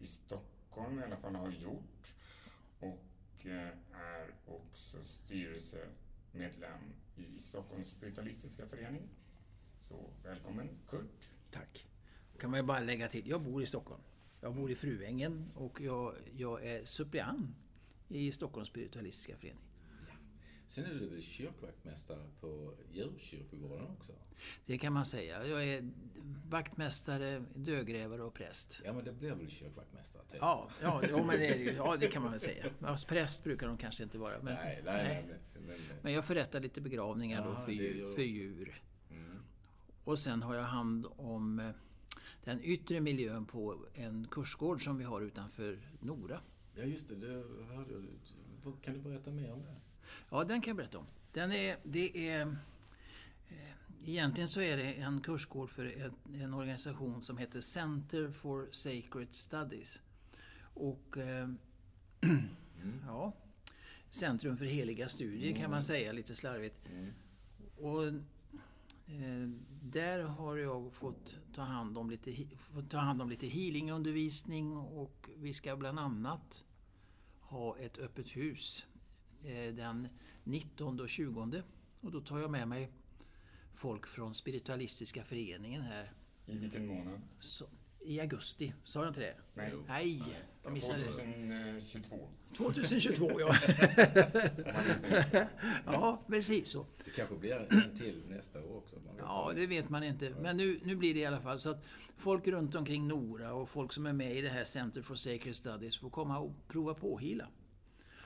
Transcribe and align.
i 0.00 0.06
Stockholm, 0.06 0.98
i 0.98 1.02
alla 1.02 1.16
fall 1.16 1.34
har 1.34 1.50
gjort. 1.50 2.14
Och 2.80 3.46
eh, 3.46 3.68
är 3.92 4.34
också 4.46 4.96
styrelsemedlem 5.04 6.80
i 7.16 7.42
Stockholms 7.42 7.90
spiritualistiska 7.90 8.66
förening. 8.66 9.02
Så 9.80 10.10
välkommen 10.22 10.68
Kurt. 10.88 11.28
Tack. 11.50 11.86
kan 12.38 12.50
man 12.50 12.60
ju 12.60 12.66
bara 12.66 12.80
lägga 12.80 13.08
till, 13.08 13.28
jag 13.28 13.42
bor 13.42 13.62
i 13.62 13.66
Stockholm. 13.66 14.02
Jag 14.40 14.54
bor 14.54 14.70
i 14.70 14.74
Fruängen 14.74 15.50
och 15.54 15.80
jag, 15.80 16.14
jag 16.36 16.66
är 16.66 16.84
suppleant 16.84 17.56
i 18.08 18.32
Stockholms 18.32 18.68
spiritualistiska 18.68 19.36
förening. 19.36 19.69
Sen 20.70 20.84
är 20.84 20.94
du 20.94 21.08
väl 21.08 21.22
kyrkvaktmästare 21.22 22.26
på 22.40 22.74
djurkyrkogården 22.92 23.86
också? 23.86 24.12
Det 24.66 24.78
kan 24.78 24.92
man 24.92 25.06
säga. 25.06 25.46
Jag 25.46 25.64
är 25.64 25.90
vaktmästare, 26.48 27.44
dödgrävare 27.54 28.22
och 28.22 28.34
präst. 28.34 28.80
Ja, 28.84 28.92
men 28.92 29.04
det 29.04 29.12
blir 29.12 29.34
väl 29.34 29.50
kyrkvaktmästare? 29.50 30.22
Typ. 30.22 30.38
Ja, 30.40 30.68
ja, 30.82 31.02
ja, 31.10 31.24
men 31.24 31.38
det, 31.38 31.56
ja, 31.56 31.96
det 31.96 32.06
kan 32.06 32.22
man 32.22 32.30
väl 32.30 32.40
säga. 32.40 32.64
Fast 32.80 33.08
präst 33.08 33.44
brukar 33.44 33.66
de 33.66 33.78
kanske 33.78 34.02
inte 34.02 34.18
vara. 34.18 34.42
Men, 34.42 34.54
nej, 34.54 34.82
nej, 34.84 35.04
nej. 35.04 35.40
Men, 35.54 35.62
men, 35.66 35.76
men 36.02 36.12
jag 36.12 36.24
förrättar 36.24 36.60
lite 36.60 36.80
begravningar 36.80 37.42
ja, 37.42 37.50
då 37.50 37.64
för, 37.64 37.72
djur, 37.72 38.06
för 38.06 38.22
djur. 38.22 38.82
Mm. 39.10 39.42
Och 40.04 40.18
sen 40.18 40.42
har 40.42 40.54
jag 40.54 40.64
hand 40.64 41.06
om 41.16 41.58
eh, 41.58 41.70
den 42.44 42.60
yttre 42.62 43.00
miljön 43.00 43.46
på 43.46 43.86
en 43.94 44.28
kursgård 44.30 44.84
som 44.84 44.98
vi 44.98 45.04
har 45.04 45.20
utanför 45.20 45.78
Nora. 46.00 46.40
Ja, 46.74 46.82
just 46.82 47.08
det. 47.08 47.14
det 47.14 47.44
hörde, 47.74 48.06
kan 48.82 48.94
du 48.94 49.00
berätta 49.00 49.30
mer 49.30 49.52
om 49.52 49.62
det? 49.62 49.79
Ja, 50.30 50.44
den 50.44 50.60
kan 50.60 50.70
jag 50.70 50.76
berätta 50.76 50.98
om. 50.98 51.06
Den 51.32 51.52
är, 51.52 51.76
det 51.82 52.28
är, 52.28 52.40
eh, 52.42 52.52
egentligen 54.04 54.48
så 54.48 54.60
är 54.60 54.76
det 54.76 54.92
en 54.92 55.20
kursgård 55.20 55.70
för 55.70 55.84
en, 55.84 56.40
en 56.42 56.54
organisation 56.54 57.22
som 57.22 57.38
heter 57.38 57.60
Center 57.60 58.30
for 58.30 58.68
Sacred 58.70 59.34
Studies. 59.34 60.00
Och 60.74 61.16
eh, 61.16 61.48
mm. 62.20 62.48
ja, 63.06 63.32
Centrum 64.10 64.56
för 64.56 64.64
heliga 64.64 65.08
studier 65.08 65.52
kan 65.52 65.62
man 65.62 65.72
mm. 65.72 65.82
säga 65.82 66.12
lite 66.12 66.36
slarvigt. 66.36 66.88
Mm. 66.88 67.12
Och 67.76 68.04
eh, 69.06 69.48
där 69.82 70.22
har 70.22 70.56
jag 70.56 70.94
fått 70.94 71.36
ta 71.54 71.62
hand 71.62 71.98
om 71.98 72.10
lite, 72.10 72.32
fått 72.56 72.90
ta 72.90 72.98
hand 72.98 73.22
om 73.22 73.30
lite 73.30 73.46
healingundervisning 73.46 74.76
och 74.76 75.30
vi 75.36 75.54
ska 75.54 75.76
bland 75.76 75.98
annat 75.98 76.64
ha 77.40 77.78
ett 77.78 77.98
öppet 77.98 78.36
hus 78.36 78.86
den 79.72 80.08
19 80.44 81.00
och 81.00 81.08
20. 81.08 81.62
Och 82.00 82.10
då 82.10 82.20
tar 82.20 82.38
jag 82.38 82.50
med 82.50 82.68
mig 82.68 82.90
folk 83.72 84.06
från 84.06 84.34
Spiritualistiska 84.34 85.24
föreningen 85.24 85.82
här. 85.82 86.12
I 86.46 86.58
vilken 86.58 86.86
månad? 86.86 87.20
Så, 87.40 87.66
I 88.00 88.20
augusti, 88.20 88.74
sa 88.84 89.00
jag 89.00 89.08
inte 89.08 89.20
det? 89.20 89.34
Nej. 89.54 89.74
Nej, 89.88 90.22
jag 90.62 90.72
missade 90.72 91.02
2022. 91.02 92.28
2022, 92.56 93.40
ja. 93.40 93.54
ja, 95.86 96.22
precis 96.26 96.68
så. 96.70 96.86
Det 97.04 97.10
kanske 97.10 97.34
blir 97.36 97.52
en 97.52 97.96
till 97.96 98.22
nästa 98.28 98.64
år 98.64 98.76
också. 98.76 98.96
ja, 99.18 99.52
det 99.54 99.66
vet 99.66 99.90
man 99.90 100.02
inte. 100.02 100.30
Men 100.30 100.56
nu, 100.56 100.80
nu 100.84 100.96
blir 100.96 101.14
det 101.14 101.20
i 101.20 101.26
alla 101.26 101.40
fall 101.40 101.60
så 101.60 101.70
att 101.70 101.84
folk 102.16 102.46
runt 102.46 102.74
omkring 102.74 103.08
Nora 103.08 103.52
och 103.52 103.68
folk 103.68 103.92
som 103.92 104.06
är 104.06 104.12
med 104.12 104.36
i 104.36 104.40
det 104.40 104.48
här 104.48 104.64
Center 104.64 105.02
for 105.02 105.14
Sacred 105.14 105.56
Studies 105.56 105.98
får 105.98 106.10
komma 106.10 106.38
och 106.38 106.52
prova 106.68 106.94
på 106.94 107.18
hila. 107.18 107.48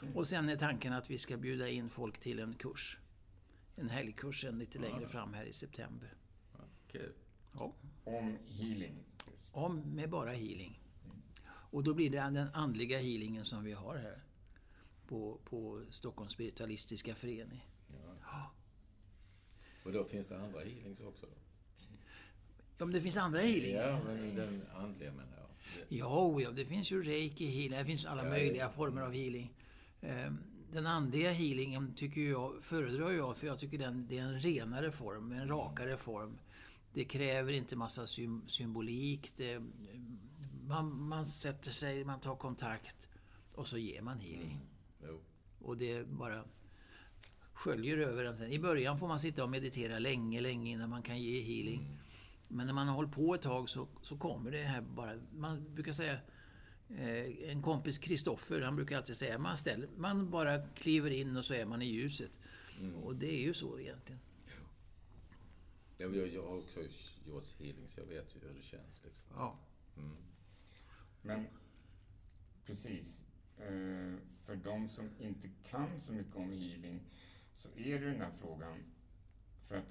Mm. 0.03 0.17
Och 0.17 0.27
sen 0.27 0.49
är 0.49 0.57
tanken 0.57 0.93
att 0.93 1.11
vi 1.11 1.19
ska 1.19 1.37
bjuda 1.37 1.69
in 1.69 1.91
folk 1.91 2.19
till 2.19 2.39
en 2.39 2.55
kurs. 2.55 2.99
En 3.77 3.89
helgkurs 3.89 4.45
lite 4.45 4.79
längre 4.79 5.03
ja. 5.03 5.09
fram 5.09 5.35
här 5.35 5.45
i 5.45 5.53
september. 5.53 6.15
Okay. 6.89 7.09
Ja. 7.53 7.75
Om 8.05 8.39
healing? 8.47 8.95
Om, 9.53 9.95
med 9.95 10.11
bara 10.11 10.33
healing. 10.33 10.81
Och 11.47 11.85
då 11.85 11.95
blir 11.95 12.11
det 12.11 12.17
den 12.17 12.49
andliga 12.55 12.99
healingen 12.99 13.45
som 13.45 13.65
vi 13.65 13.73
har 13.73 13.97
här. 13.97 14.23
På, 15.07 15.41
på 15.45 15.85
Stockholms 15.91 16.33
spiritualistiska 16.33 17.15
förening. 17.15 17.69
Ja. 17.89 18.17
ja. 18.21 18.51
Och 19.85 19.93
då 19.93 20.05
finns 20.05 20.27
det 20.27 20.39
andra 20.39 20.61
healings 20.61 21.01
också? 21.01 21.27
Då? 21.27 21.33
Ja, 22.79 22.85
men 22.85 22.93
det 22.93 23.01
finns 23.01 23.17
andra 23.17 23.41
healings. 23.41 23.85
Ja, 23.85 24.01
men 24.07 24.35
den 24.35 24.63
andliga 24.75 25.13
menar 25.13 25.39
jag. 25.39 25.49
Ja, 25.89 26.41
ja, 26.41 26.51
det 26.51 26.67
finns 26.67 26.91
ju 26.93 27.03
reiki 27.03 27.47
healing. 27.47 27.79
Det 27.79 27.85
finns 27.85 28.07
alla 28.07 28.25
ja, 28.25 28.31
möjliga 28.31 28.71
former 28.71 29.03
av 29.03 29.13
healing. 29.13 29.55
Ehm, 30.05 30.39
den 30.73 30.87
andliga 30.87 31.33
healingen 31.33 31.95
tycker 31.95 32.21
jag, 32.21 32.63
föredrar 32.63 33.11
jag 33.11 33.37
för 33.37 33.47
jag 33.47 33.59
tycker 33.59 33.79
den, 33.79 34.07
det 34.09 34.19
är 34.19 34.23
en 34.23 34.41
renare 34.41 34.93
form, 34.93 35.33
en 35.33 35.49
rakare 35.49 35.97
form. 35.97 36.39
Det 36.93 37.05
kräver 37.05 37.53
inte 37.53 37.77
massa 37.77 38.07
symbolik. 38.47 39.33
Det, 39.37 39.63
man, 40.67 41.09
man 41.09 41.27
sätter 41.27 41.71
sig, 41.71 42.05
man 42.05 42.21
tar 42.21 42.37
kontakt 42.37 43.09
och 43.55 43.69
så 43.69 43.79
ger 43.79 44.03
man 44.03 44.19
healing. 44.19 44.61
Mm. 45.03 45.17
Och 45.61 45.77
det 45.77 46.09
bara 46.09 46.45
sköljer 47.53 47.99
över 47.99 48.25
en 48.25 48.37
sen. 48.37 48.53
I 48.53 48.59
början 48.59 48.99
får 48.99 49.09
man 49.09 49.19
sitta 49.19 49.45
och 49.45 49.51
meditera 49.51 49.99
länge, 49.99 50.41
länge 50.41 50.71
innan 50.71 50.91
man 50.91 51.03
kan 51.03 51.21
ge 51.21 51.41
healing. 51.41 51.81
Mm. 51.81 51.99
Men 52.49 52.67
när 52.67 52.75
man 52.75 52.89
har 52.89 52.95
hållit 52.95 53.13
på 53.13 53.35
ett 53.35 53.43
tag 53.43 53.69
så, 53.69 53.89
så 54.03 54.17
kommer 54.17 54.51
det 54.51 54.63
här 54.63 54.81
bara... 54.81 55.15
Man 55.31 55.75
brukar 55.75 55.93
säga 55.93 56.13
Eh, 56.13 56.19
en 56.89 57.63
kompis, 57.63 57.99
Kristoffer, 57.99 58.61
han 58.61 58.77
brukar 58.77 58.97
alltid 58.97 59.17
säga 59.17 59.39
man, 59.39 59.59
ställer, 59.59 59.89
man 59.97 60.31
bara 60.31 60.63
kliver 60.63 61.11
in 61.11 61.37
och 61.37 61.45
så 61.45 61.55
är 61.55 61.67
man 61.67 61.83
i 61.83 61.87
ljuset. 61.87 62.31
Mm. 62.81 62.95
Och 62.95 63.17
det 63.17 63.35
är 63.35 63.43
ju 63.43 63.55
så 63.55 63.79
egentligen. 63.79 64.21
Ja. 64.47 64.53
Jag, 65.97 66.17
jag 66.17 66.43
har 66.43 66.59
också 66.59 66.81
gjort 67.27 67.55
healing, 67.59 67.89
så 67.89 68.01
jag 68.01 68.07
vet 68.07 68.37
ju 68.37 68.41
hur 68.41 68.55
det 68.55 68.63
känns. 68.63 69.01
Liksom. 69.05 69.27
Ja. 69.35 69.59
Mm. 69.97 70.17
Men 71.23 71.47
precis. 72.67 73.23
Eh, 73.59 74.19
för 74.45 74.57
de 74.57 74.89
som 74.89 75.11
inte 75.19 75.51
kan 75.63 76.01
så 76.01 76.13
mycket 76.13 76.37
om 76.37 76.53
healing 76.53 77.01
så 77.57 77.69
är 77.77 78.01
det 78.01 78.07
den 78.07 78.21
här 78.21 78.33
frågan. 78.33 78.79
För 79.63 79.77
att 79.77 79.85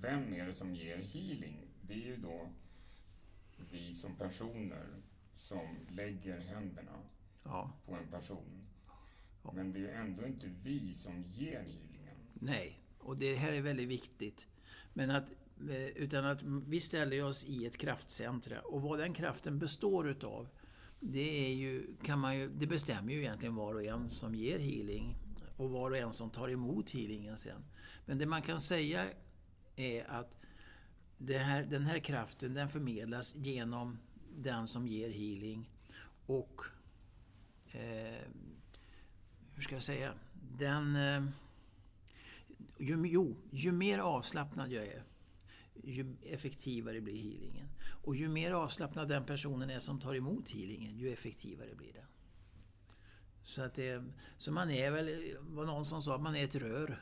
vem 0.00 0.34
är 0.34 0.46
det 0.46 0.54
som 0.54 0.74
ger 0.74 0.96
healing? 0.96 1.68
Det 1.82 1.94
är 1.94 2.06
ju 2.06 2.16
då 2.16 2.52
vi 3.70 3.94
som 3.94 4.16
personer 4.16 4.86
som 5.36 5.76
lägger 5.88 6.40
händerna 6.40 7.02
ja. 7.42 7.72
på 7.86 7.94
en 7.94 8.08
person. 8.10 8.66
Ja. 9.42 9.52
Men 9.52 9.72
det 9.72 9.90
är 9.90 10.00
ändå 10.00 10.26
inte 10.26 10.46
vi 10.62 10.92
som 10.92 11.22
ger 11.22 11.60
healingen. 11.60 12.16
Nej, 12.34 12.80
och 12.98 13.16
det 13.16 13.34
här 13.34 13.52
är 13.52 13.60
väldigt 13.60 13.88
viktigt. 13.88 14.46
Men 14.92 15.10
att, 15.10 15.24
eh, 15.70 15.86
utan 15.86 16.24
att 16.24 16.42
vi 16.42 16.80
ställer 16.80 17.24
oss 17.24 17.44
i 17.44 17.66
ett 17.66 17.76
kraftcentra 17.76 18.60
och 18.60 18.82
vad 18.82 18.98
den 18.98 19.14
kraften 19.14 19.58
består 19.58 20.08
utav 20.08 20.48
det, 21.00 21.46
är 21.46 21.54
ju, 21.54 21.96
kan 22.02 22.18
man 22.18 22.36
ju, 22.36 22.48
det 22.48 22.66
bestämmer 22.66 23.12
ju 23.12 23.18
egentligen 23.18 23.54
var 23.54 23.74
och 23.74 23.84
en 23.84 24.10
som 24.10 24.34
ger 24.34 24.58
healing 24.58 25.16
och 25.56 25.70
var 25.70 25.90
och 25.90 25.96
en 25.96 26.12
som 26.12 26.30
tar 26.30 26.48
emot 26.48 26.90
healingen 26.90 27.38
sen. 27.38 27.64
Men 28.06 28.18
det 28.18 28.26
man 28.26 28.42
kan 28.42 28.60
säga 28.60 29.06
är 29.76 30.10
att 30.10 30.36
här, 31.28 31.64
den 31.64 31.82
här 31.82 31.98
kraften 31.98 32.54
den 32.54 32.68
förmedlas 32.68 33.36
genom 33.36 33.98
den 34.36 34.68
som 34.68 34.88
ger 34.88 35.10
healing. 35.10 35.70
Och 36.26 36.62
eh, 37.72 38.22
hur 39.54 39.62
ska 39.62 39.74
jag 39.74 39.82
säga? 39.82 40.14
Den... 40.58 40.96
Eh, 40.96 41.24
ju, 42.78 43.06
jo, 43.06 43.36
ju 43.50 43.72
mer 43.72 43.98
avslappnad 43.98 44.72
jag 44.72 44.84
är, 44.84 45.02
ju 45.84 46.16
effektivare 46.22 47.00
blir 47.00 47.22
healingen. 47.22 47.68
Och 48.02 48.16
ju 48.16 48.28
mer 48.28 48.50
avslappnad 48.50 49.08
den 49.08 49.24
personen 49.24 49.70
är 49.70 49.80
som 49.80 50.00
tar 50.00 50.14
emot 50.14 50.50
healingen, 50.50 50.96
ju 50.96 51.12
effektivare 51.12 51.74
blir 51.74 51.92
den. 51.92 52.06
Så 53.44 53.62
att 53.62 53.74
det, 53.74 54.04
så 54.38 54.52
man 54.52 54.70
är 54.70 54.90
väl, 54.90 55.36
var 55.40 55.64
någon 55.64 55.84
som 55.86 56.02
sa 56.02 56.14
att 56.14 56.22
man 56.22 56.36
är 56.36 56.44
ett 56.44 56.54
rör 56.54 57.00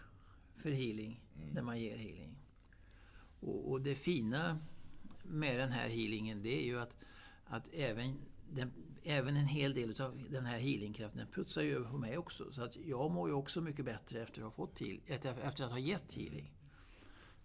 för 0.56 0.70
healing, 0.70 1.20
mm. 1.37 1.48
när 1.48 1.62
man 1.62 1.80
ger 1.80 1.96
healing. 1.96 2.37
Och, 3.40 3.70
och, 3.70 3.80
det 3.80 3.94
fina 3.94 4.58
med 5.22 5.58
den 5.58 5.72
här 5.72 5.88
healingen, 5.88 6.42
det 6.42 6.60
är 6.60 6.64
ju 6.64 6.80
att 6.80 6.96
att 7.44 7.69
även, 7.73 8.19
den, 8.50 8.73
även 9.02 9.37
en 9.37 9.46
hel 9.46 9.75
del 9.75 10.02
av 10.02 10.26
den 10.31 10.46
här 10.46 10.58
healingkraften 10.58 11.19
den 11.19 11.32
putsar 11.32 11.62
ju 11.62 11.76
över 11.76 11.91
på 11.91 11.99
mig 11.99 12.19
också. 12.19 12.52
Så 12.52 12.62
att 12.62 12.76
jag 12.76 13.11
mår 13.11 13.29
ju 13.29 13.35
också 13.35 13.61
mycket 13.61 13.85
bättre 13.85 14.23
efter 14.23 14.41
att 14.41 14.44
ha, 14.44 14.50
fått 14.50 14.81
heal, 14.81 15.00
efter 15.06 15.64
att 15.64 15.70
ha 15.70 15.79
gett 15.79 16.14
healing. 16.14 16.52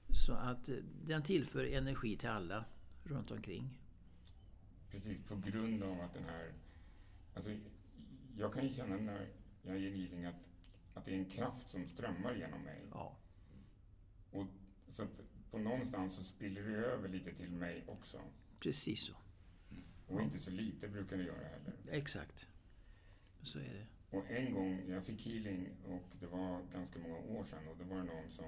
Så 0.10 0.34
att 0.34 0.69
eh, 0.69 0.75
den 1.06 1.24
tillför 1.24 1.66
energi 1.66 2.18
till 2.18 2.30
alla 2.30 2.66
runt 3.04 3.31
omkring. 3.31 3.80
Precis, 4.92 5.24
på 5.30 5.36
grund 5.36 5.84
av 5.84 6.02
att 6.02 6.13
den 6.13 6.24
här... 6.24 6.54
Alltså, 7.36 7.52
jag 8.38 8.54
kan 8.54 8.68
ju 8.68 8.74
känna 8.74 8.95
när 8.98 9.30
jag 9.62 9.80
ger 9.80 9.92
healing 9.92 10.25
att, 10.25 10.50
att 10.94 11.06
det 11.06 11.12
är 11.12 11.16
en 11.16 11.30
kraft 11.30 11.69
som 11.69 11.86
strömmar 11.86 12.36
genom 12.36 12.62
mig. 12.62 12.88
Ja. 12.92 13.18
Och, 14.31 14.45
så 14.92 15.04
att 15.04 15.10
på 15.52 15.57
någonstans 15.57 16.16
så 16.16 16.24
spiller 16.24 16.62
det 16.62 16.78
över 16.78 17.10
lite 17.10 17.34
till 17.34 17.52
mig 17.52 17.84
också. 17.88 18.22
Precis 18.60 19.06
så. 19.06 19.13
Och 20.09 20.21
inte 20.21 20.39
så 20.39 20.51
lite 20.51 20.88
brukar 20.88 21.17
det 21.17 21.23
göra 21.23 21.47
heller. 21.47 21.73
Exakt. 21.91 22.47
Så 23.41 23.59
är 23.59 23.63
det. 23.63 24.17
Och 24.17 24.31
en 24.31 24.53
gång, 24.53 24.83
jag 24.89 25.06
fick 25.06 25.25
healing 25.25 25.69
och 25.85 26.09
det 26.19 26.27
var 26.27 26.61
ganska 26.73 27.00
många 27.00 27.17
år 27.17 27.44
sedan 27.44 27.67
och 27.67 27.77
då 27.77 27.83
var 27.83 27.97
det 27.97 28.03
någon 28.03 28.29
som 28.29 28.45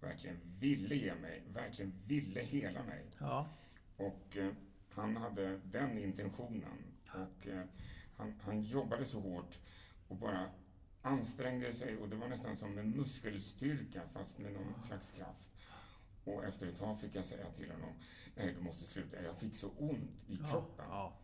verkligen 0.00 0.36
ville 0.60 0.94
ge 0.94 1.14
mig, 1.14 1.42
verkligen 1.52 1.92
ville 2.06 2.40
hela 2.40 2.82
mig. 2.82 3.04
Ja. 3.18 3.48
Och 3.96 4.36
eh, 4.36 4.52
han 4.90 5.16
hade 5.16 5.60
den 5.64 5.98
intentionen. 5.98 6.84
Och 7.06 7.46
eh, 7.46 7.64
han, 8.16 8.34
han 8.42 8.62
jobbade 8.62 9.04
så 9.04 9.20
hårt 9.20 9.58
och 10.08 10.16
bara 10.16 10.50
ansträngde 11.02 11.72
sig 11.72 11.96
och 11.96 12.08
det 12.08 12.16
var 12.16 12.28
nästan 12.28 12.56
som 12.56 12.78
en 12.78 12.90
muskelstyrka 12.90 14.02
fast 14.12 14.38
med 14.38 14.52
någon 14.52 14.82
slags 14.86 15.12
kraft. 15.12 15.50
Och 16.24 16.44
efter 16.44 16.66
ett 16.66 16.76
tag 16.78 17.00
fick 17.00 17.14
jag 17.14 17.24
säga 17.24 17.50
till 17.50 17.70
honom, 17.70 17.92
nej 18.36 18.54
du 18.58 18.60
måste 18.60 18.84
sluta, 18.84 19.22
jag 19.22 19.38
fick 19.38 19.54
så 19.54 19.68
ont 19.78 20.10
i 20.28 20.36
kroppen. 20.36 20.84
Ja. 20.88 21.16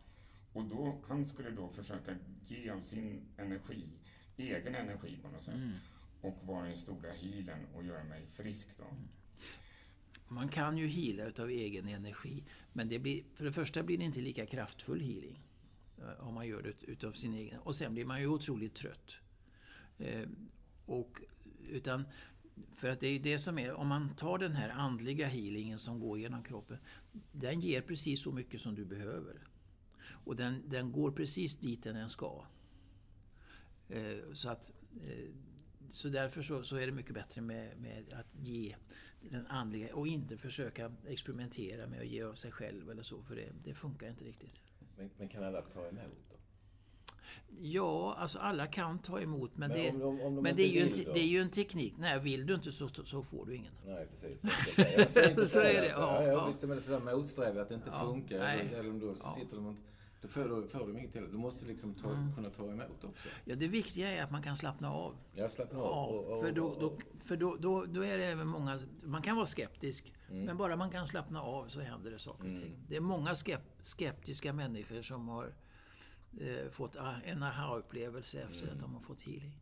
Och 0.53 0.65
då, 0.65 1.01
han 1.07 1.25
skulle 1.25 1.49
då 1.49 1.69
försöka 1.69 2.15
ge 2.41 2.69
av 2.69 2.81
sin 2.81 3.21
energi, 3.37 3.87
egen 4.37 4.75
energi 4.75 5.17
på 5.21 5.27
något 5.27 5.43
sätt. 5.43 5.55
Mm. 5.55 5.73
Och 6.21 6.37
vara 6.43 6.65
den 6.67 6.77
stora 6.77 7.11
healen 7.11 7.65
och 7.75 7.83
göra 7.83 8.03
mig 8.03 8.25
frisk 8.27 8.77
då. 8.77 8.83
Man 10.27 10.47
kan 10.49 10.77
ju 10.77 10.87
heala 10.87 11.25
utav 11.25 11.49
egen 11.49 11.87
energi. 11.87 12.43
Men 12.73 12.89
det 12.89 12.99
blir, 12.99 13.23
för 13.35 13.45
det 13.45 13.51
första 13.51 13.83
blir 13.83 13.97
det 13.97 14.03
inte 14.03 14.19
lika 14.21 14.45
kraftfull 14.45 15.01
healing. 15.01 15.43
eh, 15.97 16.27
Om 16.27 16.33
man 16.33 16.47
gör 16.47 16.61
det 16.61 16.83
utav 16.91 17.11
sin 17.11 17.33
egen. 17.33 17.59
Och 17.59 17.75
sen 17.75 17.93
blir 17.93 18.05
man 18.05 18.19
ju 18.21 18.27
otroligt 18.27 18.75
trött. 18.75 19.17
Eh, 19.97 20.27
och, 20.85 21.21
utan, 21.69 22.03
för 22.71 22.89
att 22.89 22.99
det 22.99 23.07
är 23.07 23.11
ju 23.11 23.19
det 23.19 23.39
som 23.39 23.59
är, 23.59 23.73
om 23.73 23.87
man 23.87 24.09
tar 24.09 24.37
den 24.37 24.51
här 24.51 24.69
andliga 24.69 25.27
healingen 25.27 25.79
som 25.79 25.99
går 25.99 26.19
genom 26.19 26.43
kroppen. 26.43 26.77
Den 27.31 27.59
ger 27.59 27.81
precis 27.81 28.21
så 28.21 28.31
mycket 28.31 28.61
som 28.61 28.75
du 28.75 28.85
behöver. 28.85 29.47
Och 30.25 30.35
den, 30.35 30.63
den 30.69 30.91
går 30.91 31.11
precis 31.11 31.57
dit 31.57 31.83
den 31.83 32.09
ska. 32.09 32.45
Eh, 33.89 34.33
så 34.33 34.49
att 34.49 34.71
eh, 35.05 35.29
så 35.89 36.09
därför 36.09 36.41
så, 36.41 36.63
så 36.63 36.75
är 36.75 36.85
det 36.85 36.91
mycket 36.91 37.13
bättre 37.13 37.41
med, 37.41 37.77
med 37.77 38.13
att 38.13 38.47
ge 38.47 38.75
den 39.21 39.47
andliga 39.47 39.95
och 39.95 40.07
inte 40.07 40.37
försöka 40.37 40.91
experimentera 41.07 41.87
med 41.87 41.99
att 41.99 42.07
ge 42.07 42.23
av 42.23 42.33
sig 42.33 42.51
själv 42.51 42.89
eller 42.89 43.03
så, 43.03 43.23
för 43.23 43.35
det, 43.35 43.49
det 43.63 43.73
funkar 43.73 44.09
inte 44.09 44.23
riktigt. 44.23 44.53
Men, 44.97 45.09
men 45.17 45.29
kan 45.29 45.43
alla 45.43 45.61
ta 45.61 45.87
emot 45.87 46.29
då? 46.29 46.36
Ja, 47.61 48.15
alltså 48.17 48.39
alla 48.39 48.67
kan 48.67 48.99
ta 48.99 49.21
emot, 49.21 49.57
men, 49.57 49.69
Men 49.69 49.77
det, 49.79 49.89
om 49.91 49.99
de- 49.99 50.21
om 50.21 50.35
de 50.35 50.41
men 50.41 50.55
det, 50.55 50.63
är 50.63 50.67
ju 50.67 50.81
en, 50.81 51.05
då? 51.05 51.13
det 51.13 51.19
är 51.19 51.27
ju 51.27 51.41
en 51.41 51.49
teknik. 51.49 51.93
Nej, 51.97 52.19
vill 52.19 52.45
du 52.45 52.53
inte 52.53 52.71
så, 52.71 52.87
så 52.89 53.23
får 53.23 53.45
du 53.45 53.55
ingen. 53.55 53.73
Nej, 53.85 54.07
precis. 54.11 54.41
Säger 55.13 55.29
inte 55.29 55.47
Så 55.47 55.59
är 55.59 55.63
det, 55.73 55.79
alltså. 55.85 56.01
ja, 56.01 56.23
ja, 56.23 56.27
ja. 56.31 56.47
Visst 56.47 56.63
är 56.63 56.67
det 56.67 56.81
sådär 56.81 57.15
motsträvigt 57.15 57.57
att 57.61 57.69
det 57.69 57.75
inte 57.75 57.89
Ja, 57.93 57.99
funkar. 57.99 58.39
nej. 58.39 58.69
Eller, 58.73 58.89
om 58.89 58.99
då 58.99 59.15
så 59.15 59.21
Ja. 59.23 59.35
sitter 59.39 59.55
de 59.55 59.67
inte... 59.69 59.81
Då 60.21 60.27
får 60.27 60.41
du, 60.43 60.67
får 60.67 60.87
du 60.87 60.99
inget 60.99 61.11
till. 61.11 61.31
Du 61.31 61.37
måste 61.37 61.65
liksom 61.65 61.93
ta, 61.93 62.09
Mm. 62.09 62.35
kunna 62.35 62.49
ta 62.49 62.63
emot 62.63 63.03
också. 63.03 63.27
Ja, 63.45 63.55
det 63.55 63.67
viktiga 63.67 64.11
är 64.11 64.23
att 64.23 64.31
man 64.31 64.43
kan 64.43 64.57
slappna 64.57 64.91
av. 64.93 65.15
Ja, 65.35 65.47
av. 65.73 65.79
och- 66.09 66.25
och- 66.33 66.41
för, 66.41 66.51
då, 66.51 66.75
då, 66.79 66.93
för 67.19 67.35
då, 67.37 67.55
då, 67.59 67.85
då 67.85 68.01
är 68.05 68.17
det 68.17 68.25
även 68.25 68.47
många... 68.47 68.79
Man 69.03 69.21
kan 69.21 69.35
vara 69.35 69.45
skeptisk, 69.45 70.13
men 70.31 70.57
bara 70.57 70.75
man 70.75 70.89
kan 70.89 71.07
slappna 71.07 71.41
av 71.41 71.67
så 71.67 71.79
händer 71.81 72.11
det 72.11 72.19
saker 72.19 72.55
och 72.55 72.61
ting. 72.61 72.75
Det 72.89 72.95
är 72.95 73.01
många 73.01 73.35
skep, 73.35 73.61
skeptiska 73.81 74.53
människor 74.53 75.01
som 75.01 75.27
har 75.27 75.53
eh, 76.39 76.69
fått 76.69 76.95
en 77.25 77.43
aha-upplevelse 77.43 78.41
efter 78.41 78.71
att 78.71 78.79
de 78.79 78.93
har 78.93 79.01
fått 79.01 79.21
healing. 79.21 79.59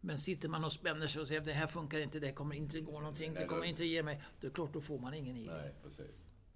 Men 0.00 0.18
sitter 0.18 0.48
man 0.48 0.64
och 0.64 0.72
spänner 0.72 1.06
sig 1.06 1.20
och 1.22 1.28
säger 1.28 1.40
att 1.40 1.46
det 1.46 1.52
här 1.52 1.66
funkar 1.66 1.98
inte, 2.00 2.20
det 2.20 2.32
kommer 2.32 2.54
inte 2.54 2.80
gå 2.80 3.00
någonting, 3.00 3.34
det 3.34 3.40
Nej, 3.40 3.48
kommer 3.48 3.62
då- 3.62 3.66
inte 3.68 3.84
ge 3.84 4.02
mig. 4.02 4.22
Då 4.40 4.46
är 4.46 4.50
det 4.50 4.54
klart, 4.54 4.72
då 4.72 4.80
får 4.80 4.98
man 4.98 5.14
ingen 5.14 5.36
healing. 5.36 5.52
Nej, 5.62 5.74
precis. 5.82 6.06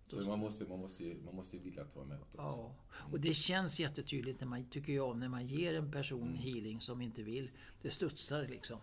Så 0.06 0.20
man 0.22 0.38
måste, 0.38 0.64
man, 0.64 0.78
måste, 0.78 1.14
man 1.24 1.34
måste 1.34 1.58
vilja 1.58 1.84
ta 1.84 2.02
emot 2.02 2.20
också. 2.22 2.36
Ja, 2.36 2.74
och 3.12 3.20
det 3.20 3.32
känns 3.34 3.80
jättetydligt 3.80 4.40
när 4.40 4.46
man, 4.46 4.64
tycker 4.70 4.92
jag, 4.92 5.18
när 5.18 5.28
man 5.28 5.46
ger 5.46 5.74
en 5.78 5.92
person 5.92 6.34
healing 6.34 6.80
som 6.80 7.00
inte 7.02 7.22
vill. 7.22 7.50
Det 7.82 7.90
studsar 7.90 8.46
liksom. 8.46 8.78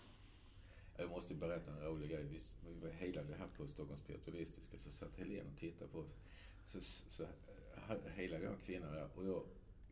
Jag 0.97 1.09
måste 1.09 1.35
berätta 1.35 1.71
en 1.71 1.79
rolig 1.81 2.09
grej. 2.09 2.23
Vi, 2.23 2.37
vi 2.67 2.79
var 2.79 2.89
healade 2.89 3.35
här 3.39 3.47
på 3.57 3.67
Stockholms 3.67 3.99
Spiritualistiska 3.99 4.77
så 4.77 4.91
satt 4.91 5.17
Helene 5.17 5.49
och 5.53 5.57
tittade 5.57 5.91
på 5.91 5.99
oss. 5.99 6.07
Så, 6.65 6.81
så 6.81 7.25
healade 8.15 8.43
jag 8.43 8.53
en 8.53 8.59
kvinna 8.65 8.91
där 8.91 9.09
och 9.15 9.25
jag 9.25 9.43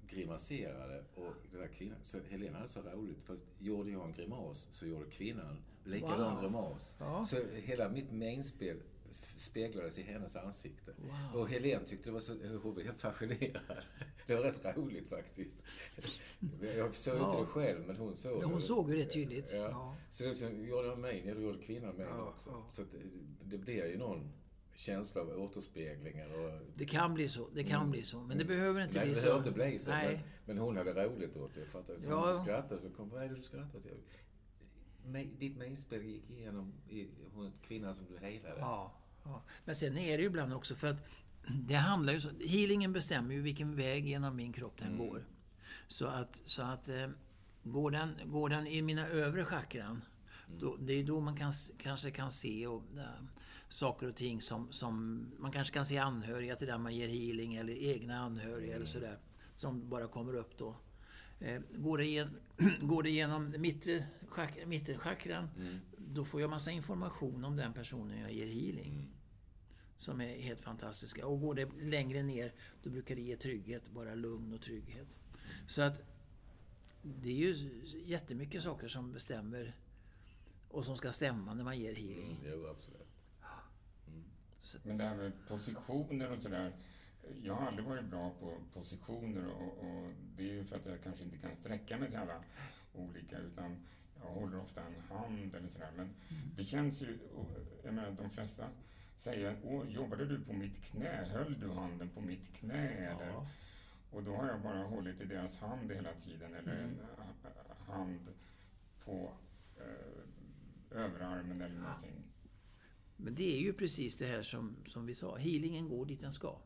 grimaserade 0.07 1.03
och 1.15 1.33
den 1.51 1.59
där 1.61 1.67
kvinnan, 1.67 1.97
så 2.03 2.19
Helene 2.29 2.55
hade 2.57 2.67
så 2.67 2.81
roligt 2.81 3.21
för 3.23 3.37
gjorde 3.59 3.91
jag 3.91 4.05
en 4.05 4.13
grimas 4.13 4.67
så 4.71 4.85
gjorde 4.87 5.09
kvinnan 5.09 5.57
likadan 5.83 6.33
Wow. 6.35 6.41
grimas. 6.43 6.95
Ja. 6.99 7.23
Så 7.23 7.37
hela 7.53 7.89
mitt 7.89 8.11
mainspel 8.11 8.77
speglades 9.35 9.97
i 9.99 10.01
hennes 10.01 10.35
ansikte. 10.35 10.93
Wow. 10.97 11.41
Och 11.41 11.49
Helene 11.49 11.85
tyckte 11.85 12.09
det 12.09 12.13
var 12.13 12.19
så, 12.19 12.33
hon 12.63 12.75
var 12.75 12.81
helt 12.83 13.01
fascinerad. 13.01 13.77
Det 14.27 14.35
var 14.35 14.41
rätt 14.43 14.77
roligt 14.77 15.07
faktiskt. 15.07 15.63
Jag 16.75 16.95
såg 16.95 17.13
inte 17.15 17.25
Ja. 17.35 17.39
det 17.39 17.45
själv, 17.45 17.87
men 17.87 17.95
hon 17.97 18.15
såg 18.15 18.43
Ja, 18.43 18.47
hon 18.47 18.61
såg 18.61 18.89
ju 18.91 18.97
det 18.97 19.05
tydligt. 19.05 19.51
Ja. 19.53 19.57
Ja. 19.69 19.95
Så 20.09 20.23
det 20.23 20.49
gjorde 20.49 20.89
han 20.89 21.01
mig, 21.01 21.21
det 21.35 21.41
gjorde 21.41 21.59
kvinnan 21.63 21.95
mig 21.95 22.05
Ja, 22.09 22.21
också. 22.29 22.63
Så 22.69 22.81
det, 22.81 22.97
det 23.43 23.57
blir 23.57 23.85
ju 23.87 23.97
någon 23.97 24.31
känsla 24.77 25.21
av 25.21 25.29
återspeglingar 25.29 26.29
och... 26.39 26.61
Det 26.75 26.85
kan 26.85 27.13
bli 27.13 27.29
så, 27.29 27.49
det 27.53 27.63
kan 27.63 27.91
bli 27.91 28.03
så. 28.03 28.19
Men 28.21 28.37
det 28.37 28.45
behöver 28.45 28.83
inte 28.83 28.97
Nej, 28.97 29.05
bli 29.05 29.13
det 29.15 29.21
så. 29.21 29.37
inte 29.37 29.51
bli 29.51 29.79
så. 29.79 29.89
Men, 29.89 30.05
Nej. 30.05 30.23
men 30.45 30.57
hon 30.57 30.77
hade 30.77 30.93
roligt 31.05 31.37
åt 31.37 31.53
det. 31.53 31.65
För 31.65 31.79
att 31.79 31.89
Ja. 32.09 32.31
hon 32.33 32.43
skrattade 32.43 32.81
så 32.81 32.89
kom, 32.89 33.09
vad 33.09 33.23
är 33.23 33.29
det 33.29 33.35
du 33.35 33.41
skrattar 33.43 33.79
till? 33.79 33.97
"Men 35.05 35.39
Ditt 35.39 35.57
mainspel 35.57 36.01
gick 36.05 36.29
igenom 36.29 36.73
i 36.89 37.07
hon, 37.33 37.51
kvinnan 37.67 37.95
som 37.95 38.05
du 38.05 38.17
heilade. 38.17 38.55
Ja, 38.59 38.93
ja. 39.23 39.43
Men 39.65 39.75
sen 39.75 39.97
är 39.97 40.17
det 40.17 40.21
ju 40.21 40.27
ibland 40.27 40.53
också 40.53 40.75
för 40.75 40.87
att 40.87 41.01
det 41.67 41.75
handlar 41.75 42.13
ju 42.13 42.21
så, 42.21 42.29
healingen 42.47 42.93
bestämmer 42.93 43.33
ju 43.33 43.41
vilken 43.41 43.75
väg 43.75 44.05
genom 44.05 44.35
min 44.35 44.53
kropp 44.53 44.77
den 44.77 44.87
Mm. 44.87 45.07
går. 45.07 45.25
Så 45.87 46.07
att, 46.07 46.41
så 46.45 46.61
att 46.61 46.89
eh, 46.89 47.07
går, 47.63 47.91
den, 47.91 48.09
går 48.25 48.49
den 48.49 48.67
i 48.67 48.81
mina 48.81 49.07
övre 49.07 49.45
chakran, 49.45 50.01
Mm. 50.47 50.59
då, 50.59 50.75
det 50.79 50.93
är 50.93 51.03
då 51.03 51.19
man 51.19 51.37
kan, 51.37 51.51
kanske 51.77 52.11
kan 52.11 52.31
se 52.31 52.67
och, 52.67 52.83
äh, 52.97 53.03
saker 53.69 54.07
och 54.07 54.15
ting 54.15 54.41
som, 54.41 54.71
som... 54.71 55.25
Man 55.39 55.51
kanske 55.51 55.73
kan 55.73 55.85
se 55.85 55.97
anhöriga 55.97 56.55
till 56.55 56.67
den 56.67 56.81
man 56.81 56.95
ger 56.95 57.07
healing 57.07 57.55
eller 57.55 57.73
egna 57.73 58.17
anhöriga 58.19 58.63
Mm. 58.67 58.75
eller 58.75 58.85
sådär. 58.85 59.19
Som 59.53 59.89
bara 59.89 60.07
kommer 60.07 60.33
upp 60.35 60.57
då. 60.57 60.75
Eh, 61.39 61.61
går, 61.75 61.97
det 61.97 62.05
gen, 62.05 62.29
går 62.81 63.03
det 63.03 63.09
genom 63.09 63.53
mittenchakran, 64.65 65.49
Mm. 65.57 65.79
då 65.97 66.25
får 66.25 66.41
jag 66.41 66.49
massa 66.49 66.71
information 66.71 67.45
om 67.45 67.55
den 67.55 67.73
personen 67.73 68.19
jag 68.21 68.31
ger 68.33 68.47
healing. 68.47 68.93
Mm. 68.93 69.05
Som 69.97 70.21
är 70.21 70.39
helt 70.39 70.61
fantastiska. 70.61 71.27
Och 71.27 71.41
går 71.41 71.55
det 71.55 71.69
längre 71.81 72.23
ner, 72.23 72.53
då 72.83 72.89
brukar 72.89 73.15
det 73.15 73.21
ge 73.21 73.35
trygghet. 73.37 73.89
Bara 73.89 74.15
lugn 74.15 74.53
och 74.53 74.61
trygghet. 74.61 75.07
Så 75.67 75.81
att 75.81 76.01
det 77.01 77.29
är 77.29 77.33
ju 77.35 77.69
jättemycket 78.05 78.63
saker 78.63 78.87
som 78.87 79.13
bestämmer 79.13 79.75
och 80.69 80.85
som 80.85 80.97
ska 80.97 81.11
stämma 81.11 81.53
när 81.53 81.63
man 81.63 81.79
ger 81.79 81.93
healing. 81.95 82.39
Mm, 82.45 82.51
jo, 82.53 82.67
absolut. 82.67 83.06
Så 84.67 84.77
Men 84.83 84.97
det 84.97 85.03
här 85.03 85.15
med 85.15 85.31
positioner 85.47 86.31
och 86.31 86.41
sådär. 86.41 86.71
Jag 87.43 87.53
har 87.53 87.67
aldrig 87.67 87.87
varit 87.87 88.05
bra 88.05 88.31
på 88.39 88.57
positioner 88.73 89.47
och, 89.47 89.77
och 89.77 90.11
det 90.35 90.49
är 90.49 90.53
ju 90.53 90.65
för 90.65 90.75
att 90.75 90.85
jag 90.85 91.03
kanske 91.03 91.23
inte 91.23 91.37
kan 91.37 91.55
sträcka 91.55 91.97
mig 91.97 92.09
till 92.09 92.19
alla 92.19 92.43
olika 92.93 93.37
utan 93.37 93.77
jag 94.21 94.27
håller 94.27 94.59
ofta 94.59 94.81
en 94.81 95.17
hand 95.17 95.55
eller 95.55 95.67
sådär. 95.67 95.91
Men 95.95 96.09
det 96.57 96.63
känns 96.63 97.01
ju, 97.01 97.17
jag 97.83 97.93
menar 97.93 98.11
de 98.11 98.29
flesta 98.29 98.69
säger, 99.15 99.57
Åh, 99.63 99.89
jobbade 99.89 100.25
du 100.25 100.45
på 100.45 100.53
mitt 100.53 100.83
knä? 100.83 101.25
Höll 101.31 101.59
du 101.59 101.71
handen 101.71 102.09
på 102.09 102.21
mitt 102.21 102.53
knä? 102.53 102.87
Eller? 102.87 103.27
ja. 103.27 103.47
Och 104.11 104.23
då 104.23 104.35
har 104.35 104.47
jag 104.47 104.61
bara 104.61 104.83
hållit 104.83 105.21
i 105.21 105.25
deras 105.25 105.59
hand 105.59 105.91
hela 105.91 106.13
tiden 106.13 106.53
eller 106.53 106.71
en 106.71 106.99
eh, 106.99 107.93
hand 107.93 108.27
på 109.05 109.33
eh, 109.77 111.01
överarmen 111.01 111.61
eller 111.61 111.79
någonting. 111.79 112.26
Men 113.17 113.35
det 113.35 113.57
är 113.57 113.59
ju 113.59 113.73
precis 113.73 114.17
det 114.17 114.25
här 114.25 114.43
som, 114.43 114.75
som 114.85 115.05
vi 115.05 115.15
sa. 115.15 115.37
Healingen 115.37 115.89
går 115.89 116.05
dit 116.05 116.21
den 116.21 116.33
ska. 116.33 116.59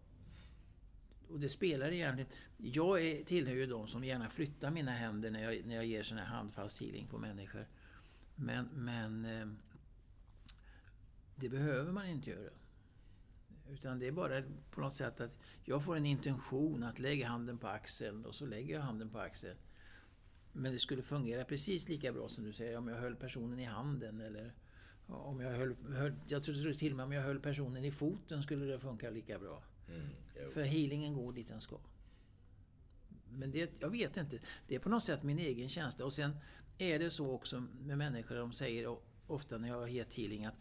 Och 1.28 1.40
det 1.40 1.50
spelar 1.50 1.92
egentligen... 1.92 2.32
Jag 2.58 3.06
är, 3.06 3.24
tillhör 3.24 3.56
ju 3.56 3.66
de 3.66 3.88
som 3.88 4.04
gärna 4.04 4.30
flyttar 4.30 4.72
mina 4.72 4.92
händer 4.92 5.32
när 5.32 5.44
jag, 5.44 5.66
när 5.66 5.76
jag 5.76 5.86
ger 5.86 6.04
sån 6.04 6.18
här 6.18 6.26
handfast 6.26 6.82
healing 6.82 7.08
på 7.08 7.18
människor. 7.18 7.68
Men, 8.36 8.66
men 8.66 9.26
eh, 9.26 9.48
det 11.36 11.50
behöver 11.50 11.92
man 11.92 12.08
inte 12.08 12.30
göra. 12.30 12.50
Utan 13.70 14.00
det 14.00 14.08
är 14.08 14.12
bara 14.12 14.44
på 14.72 14.82
något 14.82 14.94
sätt 14.94 15.22
att 15.22 15.38
jag 15.64 15.84
får 15.84 15.96
en 15.96 16.06
intention 16.06 16.84
att 16.84 17.00
lägga 17.00 17.28
handen 17.28 17.58
på 17.58 17.68
axeln 17.68 18.26
och 18.26 18.36
så 18.36 18.46
lägger 18.46 18.76
jag 18.76 18.82
handen 18.82 19.10
på 19.10 19.20
axeln. 19.20 19.58
Men 20.54 20.74
det 20.74 20.80
skulle 20.80 21.02
fungera 21.02 21.46
precis 21.46 21.90
lika 21.90 22.12
bra 22.14 22.30
som 22.30 22.44
du 22.44 22.54
säger 22.54 22.78
om 22.78 22.88
jag 22.88 22.98
höll 22.98 23.16
personen 23.16 23.60
i 23.60 23.66
handen 23.66 24.22
eller 24.22 24.54
om 25.08 25.42
jag 25.42 25.52
höll, 25.52 25.76
höll 25.96 26.14
jag 26.28 26.44
tror 26.44 26.74
till 26.74 26.92
och 26.92 26.98
med 26.98 27.04
om 27.04 27.12
jag 27.12 27.22
höll 27.22 27.40
personen 27.40 27.86
i 27.86 27.92
foten 27.92 28.44
skulle 28.44 28.66
det 28.66 28.80
funka 28.80 29.10
lika 29.10 29.40
bra. 29.40 29.64
Mm. 29.88 30.52
För 30.54 30.64
healingen 30.64 31.14
går 31.14 31.34
dit 31.34 31.48
den 31.48 31.62
ska. 31.62 31.78
Men 33.30 33.52
det, 33.52 33.72
jag 33.80 33.90
vet 33.90 34.18
inte. 34.18 34.40
Det 34.68 34.76
är 34.76 34.80
på 34.80 34.90
något 34.90 35.04
sätt 35.04 35.24
min 35.24 35.40
egen 35.40 35.70
känsla. 35.70 36.06
Och 36.06 36.14
sen 36.14 36.32
är 36.78 37.00
det 37.00 37.10
så 37.10 37.32
också 37.32 37.64
med 37.82 37.98
människor, 37.98 38.36
de 38.36 38.54
säger 38.54 38.98
ofta 39.28 39.58
när 39.58 39.68
jag 39.68 39.80
har 39.80 39.88
gett 39.88 40.14
healing 40.14 40.46
att 40.46 40.56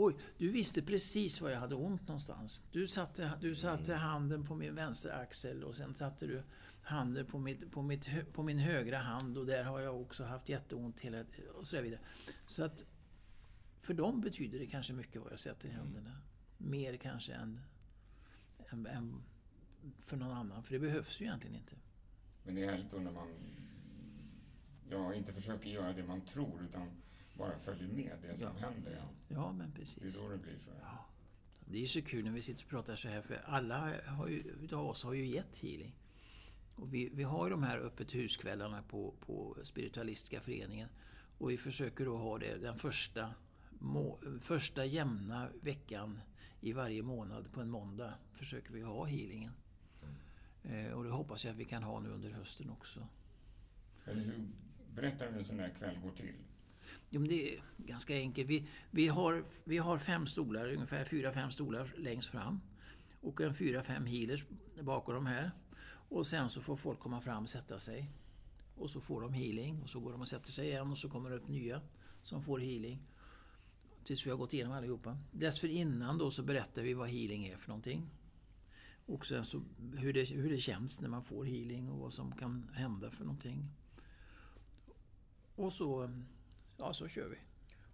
Oj, 0.00 0.16
du 0.38 0.48
visste 0.48 0.82
precis 0.82 1.40
var 1.40 1.50
jag 1.50 1.60
hade 1.60 1.74
ont 1.74 2.08
någonstans. 2.08 2.60
Du 2.72 2.86
satte, 2.86 3.32
du 3.40 3.56
satte 3.56 3.94
handen 3.94 4.46
på 4.46 4.54
min 4.54 4.74
vänstra 4.74 5.12
axel 5.12 5.64
och 5.64 5.74
sen 5.74 5.94
satte 5.94 6.26
du 6.26 6.42
handen 6.82 7.26
på, 7.26 7.38
mitt, 7.38 7.70
på, 7.70 7.82
mitt, 7.82 8.32
på 8.32 8.42
min 8.42 8.58
högra 8.58 8.98
hand 8.98 9.38
och 9.38 9.46
där 9.46 9.64
har 9.64 9.80
jag 9.80 10.00
också 10.00 10.24
haft 10.24 10.48
jätteont 10.48 11.00
hela 11.00 11.24
och 11.54 11.66
så 11.66 11.80
vidare. 11.80 12.00
Så 12.46 12.64
att 12.64 12.84
för 13.80 13.94
dem 13.94 14.20
betyder 14.20 14.58
det 14.58 14.66
kanske 14.66 14.92
mycket 14.92 15.22
vad 15.22 15.32
jag 15.32 15.38
sätter 15.40 15.68
i 15.68 15.72
händerna. 15.72 16.16
Mer 16.58 16.96
kanske 16.96 17.32
än, 17.34 17.60
än, 18.70 18.86
än 18.86 19.22
för 20.00 20.16
någon 20.16 20.30
annan. 20.36 20.62
För 20.62 20.72
det 20.72 20.78
behövs 20.78 21.20
ju 21.20 21.24
egentligen 21.26 21.56
inte. 21.56 21.76
Men 22.44 22.54
det 22.54 22.62
är 22.64 22.70
härligt 22.70 22.90
då 22.90 22.96
när 22.96 23.10
man 23.12 23.28
ja, 24.90 25.14
inte 25.14 25.32
försöker 25.32 25.70
göra 25.70 25.92
det 25.92 26.04
man 26.04 26.20
tror 26.20 26.62
utan 26.62 26.88
bara 27.36 27.58
följer 27.58 27.88
med 27.88 28.18
det 28.22 28.38
som 28.38 28.56
Ja. 28.60 28.68
händer. 28.68 28.96
Ja. 29.00 29.08
Ja, 29.28 29.52
men 29.52 29.70
Det 29.70 29.76
är 29.76 29.80
precis. 29.80 30.14
då 30.16 30.28
det 30.28 30.38
blir 30.38 30.58
så. 30.58 30.70
Ja. 30.82 31.04
Det 31.70 31.82
är 31.82 31.86
så 31.86 32.02
kul 32.02 32.24
när 32.24 32.32
vi 32.32 32.42
sitter 32.42 32.64
och 32.64 32.70
pratar 32.70 32.96
så 32.96 33.08
här 33.08 33.22
för 33.22 33.34
alla 33.44 33.94
har 34.06 34.28
ju, 34.28 34.38
utav 34.62 34.86
oss 34.86 35.04
har 35.04 35.12
ju 35.12 35.26
gett 35.26 35.58
healing. 35.58 35.94
Och 36.74 36.94
vi, 36.94 37.08
vi 37.08 37.22
har 37.22 37.46
ju 37.46 37.50
de 37.50 37.62
här 37.62 37.78
öppet 37.78 38.14
huskvällarna 38.14 38.82
på, 38.82 39.14
på 39.20 39.56
Spiritualistiska 39.62 40.40
föreningen. 40.40 40.88
Och 41.38 41.50
vi 41.50 41.56
försöker 41.56 42.04
då 42.04 42.16
ha 42.16 42.38
det 42.38 42.56
den 42.58 42.78
första, 42.78 43.34
må, 43.78 44.18
första 44.40 44.84
jämna 44.84 45.48
veckan 45.60 46.20
i 46.60 46.72
varje 46.72 47.02
månad 47.02 47.52
på 47.52 47.60
en 47.60 47.70
måndag. 47.70 48.14
Försöker 48.32 48.72
vi 48.72 48.82
ha 48.82 49.04
healingen. 49.04 49.52
Eh, 50.62 50.92
och 50.92 51.04
det 51.04 51.10
hoppas 51.10 51.44
jag 51.44 51.52
att 51.52 51.58
vi 51.58 51.64
kan 51.64 51.82
ha 51.82 52.00
nu 52.00 52.08
under 52.08 52.30
hösten 52.30 52.70
också. 52.70 53.08
Hur, 54.04 54.48
berätta 54.94 55.24
hur 55.24 55.38
en 55.38 55.44
sån 55.44 55.58
här 55.58 55.74
kväll 55.78 55.98
går 56.02 56.10
till. 56.10 56.34
Jo, 57.10 57.20
men 57.20 57.28
det 57.28 57.54
är 57.54 57.62
ganska 57.76 58.14
enkelt. 58.14 58.50
Vi, 58.50 58.68
vi, 58.90 59.08
har, 59.08 59.44
vi 59.64 59.78
har 59.78 59.98
fem 59.98 60.26
stolar, 60.26 60.72
ungefär 60.72 61.04
fyra, 61.04 61.32
fem 61.32 61.50
stolar 61.50 61.94
längst 61.96 62.30
fram. 62.30 62.60
Och 63.20 63.40
en 63.40 63.54
fyra, 63.54 63.82
fem 63.82 64.06
healers 64.06 64.44
bakom 64.80 65.14
de 65.14 65.26
här. 65.26 65.50
Och 66.08 66.26
sen 66.26 66.50
så 66.50 66.60
får 66.60 66.76
folk 66.76 66.98
komma 66.98 67.20
fram 67.20 67.42
och 67.42 67.48
sätta 67.48 67.78
sig. 67.78 68.10
Och 68.76 68.90
så 68.90 69.00
får 69.00 69.20
de 69.20 69.32
healing 69.32 69.82
och 69.82 69.90
så 69.90 70.00
går 70.00 70.12
de 70.12 70.20
och 70.20 70.28
sätter 70.28 70.52
sig 70.52 70.66
igen 70.66 70.92
och 70.92 70.98
så 70.98 71.08
kommer 71.08 71.30
det 71.30 71.36
upp 71.36 71.48
nya 71.48 71.80
som 72.22 72.42
får 72.42 72.58
healing. 72.58 73.02
Tills 74.08 74.26
vi 74.26 74.30
har 74.30 74.36
gått 74.36 74.52
igenom 74.52 74.72
allihopa. 74.72 75.18
Dessförinnan 75.32 76.18
då 76.18 76.30
så 76.30 76.42
berättar 76.42 76.82
vi 76.82 76.94
vad 76.94 77.08
healing 77.08 77.46
är 77.46 77.56
för 77.56 77.68
någonting. 77.68 78.10
Och 79.06 79.26
sen 79.26 79.44
så 79.44 79.62
hur 79.96 80.12
det, 80.12 80.30
hur 80.30 80.50
det 80.50 80.58
känns 80.58 81.00
när 81.00 81.08
man 81.08 81.24
får 81.24 81.44
healing 81.44 81.90
och 81.90 81.98
vad 81.98 82.12
som 82.12 82.32
kan 82.32 82.70
hända 82.74 83.10
för 83.10 83.24
någonting. 83.24 83.68
Och 85.54 85.72
så, 85.72 86.10
ja 86.76 86.94
så 86.94 87.08
kör 87.08 87.28
vi. 87.28 87.36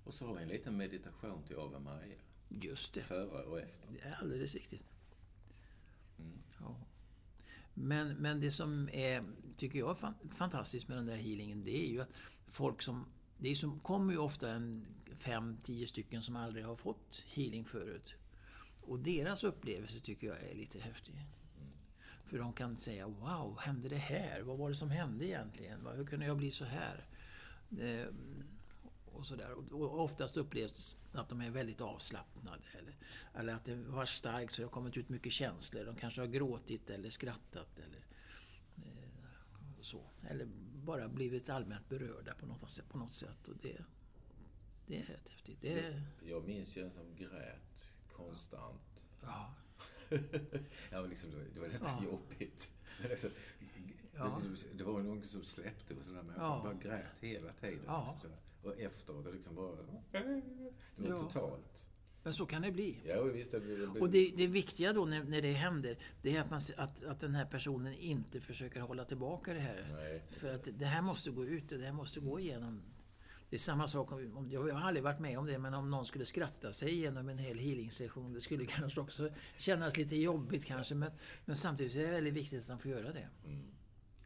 Och 0.04 0.14
så 0.14 0.26
har 0.26 0.34
vi 0.34 0.42
en 0.42 0.48
liten 0.48 0.76
meditation 0.76 1.42
till 1.42 1.56
Ave 1.56 1.78
Maria. 1.78 2.18
Just 2.48 2.94
det. 2.94 3.00
Före 3.00 3.44
och 3.44 3.60
efter. 3.60 3.88
Det 3.92 4.00
är 4.00 4.14
alldeles 4.14 4.54
riktigt. 4.54 4.86
Mm. 6.18 6.38
Ja. 6.60 6.76
Men, 7.74 8.08
men 8.08 8.40
det 8.40 8.50
som 8.50 8.88
är, 8.92 9.24
tycker 9.56 9.78
jag 9.78 9.98
fantastiskt 10.28 10.88
med 10.88 10.96
den 10.96 11.06
där 11.06 11.16
healingen, 11.16 11.64
det 11.64 11.76
är 11.86 11.90
ju 11.90 12.00
att 12.00 12.10
folk 12.46 12.82
som... 12.82 13.06
Det 13.44 13.54
som 13.56 13.80
kommer 13.80 14.12
ju 14.12 14.18
ofta 14.18 14.50
en 14.50 14.86
fem, 15.16 15.58
tio 15.62 15.86
stycken 15.86 16.22
som 16.22 16.36
aldrig 16.36 16.64
har 16.64 16.76
fått 16.76 17.24
healing 17.26 17.64
förut. 17.64 18.14
Och 18.80 18.98
deras 18.98 19.44
upplevelse 19.44 20.00
tycker 20.00 20.26
jag 20.26 20.42
är 20.42 20.54
lite 20.54 20.80
häftig. 20.80 21.14
För 22.24 22.38
de 22.38 22.52
kan 22.52 22.76
säga 22.76 23.06
Wow, 23.06 23.58
hände 23.60 23.88
det 23.88 23.96
här? 23.96 24.42
Vad 24.42 24.58
var 24.58 24.68
det 24.68 24.74
som 24.74 24.90
hände 24.90 25.26
egentligen? 25.26 25.86
Hur 25.96 26.06
kunde 26.06 26.26
jag 26.26 26.36
bli 26.36 26.50
så 26.50 26.64
här? 26.64 27.06
Eh, 27.80 28.06
och, 29.12 29.26
sådär. 29.26 29.52
Och- 29.52 29.72
och 29.72 30.00
oftast 30.00 30.36
upplevs 30.36 30.96
att 31.12 31.28
de 31.28 31.40
är 31.40 31.50
väldigt 31.50 31.80
avslappnade. 31.80 32.62
Eller, 32.78 32.96
eller 33.34 33.52
att 33.52 33.64
det 33.64 33.74
var 33.76 34.06
starkt 34.06 34.52
så 34.52 34.62
det 34.62 34.66
har 34.66 34.72
kommit 34.72 34.96
ut 34.96 35.08
mycket 35.08 35.32
känslor. 35.32 35.84
De 35.84 35.96
kanske 35.96 36.20
har 36.20 36.28
gråtit 36.28 36.90
eller 36.90 37.10
skrattat. 37.10 37.78
Eller, 37.78 38.06
eh, 38.76 39.80
så. 39.80 40.04
eller 40.28 40.48
bara 40.84 41.08
blivit 41.08 41.48
allmänt 41.50 41.88
berörda 41.88 42.34
på 42.34 42.46
något, 42.46 42.70
sätt- 42.70 42.88
på 42.88 42.98
något 42.98 43.14
sätt. 43.14 43.48
Och 43.48 43.56
det, 43.62 43.84
det 44.86 44.96
är 44.98 45.02
rätt 45.02 45.28
häftigt. 45.28 45.58
Det 45.60 45.78
är, 45.78 46.02
Jag 46.26 46.44
minns 46.46 46.76
ju 46.76 46.82
en 46.84 46.90
som 46.90 47.14
grät 47.16 47.92
konstant. 48.12 49.04
ja, 49.22 49.54
Ja, 50.10 50.18
men 51.00 51.08
liksom, 51.10 51.30
det 51.54 51.60
var- 51.60 51.68
nästan 51.68 52.02
Ja. 52.04 52.10
jobbigt. 52.10 52.72
Ja. 54.16 54.40
det, 54.74 54.84
var 54.84 55.02
någon 55.02 55.22
som 55.22 55.44
släppte 55.44 55.94
och 55.94 56.04
sådär, 56.04 56.22
men 56.22 56.34
Ja. 56.38 56.54
jag 56.54 56.62
bara 56.64 56.74
grät 56.82 57.06
hela 57.20 57.52
tiden. 57.52 57.80
Ja. 57.86 58.10
Liksom, 58.12 58.30
och 58.62 58.80
efteråt, 58.80 59.24
det 59.24 59.32
liksom 59.32 59.54
bara... 59.54 59.76
Det 59.76 60.42
var 60.96 61.08
Ja. 61.08 61.16
totalt. 61.16 61.83
Men 62.24 62.34
så 62.34 62.46
kan 62.46 62.62
det 62.62 62.72
bli. 62.72 63.00
Ja, 63.04 63.22
visst. 63.22 63.50
Det, 63.50 63.60
det, 63.60 63.76
det, 63.76 64.00
Och 64.00 64.10
det, 64.10 64.32
det 64.36 64.46
viktiga 64.46 64.92
då 64.92 65.04
när, 65.04 65.24
när 65.24 65.42
det 65.42 65.52
händer, 65.52 65.96
det 66.22 66.36
är 66.36 66.40
att, 66.40 66.50
man, 66.50 66.60
att, 66.76 67.04
att 67.04 67.20
den 67.20 67.34
här 67.34 67.44
personen 67.44 67.94
inte 67.94 68.40
försöker 68.40 68.80
hålla 68.80 69.04
tillbaka 69.04 69.54
det 69.54 69.60
här. 69.60 69.86
Nej. 69.92 70.22
För 70.28 70.54
att 70.54 70.68
det 70.72 70.86
här 70.86 71.02
måste 71.02 71.30
gå 71.30 71.44
ut 71.44 71.72
och 71.72 71.78
det 71.78 71.84
här 71.84 71.92
måste 71.92 72.20
gå 72.20 72.40
igenom. 72.40 72.82
Det 73.50 73.56
är 73.56 73.60
samma 73.60 73.88
sak, 73.88 74.12
om, 74.12 74.50
jag 74.50 74.74
har 74.74 74.80
aldrig 74.80 75.04
varit 75.04 75.20
med 75.20 75.38
om 75.38 75.46
det, 75.46 75.58
men 75.58 75.74
om 75.74 75.90
någon 75.90 76.06
skulle 76.06 76.26
skratta 76.26 76.72
sig 76.72 76.90
igenom 76.90 77.28
en 77.28 77.38
hel 77.38 77.58
healing-session, 77.58 78.32
det 78.32 78.40
skulle 78.40 78.66
kanske 78.66 79.00
också 79.00 79.30
kännas 79.58 79.96
lite 79.96 80.16
jobbigt 80.16 80.64
kanske, 80.64 80.94
men, 80.94 81.10
men 81.44 81.56
samtidigt 81.56 81.96
är 81.96 82.02
det 82.02 82.10
väldigt 82.10 82.34
viktigt 82.34 82.60
att 82.60 82.66
de 82.66 82.78
får 82.78 82.90
göra 82.90 83.12
det. 83.12 83.28
Mm. 83.44 83.66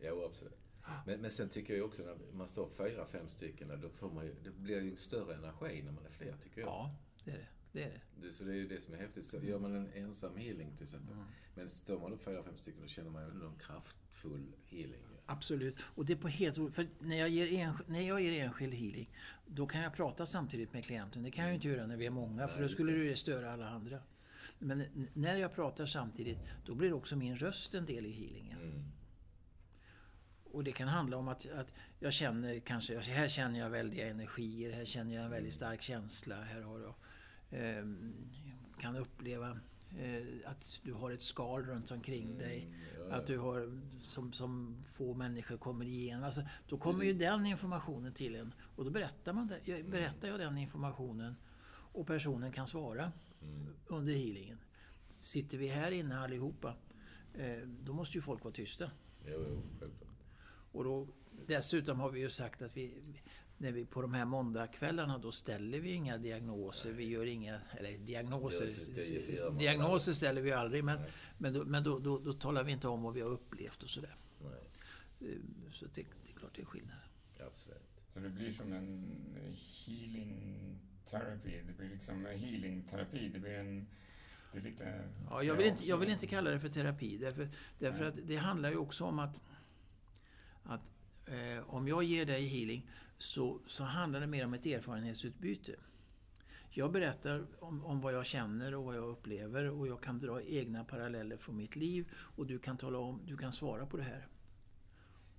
Jo, 0.02 0.24
absolut. 0.24 0.58
Men, 1.06 1.20
men 1.20 1.30
sen 1.30 1.48
tycker 1.48 1.74
jag 1.74 1.86
också 1.86 2.02
när 2.02 2.16
man 2.32 2.48
står 2.48 2.68
fyra, 2.68 3.06
fem 3.06 3.28
stycken, 3.28 3.80
då, 3.82 3.88
får 3.88 4.10
man 4.10 4.24
ju, 4.24 4.34
det 4.44 4.50
blir 4.50 4.82
ju 4.82 4.96
större 4.96 5.34
energi 5.34 5.82
när 5.82 5.92
man 5.92 6.06
är 6.06 6.10
fler, 6.10 6.34
tycker 6.42 6.60
jag. 6.60 6.68
Ja, 6.68 6.94
det 7.24 7.30
är 7.30 7.36
det. 7.36 7.46
Det, 7.78 7.84
är 7.84 7.90
det. 8.20 8.26
Det, 8.26 8.32
så 8.32 8.44
det 8.44 8.50
är 8.52 8.56
ju 8.56 8.68
det 8.68 8.80
som 8.80 8.94
är 8.94 8.98
häftigt. 8.98 9.24
Så 9.24 9.38
gör 9.38 9.58
man 9.58 9.74
en 9.74 9.92
ensam 9.92 10.36
healing 10.36 10.76
till 10.76 10.84
exempel. 10.84 11.16
Men 11.54 11.68
står 11.68 12.00
man 12.00 12.10
då 12.10 12.16
fyra, 12.18 12.42
fem 12.42 12.56
stycken, 12.58 12.82
då 12.82 12.88
känner 12.88 13.10
man 13.10 13.22
ju 13.26 13.32
någon 13.34 13.58
kraftfull 13.58 14.46
healing. 14.66 15.02
Absolut. 15.26 15.76
Och 15.94 16.04
det 16.04 16.12
är 16.12 16.16
på 16.16 16.28
helt 16.28 16.74
För 16.74 16.88
när 16.98 17.16
jag, 17.18 17.28
ger 17.28 17.46
ensk- 17.46 17.84
när 17.86 18.00
jag 18.00 18.20
ger 18.20 18.44
enskild 18.44 18.74
healing, 18.74 19.10
då 19.46 19.66
kan 19.66 19.80
jag 19.80 19.94
prata 19.94 20.26
samtidigt 20.26 20.72
med 20.72 20.84
klienten. 20.84 21.22
Det 21.22 21.30
kan 21.30 21.44
jag 21.44 21.50
ju 21.50 21.54
inte 21.54 21.68
göra 21.68 21.86
när 21.86 21.96
vi 21.96 22.06
är 22.06 22.10
många, 22.10 22.48
för 22.48 22.54
Nej, 22.54 22.56
då 22.56 22.62
just 22.62 22.74
skulle 22.74 22.92
det. 22.92 23.16
störa 23.16 23.52
alla 23.52 23.68
andra. 23.68 23.98
Men 24.58 24.84
när 25.14 25.36
jag 25.36 25.54
pratar 25.54 25.86
samtidigt, 25.86 26.38
då 26.66 26.74
blir 26.74 26.92
också 26.92 27.16
min 27.16 27.36
röst 27.36 27.74
en 27.74 27.86
del 27.86 28.06
i 28.06 28.10
healingen. 28.10 28.58
Mm. 28.62 28.84
Och 30.44 30.64
det 30.64 30.72
kan 30.72 30.88
handla 30.88 31.16
om 31.16 31.28
att, 31.28 31.50
att 31.50 31.72
jag 32.00 32.12
känner 32.12 32.60
kanske, 32.60 32.98
här 32.98 33.28
känner 33.28 33.58
jag 33.58 33.70
väldiga 33.70 34.08
energier, 34.08 34.72
här 34.72 34.84
känner 34.84 35.14
jag 35.14 35.24
en 35.24 35.30
väldigt 35.30 35.54
stark 35.54 35.82
känsla, 35.82 36.42
här 36.42 36.60
har 36.60 36.80
jag, 36.80 36.94
kan 38.80 38.96
uppleva 38.96 39.50
eh, 39.98 40.22
att 40.50 40.80
du 40.82 40.92
har 40.92 41.10
ett 41.10 41.22
skal 41.22 41.62
runt 41.62 41.90
omkring 41.90 42.38
dig. 42.38 42.62
Mm, 42.62 43.08
ja, 43.10 43.16
Att 43.16 43.26
du 43.26 43.38
har, 43.38 43.80
som, 44.02 44.32
som 44.32 44.82
få 44.86 45.14
människor 45.14 45.56
kommer 45.56 45.84
igenom. 45.84 46.24
Alltså, 46.24 46.42
då 46.68 46.78
kommer 46.78 47.04
ju 47.04 47.12
den 47.12 47.46
informationen 47.46 48.12
till 48.12 48.34
en. 48.36 48.54
Och 48.76 48.84
då 48.84 48.90
berättar, 48.90 49.32
man 49.32 49.46
det, 49.46 49.60
jag- 49.64 49.90
berättar 49.90 50.28
jag 50.28 50.40
den 50.40 50.58
informationen. 50.58 51.34
Och 51.70 52.06
personen 52.06 52.52
kan 52.52 52.66
svara 52.66 53.12
Mm. 53.42 53.66
under 53.86 54.12
healingen. 54.14 54.58
Sitter 55.18 55.58
vi 55.58 55.66
här 55.68 55.90
inne 55.90 56.18
allihopa, 56.18 56.74
eh, 57.34 57.58
då 57.84 57.92
måste 57.92 58.18
ju 58.18 58.22
folk 58.22 58.44
vara 58.44 58.54
tysta. 58.54 58.90
Jo, 59.26 59.44
jo. 59.48 59.62
Och 60.72 60.84
då, 60.84 61.08
dessutom 61.46 62.00
har 62.00 62.10
vi 62.10 62.20
ju 62.20 62.30
sagt 62.30 62.62
att 62.62 62.76
vi, 62.76 62.94
när 63.58 63.72
vi 63.72 63.86
på 63.86 64.02
de 64.02 64.14
här 64.14 64.24
måndagskvällarna 64.24 65.18
då 65.18 65.32
ställer 65.32 65.80
vi 65.80 65.92
inga 65.92 66.18
diagnoser. 66.18 66.92
Vi 66.92 67.04
gör 67.08 67.26
inga, 67.26 67.60
eller 67.78 67.98
diagnoser, 67.98 68.68
det, 68.94 69.58
diagnoser 69.58 70.12
ställer 70.12 70.42
vi 70.42 70.52
aldrig. 70.52 70.84
Men, 70.84 71.00
Nej. 71.00 71.10
men, 71.38 71.52
då, 71.54 71.64
men 71.64 71.84
då, 71.84 71.98
då, 71.98 72.18
då 72.18 72.32
talar 72.32 72.64
vi 72.64 72.72
inte 72.72 72.88
om 72.88 73.02
vad 73.02 73.14
vi 73.14 73.20
har 73.20 73.30
upplevt 73.30 73.82
och 73.82 73.90
sådär. 73.90 74.16
Nej, 74.40 74.50
Eh, 75.20 75.26
Så 75.72 75.84
det, 75.84 75.90
det 76.22 76.30
är 76.34 76.38
klart 76.38 76.50
det 76.54 76.62
är 76.62 76.66
skillnad. 76.66 76.96
absolut. 77.46 77.82
Så 78.14 78.20
det 78.20 78.28
blir 78.28 78.52
som 78.52 78.72
en 78.72 79.12
healing 79.86 80.78
therapy. 81.10 81.50
Det 81.66 81.72
blir 81.72 81.88
liksom 81.88 82.26
en 82.26 82.38
healing 82.38 82.82
terapi. 82.82 83.28
Det 83.28 83.38
blir 83.38 83.54
en... 83.54 83.86
Det 84.52 84.58
är 84.58 84.62
lite... 84.62 85.08
Ja, 85.30 85.42
jag, 85.42 85.54
vill 85.54 85.66
inte, 85.66 85.86
jag 85.86 85.96
vill 85.98 86.08
inte 86.08 86.26
kalla 86.26 86.50
det 86.50 86.60
för 86.60 86.68
terapi. 86.68 87.18
Därför, 87.18 87.48
därför 87.78 87.98
Nej. 88.00 88.08
att 88.08 88.28
det 88.28 88.36
handlar 88.36 88.70
ju 88.70 88.76
också 88.76 89.04
om 89.04 89.18
att, 89.18 89.42
att 90.62 90.92
eh, 91.26 91.74
om 91.74 91.88
jag 91.88 92.02
ger 92.02 92.26
dig 92.26 92.46
healing 92.46 92.90
så, 93.18 93.60
så 93.66 93.84
handlar 93.84 94.20
det 94.20 94.26
mer 94.26 94.44
om 94.44 94.54
ett 94.54 94.66
erfarenhetsutbyte. 94.66 95.74
Jag 96.70 96.92
berättar 96.92 97.46
om, 97.60 97.84
om 97.84 98.00
vad 98.00 98.14
jag 98.14 98.26
känner 98.26 98.74
och 98.74 98.84
vad 98.84 98.96
jag 98.96 99.08
upplever 99.08 99.70
och 99.70 99.88
jag 99.88 100.02
kan 100.02 100.18
dra 100.18 100.42
egna 100.42 100.84
paralleller 100.84 101.36
från 101.36 101.56
mitt 101.56 101.76
liv 101.76 102.08
och 102.14 102.46
du 102.46 102.58
kan 102.58 102.76
tala 102.76 102.98
om, 102.98 103.20
du 103.26 103.36
kan 103.36 103.52
svara 103.52 103.86
på 103.86 103.96
det 103.96 104.02
här. 104.02 104.26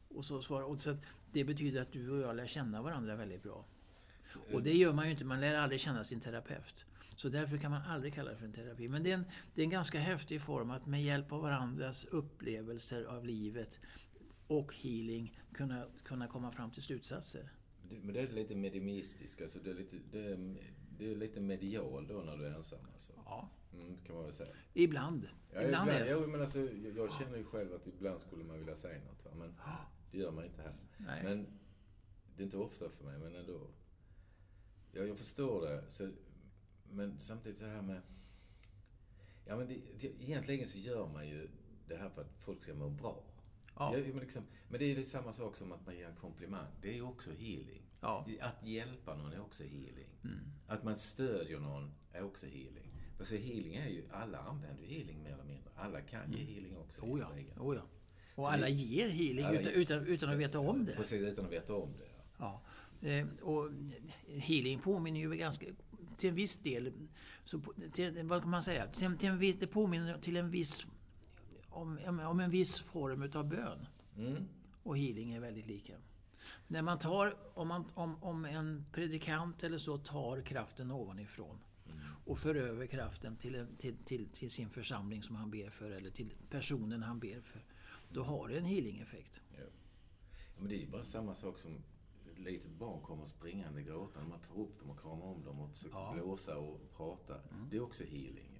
Och 0.07 0.25
så 0.25 0.41
svara, 0.41 0.65
och 0.65 0.79
så 0.79 0.89
att 0.89 0.97
det 1.31 1.43
betyder 1.43 1.81
att 1.81 1.91
du 1.91 2.09
och 2.11 2.19
jag 2.19 2.35
lär 2.35 2.47
känna 2.47 2.81
varandra 2.81 3.15
väldigt 3.15 3.43
bra. 3.43 3.65
Och 4.53 4.63
det 4.63 4.73
gör 4.73 4.93
man 4.93 5.05
ju 5.05 5.11
inte, 5.11 5.25
man 5.25 5.41
lär 5.41 5.55
aldrig 5.55 5.81
känna 5.81 6.03
sin 6.03 6.19
terapeut. 6.19 6.85
Så 7.15 7.29
därför 7.29 7.57
kan 7.57 7.71
man 7.71 7.81
aldrig 7.81 8.13
kalla 8.13 8.31
det 8.31 8.37
för 8.37 8.45
en 8.45 8.53
terapi. 8.53 8.87
Men 8.87 9.03
det 9.03 9.11
är 9.11 9.15
en, 9.15 9.25
det 9.55 9.61
är 9.61 9.63
en 9.63 9.69
ganska 9.69 9.99
häftig 9.99 10.41
form 10.41 10.71
att 10.71 10.87
med 10.87 11.03
hjälp 11.03 11.31
av 11.31 11.41
varandras 11.41 12.05
upplevelser 12.05 13.03
av 13.03 13.25
livet 13.25 13.79
och 14.47 14.75
healing 14.75 15.39
kunna, 15.53 15.85
kunna 16.03 16.27
komma 16.27 16.51
fram 16.51 16.71
till 16.71 16.83
slutsatser. 16.83 17.51
Men 17.89 18.13
det 18.13 18.19
är 18.21 18.27
lite 18.27 18.55
mediumistiskt, 18.55 19.41
alltså 19.41 19.59
det 19.59 19.69
är 19.71 19.75
lite, 19.75 19.95
det 20.11 20.19
är, 20.19 20.55
det 20.97 21.11
är 21.11 21.15
lite 21.15 21.39
medial 21.39 22.07
då 22.07 22.13
när 22.13 22.37
du 22.37 22.45
är 22.45 22.51
ensam. 22.51 22.79
Alltså. 22.93 23.13
Ja, 23.25 23.49
Mm, 23.73 23.97
kan 24.05 24.15
man 24.15 24.23
väl 24.23 24.33
säga. 24.33 24.53
Ibland. 24.73 25.29
Ja, 25.53 25.61
ibland, 25.61 25.89
ibland, 25.89 26.09
är 26.09 26.19
det. 26.21 26.27
men 26.27 26.41
alltså, 26.41 26.59
jag, 26.59 26.97
jag 26.97 27.13
känner 27.13 27.37
ju 27.37 27.43
själv 27.43 27.73
att 27.73 27.87
ibland 27.87 28.19
skulle 28.19 28.43
man 28.43 28.59
vilja 28.59 28.75
säga 28.75 29.01
något. 29.03 29.25
Va? 29.25 29.31
Men 29.35 29.53
det 30.11 30.17
gör 30.17 30.31
man 30.31 30.45
inte 30.45 30.61
här. 30.61 30.75
Nej. 30.97 31.23
Men 31.23 31.47
det 32.35 32.43
är 32.43 32.45
inte 32.45 32.57
ofta 32.57 32.89
för 32.89 33.03
mig, 33.05 33.19
men 33.19 33.35
ändå. 33.35 33.67
Ja, 34.91 35.03
jag 35.03 35.17
förstår 35.17 35.61
det. 35.61 35.83
Så, 35.87 36.09
men 36.91 37.19
samtidigt 37.19 37.57
så 37.57 37.65
här 37.65 37.81
med... 37.81 38.01
Ja, 39.45 39.57
men 39.57 39.67
det, 39.67 39.79
det, 39.99 40.07
egentligen 40.07 40.67
så 40.67 40.79
gör 40.79 41.07
man 41.07 41.27
ju 41.27 41.49
det 41.87 41.95
här 41.97 42.09
för 42.09 42.21
att 42.21 42.37
folk 42.39 42.63
ska 42.63 42.73
må 42.73 42.89
bra. 42.89 43.23
Ja. 43.79 43.97
Ja, 43.97 44.03
men, 44.13 44.19
liksom, 44.19 44.43
men 44.69 44.79
det 44.79 44.85
är 44.85 44.95
ju 44.95 45.03
samma 45.03 45.33
sak 45.33 45.55
som 45.55 45.71
att 45.71 45.85
man 45.85 45.95
ger 45.95 46.07
en 46.07 46.15
komplimang. 46.15 46.67
Det 46.81 46.97
är 46.97 47.01
också 47.01 47.31
healing. 47.31 47.81
Ja. 48.01 48.27
Att 48.41 48.67
hjälpa 48.67 49.15
någon 49.15 49.33
är 49.33 49.41
också 49.41 49.63
healing. 49.63 50.09
Mm. 50.23 50.37
Att 50.67 50.83
man 50.83 50.95
stödjer 50.95 51.59
någon 51.59 51.91
är 52.13 52.23
också 52.23 52.45
healing. 52.45 52.93
Alltså 53.19 53.35
healing 53.35 53.75
är 53.75 53.87
ju, 53.89 54.03
alla 54.11 54.37
använder 54.37 54.83
ju 54.83 54.87
healing 54.89 55.23
mer 55.23 55.33
eller 55.33 55.43
mindre. 55.43 55.69
Alla 55.75 56.01
kan 56.01 56.31
ge 56.31 56.43
healing 56.43 56.77
också. 56.77 57.05
Oh 57.05 57.19
ja, 57.19 57.29
oh 57.63 57.75
ja. 57.75 57.81
Och 58.35 58.43
Så 58.43 58.49
alla 58.49 58.65
det- 58.65 58.71
ger 58.71 59.09
healing 59.09 59.45
alla 59.45 59.59
utan, 59.59 59.73
utan, 59.73 60.05
utan 60.07 60.29
att 60.29 60.37
veta 60.37 60.59
om 60.59 60.85
det. 60.85 60.95
Precis, 60.95 61.21
utan 61.21 61.45
att 61.45 61.51
veta 61.51 61.75
om 61.75 61.93
det. 61.97 62.09
Ja. 62.37 62.61
Ja. 63.01 63.09
Eh, 63.09 63.27
och 63.41 63.69
healing 64.27 64.79
påminner 64.79 65.19
ju 65.19 65.35
ganska, 65.35 65.65
till 66.17 66.29
en 66.29 66.35
viss 66.35 66.57
del, 66.57 66.93
så, 67.43 67.61
till, 67.93 68.23
vad 68.23 68.41
kan 68.41 68.49
man 68.49 68.63
säga, 68.63 68.87
till, 68.87 69.17
till 69.17 69.29
en 69.29 69.37
viss, 69.37 69.59
det 69.59 69.67
påminner 69.67 70.17
till 70.17 70.37
en 70.37 70.51
viss, 70.51 70.87
om, 71.81 72.19
om 72.19 72.39
en 72.39 72.49
viss 72.49 72.79
form 72.79 73.23
utav 73.23 73.47
bön. 73.49 73.87
Mm. 74.17 74.43
Och 74.83 74.97
healing 74.97 75.33
är 75.33 75.39
väldigt 75.39 75.67
lika. 75.67 75.93
När 76.67 76.81
man 76.81 76.99
tar, 76.99 77.37
om, 77.53 77.67
man, 77.67 77.85
om, 77.93 78.23
om 78.23 78.45
en 78.45 78.85
predikant 78.91 79.63
eller 79.63 79.77
så 79.77 79.97
tar 79.97 80.41
kraften 80.41 80.91
ovanifrån 80.91 81.59
och 82.25 82.39
för 82.39 82.55
över 82.55 82.85
kraften 82.87 83.35
till, 83.35 83.55
en, 83.55 83.75
till, 83.75 83.97
till, 83.97 84.29
till 84.29 84.51
sin 84.51 84.69
församling 84.69 85.23
som 85.23 85.35
han 85.35 85.51
ber 85.51 85.69
för 85.69 85.91
eller 85.91 86.09
till 86.09 86.33
personen 86.49 87.03
han 87.03 87.19
ber 87.19 87.41
för. 87.41 87.63
Då 88.09 88.23
har 88.23 88.47
det 88.47 88.57
en 88.57 88.65
healing-effekt. 88.65 89.39
Ja. 89.57 89.63
ja, 90.55 90.59
men 90.59 90.69
det 90.69 90.75
är 90.75 90.79
ju 90.79 90.89
bara 90.89 91.03
samma 91.03 91.35
sak 91.35 91.59
som 91.59 91.83
ett 92.31 92.39
litet 92.39 92.71
barn 92.71 93.01
kommer 93.01 93.25
springande 93.25 93.83
gråtande. 93.83 94.29
Man 94.29 94.39
tar 94.39 94.59
upp 94.59 94.79
dem 94.79 94.89
och 94.89 94.99
kramar 94.99 95.25
om 95.25 95.43
dem 95.43 95.59
och 95.59 95.71
försöker 95.71 95.95
Ja. 95.97 96.13
blåsa 96.13 96.57
och 96.57 96.91
prata. 96.97 97.35
Det 97.71 97.77
är 97.77 97.81
också 97.81 98.03
healing. 98.03 98.58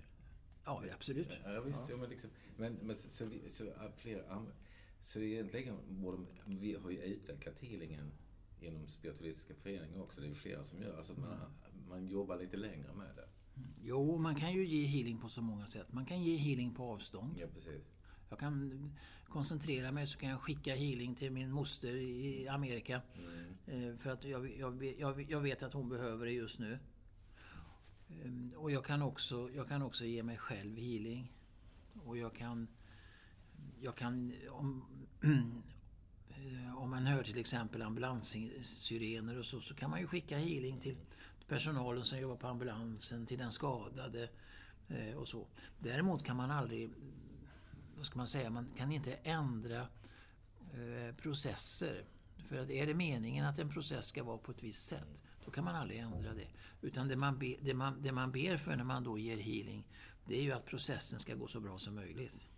Ja, 0.66 0.84
absolut. 0.94 1.28
Ja, 1.46 1.62
visst. 1.62 1.90
Ja. 1.90 1.98
men, 1.98 2.10
liksom, 2.10 2.30
men, 2.58 2.74
men 2.74 2.96
så, 2.96 3.10
så, 3.10 3.30
så, 3.48 3.64
fler, 3.96 4.24
så 5.02 5.20
egentligen 5.20 5.76
borde, 5.90 6.26
vi 6.46 6.76
har 6.76 6.90
ju 6.90 6.98
utvecklat 6.98 7.60
healingen 7.60 8.12
inom 8.62 8.88
spiritualistiska 8.88 9.54
föreningar 9.54 10.02
också. 10.02 10.22
Det 10.22 10.28
är 10.28 10.34
flera 10.34 10.64
som 10.64 10.82
gör. 10.82 10.98
Alltså 10.98 11.14
att 11.14 11.20
man, 11.20 11.38
man 11.90 12.08
jobbar 12.08 12.38
lite 12.38 12.58
längre 12.58 12.94
med 12.94 13.16
det. 13.16 13.28
Jo, 13.84 14.18
man 14.18 14.36
kan 14.36 14.54
ju 14.54 14.66
ge 14.66 14.86
healing 14.86 15.18
på 15.18 15.30
så 15.30 15.42
många 15.42 15.68
sätt. 15.68 15.94
Man 15.94 16.06
kan 16.06 16.24
ge 16.24 16.36
healing 16.36 16.74
på 16.74 16.84
avstånd. 16.84 17.36
Ja, 17.40 17.48
precis. 17.54 17.82
Jag 18.30 18.40
kan 18.40 18.92
koncentrera 19.28 19.92
mig 19.92 20.08
så 20.08 20.20
kan 20.20 20.30
jag 20.30 20.40
skicka 20.40 20.76
healing 20.76 21.16
till 21.16 21.32
min 21.32 21.52
moster 21.52 21.96
i 21.96 22.48
Amerika. 22.48 23.02
Eh, 23.66 23.98
För 23.98 24.10
att 24.10 24.26
jag, 24.26 24.58
jag, 24.60 24.84
jag, 25.00 25.32
jag 25.32 25.42
vet 25.42 25.64
att 25.64 25.74
hon 25.74 25.90
behöver 25.90 26.26
det 26.26 26.32
just 26.32 26.60
nu. 26.60 26.80
Ehm, 28.10 28.54
och 28.58 28.72
jag 28.72 28.86
kan 28.86 29.02
också, 29.02 29.50
jag 29.56 29.68
kan 29.68 29.82
också 29.82 30.06
ge 30.06 30.24
mig 30.24 30.38
själv 30.38 30.78
healing. 30.78 31.32
Och 32.06 32.18
jag 32.18 32.34
kan... 32.34 32.68
Jag 33.82 33.96
kan 33.96 34.34
om, 34.50 34.86
om 36.78 36.90
man 36.90 37.06
hör 37.06 37.24
till 37.24 37.38
exempel 37.38 37.82
ambulanssirener 37.82 39.38
och 39.38 39.46
så, 39.46 39.62
så 39.62 39.76
kan 39.76 39.90
man 39.90 40.00
ju 40.00 40.08
skicka 40.08 40.38
healing 40.38 40.80
till 40.80 40.98
personalen 41.48 42.04
som 42.06 42.20
jobbar 42.20 42.36
på 42.36 42.48
ambulansen, 42.48 43.26
till 43.26 43.38
den 43.38 43.52
skadade 43.52 44.30
eh, 44.88 45.16
och 45.16 45.28
så. 45.28 45.48
Däremot 45.80 46.24
kan 46.24 46.38
man 46.38 46.52
aldrig 46.52 46.90
vad 48.00 48.06
ska 48.06 48.18
man 48.18 48.28
säga, 48.28 48.50
man 48.50 48.70
kan 48.78 48.92
inte 48.92 49.14
ändra 49.14 49.88
eh, 50.74 51.16
processer. 51.16 52.06
För 52.48 52.58
att 52.58 52.70
är 52.70 52.88
det 52.88 52.94
meningen 52.94 53.46
att 53.46 53.60
en 53.60 53.70
process 53.70 54.06
ska 54.06 54.24
vara 54.24 54.38
på 54.38 54.52
ett 54.52 54.64
visst 54.64 54.88
sätt, 54.88 55.22
då 55.50 55.54
kan 55.54 55.64
man 55.64 55.76
aldrig 55.76 56.00
ändra 56.00 56.34
det. 56.34 56.48
Utan 56.82 57.08
det 57.08 57.16
man, 57.18 57.40
be, 57.40 57.56
det, 57.62 57.74
man, 57.74 58.02
det 58.02 58.12
man 58.12 58.32
ber 58.32 58.58
för 58.58 58.76
när 58.76 58.84
man 58.84 59.04
då 59.04 59.18
ger 59.18 59.38
healing, 59.38 59.88
det 60.26 60.36
är 60.36 60.42
ju 60.42 60.52
att 60.52 60.66
processen 60.66 61.20
ska 61.20 61.36
gå 61.36 61.48
så 61.48 61.60
bra 61.60 61.78
som 61.78 61.96
möjligt. 61.96 62.50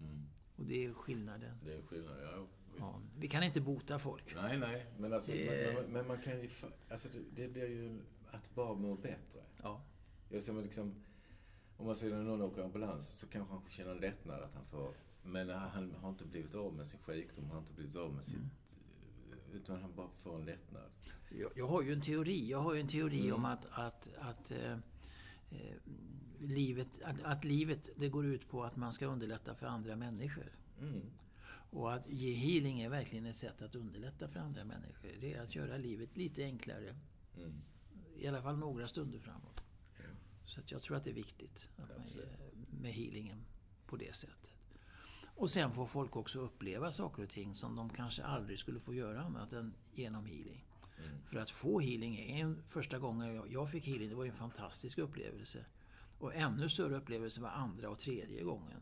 Mm. 0.00 0.26
Och 0.56 0.64
det 0.64 0.84
är 0.84 0.92
skillnaden. 0.94 1.58
Det 1.64 1.74
är 1.74 1.82
skillnad, 1.82 2.16
ja. 2.22 2.46
Ja, 2.78 3.00
vi 3.18 3.28
kan 3.28 3.42
inte 3.42 3.60
bota 3.60 3.98
folk. 3.98 4.34
Nej, 4.34 4.58
nej. 4.58 4.86
Men, 4.98 5.12
alltså, 5.12 5.32
Det- 5.32 5.74
men, 5.74 5.92
men, 5.92 6.06
man 6.06 6.22
kan 6.22 6.40
ju... 6.40 6.50
Alltså, 6.90 7.08
det, 7.34 7.48
blir 7.48 7.66
ju 7.68 8.00
att 8.30 8.54
bara 8.54 8.74
må 8.74 8.94
bättre. 8.94 9.40
Ja. 9.62 9.82
Jag 10.28 10.42
ser 10.42 10.52
liksom, 10.52 10.94
om 11.76 11.86
man 11.86 11.96
ser 11.96 12.10
någon 12.10 12.42
åker 12.42 12.62
ambulans 12.62 13.08
så 13.08 13.26
kanske 13.28 13.54
han 13.54 13.62
känner 13.68 13.90
en 13.90 13.98
lättnad 13.98 14.42
att 14.42 14.54
han 14.54 14.64
får... 14.66 14.94
Men 15.22 15.48
han 15.50 15.94
har 15.94 16.10
inte 16.10 16.24
blivit 16.24 16.54
av 16.54 16.74
med 16.74 16.86
sin 16.86 17.00
sjukdom, 17.00 17.44
han 17.44 17.52
har 17.52 17.60
inte 17.60 17.72
blivit 17.72 17.96
av 17.96 18.14
med 18.14 18.24
sitt... 18.24 18.78
Utan 19.52 19.82
han 19.82 19.94
bara 19.94 20.08
får 20.16 20.36
en 20.38 20.44
lättnad. 20.44 20.90
Jag, 21.38 21.50
jag 21.54 21.68
har 21.68 21.82
ju 21.82 21.92
en 21.92 22.00
teori. 22.00 22.48
Jag 22.50 22.58
har 22.58 22.74
ju 22.74 22.80
en 22.80 22.88
teori 22.88 23.20
Mm. 23.20 23.34
om 23.34 23.44
att, 23.44 23.66
att, 23.70 24.08
att 24.18 24.50
eh, 24.50 24.72
eh, 25.50 25.76
livet, 26.38 26.88
att, 27.04 27.22
att 27.22 27.44
livet 27.44 27.90
det 27.96 28.08
går 28.08 28.26
ut 28.26 28.48
på 28.48 28.64
att 28.64 28.76
man 28.76 28.92
ska 28.92 29.06
underlätta 29.06 29.54
för 29.54 29.66
andra 29.66 29.96
människor. 29.96 30.52
Mm. 30.80 31.00
Och 31.70 31.94
att 31.94 32.08
ge 32.08 32.32
healing 32.32 32.80
är 32.80 32.88
verkligen 32.88 33.26
ett 33.26 33.36
sätt 33.36 33.62
att 33.62 33.74
underlätta 33.74 34.28
för 34.28 34.40
andra 34.40 34.64
människor. 34.64 35.10
Det 35.20 35.34
är 35.34 35.42
att 35.42 35.54
göra 35.54 35.76
livet 35.76 36.16
lite 36.16 36.44
enklare. 36.44 36.96
Mm. 37.36 37.52
I 38.18 38.26
alla 38.26 38.42
fall 38.42 38.58
några 38.58 38.88
stunder 38.88 39.18
framåt. 39.18 39.60
Ja. 39.98 40.04
Så 40.46 40.60
jag 40.66 40.82
tror 40.82 40.96
att 40.96 41.04
det 41.04 41.10
är 41.10 41.14
viktigt 41.14 41.68
att 41.76 41.98
man 41.98 42.06
med 42.80 42.92
healingen 42.92 43.44
på 43.86 43.96
det 43.96 44.16
sättet. 44.16 44.50
Och 45.24 45.50
sen 45.50 45.70
får 45.70 45.86
folk 45.86 46.16
också 46.16 46.40
uppleva 46.40 46.92
saker 46.92 47.22
och 47.22 47.30
ting 47.30 47.54
som 47.54 47.76
de 47.76 47.90
kanske 47.90 48.24
aldrig 48.24 48.58
skulle 48.58 48.80
få 48.80 48.94
göra 48.94 49.22
annat 49.22 49.52
än 49.52 49.74
genom 49.92 50.26
healing. 50.26 50.64
Mm. 50.98 51.22
För 51.24 51.36
att 51.36 51.50
få 51.50 51.80
healing, 51.80 52.16
är 52.16 52.40
en, 52.42 52.62
första 52.66 52.98
gången 52.98 53.34
jag, 53.34 53.52
jag 53.52 53.70
fick 53.70 53.86
healing, 53.86 54.08
det 54.08 54.14
var 54.14 54.24
ju 54.24 54.30
en 54.30 54.36
fantastisk 54.36 54.98
upplevelse. 54.98 55.64
Och 56.18 56.34
ännu 56.34 56.68
större 56.68 56.96
upplevelse 56.96 57.40
var 57.40 57.48
andra 57.48 57.90
och 57.90 57.98
tredje 57.98 58.42
gången. 58.42 58.80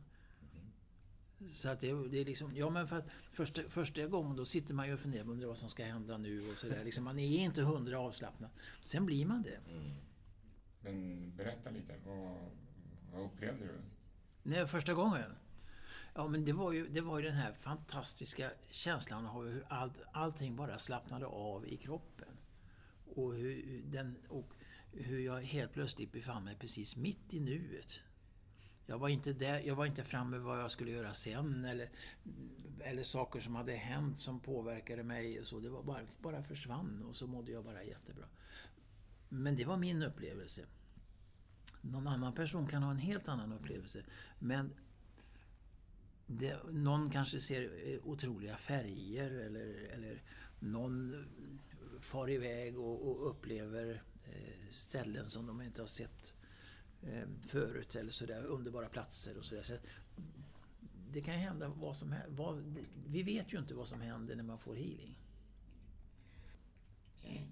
Så 1.53 1.69
att 1.69 1.81
det, 1.81 2.09
det 2.09 2.21
är 2.21 2.25
liksom, 2.25 2.57
ja 2.57 2.71
men 2.71 2.89
för 2.89 2.97
att 2.97 3.09
första, 3.33 3.63
första 3.69 4.07
gången 4.07 4.37
då 4.37 4.45
sitter 4.45 4.75
man 4.75 4.87
ju 4.87 4.95
och 4.95 5.01
funderar 5.01 5.25
på 5.25 5.31
undrar 5.31 5.49
vad 5.49 5.59
som 5.59 5.71
ska 5.71 5.85
hända 5.85 6.19
nu 6.19 6.53
och 6.53 6.59
sådär. 6.59 6.85
Liksom, 6.85 7.05
man 7.05 7.19
är 7.19 7.39
inte 7.39 7.63
hundra 7.63 8.01
avslappnad. 8.01 8.51
Sen 8.85 9.07
blir 9.07 9.27
man 9.27 9.43
det. 9.43 9.61
Mm. 9.71 9.93
Men 10.81 11.37
berätta 11.37 11.71
lite, 11.71 11.95
vad, 12.07 12.37
vad 13.13 13.25
upplevde 13.25 13.65
du? 13.65 13.81
Nej, 14.43 14.67
första 14.67 14.95
gången? 14.95 15.33
Ja, 16.15 16.29
men 16.29 16.45
det 16.45 16.53
var 16.53 16.73
ju, 16.73 16.89
det 16.89 17.01
var 17.01 17.19
ju 17.19 17.25
den 17.25 17.35
här 17.35 17.53
fantastiska 17.53 18.51
känslan 18.71 19.27
av 19.27 19.49
hur 19.49 19.65
allt, 19.69 20.01
allting 20.13 20.57
bara 20.57 20.79
slappnade 20.79 21.27
av 21.27 21.67
i 21.67 21.77
kroppen. 21.77 22.29
Och 23.15 23.35
hur, 23.35 23.83
den, 23.85 24.17
och 24.29 24.53
hur 24.93 25.21
jag 25.21 25.41
helt 25.41 25.73
plötsligt 25.73 26.13
befann 26.13 26.45
mig 26.45 26.57
precis 26.57 26.97
mitt 26.97 27.35
i 27.35 27.41
nuet. 27.41 28.01
Jag 28.87 28.99
var 28.99 29.09
inte 29.09 29.33
där, 29.33 29.61
jag 29.61 29.75
var 29.75 29.87
inte 29.87 30.05
framme 30.05 30.39
vad 30.39 30.61
jag 30.61 30.71
skulle 30.71 30.91
göra 30.91 31.15
sen 31.15 31.65
eller, 31.65 31.91
eller 32.81 33.03
saker 33.03 33.41
som 33.41 33.55
hade 33.55 33.73
hänt 33.73 34.19
som 34.19 34.41
påverkade 34.41 35.03
mig. 35.03 35.41
Och 35.41 35.47
så. 35.47 35.61
Det 35.61 35.69
var 35.69 35.83
bara, 35.83 36.03
bara 36.23 36.43
försvann 36.43 37.03
och 37.09 37.17
så 37.17 37.27
mådde 37.27 37.53
jag 37.53 37.65
bara 37.65 37.85
jättebra. 37.85 38.25
Men 39.29 39.57
det 39.57 39.65
var 39.65 39.77
min 39.77 40.03
upplevelse. 40.03 40.63
Någon 41.81 42.07
annan 42.07 42.33
person 42.35 42.67
kan 42.67 42.83
ha 42.83 42.91
en 42.91 42.99
helt 42.99 43.29
annan 43.29 43.53
upplevelse. 43.53 44.05
Men 44.39 44.73
det, 46.39 46.61
någon 46.71 47.11
kanske 47.11 47.41
ser 47.41 47.63
eh, 47.63 48.07
otroliga 48.07 48.57
färger 48.57 49.31
eller, 49.31 49.67
eller 49.93 50.23
någon 50.59 51.25
far 52.01 52.31
iväg 52.31 52.79
och, 52.79 53.09
och 53.09 53.31
upplever 53.31 54.03
eh, 54.25 54.71
ställen 54.71 55.27
som 55.27 55.47
de 55.47 55.63
inte 55.63 55.83
har 55.83 55.87
sett 55.87 56.33
eh, 57.03 57.29
förut 57.43 57.97
eller 57.97 58.11
sådär, 58.11 58.45
underbara 58.45 58.89
platser 58.89 59.39
och 59.39 59.45
sådär. 59.45 59.63
Så 59.63 59.77
det 61.11 61.21
kan 61.21 61.35
hända 61.35 61.69
vad 61.69 61.97
som 61.97 62.13
helst. 62.13 62.39
Vi 63.07 63.23
vet 63.23 63.53
ju 63.53 63.59
inte 63.59 63.75
vad 63.75 63.89
som 63.89 64.01
händer 64.01 64.37
när 64.37 64.43
man 64.43 64.59
får 64.59 64.75
healing. 64.75 65.19
Mm. 67.23 67.43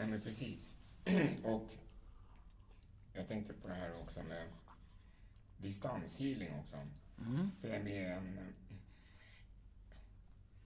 Ja, 0.00 0.06
men 0.06 0.20
precis. 0.20 0.76
Och 1.44 1.70
jag 3.12 3.28
tänkte 3.28 3.52
på 3.52 3.68
det 3.68 3.74
här 3.74 3.92
också 4.02 4.22
med 4.22 4.48
distanshealing 5.56 6.54
också. 6.60 6.76
Mm. 6.76 7.50
För 7.60 7.68
jag 7.68 7.76
är 7.76 7.82
med 7.82 8.02
i 8.02 8.04
en 8.04 8.38
eh, 8.38 8.44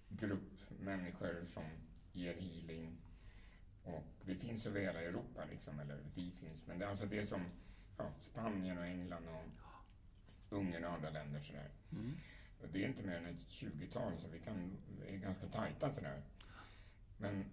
grupp 0.08 0.52
människor 0.80 1.44
som 1.46 1.64
ger 2.12 2.34
healing. 2.34 2.96
Och 3.84 4.04
vi 4.24 4.34
finns 4.34 4.66
över 4.66 4.80
hela 4.80 5.02
Europa, 5.02 5.44
liksom, 5.50 5.80
eller 5.80 5.98
vi 6.14 6.30
finns, 6.30 6.66
men 6.66 6.78
det 6.78 6.84
är 6.84 6.88
alltså 6.88 7.06
det 7.06 7.26
som 7.26 7.44
ja, 7.96 8.12
Spanien 8.20 8.78
och 8.78 8.86
England 8.86 9.28
och 9.28 9.44
Ungern 10.56 10.84
och 10.84 10.92
andra 10.92 11.10
länder 11.10 11.40
sådär. 11.40 11.70
Mm. 11.92 12.16
Det 12.72 12.84
är 12.84 12.88
inte 12.88 13.02
mer 13.02 13.16
än 13.16 13.26
ett 13.26 13.48
20-tal, 13.48 14.12
så 14.18 14.28
vi, 14.28 14.40
kan, 14.40 14.76
vi 15.00 15.14
är 15.14 15.18
ganska 15.18 15.46
tajta 15.46 15.92
sådär. 15.92 16.22
Men 17.18 17.44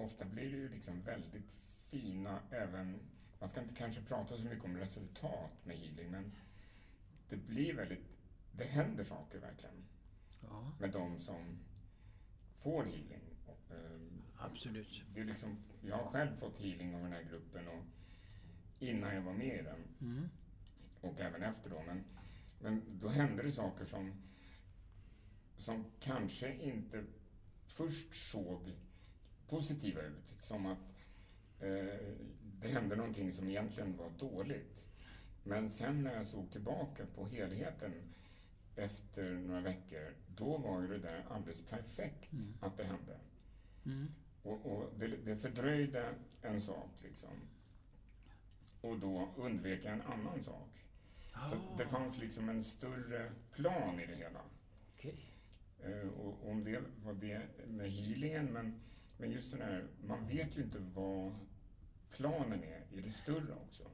ofta 0.00 0.24
blir 0.24 0.50
det 0.50 0.56
ju 0.56 0.68
liksom 0.68 1.02
väldigt 1.02 1.56
fina, 1.86 2.40
även... 2.50 2.98
Man 3.40 3.48
ska 3.48 3.60
inte 3.60 3.74
kanske 3.74 4.02
prata 4.02 4.36
så 4.36 4.44
mycket 4.44 4.64
om 4.64 4.76
resultat 4.76 5.50
med 5.64 5.76
healing, 5.78 6.10
men 6.10 6.32
det 7.28 7.36
blir 7.36 7.74
väldigt... 7.74 8.04
Det 8.52 8.64
händer 8.64 9.04
saker 9.04 9.38
verkligen 9.38 9.84
Ja, 10.42 10.72
med 10.80 10.90
de 10.90 11.18
som 11.18 11.58
får 12.58 12.84
healing. 12.84 13.20
Och, 13.46 13.74
eh, 13.74 14.00
absolut. 14.38 15.02
Det 15.14 15.20
är 15.20 15.24
liksom, 15.24 15.56
jag 15.82 15.96
har 15.96 16.04
själv 16.04 16.36
fått 16.36 16.58
healing 16.58 16.94
av 16.94 17.02
den 17.02 17.12
här 17.12 17.22
gruppen 17.22 17.68
och 17.68 17.84
innan 18.78 19.14
jag 19.14 19.22
var 19.22 19.32
med 19.32 19.60
i 19.60 19.62
den 19.62 19.84
Mm. 20.00 20.28
och 21.00 21.20
även 21.20 21.42
efter 21.42 21.70
då. 21.70 21.82
Men, 21.86 22.04
men 22.60 22.82
då 23.00 23.08
hände 23.08 23.42
det 23.42 23.52
saker 23.52 23.84
som, 23.84 24.12
som 25.56 25.84
kanske 26.00 26.54
inte 26.54 27.04
först 27.66 28.14
såg 28.14 28.76
positiva 29.50 30.02
ut. 30.02 30.28
Som 30.38 30.66
att 30.66 30.78
eh, 31.60 31.98
det 32.60 32.68
hände 32.68 32.96
någonting 32.96 33.32
som 33.32 33.48
egentligen 33.48 33.96
var 33.96 34.10
dåligt. 34.10 34.86
Men 35.44 35.70
sen 35.70 36.02
när 36.02 36.14
jag 36.14 36.26
såg 36.26 36.50
tillbaka 36.50 37.06
på 37.14 37.26
helheten 37.26 37.92
efter 38.76 39.32
några 39.32 39.60
veckor, 39.60 40.14
då 40.36 40.58
var 40.58 40.80
ju 40.82 40.88
det 40.88 40.98
där 40.98 41.26
alldeles 41.30 41.66
perfekt 41.66 42.32
Mm. 42.32 42.54
att 42.60 42.76
det 42.76 42.84
hände. 42.84 43.18
Mm. 43.86 44.06
Och, 44.42 44.66
och 44.66 44.92
det, 44.98 45.06
det 45.06 45.36
fördröjde 45.36 46.14
en 46.42 46.60
sak 46.60 46.90
liksom. 47.02 47.30
Och 48.80 48.98
då 48.98 49.28
undvek 49.36 49.84
jag 49.84 49.92
en 49.92 50.02
annan 50.02 50.42
sak. 50.42 50.84
Så 51.48 51.54
att 51.54 51.78
det 51.78 51.86
fanns 51.86 52.18
liksom 52.18 52.48
en 52.48 52.64
större 52.64 53.32
plan 53.52 54.00
i 54.00 54.06
det 54.06 54.14
hela. 54.14 54.40
Okej. 54.94 55.18
Eh, 55.84 56.08
och 56.08 56.50
om 56.50 56.64
det 56.64 56.82
var 57.04 57.14
det 57.14 57.42
med 57.66 57.90
healingen, 57.92 58.46
men, 58.46 58.80
men 59.20 59.32
just 59.32 59.52
det 59.52 59.64
här, 59.64 59.88
man 60.06 60.28
vet 60.28 60.58
ju 60.58 60.62
inte 60.62 60.78
vad 60.78 61.34
planen 62.10 62.62
är 62.62 62.86
i 62.92 63.00
det 63.00 63.12
större 63.12 63.54
också. 63.54 63.90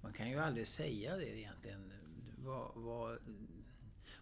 Man 0.00 0.12
kan 0.12 0.30
ju 0.30 0.38
aldrig 0.38 0.66
säga 0.66 1.16
det 1.16 1.38
egentligen. 1.38 1.92
Vad, 2.38 2.74
vad, 2.74 3.18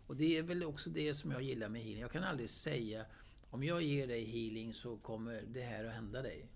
och 0.06 0.16
det 0.16 0.38
är 0.38 0.42
väl 0.42 0.64
också 0.64 0.90
det 0.90 1.14
som 1.14 1.30
jag 1.30 1.42
gillar 1.42 1.68
med 1.68 1.82
healing. 1.82 2.00
Jag 2.00 2.12
kan 2.12 2.24
aldrig 2.24 2.50
säga 2.50 3.06
om 3.50 3.64
jag 3.64 3.82
ger 3.82 4.06
dig 4.06 4.24
healing 4.24 4.74
så 4.74 4.96
kommer 4.96 5.42
det 5.48 5.62
här 5.62 5.84
att 5.84 5.94
hända 5.94 6.22
dig. 6.22 6.46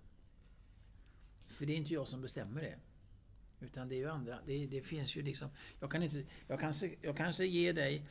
För 1.47 1.65
det 1.65 1.73
är 1.73 1.77
inte 1.77 1.93
jag 1.93 2.07
som 2.07 2.21
bestämmer 2.21 2.61
det. 2.61 2.79
Utan 3.65 3.89
det 3.89 3.95
är 3.95 3.97
ju 3.97 4.09
andra. 4.09 4.39
Det, 4.45 4.67
det 4.67 4.81
finns 4.81 5.15
ju 5.15 5.21
liksom... 5.21 5.49
Jag, 5.79 5.91
kan 5.91 6.03
inte, 6.03 6.23
jag, 6.47 6.59
kanske, 6.59 6.95
jag 7.01 7.17
kanske 7.17 7.45
ger 7.45 7.73
dig 7.73 8.05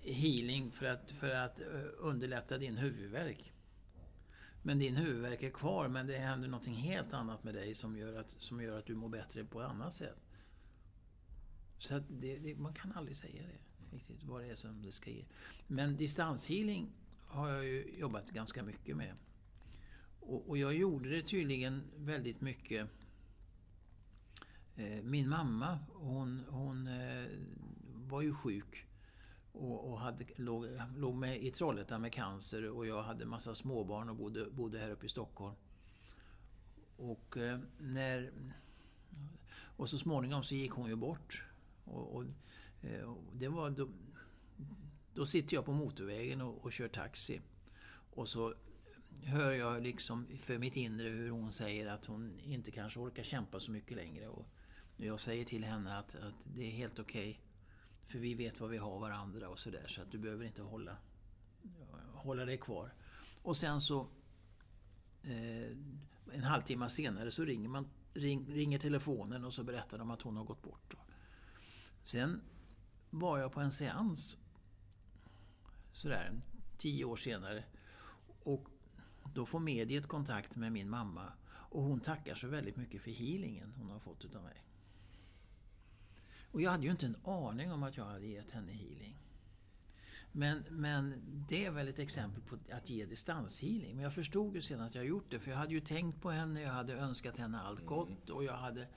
healing 0.00 0.72
för 0.72 0.86
att, 0.86 1.10
för 1.10 1.34
att 1.34 1.60
eh, 1.60 1.66
underlätta 1.98 2.58
din 2.58 2.76
huvudvärk. 2.76 3.49
Men 4.62 4.78
din 4.78 4.96
huvudvärk 4.96 5.42
är 5.42 5.50
kvar, 5.50 5.88
men 5.88 6.06
det 6.06 6.18
händer 6.18 6.48
någonting 6.48 6.74
helt 6.74 7.12
annat 7.12 7.44
med 7.44 7.54
dig 7.54 7.74
som 7.74 7.96
gör 7.96 8.18
att, 8.18 8.34
som 8.38 8.62
gör 8.62 8.78
att 8.78 8.86
du 8.86 8.94
mår 8.94 9.08
bättre 9.08 9.44
på 9.44 9.60
ett 9.60 9.68
annat 9.68 9.94
sätt. 9.94 10.18
Så 11.78 11.94
att 11.94 12.04
det, 12.08 12.36
det, 12.36 12.56
man 12.56 12.74
kan 12.74 12.92
aldrig 12.92 13.16
säga 13.16 13.42
det, 13.42 13.96
riktigt, 13.96 14.22
vad 14.22 14.40
det 14.40 14.50
är 14.50 14.54
som 14.54 14.82
det 14.82 14.92
ska 14.92 15.10
ge. 15.10 15.24
Men 15.66 15.96
distanshealing 15.96 16.92
har 17.26 17.48
jag 17.48 17.64
ju 17.64 17.94
jobbat 17.98 18.30
ganska 18.30 18.62
mycket 18.62 18.96
med. 18.96 19.14
Och, 20.20 20.48
och 20.48 20.58
jag 20.58 20.74
gjorde 20.74 21.10
det 21.10 21.22
tydligen 21.22 21.82
väldigt 21.96 22.40
mycket. 22.40 22.88
Eh, 24.76 25.02
min 25.02 25.28
mamma, 25.28 25.78
hon, 25.92 26.44
hon 26.48 26.86
eh, 26.86 27.26
var 27.94 28.22
ju 28.22 28.34
sjuk 28.34 28.86
och, 29.52 29.90
och 29.90 29.98
hade, 29.98 30.24
låg, 30.36 30.66
låg 30.96 31.14
med 31.14 31.42
i 31.42 31.50
Trollhättan 31.50 32.00
med 32.00 32.12
cancer 32.12 32.70
och 32.70 32.86
jag 32.86 33.02
hade 33.02 33.26
massa 33.26 33.54
småbarn 33.54 34.08
och 34.08 34.16
bodde, 34.16 34.50
bodde 34.50 34.78
här 34.78 34.90
uppe 34.90 35.06
i 35.06 35.08
Stockholm. 35.08 35.54
Och, 36.96 37.36
eh, 37.36 37.58
när, 37.78 38.32
och 39.76 39.88
så 39.88 39.98
småningom 39.98 40.42
så 40.42 40.54
gick 40.54 40.72
hon 40.72 40.88
ju 40.88 40.96
bort. 40.96 41.44
Och, 41.84 42.16
och, 42.16 42.24
eh, 42.82 43.02
och 43.02 43.36
det 43.36 43.48
var 43.48 43.70
då, 43.70 43.88
då 45.14 45.26
sitter 45.26 45.54
jag 45.54 45.64
på 45.64 45.72
motorvägen 45.72 46.40
och, 46.40 46.64
och 46.64 46.72
kör 46.72 46.88
taxi. 46.88 47.40
Och 48.14 48.28
så 48.28 48.54
hör 49.22 49.52
jag 49.52 49.82
liksom 49.82 50.26
för 50.38 50.58
mitt 50.58 50.76
inre 50.76 51.08
hur 51.08 51.30
hon 51.30 51.52
säger 51.52 51.86
att 51.86 52.04
hon 52.04 52.40
inte 52.44 52.70
kanske 52.70 53.00
orkar 53.00 53.22
kämpa 53.22 53.60
så 53.60 53.70
mycket 53.70 53.96
längre. 53.96 54.28
Och 54.28 54.46
jag 54.96 55.20
säger 55.20 55.44
till 55.44 55.64
henne 55.64 55.98
att, 55.98 56.14
att 56.14 56.34
det 56.44 56.62
är 56.62 56.70
helt 56.70 56.98
okej 56.98 57.40
för 58.10 58.18
vi 58.18 58.34
vet 58.34 58.60
vad 58.60 58.70
vi 58.70 58.78
har 58.78 58.98
varandra 58.98 59.48
och 59.48 59.58
sådär. 59.58 59.86
Så 59.88 60.02
att 60.02 60.10
du 60.10 60.18
behöver 60.18 60.44
inte 60.44 60.62
hålla, 60.62 60.96
hålla 62.12 62.44
dig 62.44 62.58
kvar. 62.58 62.94
Och 63.42 63.56
sen 63.56 63.80
så 63.80 64.00
eh, 65.22 65.76
en 66.32 66.42
halvtimme 66.42 66.88
senare 66.88 67.30
så 67.30 67.44
ringer, 67.44 67.68
man, 67.68 67.88
ring, 68.14 68.46
ringer 68.54 68.78
telefonen 68.78 69.44
och 69.44 69.54
så 69.54 69.64
berättar 69.64 69.98
de 69.98 70.10
att 70.10 70.22
hon 70.22 70.36
har 70.36 70.44
gått 70.44 70.62
bort. 70.62 70.94
Sen 72.04 72.40
var 73.10 73.38
jag 73.38 73.52
på 73.52 73.60
en 73.60 73.72
seans 73.72 74.38
sådär 75.92 76.40
tio 76.78 77.04
år 77.04 77.16
senare. 77.16 77.64
Och 78.42 78.68
då 79.34 79.46
får 79.46 79.60
mediet 79.60 80.06
kontakt 80.06 80.56
med 80.56 80.72
min 80.72 80.90
mamma. 80.90 81.32
Och 81.48 81.82
hon 81.82 82.00
tackar 82.00 82.34
så 82.34 82.48
väldigt 82.48 82.76
mycket 82.76 83.02
för 83.02 83.10
healingen 83.10 83.72
hon 83.78 83.90
har 83.90 83.98
fått 83.98 84.24
utav 84.24 84.42
mig. 84.42 84.64
Och 86.52 86.62
jag 86.62 86.70
hade 86.70 86.84
ju 86.84 86.90
inte 86.90 87.06
en 87.06 87.16
aning 87.24 87.72
om 87.72 87.82
att 87.82 87.96
jag 87.96 88.04
hade 88.04 88.26
gett 88.26 88.50
henne 88.50 88.72
healing. 88.72 89.16
Men, 90.32 90.64
men 90.70 91.22
det 91.48 91.64
är 91.64 91.70
väl 91.70 91.88
ett 91.88 91.98
exempel 91.98 92.42
på 92.42 92.58
att 92.72 92.90
ge 92.90 93.06
distanshealing. 93.06 93.94
Men 93.94 94.04
jag 94.04 94.14
förstod 94.14 94.54
ju 94.54 94.62
sen 94.62 94.80
att 94.80 94.94
jag 94.94 95.04
gjort 95.04 95.30
det. 95.30 95.40
För 95.40 95.50
jag 95.50 95.58
hade 95.58 95.74
ju 95.74 95.80
tänkt 95.80 96.22
på 96.22 96.30
henne, 96.30 96.62
jag 96.62 96.70
hade 96.70 96.94
önskat 96.94 97.38
henne 97.38 97.60
allt 97.60 97.86
gott 97.86 98.30
och 98.30 98.44
jag 98.44 98.56
hade, 98.56 98.88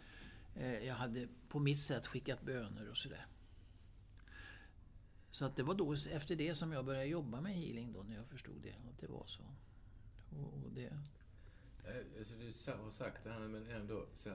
eh, 0.55 0.87
jag 0.87 0.95
hade 0.95 1.27
på 1.49 1.59
mitt 1.59 1.79
sätt 1.79 2.07
skickat 2.07 2.41
böner 2.41 2.89
och 2.89 2.97
sådär. 2.97 3.27
Så 5.31 5.45
att 5.45 5.55
det 5.55 5.63
var 5.63 5.75
då 5.75 5.93
efter 5.93 6.35
det 6.35 6.55
som 6.55 6.71
jag 6.71 6.85
började 6.85 7.05
jobba 7.05 7.41
med 7.41 7.55
healing 7.55 7.93
då, 7.93 8.03
när 8.03 8.15
jag 8.15 8.27
förstod 8.27 8.61
det. 8.61 8.75
Att 8.89 8.99
det 8.99 9.07
var 9.07 9.25
så. 9.25 9.43
Och, 10.29 10.53
och 10.63 10.71
det... 10.75 10.85
Eh, 10.85 10.93
Alltså 12.17 12.35
du 12.35 12.45
har 12.83 12.89
sagt 12.89 13.23
det 13.23 13.31
här 13.31 13.39
men 13.39 13.67
ändå 13.67 14.05
så 14.13 14.29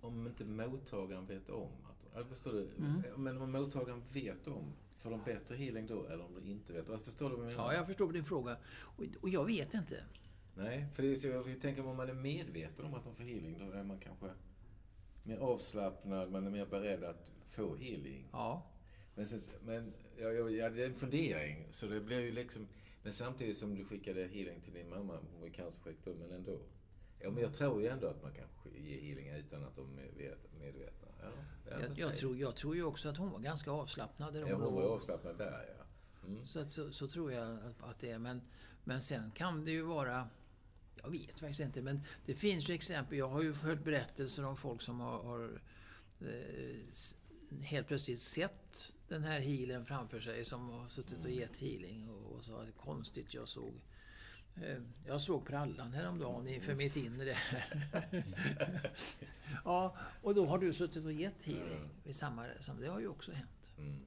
om 0.00 0.26
inte 0.26 0.44
mottagaren 0.44 1.26
vet 1.26 1.48
om 1.48 1.72
att... 1.84 1.93
ja, 2.14 2.24
Förstår 2.24 2.52
du? 2.52 2.68
Men 3.16 3.38
om 3.38 3.52
mottagaren 3.52 4.02
vet 4.12 4.46
om, 4.46 4.72
får 4.96 5.10
de 5.10 5.20
bättre 5.24 5.56
healing 5.56 5.86
då 5.86 6.06
eller 6.06 6.24
om 6.24 6.34
de 6.34 6.50
inte 6.50 6.72
vet? 6.72 6.90
Alltså, 6.90 7.04
Förstår 7.04 7.30
du 7.30 7.36
vad 7.36 7.44
jag 7.44 7.50
menar? 7.50 7.72
Ja, 7.72 7.74
jag 7.74 7.86
förstår 7.86 8.12
din 8.12 8.24
fråga. 8.24 8.56
Och, 8.80 9.04
och 9.20 9.28
jag 9.28 9.44
vet 9.44 9.74
inte. 9.74 10.04
Nej, 10.56 10.86
för 10.94 11.02
det 11.02 11.12
är 11.12 11.16
så, 11.16 11.28
jag 11.28 11.60
tänker 11.60 11.86
om 11.86 11.96
man 11.96 12.08
är 12.08 12.14
medveten 12.14 12.84
om 12.84 12.94
att 12.94 13.04
man 13.04 13.14
får 13.14 13.24
healing, 13.24 13.58
då 13.58 13.78
är 13.78 13.82
man 13.82 13.98
kanske 13.98 14.26
mer 15.22 15.36
avslappnad, 15.36 16.32
man 16.32 16.46
är 16.46 16.50
mer 16.50 16.66
beredd 16.66 17.04
att 17.04 17.32
få 17.48 17.76
healing. 17.76 18.28
Ja. 18.32 18.66
Men, 19.14 19.26
sen, 19.26 19.54
men 19.64 19.92
jag, 20.16 20.34
jag, 20.34 20.52
jag 20.52 20.64
hade 20.64 20.84
en 20.84 20.94
fundering, 20.94 21.66
så 21.70 21.86
det 21.86 22.00
blir 22.00 22.20
ju 22.20 22.32
liksom... 22.32 22.68
Men 23.02 23.12
samtidigt 23.12 23.56
som 23.56 23.74
du 23.74 23.84
skickade 23.84 24.26
healing 24.26 24.60
till 24.60 24.72
din 24.72 24.88
mamma, 24.88 25.18
hon 25.32 25.40
var 25.40 25.46
ju 25.46 25.52
cancersjuk 25.52 25.96
då, 26.04 26.14
men 26.14 26.30
ändå. 26.30 26.58
Ja, 27.24 27.30
men 27.30 27.42
jag 27.42 27.54
tror 27.54 27.82
ju 27.82 27.88
ändå 27.88 28.06
att 28.06 28.22
man 28.22 28.32
kan 28.32 28.44
ge 28.74 29.00
healing 29.00 29.28
utan 29.28 29.64
att 29.64 29.76
de 29.76 29.98
är 29.98 30.12
med- 30.16 30.36
medvetna. 30.60 31.08
Ja, 31.20 31.28
ja, 31.70 31.80
Jag, 31.80 31.98
jag, 31.98 32.16
tror, 32.16 32.36
jag 32.36 32.56
tror 32.56 32.76
ju 32.76 32.84
också 32.84 33.08
att 33.08 33.16
hon 33.16 33.30
var 33.30 33.38
ganska 33.38 33.70
avslappnad 33.70 34.34
där 34.34 34.40
Ja, 34.40 34.56
hon 34.56 34.74
var 34.74 34.82
avslappnad 34.82 35.38
där, 35.38 35.74
ja. 35.78 35.84
Mm. 36.26 36.46
Så, 36.46 36.60
att, 36.60 36.70
så, 36.70 36.92
så 36.92 37.08
tror 37.08 37.32
jag 37.32 37.58
att, 37.58 37.82
att 37.82 38.00
det 38.00 38.10
är. 38.10 38.18
Men, 38.18 38.42
men 38.84 39.02
sen 39.02 39.30
kan 39.30 39.64
det 39.64 39.70
ju 39.70 39.82
vara... 39.82 40.28
Jag 41.02 41.10
vet 41.10 41.40
faktiskt 41.40 41.60
inte, 41.60 41.82
men 41.82 42.00
det 42.26 42.34
finns 42.34 42.68
ju 42.68 42.74
exempel. 42.74 43.18
Jag 43.18 43.28
har 43.28 43.42
ju 43.42 43.52
hört 43.52 43.84
berättelser 43.84 44.44
om 44.44 44.56
folk 44.56 44.82
som 44.82 45.00
har, 45.00 45.22
har 45.22 45.60
eh, 46.20 47.60
helt 47.62 47.86
plötsligt 47.86 48.20
sett 48.20 48.94
den 49.08 49.22
här 49.22 49.40
healen 49.40 49.86
framför 49.86 50.20
sig 50.20 50.44
som 50.44 50.68
har 50.68 50.88
suttit 50.88 51.24
och 51.24 51.30
gett 51.30 51.58
healing 51.58 52.08
och, 52.10 52.32
och 52.36 52.44
sa 52.44 52.66
konstigt 52.76 53.34
jag 53.34 53.48
såg 53.48 53.74
jag 55.06 55.20
såg 55.20 55.46
prallan 55.46 55.92
häromdagen 55.92 56.48
i- 56.48 56.60
för 56.60 56.74
mitt 56.74 56.96
inre. 56.96 57.32
här." 57.32 58.24
ja, 59.64 59.96
och 60.22 60.34
då 60.34 60.46
har 60.46 60.58
du 60.58 60.72
suttit 60.72 61.04
och 61.04 61.12
gett 61.12 61.44
healing 61.44 61.90
vid 62.04 62.16
samma... 62.16 62.46
det 62.80 62.86
har 62.86 63.00
ju 63.00 63.08
också 63.08 63.32
hänt. 63.32 63.72
Mm. 63.78 64.00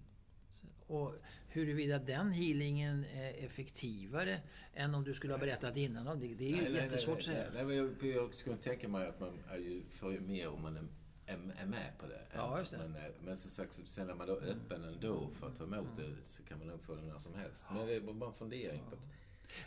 Och 0.88 1.14
huruvida 1.48 2.00
den 2.00 2.32
healingen 2.32 3.06
är 3.06 3.46
effektivare 3.46 4.42
än 4.74 4.96
om 4.96 5.04
du 5.04 5.14
skulle 5.14 5.34
ha 5.34 5.38
berättat 5.38 5.78
innan 5.78 6.08
om 6.08 6.20
det, 6.20 6.28
det 6.36 6.44
är 6.46 6.50
ju 6.50 6.56
Nej, 6.56 6.72
nej, 6.72 6.84
jättesvårt 6.84 7.14
nej, 7.14 7.18
att 7.18 7.24
säga. 7.26 7.38
Nej, 7.54 7.66
nej, 7.66 7.66
men 7.66 7.76
jag, 7.78 8.16
jag 8.16 8.34
skulle 8.34 8.58
tänka 8.58 8.88
mig 8.88 9.08
att 9.08 9.20
man 9.20 9.40
är 9.50 9.58
ju 9.58 9.84
för 9.90 10.20
mer 10.20 10.48
om 10.50 10.62
man 10.62 10.78
är, 10.78 10.84
är, 11.26 11.34
är 11.62 11.66
med 11.66 11.94
på 12.00 12.08
det. 12.08 12.22
Ja, 12.36 12.60
just 12.60 12.72
det. 12.72 12.78
är, 12.78 13.12
men 13.22 13.38
som 13.38 13.52
sagt, 13.52 13.74
sen 13.90 14.10
är 14.10 14.16
man 14.16 14.28
då 14.28 14.34
öppen 14.34 14.84
ändå 14.84 15.30
för 15.34 15.48
att 15.48 15.56
ta 15.56 15.64
emot 15.64 15.96
det 15.96 16.16
så 16.26 16.44
kan 16.44 16.58
man 16.60 16.68
nog 16.68 16.82
få 16.84 16.96
det 16.96 17.02
när 17.02 17.18
som 17.18 17.34
helst. 17.36 17.66
Men 17.74 17.88
det 17.88 17.96
är 17.96 18.02
bara 18.02 18.30
en 18.30 18.36
fundering. 18.36 18.84
På 18.90 18.96
att, 18.96 19.02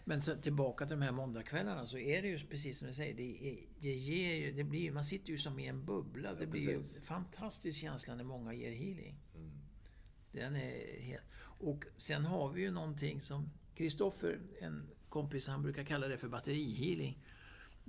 Men 0.04 0.22
så, 0.22 0.36
tillbaka 0.36 0.86
till 0.86 0.96
de 0.96 1.02
här 1.02 1.12
måndagskvällarna 1.12 1.86
så 1.86 1.98
är 1.98 2.22
det 2.22 2.28
ju 2.28 2.38
precis 2.38 2.78
som 2.78 2.88
du 2.88 2.94
säger. 2.94 3.14
Det, 3.14 3.58
det 3.80 3.94
ger 3.94 4.34
ju, 4.34 4.52
det 4.52 4.64
blir, 4.64 4.92
man 4.92 5.04
sitter 5.04 5.30
ju 5.30 5.38
som 5.38 5.58
i 5.58 5.66
en 5.66 5.84
bubbla. 5.84 6.34
Det 6.34 6.46
blir 6.46 6.60
ju 6.60 6.74
en 6.74 6.84
fantastisk 7.02 7.78
känsla 7.78 8.14
när 8.14 8.24
många 8.24 8.52
ger 8.54 8.70
healing. 8.72 9.16
mm. 9.34 9.50
Den 10.32 10.56
är 10.56 11.00
helt... 11.00 11.22
Och 11.42 11.84
sen 11.96 12.24
har 12.24 12.52
vi 12.52 12.62
ju 12.62 12.70
någonting 12.70 13.20
som 13.20 13.50
Kristoffer, 13.74 14.40
en 14.60 14.90
kompis, 15.08 15.48
han 15.48 15.62
brukar 15.62 15.84
kalla 15.84 16.08
det 16.08 16.18
för 16.18 16.28
batterihealing. 16.28 17.24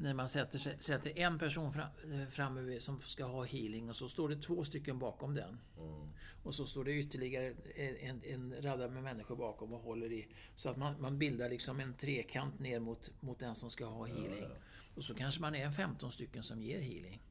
När 0.02 0.14
man 0.14 0.30
sätter, 0.30 0.60
sig, 0.60 0.78
sätter 0.80 1.20
en 1.20 1.40
person 1.40 1.74
fram, 1.74 1.88
framme 2.30 2.80
som 2.80 3.00
ska 3.00 3.26
ha 3.26 3.44
healing 3.44 3.90
och 3.90 3.96
så 3.96 4.10
står 4.10 4.30
det 4.30 4.36
två 4.36 4.64
stycken 4.64 5.00
bakom 5.00 5.36
den. 5.36 5.58
Mm. 5.78 6.10
Och 6.44 6.56
så 6.56 6.66
står 6.66 6.84
det 6.84 6.92
ytterligare 6.94 7.54
en, 8.00 8.22
en 8.24 8.62
radda 8.62 8.88
med 8.88 9.04
människor 9.04 9.36
bakom 9.36 9.74
och 9.74 9.80
håller 9.80 10.12
i. 10.12 10.28
Så 10.56 10.70
att 10.70 10.78
man, 10.78 11.02
man 11.02 11.20
bildar 11.20 11.50
liksom 11.50 11.80
en 11.80 11.94
trekant 11.94 12.60
ner 12.60 12.80
mot, 12.80 13.12
mot 13.20 13.40
den 13.40 13.56
som 13.56 13.70
ska 13.70 13.86
ha 13.86 14.06
healing. 14.06 14.42
Ja. 14.42 14.48
Och 14.96 15.04
så 15.04 15.14
kanske 15.14 15.42
man 15.42 15.56
är 15.56 15.72
15 15.72 16.12
stycken 16.12 16.44
som 16.44 16.62
ger 16.62 16.80
healing. 16.80 17.22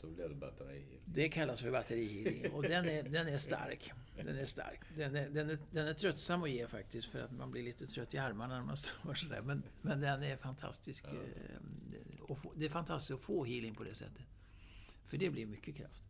Så 0.00 0.06
då 0.06 0.12
blir 0.12 0.28
det 0.28 0.34
batteri. 0.34 1.00
Det 1.04 1.28
kallas 1.28 1.60
för 1.60 1.70
batterihealing 1.70 2.52
och 2.52 2.62
den 2.62 2.88
är, 2.88 3.02
den 3.02 3.28
är 3.28 3.38
stark. 3.38 3.92
Den 4.16 4.38
är 4.38 4.44
stark. 4.44 4.80
Den 4.96 5.16
är, 5.16 5.28
den, 5.30 5.50
är, 5.50 5.58
den 5.70 5.86
är 5.88 5.94
tröttsam 5.94 6.42
att 6.42 6.50
ge 6.50 6.66
faktiskt 6.66 7.08
för 7.08 7.20
att 7.20 7.32
man 7.32 7.50
blir 7.50 7.62
lite 7.62 7.86
trött 7.86 8.14
i 8.14 8.18
armarna 8.18 8.58
när 8.58 8.64
man 8.64 8.76
står 8.76 9.14
sådär. 9.14 9.42
Men, 9.42 9.62
men 9.82 10.00
den 10.00 10.22
är 10.22 10.36
fantastisk. 10.36 11.04
Ja. 11.08 11.12
eh, 11.12 12.20
och 12.20 12.38
få- 12.38 12.52
Det 12.56 12.64
är 12.64 12.70
fantastiskt 12.70 13.10
att 13.14 13.20
få 13.20 13.44
healing 13.44 13.74
på 13.74 13.84
det 13.84 13.94
sättet. 13.94 14.24
För 15.04 15.16
det 15.16 15.30
blir 15.30 15.46
mycket 15.46 15.76
kraft. 15.76 16.02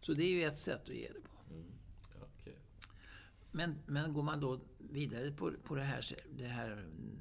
Så 0.00 0.12
det 0.14 0.24
är 0.24 0.30
ju 0.30 0.44
ett 0.44 0.58
sätt 0.58 0.82
att 0.82 0.96
ge 0.96 1.08
det 1.08 1.20
på. 1.20 1.54
Mm. 1.54 1.66
Okej. 2.22 2.56
Men, 3.50 3.78
men 3.86 4.12
går 4.12 4.22
man 4.22 4.40
då 4.40 4.60
vidare 4.78 5.32
på, 5.32 5.52
på 5.64 5.74
det 5.74 5.82
här, 5.82 6.04
det 6.36 6.46
här 6.46 6.72
mm, 6.72 7.18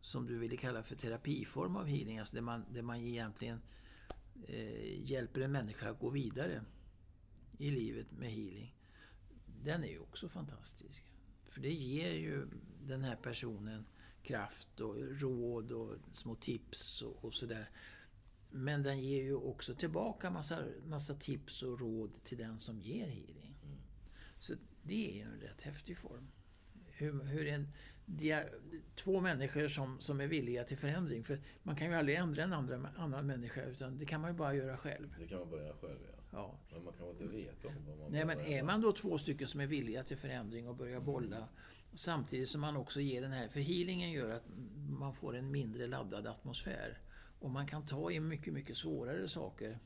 som 0.00 0.26
du 0.26 0.38
ville 0.38 0.56
kalla 0.56 0.82
för 0.82 0.96
terapiform 0.96 1.76
av 1.76 1.86
healing, 1.86 2.18
alltså 2.18 2.34
där 2.34 2.42
man, 2.42 2.64
där 2.72 2.82
man 2.82 2.96
egentligen 2.96 3.60
eh, 4.46 5.10
hjälper 5.10 5.40
en 5.40 5.52
människa 5.52 5.90
att 5.90 6.00
gå 6.00 6.10
vidare 6.10 6.64
i 7.58 7.70
livet 7.70 8.12
med 8.12 8.30
healing. 8.30 8.74
Den 9.64 9.84
är 9.84 9.88
ju 9.88 9.98
också 9.98 10.28
fantastisk. 10.28 11.04
För 11.48 11.60
det 11.60 11.72
ger 11.72 12.14
ju 12.14 12.46
den 12.86 13.04
här 13.04 13.16
personen 13.16 13.86
kraft 14.22 14.80
och 14.80 14.96
råd 14.98 15.72
och 15.72 15.96
små 16.12 16.34
tips 16.34 17.02
och, 17.02 17.24
och 17.24 17.34
sådär. 17.34 17.70
Men 18.50 18.82
den 18.82 19.00
ger 19.00 19.22
ju 19.22 19.34
också 19.34 19.74
tillbaka 19.74 20.30
massa, 20.30 20.64
massa 20.86 21.14
tips 21.14 21.62
och 21.62 21.80
råd 21.80 22.24
till 22.24 22.38
den 22.38 22.58
som 22.58 22.80
ger 22.80 23.06
healing. 23.06 23.54
Så 24.38 24.54
det 24.82 25.10
är 25.10 25.14
ju 25.14 25.22
en 25.22 25.40
rätt 25.40 25.62
häftig 25.62 25.98
form. 25.98 26.28
Hur, 26.86 27.24
hur 27.24 27.46
en, 27.46 27.68
två 28.94 29.20
människor 29.20 29.68
som, 29.68 30.00
som 30.00 30.20
är 30.20 30.26
villiga 30.26 30.64
till 30.64 30.78
förändring. 30.78 31.24
För 31.24 31.40
man 31.62 31.76
kan 31.76 31.86
ju 31.86 31.94
aldrig 31.94 32.16
ändra 32.16 32.42
en 32.42 32.52
andra, 32.52 32.88
annan 32.96 33.26
människa 33.26 33.62
utan 33.64 33.98
det 33.98 34.06
kan 34.06 34.20
man 34.20 34.30
ju 34.30 34.36
bara 34.36 34.54
göra 34.54 34.76
själv. 34.76 35.14
Det 35.18 35.26
kan 35.26 35.38
man 35.38 35.50
börja 35.50 35.72
själv, 35.72 35.98
ja. 36.12 36.18
Ja. 36.32 36.58
Men 36.72 36.84
man 36.84 36.94
kanske 36.98 37.24
inte 37.24 37.36
vet 37.36 37.64
om 37.64 37.72
vad 37.86 37.98
man 37.98 38.12
Nej, 38.12 38.24
men 38.24 38.40
är 38.40 38.62
man 38.62 38.80
då 38.80 38.92
två 38.92 39.18
stycken 39.18 39.48
som 39.48 39.60
är 39.60 39.66
villiga 39.66 40.04
till 40.04 40.16
förändring 40.16 40.68
och 40.68 40.76
börjar 40.76 41.00
bolla 41.00 41.48
samtidigt 41.94 42.48
som 42.48 42.60
man 42.60 42.76
också 42.76 43.00
ger 43.00 43.22
den 43.22 43.32
här... 43.32 43.48
För 43.48 43.60
healingen 43.60 44.10
gör 44.10 44.30
att 44.30 44.44
man 44.98 45.14
får 45.14 45.36
en 45.36 45.50
mindre 45.50 45.86
laddad 45.86 46.26
atmosfär. 46.26 46.98
Och 47.40 47.50
man 47.50 47.66
kan 47.66 47.86
ta 47.86 48.10
i 48.10 48.20
mycket, 48.20 48.52
mycket 48.52 48.76
svårare 48.76 49.28
saker 49.28 49.78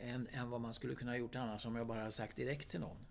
än, 0.00 0.28
än 0.32 0.50
vad 0.50 0.60
man 0.60 0.74
skulle 0.74 0.94
kunna 0.94 1.10
ha 1.10 1.18
gjort 1.18 1.34
annars 1.34 1.66
om 1.66 1.76
jag 1.76 1.86
bara 1.86 1.98
hade 1.98 2.12
sagt 2.12 2.36
direkt 2.36 2.70
till 2.70 2.80
någon. 2.80 3.06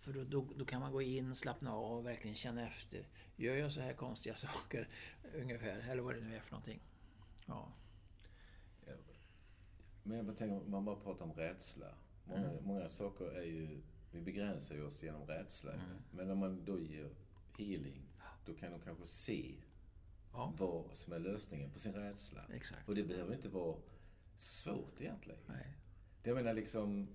För 0.00 0.12
då, 0.12 0.24
då, 0.24 0.46
då 0.56 0.64
kan 0.64 0.80
man 0.80 0.92
gå 0.92 1.02
in, 1.02 1.34
slappna 1.34 1.72
av 1.74 1.98
och 1.98 2.06
verkligen 2.06 2.36
känna 2.36 2.66
efter. 2.66 3.06
Gör 3.36 3.54
jag 3.54 3.72
så 3.72 3.80
här 3.80 3.92
konstiga 3.92 4.34
saker 4.46 4.88
ungefär? 5.34 5.90
Eller 5.90 6.02
vad 6.02 6.14
det 6.14 6.20
nu 6.20 6.36
är 6.36 6.40
för 6.40 6.52
någonting. 6.52 6.80
Ja. 7.46 7.72
Men 10.02 10.16
jag 10.16 10.26
bara 10.26 10.36
tänker, 10.36 10.68
man 10.68 10.84
bara 10.84 10.96
pratar 10.96 11.24
om 11.24 11.32
rädsla. 11.32 11.94
Många, 12.24 12.50
Mm. 12.50 12.64
många 12.64 12.88
saker 12.88 13.24
är 13.24 13.42
ju... 13.44 13.80
Vi 14.12 14.20
begränsar 14.20 14.74
ju 14.74 14.84
oss 14.86 15.02
genom 15.02 15.26
rädsla. 15.26 15.72
Mm. 15.72 15.86
Men 16.10 16.30
om 16.30 16.38
man 16.38 16.64
då 16.64 16.78
ger 16.78 17.10
healing, 17.58 18.02
då 18.46 18.54
kan 18.54 18.70
de 18.72 18.80
kanske 18.80 19.06
se 19.06 19.54
ja, 20.32 20.54
vad 20.58 20.96
som 20.96 21.12
är 21.12 21.18
lösningen 21.18 21.70
på 21.70 21.78
sin 21.78 21.92
rädsla. 21.92 22.40
exakt. 22.54 22.88
Och 22.88 22.94
det 22.94 23.02
behöver 23.02 23.34
inte 23.34 23.48
vara 23.48 23.76
svårt 24.36 25.00
egentligen. 25.00 25.40
Nej. 25.46 25.74
Det 26.22 26.30
jag 26.30 26.36
menar 26.36 26.54
liksom... 26.54 27.08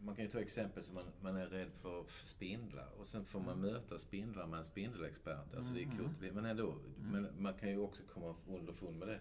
Man 0.00 0.14
kan 0.14 0.24
ju 0.24 0.30
ta 0.30 0.40
exempel 0.40 0.82
som 0.82 0.94
man, 0.94 1.04
man 1.20 1.36
är 1.36 1.46
rädd 1.46 1.70
för 1.82 2.04
spindlar 2.08 2.88
och 2.98 3.06
sen 3.06 3.24
får 3.24 3.40
man 3.40 3.60
möta 3.60 3.98
spindlar 3.98 4.46
med 4.46 4.58
en 4.58 4.64
spindelexpert. 4.64 5.54
Alltså 5.54 5.72
det 5.72 5.82
är 5.82 5.90
kul, 6.20 6.32
men 6.32 6.44
ändå. 6.44 6.74
Men 6.98 7.28
man 7.38 7.54
kan 7.54 7.68
ju 7.68 7.78
också 7.78 8.02
komma 8.02 8.34
underfund 8.48 8.98
med 8.98 9.08
det 9.08 9.20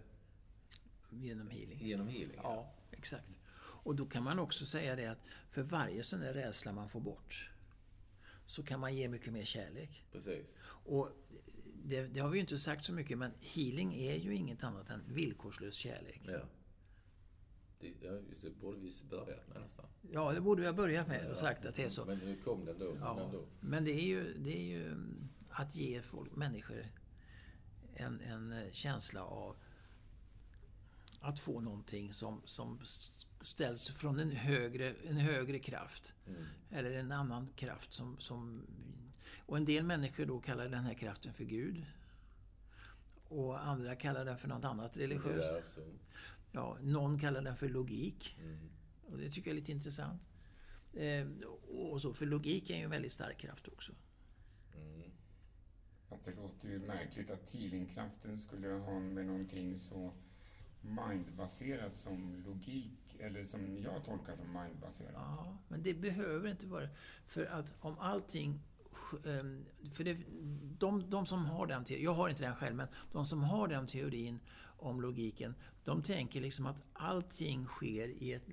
Genom 1.09 1.49
healing. 1.49 1.79
genom 1.81 2.07
healing. 2.07 2.39
Ja, 2.43 2.73
exakt. 2.91 3.39
Och 3.59 3.95
då 3.95 4.05
kan 4.05 4.23
man 4.23 4.39
också 4.39 4.65
säga 4.65 4.95
det 4.95 5.05
att 5.05 5.19
för 5.49 5.63
varje 5.63 6.03
sån 6.03 6.19
där 6.19 6.33
rädsla 6.33 6.71
man 6.71 6.89
får 6.89 6.99
bort 6.99 7.49
så 8.45 8.63
kan 8.63 8.79
man 8.79 8.95
ge 8.95 9.07
mycket 9.07 9.33
mer 9.33 9.43
kärlek. 9.43 10.03
Precis. 10.11 10.55
Och 10.63 11.09
det, 11.83 12.01
det 12.07 12.19
har 12.19 12.29
vi 12.29 12.37
ju 12.37 12.41
inte 12.41 12.57
sagt 12.57 12.83
så 12.83 12.93
mycket, 12.93 13.17
men 13.17 13.31
healing 13.39 13.95
är 13.95 14.15
ju 14.15 14.35
inget 14.35 14.63
annat 14.63 14.89
än 14.89 15.03
villkorslös 15.07 15.75
kärlek. 15.75 16.21
Ja. 16.25 16.39
Det, 17.79 17.93
ja, 18.01 18.11
just 18.29 18.41
det 18.41 18.49
borde 18.49 18.77
vi 18.79 18.93
börjat 19.09 19.47
med 19.47 19.61
nästan. 19.61 19.85
Ja, 20.11 20.31
det 20.33 20.41
borde 20.41 20.61
vi 20.61 20.67
ha 20.67 20.73
börjat 20.73 21.07
med 21.07 21.31
och 21.31 21.37
sagt 21.37 21.65
att 21.65 21.75
det 21.75 21.83
är 21.83 21.89
så. 21.89 22.05
Men 22.05 22.17
nu 22.17 22.35
kom 22.43 22.65
den 22.65 22.79
då. 22.79 22.93
Men 22.93 23.01
Ja, 23.01 23.31
men 23.59 23.85
det 23.85 23.91
är 23.91 24.07
ju, 24.07 24.33
det 24.37 24.57
är 24.57 24.63
ju 24.63 24.87
mm, 24.87 25.27
att 25.49 25.75
ge 25.75 26.01
folk, 26.01 26.35
människor 26.35 26.85
en, 27.93 28.21
en 28.21 28.51
eh, 28.51 28.71
känsla 28.71 29.23
av 29.23 29.55
att 31.21 31.39
få 31.39 31.59
någonting 31.59 32.13
som, 32.13 32.41
som 32.45 32.79
ställs 33.41 33.89
från 33.89 34.19
en 34.19 34.31
högre, 34.31 34.93
en 35.07 35.17
högre 35.17 35.59
kraft. 35.59 36.13
Mm. 36.27 36.45
Eller 36.71 36.91
en 36.91 37.11
annan 37.11 37.49
kraft 37.55 37.93
som, 37.93 38.19
som... 38.19 38.61
Och 39.45 39.57
en 39.57 39.65
del 39.65 39.83
människor 39.83 40.25
då 40.25 40.39
kallar 40.39 40.69
den 40.69 40.83
här 40.83 40.93
kraften 40.93 41.33
för 41.33 41.43
Gud. 41.43 41.85
Och 43.29 43.67
andra 43.67 43.95
kallar 43.95 44.25
den 44.25 44.37
för 44.37 44.47
något 44.47 44.65
annat 44.65 44.97
religiöst. 44.97 45.51
Universum. 45.51 45.99
Ja, 46.57 46.77
någon 46.81 47.19
kallar 47.19 47.41
den 47.41 47.55
för 47.55 47.69
logik. 47.69 48.37
Mm. 48.43 48.69
Och 49.05 49.17
det 49.17 49.29
tycker 49.31 49.49
jag 49.49 49.57
är 49.57 49.59
lite 49.59 49.71
intressant. 49.71 50.21
Eh, 50.93 51.27
och 51.91 52.01
så, 52.01 52.13
för 52.13 52.25
logik 52.25 52.69
är 52.69 52.77
ju 52.77 52.83
en 52.83 52.89
väldigt 52.89 53.11
stark 53.11 53.37
kraft 53.37 53.67
också. 53.67 53.91
Mm. 54.75 55.11
Fast 56.09 56.25
det 56.25 56.35
låter 56.35 56.67
ju 56.69 56.79
märkligt 56.79 57.29
att 57.29 57.51
healingkraften 57.51 58.39
skulle 58.39 58.67
ha 58.67 58.99
med 58.99 59.25
någonting 59.25 59.79
så 59.79 60.13
mindbaserat 60.81 61.97
som 61.97 62.43
logik, 62.45 63.15
eller 63.19 63.45
som 63.45 63.77
jag 63.77 64.03
tolkar 64.03 64.35
som 64.35 64.53
mindbaserat. 64.63 65.13
Ja, 65.13 65.57
men 65.67 65.83
det 65.83 65.93
behöver 65.93 66.49
inte 66.49 66.67
vara 66.67 66.87
För 67.25 67.45
att 67.45 67.75
om 67.79 67.99
allting... 67.99 68.59
ehm, 69.25 69.65
För 69.93 70.03
det, 70.03 70.17
de, 70.79 71.09
de 71.09 71.25
som 71.25 71.45
har 71.45 71.67
den 71.67 71.83
teorin, 71.85 72.03
jag 72.03 72.13
har 72.13 72.29
inte 72.29 72.43
den 72.43 72.55
själv, 72.55 72.75
men 72.75 72.87
de 73.11 73.25
som 73.25 73.43
har 73.43 73.67
den 73.67 73.87
teorin 73.87 74.39
om 74.77 75.01
logiken, 75.01 75.55
de 75.83 76.03
tänker 76.03 76.41
liksom 76.41 76.65
att 76.65 76.77
allting 76.93 77.65
sker 77.65 78.07
i 78.07 78.33
ett... 78.33 78.43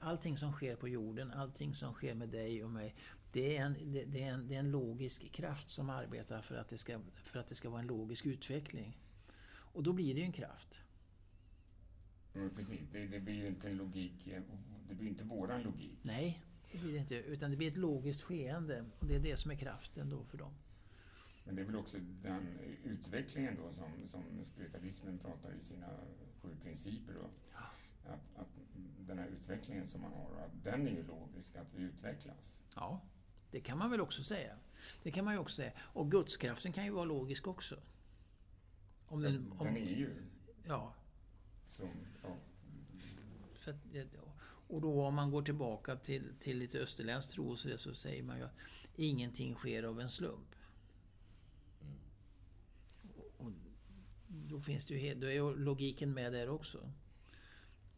Allting 0.00 0.36
som 0.36 0.52
sker 0.52 0.76
på 0.76 0.88
jorden, 0.88 1.30
allting 1.30 1.74
som 1.74 1.94
sker 1.94 2.14
med 2.14 2.28
dig 2.28 2.64
och 2.64 2.70
mig, 2.70 2.94
det 3.32 3.56
är 3.56 3.62
en, 3.62 3.92
det, 3.92 4.22
är 4.22 4.32
en, 4.32 4.48
det 4.48 4.54
är 4.54 4.58
en 4.58 4.70
logisk 4.70 5.32
kraft 5.32 5.70
som 5.70 5.90
arbetar 5.90 6.42
för 6.42 6.56
att, 6.56 6.68
det 6.68 6.78
ska, 6.78 7.00
för 7.14 7.38
att 7.38 7.48
det 7.48 7.54
ska 7.54 7.70
vara 7.70 7.80
en 7.80 7.86
logisk 7.86 8.26
utveckling. 8.26 8.98
Och 9.52 9.82
då 9.82 9.92
blir 9.92 10.14
det 10.14 10.20
ju 10.20 10.26
en 10.26 10.32
kraft. 10.32 10.80
Men 12.32 12.50
precis, 12.50 12.80
det, 12.92 13.06
det 13.06 13.20
blir 13.20 13.34
ju 13.34 13.46
inte 13.46 13.68
en 13.68 13.76
logik, 13.76 14.28
det 14.88 14.94
blir 14.94 15.08
inte 15.08 15.24
våran 15.24 15.62
logik. 15.62 15.98
Nej, 16.02 16.42
det 16.72 16.80
blir 16.80 16.92
det 16.92 16.98
inte. 16.98 17.14
Utan 17.14 17.50
det 17.50 17.56
blir 17.56 17.68
ett 17.68 17.76
logiskt 17.76 18.22
skeende. 18.22 18.84
Och 18.98 19.06
det 19.06 19.14
är 19.14 19.20
det 19.20 19.36
som 19.36 19.50
är 19.50 19.56
kraften 19.56 20.10
då 20.10 20.24
för 20.24 20.38
dem. 20.38 20.54
Men 21.44 21.54
det 21.54 21.62
är 21.62 21.66
väl 21.66 21.76
också 21.76 21.98
den 22.22 22.58
utvecklingen 22.84 23.56
då 23.56 23.72
som, 23.72 24.08
som 24.08 24.22
spiritualismen 24.54 25.18
pratar 25.18 25.52
i 25.52 25.64
sina 25.64 25.88
sju 26.42 26.48
principer. 26.62 27.14
Då. 27.14 27.30
Att, 28.10 28.36
att 28.36 28.48
den 28.98 29.18
här 29.18 29.28
utvecklingen 29.28 29.88
som 29.88 30.00
man 30.00 30.12
har, 30.12 30.44
att 30.44 30.64
den 30.64 30.86
är 30.86 30.90
ju 30.90 31.06
logisk, 31.06 31.56
att 31.56 31.74
vi 31.74 31.82
utvecklas. 31.82 32.58
Ja, 32.74 33.00
det 33.50 33.60
kan 33.60 33.78
man 33.78 33.90
väl 33.90 34.00
också 34.00 34.22
säga. 34.22 34.56
Det 35.02 35.10
kan 35.10 35.24
man 35.24 35.34
ju 35.34 35.40
också 35.40 35.56
säga. 35.56 35.72
Och 35.78 36.10
gudskraften 36.10 36.72
kan 36.72 36.84
ju 36.84 36.90
vara 36.90 37.04
logisk 37.04 37.46
också. 37.46 37.76
Om 39.06 39.22
den, 39.22 39.52
om, 39.58 39.66
den 39.66 39.76
är 39.76 39.96
ju 39.96 40.10
Ja, 40.64 40.94
som, 41.68 41.88
ja, 42.22 42.36
för 43.54 43.74
och 44.72 44.80
då 44.80 45.02
om 45.06 45.14
man 45.14 45.30
går 45.30 45.42
tillbaka 45.42 45.96
till, 45.96 46.34
till 46.40 46.58
lite 46.58 46.78
österländsk 46.78 47.30
tro 47.30 47.56
så, 47.56 47.78
så 47.78 47.94
säger 47.94 48.22
man 48.22 48.38
ju 48.38 48.44
att 48.44 48.56
ingenting 48.96 49.54
sker 49.54 49.82
av 49.82 50.00
en 50.00 50.08
slump. 50.08 50.54
Mm. 51.80 51.98
Och 53.36 53.52
då 54.52 54.60
finns 54.60 54.86
det 54.86 54.94
ju, 54.94 55.14
då 55.14 55.26
är 55.26 55.56
logiken 55.56 56.14
med 56.14 56.32
där 56.32 56.48
också. 56.48 56.92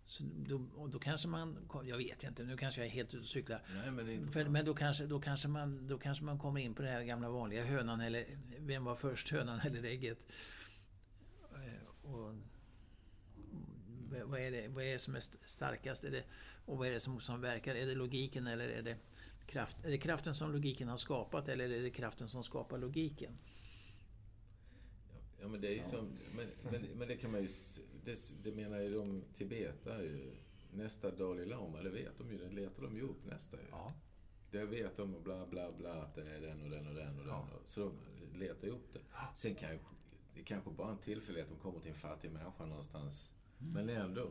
Så 0.06 0.22
då, 0.36 0.66
och 0.74 0.90
då 0.90 0.98
kanske 0.98 1.28
man, 1.28 1.68
jag 1.84 1.96
vet 1.96 2.22
inte, 2.24 2.44
nu 2.44 2.56
kanske 2.56 2.80
jag 2.80 2.86
är 2.86 2.90
helt 2.92 3.08
ute 3.14 3.18
och 3.18 3.26
cyklar. 3.26 3.62
Nej, 3.74 3.90
men 3.90 4.30
För, 4.30 4.44
men 4.44 4.64
då 4.64 4.74
kanske, 4.74 5.06
då, 5.06 5.20
kanske 5.20 5.48
man, 5.48 5.86
då 5.88 5.98
kanske 5.98 6.24
man 6.24 6.38
kommer 6.38 6.60
in 6.60 6.74
på 6.74 6.82
det 6.82 6.88
här 6.88 7.02
gamla 7.02 7.28
vanliga 7.28 7.64
hönan 7.64 8.00
eller 8.00 8.26
vem 8.58 8.84
var 8.84 8.94
först, 8.94 9.30
hönan 9.30 9.60
eller 9.60 9.84
ägget? 9.84 10.26
Eh, 11.54 12.10
Och 12.10 12.34
vad, 14.24 14.40
är 14.40 14.50
det, 14.50 14.68
vad 14.68 14.84
är 14.84 14.92
det 14.92 14.98
som 14.98 15.16
är 15.16 15.22
starkast? 15.44 16.04
Är 16.04 16.10
det, 16.10 16.24
och 16.66 16.78
vad 16.78 16.88
är 16.88 16.92
det 16.92 17.00
som, 17.00 17.20
som 17.20 17.40
verkar? 17.40 17.74
Är 17.74 17.86
det 17.86 17.94
logiken 17.94 18.46
eller 18.46 18.68
är 18.68 18.82
det, 18.82 18.96
kraft, 19.46 19.84
är 19.84 19.90
det 19.90 19.98
kraften 19.98 20.34
som 20.34 20.52
logiken 20.52 20.88
har 20.88 20.96
skapat 20.96 21.48
eller 21.48 21.70
är 21.70 21.82
det 21.82 21.90
kraften 21.90 22.28
som 22.28 22.44
skapar 22.44 22.78
logiken? 22.78 23.38
Ja, 25.44 25.48
men 25.48 25.61
det 25.61 25.68
är 25.68 25.74
ju 25.74 25.85
som... 25.85 26.09
Men, 26.37 26.46
men, 26.70 26.83
men 26.98 27.09
det 27.09 27.16
kan 27.16 27.30
man 27.33 27.42
ju... 27.42 27.48
Det, 28.04 28.18
det 28.42 28.52
menar 28.52 28.80
ju 28.80 28.94
de 28.94 29.22
tibetare 29.33 30.02
ju. 30.02 30.33
Nästa 30.72 31.11
Dalai 31.11 31.46
Lama, 31.46 31.83
det 31.83 31.90
vet 31.90 32.18
de 32.18 32.33
ju. 32.33 32.38
Det 32.38 32.50
letar 32.50 32.83
de 32.83 32.96
ju 32.96 33.02
upp 33.02 33.26
nästa 33.26 33.57
ju. 33.57 33.62
Ja. 33.70 33.92
Det 34.50 34.64
vet 34.64 34.96
de 34.96 35.22
bla 35.22 35.46
bla 35.46 35.72
bla 35.72 35.92
att 36.02 36.14
det 36.14 36.30
är 36.35 36.40
den 36.40 36.62
och 36.62 36.70
den 36.70 36.88
och 36.88 36.94
den 36.94 37.20
och 37.20 37.26
Ja. 37.28 37.48
den. 37.52 37.61
Så 37.64 37.80
de 37.80 38.38
letar 38.38 38.68
ju 38.68 38.74
upp 38.74 38.92
det. 38.92 39.00
Sen 39.35 39.54
kanske... 39.54 39.87
Det 40.35 40.42
kanske 40.42 40.70
bara 40.70 40.90
en 40.90 40.98
tillfällighet 40.98 41.50
att 41.50 41.57
de 41.57 41.62
kommer 41.62 41.80
till 41.80 41.90
en 41.90 41.96
fattig 41.96 42.30
människa 42.30 42.66
någonstans. 42.66 43.33
Men 43.59 43.88
ändå. 43.88 44.30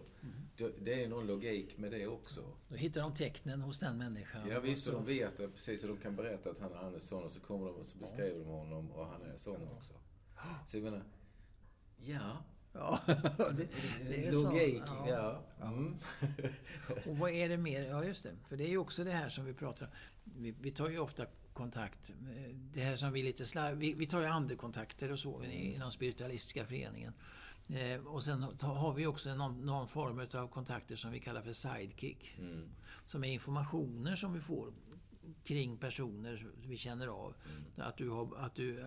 Det, 0.57 0.73
det 0.85 1.03
är 1.03 1.09
någon 1.09 1.27
logik 1.27 1.77
med 1.77 1.91
det 1.91 2.07
också. 2.07 2.41
Då 2.69 2.75
hittar 2.75 3.01
de 3.01 3.13
tecknen 3.13 3.61
hos 3.61 3.79
den 3.79 3.97
människan. 3.97 4.47
Ja 4.49 4.59
visst, 4.59 4.87
och 4.87 4.93
och 4.93 4.99
de 5.05 5.13
vet 5.13 5.37
det 5.37 5.47
precis. 5.47 5.81
Så 5.81 5.87
de 5.87 5.97
kan 5.97 6.15
berätta 6.15 6.49
att 6.49 6.59
han, 6.59 6.71
han 6.73 6.95
är 6.95 6.99
sån 6.99 7.23
och 7.23 7.31
så 7.31 7.39
kommer 7.39 7.65
de 7.65 7.75
och 7.75 7.85
så 7.85 7.97
beskriver 7.97 8.39
de 8.39 8.45
honom 8.47 8.91
och 8.91 9.05
han 9.05 9.21
är 9.21 9.37
sån 9.37 9.67
också. 9.67 9.93
Så 10.65 10.77
jag 10.77 10.83
menar... 10.83 11.03
Ja. 11.97 12.37
Ja, 12.75 12.99
det, 13.05 13.67
det 14.07 14.27
är 14.27 14.31
så. 14.31 14.43
Logik, 14.51 14.81
ja. 15.07 15.41
Mm. 15.61 15.95
Och 17.05 17.17
vad 17.17 17.31
är 17.31 17.49
det 17.49 17.57
mer? 17.57 17.81
Ja, 17.89 18.05
just 18.05 18.23
det. 18.23 18.35
För 18.47 18.57
det 18.57 18.63
är 18.63 18.69
ju 18.69 18.77
också 18.77 19.03
det 19.03 19.11
här 19.11 19.29
som 19.29 19.45
vi 19.45 19.53
pratar 19.53 19.85
om. 19.85 19.91
Vi, 20.23 20.51
vi 20.61 20.71
tar 20.71 20.89
ju 20.89 20.99
ofta 20.99 21.25
kontakt. 21.53 22.11
Det 22.73 22.81
här 22.81 22.95
som 22.95 23.11
vi 23.13 23.23
lite 23.23 23.45
slarv... 23.45 23.77
Vi, 23.77 23.93
vi 23.93 24.05
tar 24.05 24.19
ju 24.21 24.25
andekontakter 24.27 25.11
och 25.11 25.19
så 25.19 25.43
i- 25.43 25.73
inom 25.75 25.91
spiritualistiska 25.91 26.65
föreningen. 26.65 27.13
Eh, 27.67 28.05
och 28.07 28.23
sen 28.23 28.43
har 28.61 28.93
vi 28.93 29.05
också 29.07 29.35
någon, 29.35 29.65
någon 29.65 29.87
form 29.87 30.19
av 30.33 30.47
kontakter 30.47 30.95
som 30.95 31.11
vi 31.11 31.19
kallar 31.19 31.41
för 31.41 31.53
sidekick. 31.53 32.35
Mm. 32.39 32.69
Som 33.05 33.23
är 33.23 33.27
informationer 33.33 34.15
som 34.15 34.33
vi 34.33 34.39
får 34.39 34.73
kring 35.43 35.77
personer 35.77 36.47
vi 36.67 36.77
känner 36.77 37.07
av. 37.07 37.33
Att, 37.77 37.97
du 37.97 38.09
har, 38.09 38.37
att, 38.37 38.55
du, 38.55 38.85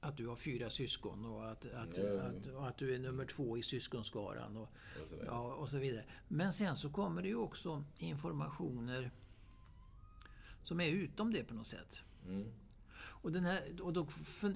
att 0.00 0.16
du 0.16 0.26
har 0.26 0.36
fyra 0.36 0.70
syskon 0.70 1.24
och 1.24 1.50
att, 1.50 1.64
att, 1.72 1.94
du, 1.94 2.00
Ja. 2.02 2.22
att, 2.22 2.46
och 2.46 2.68
att 2.68 2.78
du 2.78 2.94
är 2.94 2.98
nummer 2.98 3.24
två 3.24 3.58
i 3.58 3.62
syskonskaran. 3.62 4.56
Och, 4.56 4.72
Och 5.02 5.08
så. 5.08 5.14
Ja, 5.26 5.54
och 5.54 5.68
så 5.68 5.78
vidare. 5.78 6.04
Men 6.28 6.52
sen 6.52 6.76
så 6.76 6.90
kommer 6.90 7.22
det 7.22 7.28
ju 7.28 7.36
också 7.36 7.84
informationer 7.98 9.10
som 10.62 10.80
är 10.80 10.88
utom 10.88 11.32
det 11.32 11.44
på 11.44 11.54
något 11.54 11.66
sätt. 11.66 12.02
Mm. 12.26 12.52
Och, 13.22 13.32
den 13.32 13.44
här, 13.44 13.80
och 13.82 13.92
då 13.92 14.06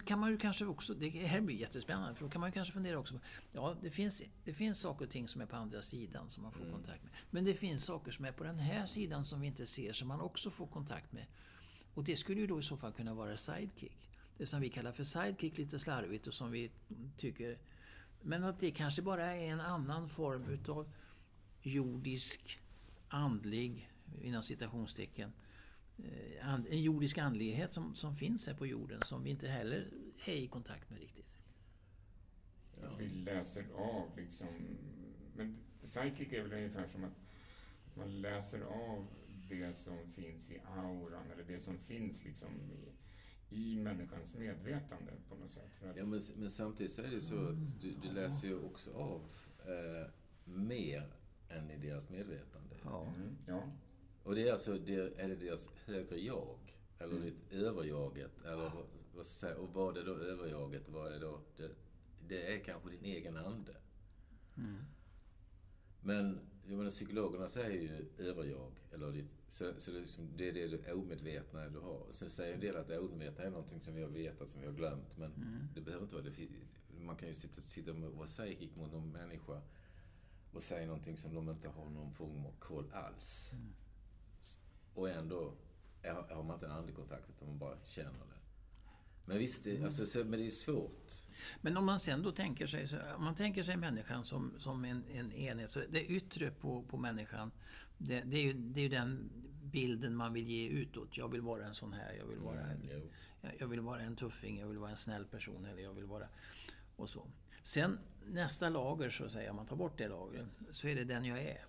kan 0.04 0.18
man 0.18 0.30
ju 0.30 0.36
kanske 0.38 0.66
också, 0.66 0.94
det 0.94 1.08
här 1.08 1.40
blir 1.40 1.56
jättespännande, 1.56 2.14
för 2.14 2.24
då 2.24 2.30
kan 2.30 2.40
man 2.40 2.48
ju 2.48 2.52
kanske 2.52 2.74
fundera 2.74 2.98
också 2.98 3.20
ja 3.52 3.76
det 3.82 3.90
finns, 3.90 4.22
det 4.44 4.54
finns 4.54 4.80
saker 4.80 5.04
och 5.04 5.10
ting 5.10 5.28
som 5.28 5.40
är 5.40 5.46
på 5.46 5.56
andra 5.56 5.82
sidan 5.82 6.30
som 6.30 6.42
man 6.42 6.52
får 6.52 6.70
kontakt 6.72 7.02
med. 7.04 7.12
Men 7.30 7.44
det 7.44 7.54
finns 7.54 7.84
saker 7.84 8.10
som 8.12 8.24
är 8.24 8.32
på 8.32 8.44
den 8.44 8.58
här 8.58 8.86
sidan 8.86 9.24
som 9.24 9.40
vi 9.40 9.46
inte 9.46 9.66
ser 9.66 9.92
som 9.92 10.08
man 10.08 10.20
också 10.20 10.50
får 10.50 10.66
kontakt 10.66 11.12
med. 11.12 11.26
Och 11.94 12.04
det 12.04 12.16
skulle 12.16 12.40
ju 12.40 12.46
då 12.46 12.58
i 12.58 12.62
så 12.62 12.76
fall 12.76 12.92
kunna 12.92 13.14
vara 13.14 13.36
sidekick. 13.36 14.10
Det 14.36 14.46
som 14.46 14.60
vi 14.60 14.68
kallar 14.68 14.92
för 14.92 15.04
sidekick 15.04 15.58
lite 15.58 15.78
slarvigt 15.78 16.26
och 16.26 16.34
som 16.34 16.50
vi 16.50 16.70
tycker... 17.16 17.58
Men 18.22 18.44
att 18.44 18.60
det 18.60 18.70
kanske 18.70 19.02
bara 19.02 19.32
är 19.32 19.52
en 19.52 19.60
annan 19.60 20.08
form 20.08 20.48
utav 20.48 20.92
jordisk, 21.62 22.58
andlig, 23.08 23.90
inom 24.22 24.42
citationstecken, 24.42 25.32
eh, 25.98 26.54
en 26.54 26.82
jordisk 26.82 27.18
andlighet 27.18 27.72
som, 27.72 27.94
som 27.94 28.16
finns 28.16 28.46
här 28.46 28.54
på 28.54 28.66
jorden 28.66 29.02
som 29.02 29.24
vi 29.24 29.30
inte 29.30 29.48
heller 29.48 29.90
är 30.24 30.32
i 30.32 30.46
kontakt 30.46 30.90
med 30.90 31.00
riktigt. 31.00 31.26
Att 32.82 33.00
vi 33.00 33.08
läser 33.08 33.64
av 33.74 34.16
liksom... 34.16 34.48
Men 35.36 35.58
psychic 35.82 36.32
är 36.32 36.42
väl 36.42 36.52
ungefär 36.52 36.86
som 36.86 37.04
att 37.04 37.20
man 37.94 38.20
läser 38.20 38.60
av 38.60 39.06
det 39.48 39.76
som 39.76 39.98
finns 40.12 40.50
i 40.50 40.60
auran 40.76 41.30
eller 41.30 41.44
det 41.44 41.60
som 41.60 41.78
finns 41.78 42.24
liksom 42.24 42.48
i, 42.48 42.92
i 43.50 43.76
människans 43.76 44.34
medvetande 44.34 45.12
på 45.28 45.34
något 45.34 45.50
sätt. 45.50 45.74
För 45.80 45.90
att, 45.90 45.96
Ja, 45.96 46.04
men, 46.04 46.20
men 46.36 46.50
samtidigt 46.50 46.92
så 46.92 47.02
är 47.02 47.10
det 47.10 47.20
så 47.20 47.48
att 47.48 47.80
du, 47.80 47.94
du 48.02 48.12
läser 48.12 48.48
ju 48.48 48.58
också 48.64 48.92
av 48.92 49.20
eh, 49.58 50.10
mer 50.44 51.14
än 51.48 51.70
i 51.70 51.76
deras 51.76 52.10
medvetande. 52.10 52.76
Ja. 52.84 53.14
mm, 53.16 53.36
ja. 53.46 53.62
Och 54.22 54.34
det 54.34 54.48
är 54.48 54.52
alltså, 54.52 54.74
det, 54.78 55.20
är 55.20 55.28
det 55.28 55.36
deras 55.36 55.70
högre 55.84 56.20
jag? 56.20 56.58
Eller 56.98 57.20
det 57.20 57.56
överjaget? 57.56 58.42
Eller 58.42 58.56
vad, 58.56 58.86
vad 59.14 59.26
ska 59.26 59.46
jag 59.46 59.54
säga? 59.54 59.56
Och 59.56 59.68
vad 59.74 59.96
är 59.96 60.04
då 60.04 60.14
överjaget? 60.14 60.88
Vad 60.88 61.12
är 61.12 61.20
då 61.20 61.40
det, 61.56 61.70
det 62.28 62.54
är 62.54 62.58
kanske 62.58 62.90
din 62.90 63.04
egen 63.04 63.36
ande. 63.36 63.76
Men 66.00 66.38
jag 66.66 66.76
menar, 66.76 66.90
psykologerna 66.90 67.48
säger 67.48 67.80
ju 67.80 68.08
överjag. 68.18 68.72
Eller 68.92 69.12
ditt, 69.12 69.43
så, 69.54 69.72
så 69.76 69.90
det, 69.90 69.96
är 69.96 70.00
liksom, 70.00 70.28
det 70.36 70.48
är 70.48 70.52
det 70.52 70.68
du 70.68 70.92
omedvetna 70.92 71.68
du 71.68 71.78
har. 71.78 72.06
Sen 72.10 72.28
säger 72.28 72.54
en 72.54 72.60
del 72.60 72.76
att 72.76 72.88
det 72.88 72.98
omedvetna 72.98 73.44
är 73.44 73.50
någonting 73.50 73.80
som 73.80 73.94
vi 73.94 74.02
har 74.02 74.08
vetat, 74.10 74.48
som 74.48 74.60
vi 74.60 74.66
har 74.66 74.74
glömt. 74.74 75.18
Men 75.18 75.32
det 75.74 75.80
behöver 75.80 76.04
inte 76.04 76.14
vara 76.14 76.24
det. 76.24 76.48
Man 77.00 77.16
kan 77.16 77.28
ju 77.28 77.34
sitta, 77.34 77.60
sitta 77.60 77.90
och 77.90 77.98
vara 77.98 78.26
psychic 78.26 78.76
mot 78.76 78.92
någon 78.92 79.12
människa 79.12 79.62
och 80.52 80.62
säga 80.62 80.86
någonting 80.86 81.16
som 81.16 81.34
de 81.34 81.50
inte 81.50 81.68
har 81.68 81.90
någon 81.90 82.14
form 82.14 82.46
av 82.46 82.52
koll 82.58 82.92
alls. 82.92 83.52
Och 84.94 85.10
ändå 85.10 85.54
är, 86.02 86.12
har 86.12 86.42
man 86.42 86.54
inte 86.54 86.66
en 86.66 86.72
andlig 86.72 86.94
utan 86.98 87.48
man 87.48 87.58
bara 87.58 87.76
känner 87.84 88.10
det. 88.10 88.40
Men 89.24 89.38
visst, 89.38 89.64
det, 89.64 89.82
alltså, 89.82 90.06
så, 90.06 90.18
men 90.18 90.38
det 90.38 90.46
är 90.46 90.50
svårt. 90.50 91.12
Men 91.60 91.76
om 91.76 91.86
man 91.86 91.98
sen 91.98 92.22
då 92.22 92.32
tänker 92.32 92.66
sig, 92.66 92.88
så, 92.88 92.96
om 93.16 93.24
man 93.24 93.34
tänker 93.34 93.62
sig 93.62 93.76
människan 93.76 94.24
som, 94.24 94.54
som 94.58 94.84
en, 94.84 95.04
en 95.12 95.32
enhet, 95.32 95.70
så 95.70 95.80
det 95.90 96.04
yttre 96.04 96.50
på, 96.50 96.82
på 96.82 96.96
människan, 96.96 97.50
det, 97.98 98.20
det, 98.20 98.36
är 98.36 98.42
ju, 98.42 98.52
det 98.52 98.80
är 98.80 98.82
ju 98.82 98.88
den 98.88 99.30
bilden 99.74 100.16
man 100.16 100.32
vill 100.32 100.48
ge 100.48 100.68
utåt. 100.68 101.16
Jag 101.16 101.28
vill 101.28 101.40
vara 101.40 101.66
en 101.66 101.74
sån 101.74 101.92
här, 101.92 102.12
jag 102.12 102.26
vill 102.26 102.38
vara 102.38 102.60
en, 102.60 102.88
Jo. 102.92 103.10
jag, 103.58 103.68
vill 103.68 103.80
vara 103.80 104.00
en 104.00 104.16
tuffing, 104.16 104.60
jag 104.60 104.68
vill 104.68 104.78
vara 104.78 104.90
en 104.90 104.96
snäll 104.96 105.24
person 105.24 105.64
eller 105.66 105.82
jag 105.82 105.94
vill 105.94 106.04
vara... 106.04 106.28
Och 106.96 107.08
så. 107.08 107.26
Sen 107.62 107.98
nästa 108.26 108.68
lager, 108.68 109.10
så 109.10 109.24
att 109.24 109.32
säga, 109.32 109.50
om 109.50 109.56
man 109.56 109.66
tar 109.66 109.76
bort 109.76 109.98
det 109.98 110.08
lagret, 110.08 110.46
så 110.70 110.88
är 110.88 110.94
det 110.94 111.04
den 111.04 111.24
jag 111.24 111.38
är. 111.38 111.64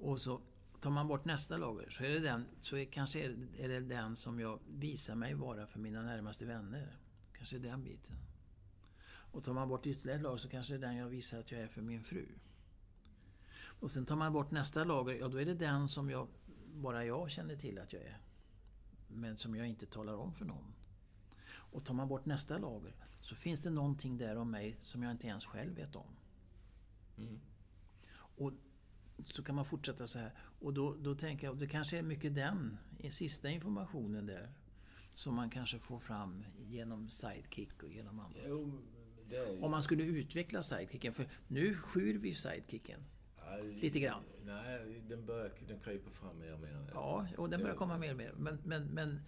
Och 0.00 0.20
så 0.20 0.40
tar 0.80 0.90
man 0.90 1.08
bort 1.08 1.24
nästa 1.24 1.56
lager, 1.56 1.90
så 1.90 2.04
är 2.04 2.10
det 2.10 2.20
den, 2.20 2.46
så 2.60 2.76
är, 2.76 2.84
kanske 2.84 3.24
är, 3.24 3.48
är 3.58 3.68
det 3.68 3.80
den 3.80 4.16
som 4.16 4.40
jag 4.40 4.58
visar 4.68 5.14
mig 5.14 5.34
vara 5.34 5.66
för 5.66 5.78
mina 5.78 6.02
närmaste 6.02 6.46
vänner. 6.46 6.96
Kanske 7.32 7.56
är 7.56 7.60
den 7.60 7.84
biten. 7.84 8.16
Och 9.32 9.44
tar 9.44 9.52
man 9.52 9.68
bort 9.68 9.86
ytterligare 9.86 10.16
ett 10.16 10.22
lager 10.22 10.36
så 10.36 10.48
kanske 10.48 10.72
det 10.72 10.86
är 10.86 10.88
den 10.88 10.96
jag 10.96 11.08
visar 11.08 11.40
att 11.40 11.52
jag 11.52 11.60
är 11.60 11.68
för 11.68 11.82
min 11.82 12.02
fru. 12.02 12.26
Och 13.80 13.90
sen 13.90 14.06
tar 14.06 14.16
man 14.16 14.32
bort 14.32 14.50
nästa 14.50 14.84
lager, 14.84 15.14
ja 15.14 15.28
då 15.28 15.40
är 15.40 15.44
det 15.44 15.54
den 15.54 15.88
som 15.88 16.10
jag, 16.10 16.28
bara 16.74 17.04
jag 17.04 17.30
känner 17.30 17.56
till 17.56 17.78
att 17.78 17.92
jag 17.92 18.02
är. 18.02 18.18
Men 19.08 19.36
som 19.36 19.56
jag 19.56 19.66
inte 19.66 19.86
talar 19.86 20.14
om 20.14 20.34
för 20.34 20.44
någon. 20.44 20.74
Och 21.50 21.84
tar 21.84 21.94
man 21.94 22.08
bort 22.08 22.26
nästa 22.26 22.58
lager 22.58 22.94
så 23.20 23.34
finns 23.34 23.60
det 23.60 23.70
någonting 23.70 24.18
där 24.18 24.36
om 24.36 24.50
mig 24.50 24.76
som 24.82 25.02
jag 25.02 25.12
inte 25.12 25.26
ens 25.26 25.46
själv 25.46 25.74
vet 25.74 25.96
om. 25.96 26.16
Mm. 27.18 27.40
Och 28.12 28.52
så 29.26 29.42
kan 29.42 29.54
man 29.54 29.64
fortsätta 29.64 30.06
så 30.06 30.18
här. 30.18 30.34
Och 30.60 30.74
då, 30.74 30.94
då 30.94 31.14
tänker 31.14 31.46
jag, 31.46 31.58
det 31.58 31.66
kanske 31.66 31.98
är 31.98 32.02
mycket 32.02 32.34
den 32.34 32.78
sista 33.10 33.50
informationen 33.50 34.26
där 34.26 34.52
som 35.14 35.34
man 35.34 35.50
kanske 35.50 35.78
får 35.78 35.98
fram 35.98 36.44
genom 36.58 37.10
sidekick 37.10 37.82
och 37.82 37.92
genom 37.92 38.20
annat. 38.20 38.36
Jo, 38.48 38.80
är. 39.30 39.64
Om 39.64 39.70
man 39.70 39.82
skulle 39.82 40.02
utveckla 40.02 40.62
sidekicken, 40.62 41.12
för 41.12 41.28
nu 41.48 41.74
skyr 41.74 42.18
vi 42.18 42.34
sidekicken. 42.34 43.00
Lite 43.58 44.00
grann. 44.00 44.22
Nej, 44.44 45.02
den, 45.08 45.26
börjar, 45.26 45.52
den 45.68 45.80
kryper 45.80 46.10
fram 46.10 46.38
mer 46.38 46.54
och 46.54 46.60
mer. 46.60 46.90
Ja, 46.94 47.26
och 47.36 47.50
den 47.50 47.60
börjar 47.60 47.76
komma 47.76 47.98
mer 47.98 48.10
och 48.10 48.16
mer. 48.16 48.32
Men, 48.36 48.58
men, 48.64 48.86
men 48.86 49.20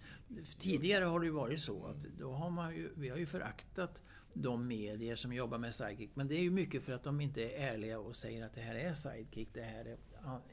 tidigare 0.57 1.05
har 1.05 1.19
det 1.19 1.25
ju 1.25 1.31
varit 1.31 1.59
så 1.59 1.85
att 1.85 2.01
då 2.19 2.31
har 2.31 2.49
man 2.49 2.75
ju, 2.75 2.89
vi 2.95 3.09
har 3.09 3.17
ju 3.17 3.25
föraktat 3.25 4.01
de 4.33 4.67
medier 4.67 5.15
som 5.15 5.33
jobbar 5.33 5.57
med 5.57 5.75
sidekick. 5.75 6.09
Men 6.13 6.27
det 6.27 6.35
är 6.35 6.41
ju 6.41 6.51
mycket 6.51 6.83
för 6.83 6.93
att 6.93 7.03
de 7.03 7.21
inte 7.21 7.43
är 7.43 7.73
ärliga 7.73 7.99
och 7.99 8.15
säger 8.15 8.45
att 8.45 8.55
det 8.55 8.61
här 8.61 8.75
är 8.75 8.93
sidekick, 8.93 9.49
det 9.53 9.61
här 9.61 9.85
är 9.85 9.97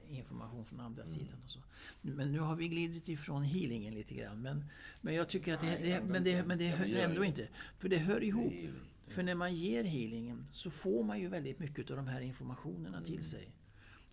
information 0.09 0.65
från 0.65 0.81
andra 0.81 1.07
sidan 1.07 1.43
och 1.45 1.51
så. 1.51 1.61
Men 2.03 2.33
nu 2.33 2.39
har 2.39 2.57
vi 2.57 2.69
glidit 2.69 3.09
ifrån 3.09 3.43
healingen 3.43 3.95
lite 3.95 4.15
grann. 4.15 4.43
Men, 4.43 4.65
men 5.01 5.15
jag 5.15 5.29
tycker 5.29 5.55
att 5.55 5.61
det, 5.61 5.79
det, 5.83 6.03
men 6.05 6.25
det, 6.25 6.47
men 6.47 6.59
det 6.59 6.67
hör 6.67 6.97
ändå 6.97 7.25
inte. 7.25 7.49
För 7.79 7.89
det 7.89 7.99
hör 7.99 8.23
ihop. 8.23 8.53
För 9.07 9.23
när 9.23 9.35
man 9.35 9.55
ger 9.55 9.85
healingen 9.85 10.47
så 10.53 10.71
får 10.71 11.05
man 11.05 11.21
ju 11.21 11.29
väldigt 11.29 11.59
mycket 11.59 11.91
av 11.91 11.97
de 11.97 12.07
här 12.07 12.21
informationerna 12.21 13.03
till 13.03 13.23
sig. 13.23 13.49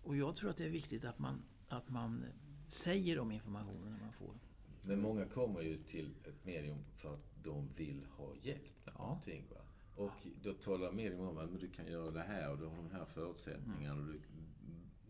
Och 0.08 0.16
jag 0.16 0.36
tror 0.36 0.50
att 0.50 0.56
det 0.56 0.64
är 0.64 0.68
viktigt 0.70 1.04
att 1.04 1.18
man, 1.18 1.42
att 1.68 1.88
man 1.90 2.24
säger 2.68 3.16
de 3.16 3.32
informationerna 3.32 3.96
man 4.02 4.12
får. 4.12 4.34
Men 4.82 5.00
många 5.00 5.24
kommer 5.26 5.60
ju 5.60 5.76
till 5.78 6.14
ett 6.24 6.44
medium 6.44 6.78
för 6.96 7.14
att 7.14 7.20
de 7.42 7.68
vill 7.76 8.04
ha 8.16 8.34
hjälp 8.42 8.62
med 8.84 8.94
Ja. 8.98 9.02
någonting. 9.02 9.44
Va? 9.50 9.56
Och 10.04 10.26
då 10.42 10.52
talar 10.52 10.92
medium 10.92 11.20
om 11.20 11.38
att 11.38 11.60
du 11.60 11.68
kan 11.70 11.86
göra 11.86 12.10
det 12.10 12.20
här 12.22 12.50
och 12.50 12.58
du 12.58 12.64
har 12.66 12.76
de 12.76 12.90
här 12.90 13.04
förutsättningarna. 13.04 14.00
Och 14.00 14.06
du, 14.06 14.20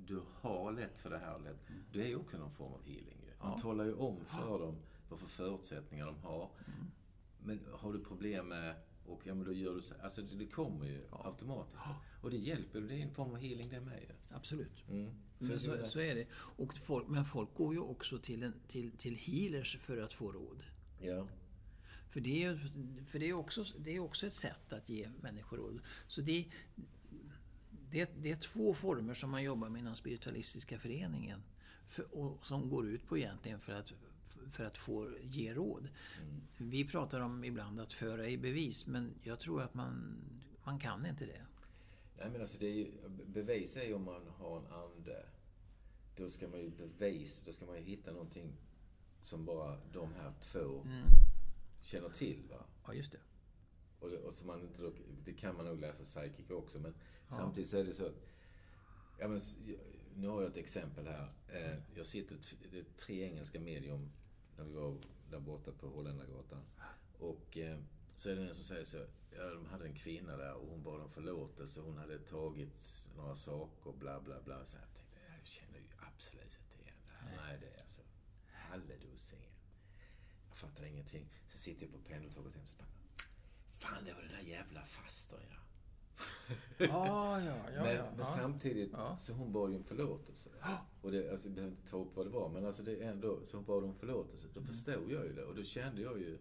du 0.07 0.23
har 0.41 0.73
lätt 0.73 0.99
för 0.99 1.11
det 1.11 1.19
här. 1.19 1.39
Lätt. 1.39 1.61
Det 1.93 2.03
är 2.03 2.09
ju 2.09 2.17
också 2.17 2.39
någon 2.39 2.51
form 2.55 2.73
av 2.73 2.83
healing. 2.85 3.19
ju. 3.27 3.33
Man 3.41 3.51
Ja. 3.53 3.59
talar 3.59 3.85
ju 3.85 3.95
om 3.95 4.25
för 4.25 4.59
dem 4.59 4.77
vad 5.09 5.19
för 5.19 5.27
förutsättningar 5.29 6.07
de 6.07 6.17
har. 6.23 6.51
Men 7.43 7.61
har 7.73 7.93
du 7.93 8.05
problem 8.05 8.49
med 8.49 8.75
Och 9.09 9.21
ja, 9.25 9.35
men 9.35 9.45
då 9.45 9.53
gör 9.53 9.75
du 9.75 9.83
så. 9.83 9.95
Alltså 10.03 10.23
det, 10.23 10.47
kommer 10.47 10.87
ju 10.87 11.01
automatiskt. 11.11 11.85
Och 12.23 12.31
det 12.31 12.37
hjälper. 12.37 12.81
Det 12.81 12.95
är 12.95 13.03
en 13.03 13.15
form 13.15 13.31
av 13.31 13.37
healing 13.37 13.69
det 13.71 13.81
med. 13.81 14.13
Absolut. 14.31 14.89
Mm. 14.89 15.15
Men 15.39 15.61
så, 15.61 15.87
så 15.87 16.01
är 16.01 16.15
det. 16.15 16.27
Och 16.33 16.75
folk, 16.75 17.09
men 17.09 17.25
folk 17.25 17.55
går 17.55 17.75
ju 17.75 17.81
också 17.81 18.19
till, 18.19 18.43
en, 18.43 18.55
till, 18.69 18.91
till 18.91 19.17
healers 19.17 19.79
för 19.81 19.99
att 19.99 20.13
få 20.13 20.33
råd. 20.33 20.65
Ja. 21.01 21.29
För 22.09 22.21
det 22.21 22.45
är 22.45 22.73
för 23.07 23.19
det 23.19 23.29
är 23.29 23.33
också, 23.33 23.65
det 23.79 23.97
är 23.97 24.01
också 24.01 24.27
ett 24.27 24.33
sätt 24.33 24.73
att 24.73 24.89
ge 24.89 25.11
människor 25.21 25.57
råd. 25.57 25.81
Så 26.07 26.21
det, 26.21 26.47
det, 27.91 28.11
det 28.17 28.31
är 28.31 28.37
två 28.37 28.75
former 28.75 29.15
som 29.15 29.31
man 29.31 29.43
jobbar 29.43 29.69
med 29.69 29.81
inom 29.81 29.95
spiritualistiska 29.95 30.79
föreningen. 30.79 31.43
För, 31.87 32.15
och 32.15 32.47
som 32.47 32.71
går 32.71 32.89
ut 32.89 33.07
på 33.07 33.19
egentligen 33.19 33.61
för 33.61 33.73
att, 33.73 33.93
för 34.51 34.65
att 34.65 34.77
få 34.77 35.11
ge 35.23 35.55
råd. 35.55 35.89
Mm. 36.21 36.71
Vi 36.71 36.85
pratar 36.85 37.21
om 37.21 37.45
ibland 37.45 37.81
att 37.81 37.93
föra 37.93 38.29
i 38.29 38.39
bevis, 38.39 38.87
men 38.87 39.15
jag 39.23 39.41
tror 39.41 39.63
att 39.63 39.75
man, 39.75 40.17
man 40.65 40.79
kan 40.79 41.07
inte 41.07 41.27
det. 41.27 41.47
Nej, 42.19 42.31
men 42.31 42.41
alltså 42.41 42.59
det 42.59 42.67
är 42.67 42.75
ju, 42.75 42.93
bevis 43.27 43.77
är 43.77 43.85
ju 43.85 43.95
om 43.95 44.05
man 44.05 44.27
har 44.27 44.59
en 44.59 44.67
ande. 44.67 45.27
Då 46.17 46.29
ska 46.29 46.49
man 46.49 46.61
ju 46.61 46.71
bevis, 46.99 47.43
då 47.47 47.53
ska 47.53 47.67
man 47.67 47.77
ju 47.77 47.83
hitta 47.83 48.13
någonting 48.13 48.57
som 49.23 49.45
bara 49.45 49.81
de 49.93 50.13
här 50.13 50.33
två 50.41 50.83
känner 51.81 52.09
till. 52.09 52.43
Va? 52.51 52.65
Ja, 52.87 52.95
just 52.95 53.13
det. 53.13 53.19
Och, 54.01 54.11
det, 54.11 54.19
och 54.19 54.35
som 54.35 54.47
man 54.47 54.63
inte 54.63 54.93
det 55.25 55.33
kan 55.33 55.57
man 55.57 55.67
nog 55.67 55.81
läsa 55.81 56.05
psychic 56.05 56.51
också, 56.51 56.79
men 56.79 56.95
samtidigt 57.29 57.71
så 57.71 57.79
är 57.79 57.85
det 57.85 57.95
så 57.95 58.07
att... 58.07 58.23
Ja, 59.19 59.29
men, 59.29 59.41
nu 60.15 60.29
har 60.29 60.43
jag 60.43 60.51
ett 60.51 60.57
exempel 60.57 61.07
här. 61.07 61.33
Eh, 61.49 61.79
Jag 61.97 62.07
sitter, 62.07 62.39
det 62.71 62.79
är 62.79 62.85
tre 62.85 63.23
engelska 63.23 63.61
medium 63.61 64.11
när 64.59 64.65
vi 64.65 64.73
var 64.73 64.97
där 65.31 65.41
borta 65.41 65.73
på 65.73 65.89
Holländargatan. 65.89 66.63
Och 67.19 67.59
eh, 67.59 67.79
så 68.17 68.31
är 68.31 68.37
det 68.37 68.49
en 68.49 68.55
som 68.55 68.65
säger 68.65 68.85
så, 68.85 69.07
ja, 69.31 69.51
de 69.55 69.67
hade 69.67 69.87
en 69.87 69.95
kvinna 69.95 70.37
där 70.37 70.55
och 70.55 70.69
hon 70.69 70.83
bad 70.83 71.01
om 71.01 71.11
förlåtelse. 71.11 71.81
Hon 71.81 71.97
hade 71.97 72.19
tagit 72.19 73.09
några 73.17 73.35
saker, 73.35 73.93
bla 73.93 74.21
bla 74.21 74.43
bla. 74.43 74.65
Så 74.65 74.77
jag 74.77 74.95
tänkte, 74.95 75.17
jag 75.39 75.47
känner 75.47 75.79
ju 75.79 75.89
absolut 75.99 76.59
inte 76.65 76.83
igen 76.83 76.97
det 77.07 77.13
här. 77.13 77.37
Nej, 77.37 77.59
det 77.61 77.77
är 77.77 77.81
alltså 77.81 78.01
halledussingen. 78.53 79.53
Jag 80.49 80.59
fattar 80.59 80.85
ingenting. 80.85 81.29
Så 81.47 81.59
sitter 81.59 81.83
jag 81.87 81.93
på 81.93 81.99
pendeltåget 81.99 82.55
hem 82.55 82.63
och 82.65 82.71
så 82.71 82.77
bara, 82.77 82.89
Fan, 83.71 84.05
det 84.05 84.13
var 84.15 84.23
den 84.23 84.33
där 84.33 84.49
jävla 84.51 84.85
faster, 84.85 85.39
ja. 85.51 85.57
Ja, 86.79 87.41
ja, 87.41 87.55
ja. 87.75 87.83
men, 87.83 87.95
ja, 87.97 88.05
men 88.17 88.27
samtidigt, 88.27 88.95
så 89.19 89.33
hon 89.33 89.53
bad 89.53 89.71
ju 89.71 89.77
om 89.77 89.85
förlåtelse. 89.85 90.51
Och 91.03 91.11
det, 91.13 91.31
alltså, 91.31 91.49
jag 91.49 91.55
behöver 91.55 91.77
inte 91.77 91.91
ta 91.91 91.97
upp 91.97 92.17
vad 92.17 92.27
det 92.27 92.31
var, 92.31 92.49
men 92.49 92.65
alltså 92.67 92.83
det 92.83 92.97
är 93.05 93.11
ändå, 93.11 93.41
så 93.45 93.57
hon 93.57 93.65
bad 93.65 93.85
om 93.85 93.95
förlåtelse. 93.95 94.47
Då 94.55 94.61
Mm. 94.61 94.73
förstod 94.73 95.11
jag 95.13 95.27
ju 95.27 95.33
det. 95.33 95.45
Och 95.45 95.55
då 95.55 95.63
kände 95.63 96.03
jag 96.03 96.19
ju... 96.19 96.39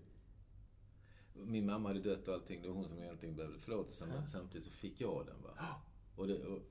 Min 1.34 1.66
mamma 1.66 1.90
hade 1.90 2.00
dött 2.00 2.28
och 2.28 2.34
allting. 2.34 2.62
Det 2.62 2.68
var 2.68 2.76
hon 2.76 2.86
som 2.86 3.00
egentligen 3.00 3.36
behövde 3.36 3.60
förlåtelse. 3.60 4.06
Men 4.06 4.28
samtidigt 4.28 4.64
så 4.64 4.72
fick 4.72 5.02
jag 5.02 5.26
den, 5.26 5.42
va. 5.44 5.50
Och 6.16 6.28
det, 6.28 6.46
och, 6.46 6.62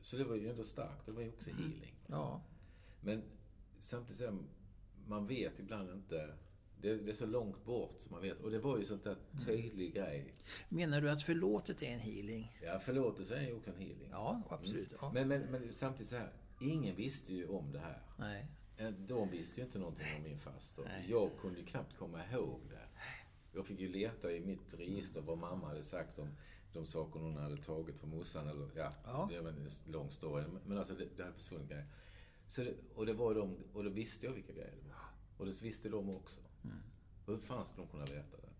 så 0.00 0.16
det 0.16 0.24
var 0.24 0.36
ju 0.36 0.48
ändå 0.50 0.64
starkt. 0.64 1.06
Det 1.06 1.12
var 1.12 1.22
ju 1.22 1.28
också 1.28 1.50
Mm. 1.50 1.62
healing. 1.62 1.94
Men 3.00 3.22
samtidigt 3.78 4.16
så, 4.16 4.38
man 5.06 5.26
vet 5.26 5.58
ibland 5.58 5.90
inte... 5.90 6.34
Det, 6.84 6.96
det 6.96 7.10
är 7.10 7.14
så 7.14 7.26
långt 7.26 7.64
bort 7.64 7.96
som 8.00 8.12
man 8.12 8.22
vet. 8.22 8.40
Och 8.40 8.50
det 8.50 8.58
var 8.58 8.78
ju 8.78 8.84
sånt 8.84 9.04
där 9.04 9.16
Mm. 9.32 9.44
tydlig 9.46 9.94
grej. 9.94 10.34
Menar 10.68 11.00
du 11.00 11.10
att 11.10 11.22
förlåtet 11.22 11.82
är 11.82 11.86
en 11.86 12.00
healing? 12.00 12.58
Ja, 12.62 12.78
förlåtelse 12.78 13.36
är 13.36 13.42
ju 13.46 13.52
också 13.56 13.70
en 13.70 13.76
healing. 13.78 14.08
Ja, 14.10 14.42
absolut. 14.48 14.88
Ja. 15.00 15.10
Men, 15.14 15.28
men, 15.28 15.40
men 15.42 15.72
samtidigt 15.72 16.10
så 16.10 16.16
här, 16.16 16.32
ingen 16.60 16.96
visste 16.96 17.34
ju 17.34 17.46
om 17.48 17.72
det 17.72 17.78
här. 17.78 18.02
Nej. 18.18 18.46
Eh, 18.76 18.90
De 18.90 19.30
visste 19.30 19.60
ju 19.60 19.66
inte 19.66 19.78
någonting 19.78 20.06
om 20.16 20.22
min 20.22 20.38
faster. 20.38 21.04
Jag 21.08 21.30
kunde 21.40 21.60
ju 21.60 21.66
knappt 21.66 21.96
komma 21.96 22.20
ihåg 22.32 22.60
det. 22.70 22.88
Jag 23.56 23.66
fick 23.66 23.80
ju 23.80 23.88
leta 23.88 24.32
i 24.32 24.40
mitt 24.40 24.74
register 24.78 25.20
vad 25.20 25.38
mamma 25.38 25.66
hade 25.68 25.82
sagt 25.82 26.18
om 26.18 26.28
de 26.72 26.86
saker 26.86 27.20
hon 27.20 27.36
hade 27.36 27.56
tagit 27.56 27.98
från 27.98 28.10
morsan. 28.10 28.48
Eller, 28.48 28.68
ja, 28.76 28.92
Ja. 29.04 29.28
det 29.32 29.40
var 29.40 29.48
en 29.50 29.68
lång 29.88 30.10
story. 30.10 30.44
Men 30.66 30.78
alltså 30.78 30.94
det, 30.94 31.04
det 31.16 31.22
hade 31.22 31.34
försvunnit 31.34 31.68
grejer. 31.68 31.86
Så 32.48 32.62
det, 32.64 32.74
och, 32.94 33.06
det 33.06 33.12
var 33.12 33.34
de, 33.34 33.56
och 33.72 33.84
då 33.84 33.90
visste 33.90 34.26
jag 34.26 34.32
vilka 34.32 34.52
grejer 34.52 34.74
det 34.82 34.88
var. 34.88 35.04
Och 35.38 35.46
det 35.46 35.62
visste 35.62 35.88
de 35.88 36.10
också. 36.10 36.40
Mm. 36.64 36.76
Hur 37.26 37.38
fan 37.38 37.64
skulle 37.64 37.86
de 37.86 37.90
kunna 37.90 38.04
veta 38.04 38.36
det? 38.36 38.54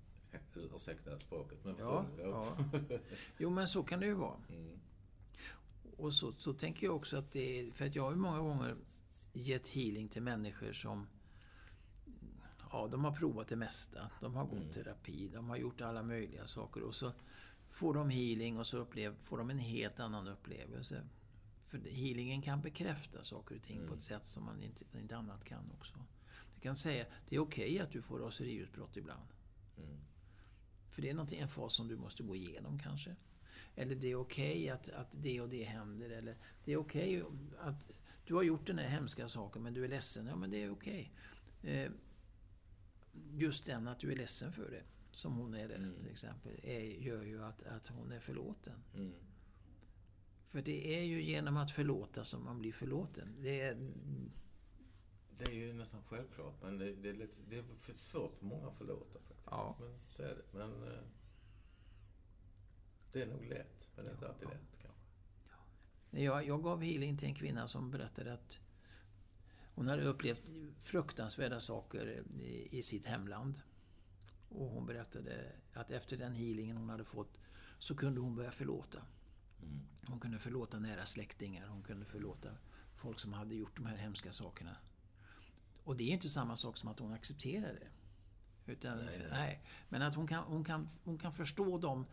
Ursäkta 0.75 1.19
språket, 1.19 1.65
men 1.65 1.75
Ja, 1.79 2.07
ja. 2.19 2.57
Jo, 3.39 3.51
men 3.51 3.69
så 3.69 3.83
kan 3.83 4.01
det 4.01 4.07
ju 4.07 4.15
vara. 4.15 4.37
Mm. 4.49 4.79
Och 5.97 6.15
så, 6.15 6.33
så 6.33 6.53
tänker 6.53 6.87
jag 6.87 6.97
också 6.97 7.17
att 7.17 7.33
det 7.33 7.61
är... 7.61 7.71
För 7.71 7.87
att 7.87 7.97
jag 7.97 8.03
har 8.03 8.11
ju 8.11 8.17
många 8.17 8.39
gånger 8.39 8.77
gett 9.33 9.69
healing 9.69 10.09
till 10.09 10.23
människor 10.23 10.73
som... 10.73 11.07
Ja, 12.71 12.89
de 12.91 13.05
har 13.05 13.13
provat 13.13 13.49
det 13.49 13.57
mesta. 13.57 14.11
De 14.21 14.35
har 14.35 14.45
gått 14.45 14.73
terapi, 14.73 15.29
de 15.29 15.49
har 15.49 15.57
gjort 15.57 15.81
alla 15.81 16.03
möjliga 16.03 16.47
saker. 16.47 16.83
Och 16.83 16.95
så 16.95 17.13
får 17.71 17.95
de 17.95 18.11
healing 18.11 18.59
och 18.59 18.67
så 18.67 18.79
upplev, 18.79 19.15
får 19.23 19.39
de 19.39 19.51
en 19.51 19.59
helt 19.59 20.01
annan 20.01 20.29
upplevelse. 20.29 21.05
För 21.67 21.79
healingen 21.79 22.43
kan 22.43 22.61
bekräfta 22.61 23.25
saker 23.25 23.57
och 23.57 23.63
ting 23.63 23.89
på 23.89 23.95
ett 23.95 24.01
sätt 24.01 24.27
som 24.27 24.45
man 24.45 24.63
inte, 24.63 24.85
inte 24.99 25.17
annat 25.17 25.45
kan 25.45 25.73
också. 25.79 25.95
Kan 26.65 26.77
säga 26.77 27.05
det 27.29 27.37
är 27.37 27.41
okej 27.41 27.81
att 27.81 27.91
du 27.91 28.03
får 28.03 28.19
raseriutbrott 28.19 28.97
ibland. 28.97 29.29
Mm. 29.77 29.97
För 30.89 31.03
det 31.03 31.11
är 31.11 31.15
någonting, 31.15 31.41
en 31.41 31.49
fas 31.49 31.75
som 31.75 31.89
du 31.89 31.97
måste 31.97 32.23
gå 32.23 32.37
igenom 32.37 32.79
kanske. 32.79 33.17
Eller 33.75 33.95
det 33.95 34.11
är 34.11 34.15
okej 34.15 34.71
att, 34.71 34.89
att 34.89 35.09
det 35.13 35.41
och 35.41 35.49
det 35.49 35.65
händer. 35.65 36.11
Eller 36.11 36.37
det 36.65 36.73
är 36.73 36.77
okej 36.77 37.23
att 37.59 37.91
du 38.27 38.35
har 38.35 38.43
gjort 38.43 38.67
den 38.67 38.79
här 38.79 38.89
hemska 38.89 39.29
saken 39.29 39.63
men 39.63 39.75
du 39.75 39.85
är 39.85 39.89
ledsen. 39.89 40.27
Ja 40.27 40.37
men 40.37 40.51
det 40.51 40.63
är 40.63 40.71
okej. 40.71 41.13
Eh, 41.63 41.91
just 43.33 43.67
den 43.67 43.89
att 43.89 44.01
du 44.01 44.13
är 44.13 44.17
ledsen 44.17 44.53
för 44.53 44.71
det, 44.71 44.83
som 45.13 45.37
hon 45.37 45.55
är 45.55 45.69
där 45.69 45.93
till 46.03 46.11
exempel, 46.11 46.61
är, 46.63 46.81
gör 46.81 47.23
ju 47.23 47.45
att, 47.45 47.63
att 47.63 47.87
hon 47.87 48.13
är 48.13 48.21
förlåten. 48.21 48.85
Mm. 48.95 49.13
För 50.47 50.63
det 50.63 50.99
är 50.99 51.05
ju 51.05 51.23
genom 51.23 51.57
att 51.57 51.71
förlåta 51.71 52.25
som 52.25 52.45
man 52.45 52.59
blir 52.59 52.73
förlåten. 52.73 53.37
Det 53.41 53.61
är, 53.61 53.93
Det 55.39 55.45
är 55.45 55.55
ju 55.55 55.73
nästan 55.73 56.03
självklart, 56.03 56.63
men 56.63 56.79
det, 56.79 56.93
det, 56.93 57.09
är, 57.09 57.15
lite, 57.15 57.43
det 57.49 57.59
är 57.59 57.65
för 57.79 57.93
svårt 57.93 58.37
för 58.39 58.47
många 58.47 58.69
att 58.69 58.79
förlåta 58.79 59.19
faktiskt. 59.21 59.49
Ja. 59.51 59.77
Men 59.81 59.95
så 60.11 60.23
är 60.23 60.29
det. 60.29 60.59
Men 60.59 60.83
eh, 60.83 61.03
det 63.13 63.23
är 63.23 63.27
nog 63.27 63.45
lätt, 63.45 63.89
men 63.97 64.05
det 64.05 64.11
är 64.11 64.15
inte 64.15 64.29
alltid 64.29 64.49
lätt 64.49 64.79
kanske. 64.83 66.25
Jag, 66.25 66.47
jag 66.47 66.63
gav 66.63 66.83
healing 66.83 67.17
till 67.17 67.29
en 67.29 67.35
kvinna 67.35 67.69
som 67.69 67.91
berättade 67.91 68.33
att 68.33 68.61
hon 69.75 69.89
hade 69.89 70.05
upplevt 70.05 70.43
fruktansvärda 70.79 71.61
saker 71.61 72.25
i, 72.41 72.79
i 72.79 72.83
sitt 72.83 73.07
hemland. 73.07 73.61
Och 74.49 74.69
hon 74.69 74.87
berättade 74.87 75.53
att 75.73 75.91
efter 75.91 76.17
den 76.17 76.35
healingen 76.35 76.77
hon 76.77 76.89
hade 76.89 77.05
fått 77.05 77.39
så 77.79 77.95
kunde 77.95 78.21
hon 78.21 78.37
börja 78.37 78.51
förlåta. 78.51 79.03
Mm. 79.63 79.81
Hon 80.07 80.21
kunde 80.21 80.39
förlåta 80.39 80.79
nära 80.79 81.07
släktingar, 81.07 81.67
hon 81.69 81.83
kunde 81.83 82.07
förlåta 82.07 82.51
folk 82.97 83.21
som 83.21 83.33
hade 83.33 83.55
gjort 83.55 83.77
de 83.77 83.87
här 83.87 83.97
hemska 83.97 84.33
sakerna. 84.33 84.77
Och 85.85 85.97
det 85.97 86.05
är 86.05 86.13
inte 86.13 86.29
samma 86.29 86.57
sak 86.57 86.77
som 86.77 86.89
att 86.89 86.99
hon 86.99 87.13
accepterar 87.13 87.73
det. 87.73 87.89
Utan, 88.73 88.97
Nej, 88.99 89.19
nej, 89.19 89.29
nej. 89.31 89.61
Men 89.89 90.03
att 90.03 90.15
hon 90.15 90.27
kan, 90.27 90.45
hon 90.45 90.65
kan, 90.65 90.89
hon 91.05 91.19
kan 91.19 91.33
förstå 91.33 91.79
de, 91.79 92.07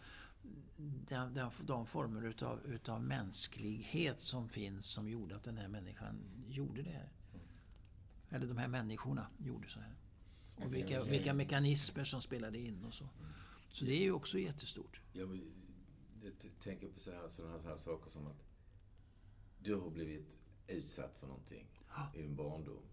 de, 1.07 1.33
de, 1.33 1.51
de 1.61 1.85
former 1.85 2.25
utav, 2.25 2.59
utav 2.65 3.01
mänsklighet 3.01 4.21
som 4.21 4.49
finns 4.49 4.85
som 4.85 5.09
gjorde 5.09 5.35
att 5.35 5.43
den 5.43 5.57
här 5.57 5.67
människan 5.67 6.19
gjorde 6.47 6.81
det 6.81 6.91
här. 6.91 7.11
Eller 8.29 8.47
de 8.47 8.57
här 8.57 8.67
människorna 8.67 9.27
gjorde 9.37 9.69
så 9.69 9.79
här. 9.79 9.95
Och 10.55 10.73
vilka, 10.73 11.03
vilka 11.03 11.33
mekanismer 11.33 12.03
som 12.03 12.21
spelade 12.21 12.59
in 12.59 12.83
och 12.85 12.93
så. 12.93 13.09
Så 13.69 13.85
det 13.85 13.93
är 13.93 14.01
ju 14.01 14.11
också 14.11 14.39
jättestort. 14.39 15.01
Jag, 15.13 15.41
jag 16.23 16.33
tänker 16.59 16.87
på 16.87 16.99
så 16.99 17.11
här, 17.11 17.27
sådana 17.27 17.61
här 17.63 17.77
saker 17.77 18.09
som 18.09 18.27
att 18.27 18.43
du 19.59 19.75
har 19.75 19.89
blivit 19.89 20.37
utsatt 20.67 21.17
för 21.19 21.27
någonting 21.27 21.67
i 22.13 22.21
din 22.21 22.35
barndom. 22.35 22.83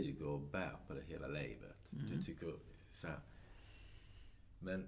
Du 0.00 0.12
går 0.12 0.26
och 0.32 0.40
bär 0.40 0.76
på 0.86 0.94
det 0.94 1.02
hela 1.02 1.26
livet. 1.28 1.92
Du 2.10 2.22
tycker 2.22 2.54
så 2.90 3.06
här. 3.06 3.20
Men 4.58 4.86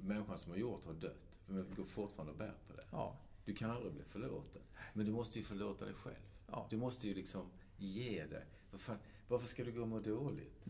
människan 0.00 0.38
som 0.38 0.52
har 0.52 0.58
gjort 0.58 0.84
har 0.84 0.94
dött. 0.94 1.40
Men 1.46 1.56
du 1.56 1.74
går 1.76 1.84
fortfarande 1.84 2.32
och 2.32 2.38
bär 2.38 2.54
på 2.68 2.76
det. 2.76 2.84
Ja, 2.90 3.18
Du 3.44 3.54
kan 3.54 3.70
aldrig 3.70 3.92
bli 3.92 4.04
förlåten. 4.04 4.62
Men 4.94 5.06
du 5.06 5.12
måste 5.12 5.38
ju 5.38 5.44
förlåta 5.44 5.84
dig 5.84 5.94
själv. 5.94 6.16
Ja. 6.46 6.66
Du 6.70 6.76
måste 6.76 7.08
ju 7.08 7.14
liksom 7.14 7.50
ge 7.76 8.26
dig. 8.26 8.46
Vad 8.70 8.80
fan, 8.80 8.98
varför 9.28 9.46
ska 9.46 9.64
du 9.64 9.72
gå 9.72 9.80
och 9.82 9.88
må 9.88 10.00
dåligt? 10.00 10.64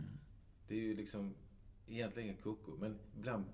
Det 0.68 0.75
är 0.75 0.81
ju 0.81 0.97
liksom 0.97 1.35
egentligen 1.89 2.37
koko. 2.37 2.77
Men 2.77 2.99
ibland 3.16 3.45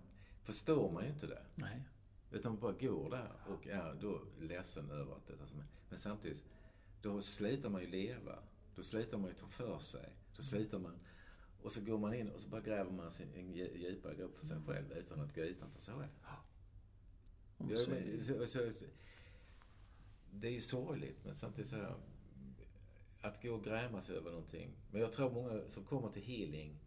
förstår 0.43 0.93
man 0.93 1.05
ju 1.05 1.11
inte 1.11 1.27
det. 1.27 1.43
nej. 1.55 1.83
Utan 2.31 2.53
man 2.53 2.61
bara 2.61 2.73
går 2.73 3.11
där 3.11 3.33
och 3.49 3.67
är 3.67 3.95
då 4.01 4.23
ledsen 4.41 4.91
över 4.91 5.13
att 5.17 5.27
detta 5.27 5.47
som 5.47 5.61
är. 5.61 5.67
Men 5.89 5.99
samtidigt, 5.99 6.45
då 7.03 7.21
slutar 7.23 7.71
man 7.71 7.81
ju 7.81 7.87
leva. 7.89 8.39
Då 8.77 8.83
slutar 8.83 9.19
man 9.19 9.29
ju 9.29 9.35
ta 9.35 9.49
för 9.49 9.79
sig. 9.79 10.13
Då 10.37 10.43
slutar 10.43 10.79
man... 10.79 10.99
Och 11.63 11.73
så 11.73 11.81
går 11.81 11.99
man 11.99 12.15
in 12.15 12.31
och 12.31 12.41
så 12.41 12.49
bara 12.49 12.61
gräver 12.61 12.91
man 12.91 13.11
sin, 13.11 13.35
en 13.35 13.55
dju- 13.55 13.77
djupare 13.77 14.15
grop 14.15 14.37
för 14.37 14.47
sig 14.47 14.59
själv 14.67 14.93
utan 14.93 15.21
att 15.21 15.35
gå 15.35 15.41
utanför 15.41 15.81
sig 15.81 15.95
själv. 15.95 16.13
Ja, 16.23 16.45
men, 17.59 17.69
det. 17.69 18.21
så, 18.21 18.47
så, 18.47 18.71
så, 18.71 18.85
det 20.33 20.49
är 20.49 20.53
ju 20.53 20.61
sorgligt, 20.61 21.25
men 21.25 21.35
samtidigt 21.35 21.71
så 21.71 21.77
här, 21.77 21.95
Att 23.21 23.43
gå 23.43 23.55
och 23.55 23.65
gräma 23.65 24.03
sig 24.03 24.17
över 24.17 24.31
någonting. 24.31 24.71
Men 24.91 25.01
jag 25.01 25.13
tror 25.13 25.31
många 25.31 25.69
som 25.69 25.85
kommer 25.85 26.09
till 26.09 26.23
healing, 26.23 26.79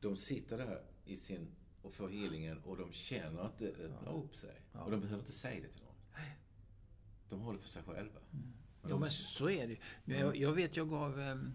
de 0.00 0.16
sitter 0.16 0.58
där 0.58 0.82
i 1.04 1.16
sin 1.16 1.54
och 1.82 1.94
får 1.94 2.08
healingen 2.08 2.58
och 2.58 2.76
de 2.76 2.92
känner 2.92 3.42
att 3.42 3.58
det 3.58 3.68
öppnar 3.68 4.16
upp 4.16 4.36
sig. 4.36 4.62
Och 4.72 4.90
de 4.90 5.00
behöver 5.00 5.20
inte 5.20 5.32
säga 5.32 5.62
det 5.62 5.68
till 5.68 5.82
någon. 5.82 5.94
De 7.28 7.40
håller 7.40 7.58
för 7.58 7.68
sig 7.68 7.82
själva. 7.82 8.20
Jo, 8.88 8.98
men 8.98 9.10
så 9.10 9.50
är 9.50 9.66
det 9.66 9.72
ju. 9.72 9.78
Men 10.04 10.18
jag, 10.18 10.36
jag 10.36 10.52
vet, 10.52 10.76
jag 10.76 10.90
gav... 10.90 11.20
ehm, 11.20 11.54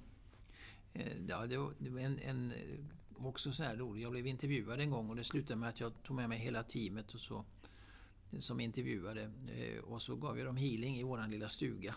Eh, 0.97 1.17
ja, 1.27 1.47
det 1.47 1.57
var, 1.57 1.73
en, 1.99 2.19
en 2.19 2.51
eh, 2.51 3.25
också 3.25 3.51
så 3.51 3.63
här 3.63 3.75
roligt. 3.75 4.03
Jag 4.03 4.11
blev 4.11 4.27
intervjuad 4.27 4.79
en 4.79 4.89
gång 4.91 5.09
och 5.09 5.15
det 5.15 5.23
slutade 5.23 5.59
med 5.59 5.69
att 5.69 5.79
jag 5.79 6.03
tog 6.03 6.15
med 6.15 6.29
mig 6.29 6.39
hela 6.39 6.63
teamet 6.63 7.13
och 7.13 7.19
så, 7.19 7.45
som 8.39 8.59
intervjuade. 8.59 9.31
Eh, 9.55 9.79
och 9.83 10.01
så 10.01 10.15
gav 10.15 10.37
jag 10.37 10.47
dem 10.47 10.57
healing 10.57 10.97
i 10.97 11.03
våran 11.03 11.31
lilla 11.31 11.49
stuga. 11.49 11.95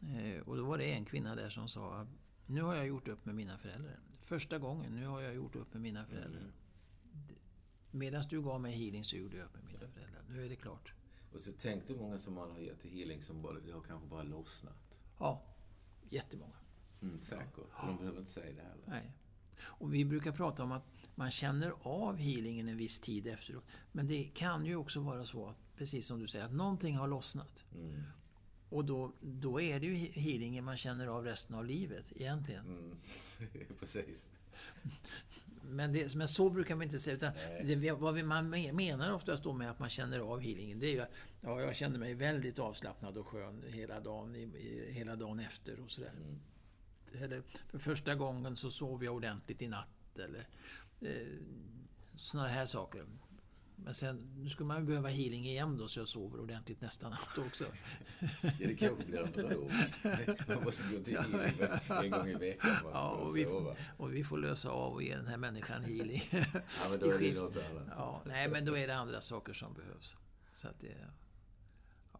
Eh, 0.00 0.40
och 0.40 0.56
då 0.56 0.64
var 0.64 0.78
det 0.78 0.92
en 0.92 1.04
kvinna 1.04 1.34
där 1.34 1.48
som 1.48 1.68
sa 1.68 2.06
Nu 2.46 2.62
har 2.62 2.74
jag 2.74 2.86
gjort 2.86 3.08
upp 3.08 3.24
med 3.24 3.34
mina 3.34 3.58
föräldrar. 3.58 3.98
Första 4.20 4.58
gången, 4.58 4.96
nu 4.96 5.06
har 5.06 5.20
jag 5.20 5.34
gjort 5.34 5.56
upp 5.56 5.72
med 5.72 5.82
mina 5.82 6.06
föräldrar. 6.06 6.40
Mm. 6.40 6.52
Medan 7.90 8.24
du 8.30 8.42
gav 8.42 8.60
mig 8.60 8.72
healing 8.72 9.04
så 9.04 9.16
gjorde 9.16 9.36
jag 9.36 9.46
upp 9.46 9.54
med 9.54 9.64
mina 9.64 9.92
föräldrar. 9.92 10.22
Nu 10.28 10.44
är 10.44 10.48
det 10.48 10.56
klart. 10.56 10.92
Och 11.32 11.40
så 11.40 11.52
tänk 11.58 11.86
dig 11.86 11.96
många 11.96 12.18
som 12.18 12.34
man 12.34 12.50
har 12.50 12.58
gett 12.58 12.80
till 12.80 12.90
healing 12.90 13.22
som 13.22 13.42
bara, 13.42 13.60
det 13.60 13.72
har 13.72 13.80
kanske 13.80 14.08
bara 14.08 14.22
lossnat. 14.22 14.98
Ja, 15.18 15.42
jättemånga. 16.10 16.56
Mm, 17.02 17.20
säkert. 17.20 17.58
Och 17.58 17.86
de 17.86 17.96
behöver 17.96 18.18
inte 18.18 18.30
säga 18.30 18.54
det 18.54 18.62
heller. 18.62 18.84
Nej. 18.86 19.12
Och 19.62 19.94
vi 19.94 20.04
brukar 20.04 20.32
prata 20.32 20.62
om 20.62 20.72
att 20.72 20.86
man 21.14 21.30
känner 21.30 21.72
av 21.82 22.16
healingen 22.16 22.68
en 22.68 22.76
viss 22.76 22.98
tid 22.98 23.26
efteråt. 23.26 23.64
Men 23.92 24.06
det 24.06 24.24
kan 24.24 24.66
ju 24.66 24.76
också 24.76 25.00
vara 25.00 25.24
så, 25.24 25.48
att, 25.48 25.56
precis 25.76 26.06
som 26.06 26.20
du 26.20 26.26
säger, 26.26 26.44
att 26.44 26.52
någonting 26.52 26.96
har 26.96 27.08
lossnat. 27.08 27.64
Mm. 27.74 28.02
Och 28.68 28.84
då, 28.84 29.12
då 29.20 29.60
är 29.60 29.80
det 29.80 29.86
ju 29.86 29.94
healingen 29.94 30.64
man 30.64 30.76
känner 30.76 31.06
av 31.06 31.24
resten 31.24 31.56
av 31.56 31.64
livet 31.64 32.12
egentligen. 32.16 32.66
Mm. 32.66 32.96
Precis. 33.80 34.30
Men, 35.70 35.92
det, 35.92 36.14
men 36.14 36.28
så 36.28 36.50
brukar 36.50 36.74
man 36.74 36.82
inte 36.82 36.98
säga. 36.98 37.16
Utan 37.16 37.32
det, 37.64 37.92
vad 37.92 38.24
man 38.24 38.54
me- 38.54 38.72
menar 38.72 39.12
oftast 39.12 39.44
då 39.44 39.52
med 39.52 39.70
att 39.70 39.78
man 39.78 39.90
känner 39.90 40.20
av 40.20 40.40
healingen, 40.40 40.78
det 40.78 40.86
är 40.86 40.92
ju 40.92 41.00
att 41.00 41.10
ja, 41.40 41.60
jag 41.60 41.76
kände 41.76 41.98
mig 41.98 42.14
väldigt 42.14 42.58
avslappnad 42.58 43.16
och 43.16 43.26
skön 43.28 43.64
hela 43.66 44.00
dagen, 44.00 44.36
i, 44.36 44.42
i, 44.42 44.92
hela 44.92 45.16
dagen 45.16 45.40
efter 45.40 45.80
och 45.80 45.90
sådär. 45.90 46.12
Mm. 46.16 46.40
Eller 47.24 47.42
för 47.68 47.78
första 47.78 48.14
gången 48.14 48.56
så 48.56 48.70
sov 48.70 49.04
jag 49.04 49.14
ordentligt 49.14 49.62
i 49.62 49.68
natt 49.68 50.18
eller 50.18 50.48
eh, 51.00 51.26
sådana 52.16 52.48
här 52.48 52.66
saker. 52.66 53.06
Men 53.84 53.94
sen 53.94 54.30
nu 54.36 54.48
skulle 54.48 54.66
man 54.66 54.80
ju 54.80 54.86
behöva 54.86 55.08
healing 55.08 55.44
igen 55.46 55.76
då 55.78 55.88
så 55.88 56.00
jag 56.00 56.08
sover 56.08 56.40
ordentligt 56.40 56.80
nästa 56.80 57.08
natt 57.08 57.38
också. 57.38 57.64
Ja, 58.42 58.50
det 58.58 58.74
kanske 58.74 59.04
blir 59.06 59.18
en 59.22 59.32
drog. 59.32 59.70
Man 60.48 60.64
måste 60.64 60.94
gå 60.96 61.02
till 61.02 61.18
healing 61.18 61.60
en 61.88 62.10
gång 62.10 62.28
i 62.28 62.34
veckan. 62.34 62.70
Man 62.82 62.92
Ja, 62.92 63.10
och 63.10 63.36
vi, 63.36 63.44
sova. 63.44 63.76
och 63.96 64.14
vi 64.14 64.24
får 64.24 64.38
lösa 64.38 64.70
av 64.70 64.92
och 64.92 65.02
ge 65.02 65.16
den 65.16 65.26
här 65.26 65.36
människan 65.36 65.84
healing. 65.84 66.22
Ja, 66.32 66.44
men 66.90 67.00
då 67.00 67.06
är 67.10 67.18
det 67.18 67.34
något 67.40 67.56
annat. 67.56 67.88
Ja, 67.96 68.22
nej, 68.26 68.48
men 68.50 68.64
då 68.64 68.76
är 68.76 68.86
det 68.86 68.96
andra 68.96 69.20
saker 69.20 69.52
som 69.52 69.74
behövs. 69.74 70.16
Så 70.54 70.68
att 70.68 70.80
det... 70.80 70.94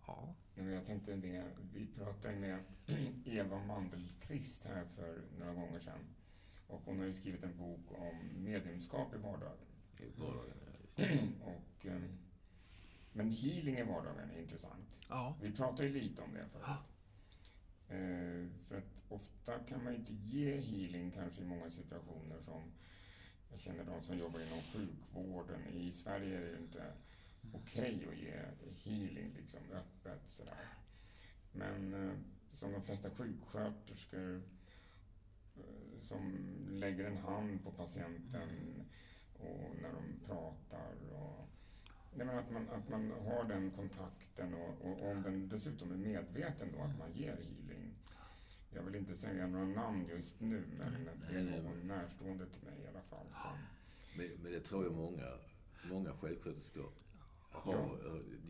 Ja. 0.06 0.34
Ja, 0.54 0.62
men 0.62 0.72
Jag 0.72 0.86
tänkte 0.86 1.16
det, 1.16 1.44
vi 1.74 1.86
pratade 1.86 2.36
med 2.36 2.58
Eva 3.24 3.58
Mandelqvist 3.64 4.64
här 4.64 4.84
för 4.96 5.22
några 5.38 5.52
gånger 5.54 5.80
sedan. 5.80 5.98
Och 6.66 6.80
hon 6.84 6.98
har 6.98 7.06
ju 7.06 7.12
skrivit 7.12 7.42
en 7.44 7.56
bok 7.58 7.80
om 7.98 8.42
mediumskap 8.44 9.14
i 9.14 9.18
vardagen. 9.18 9.56
I 9.98 10.20
vardagen, 10.20 10.54
ja, 10.66 10.69
just. 10.98 11.34
Och, 11.42 11.86
eh, 11.86 12.00
men 13.12 13.30
healing 13.30 13.78
i 13.78 13.82
vardagen 13.82 14.30
är 14.30 14.40
intressant. 14.40 15.00
ja. 15.08 15.36
Vi 15.42 15.52
pratade 15.52 15.88
ju 15.88 16.00
lite 16.00 16.22
om 16.22 16.32
det 16.34 16.46
förut. 16.48 16.66
Eh, 17.88 18.62
för 18.62 18.78
att 18.78 19.02
ofta 19.08 19.58
kan 19.58 19.84
man 19.84 19.92
ju 19.92 19.98
inte 19.98 20.12
ge 20.12 20.56
healing 20.60 21.10
kanske 21.10 21.42
i 21.42 21.44
många 21.44 21.70
situationer 21.70 22.40
som 22.40 22.62
jag 23.50 23.60
känner 23.60 23.84
de 23.84 24.02
som 24.02 24.18
jobbar 24.18 24.40
inom 24.40 24.60
sjukvården. 24.60 25.60
I 25.74 25.92
Sverige 25.92 26.36
är 26.36 26.40
det 26.40 26.50
ju 26.50 26.58
inte 26.58 26.92
okej 27.52 28.08
att 28.10 28.18
ge 28.18 28.32
healing 28.84 29.34
liksom 29.36 29.60
öppet 29.72 30.22
sådär. 30.26 30.68
Men 31.52 31.94
eh, 31.94 32.16
som 32.52 32.72
de 32.72 32.82
flesta 32.82 33.10
sjuksköterskor 33.10 34.42
eh, 35.56 36.00
som 36.00 36.32
lägger 36.70 37.04
en 37.04 37.16
hand 37.16 37.64
på 37.64 37.72
patienten 37.72 38.48
och 39.42 39.76
när 39.82 39.92
de 39.92 40.26
pratar 40.26 40.92
och 41.12 41.46
Nej, 42.14 42.26
men 42.26 42.38
att, 42.38 42.50
man, 42.50 42.68
att 42.68 42.88
man 42.88 43.10
har 43.10 43.44
den 43.44 43.70
kontakten 43.70 44.54
och, 44.54 44.84
och 44.90 45.10
om 45.10 45.22
den 45.22 45.48
dessutom 45.48 45.92
är 45.92 45.96
medveten 45.96 46.68
då 46.76 46.82
att 46.82 46.98
man 46.98 47.12
ger 47.12 47.32
healing. 47.36 47.94
Jag 48.74 48.82
vill 48.82 48.94
inte 48.94 49.16
säga 49.16 49.46
några 49.46 49.64
namn 49.64 50.06
just 50.08 50.40
nu 50.40 50.62
men 50.78 51.08
det 51.30 51.38
är 51.56 51.62
någon 51.62 51.86
närstående 51.88 52.46
till 52.46 52.62
mig 52.62 52.80
i 52.84 52.88
alla 52.88 53.02
fall. 53.02 53.26
Som, 53.32 53.58
Men, 54.18 54.28
men 54.42 54.52
det 54.52 54.60
tror 54.60 54.84
jag 54.84 54.92
många, 54.94 55.26
många 55.84 56.12
sjuksköterskor 56.12 56.90
har, 57.52 57.98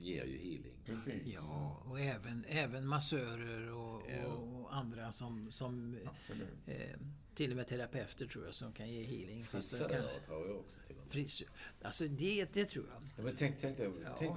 ger 0.01 0.25
ju 0.25 0.39
healing. 0.39 0.75
precis. 0.85 1.35
ja, 1.35 1.83
och 1.87 2.01
även, 2.01 2.45
även 2.49 2.87
massörer 2.89 3.73
och, 3.73 4.03
Ja. 4.11 4.27
och, 4.27 4.61
och 4.61 4.75
andra 4.77 5.13
som, 5.13 5.53
som 5.53 5.99
Absolut. 6.07 6.49
eh, 6.67 6.97
till 7.41 7.51
och 7.51 7.57
med 7.57 7.67
terapeuter 7.67 8.27
tror 8.27 8.45
jag 8.45 8.55
som 8.55 8.73
kan 8.73 8.89
ge 8.89 9.03
healing. 9.03 9.45
Frisörer 9.45 10.09
tror 10.27 10.47
jag 10.49 10.57
också 10.59 10.81
till 10.87 10.97
och 10.97 11.03
med. 11.03 11.13
Frisör. 11.13 11.49
Alltså 11.83 12.05
det, 12.09 12.53
det 12.53 12.65
tror 12.65 12.87
jag. 12.95 13.03
Ja, 13.17 13.23
men 13.25 13.35
tänk, 13.37 13.59
tänk, 13.59 13.77
dig, 13.77 13.91
Ja. 14.05 14.15
tänk 14.19 14.37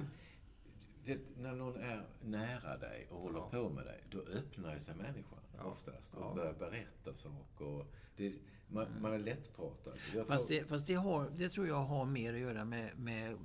vet, 1.04 1.20
när 1.38 1.52
någon 1.54 1.76
är 1.76 2.06
nära 2.22 2.76
dig 2.78 3.06
och 3.10 3.20
håller 3.20 3.38
Ja. 3.38 3.48
på 3.50 3.68
med 3.70 3.84
dig, 3.86 4.04
då 4.10 4.18
öppnar 4.20 4.78
sig 4.78 4.94
människan 4.94 5.38
oftast 5.64 6.14
och 6.14 6.22
Ja. 6.22 6.34
börjar 6.34 6.52
berätta 6.52 7.14
saker. 7.14 7.64
Och 7.64 7.86
det 8.16 8.26
är, 8.26 8.32
man, 8.68 9.00
man 9.00 9.12
är 9.12 9.18
lättpratad. 9.18 9.98
Jag 10.14 10.26
Fast, 10.28 10.48
tror- 10.48 10.58
det, 10.60 10.66
fast 10.66 10.86
det, 10.86 10.94
har, 10.94 11.30
det 11.36 11.48
tror 11.48 11.66
jag 11.66 11.82
har 11.82 12.04
mer 12.06 12.34
att 12.34 12.40
göra 12.40 12.64
med, 12.64 12.98
med 12.98 13.38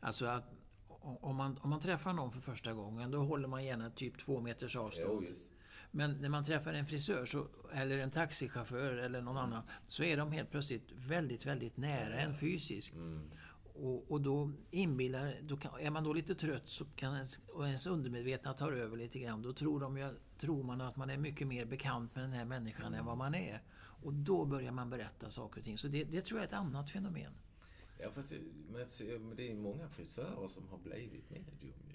alltså 0.00 0.26
att 0.26 0.44
om 1.20 1.36
man, 1.36 1.58
om 1.62 1.70
man 1.70 1.80
träffar 1.80 2.12
någon 2.12 2.32
för 2.32 2.40
första 2.40 2.72
gången 2.72 3.10
då 3.10 3.18
håller 3.18 3.48
man 3.48 3.64
gärna 3.64 3.90
typ 3.90 4.18
två 4.18 4.40
meters 4.40 4.74
Jo, 4.74 4.80
avstånd. 4.80 5.20
visst. 5.28 5.48
Men 5.96 6.10
när 6.12 6.28
man 6.28 6.44
träffar 6.44 6.72
en 6.74 6.86
frisör 6.86 7.26
så, 7.26 7.46
eller 7.72 7.98
en 7.98 8.10
taxichaufför 8.10 8.96
eller 8.96 9.22
någon 9.22 9.36
annan 9.36 9.62
så 9.88 10.02
är 10.02 10.16
de 10.16 10.32
helt 10.32 10.50
plötsligt 10.50 10.92
väldigt, 10.92 11.46
väldigt 11.46 11.76
nära 11.76 12.14
en 12.14 12.34
fysiskt. 12.34 12.94
Mm. 12.94 13.30
Och, 13.74 14.10
och 14.10 14.20
då 14.20 14.52
inbillar, 14.70 15.36
då 15.42 15.56
kan, 15.56 15.80
är 15.80 15.90
man 15.90 16.04
då 16.04 16.12
lite 16.12 16.34
trött 16.34 16.68
så 16.68 16.84
kan 16.84 17.14
ens, 17.14 17.38
och 17.38 17.66
ens 17.66 17.86
undermedvetna 17.86 18.52
tar 18.52 18.72
över 18.72 18.96
lite 18.96 19.18
grann. 19.18 19.42
Då 19.42 19.52
tror, 19.52 19.80
de 19.80 20.14
tror 20.38 20.62
man 20.62 20.80
att 20.80 20.96
man 20.96 21.10
är 21.10 21.18
mycket 21.18 21.46
mer 21.46 21.64
bekant 21.64 22.14
med 22.14 22.24
den 22.24 22.32
här 22.32 22.44
människan 22.44 22.94
än 22.94 23.04
vad 23.04 23.18
man 23.18 23.34
är. 23.34 23.62
Och 23.76 24.12
då 24.12 24.44
börjar 24.44 24.72
man 24.72 24.90
berätta 24.90 25.30
saker 25.30 25.60
och 25.60 25.64
ting. 25.64 25.78
Så 25.78 25.88
det, 25.88 26.04
det 26.04 26.20
tror 26.20 26.40
jag 26.40 26.44
är 26.44 26.48
ett 26.48 26.54
annat 26.54 26.90
fenomen. 26.90 27.32
Ja, 27.98 28.10
fast 28.14 28.30
det, 28.30 28.38
men, 29.18 29.36
det 29.36 29.50
är 29.50 29.54
många 29.54 29.88
frisörer 29.88 30.48
som 30.48 30.68
har 30.68 30.78
blivit 30.78 31.30
medium 31.30 31.78
ju. 31.88 31.94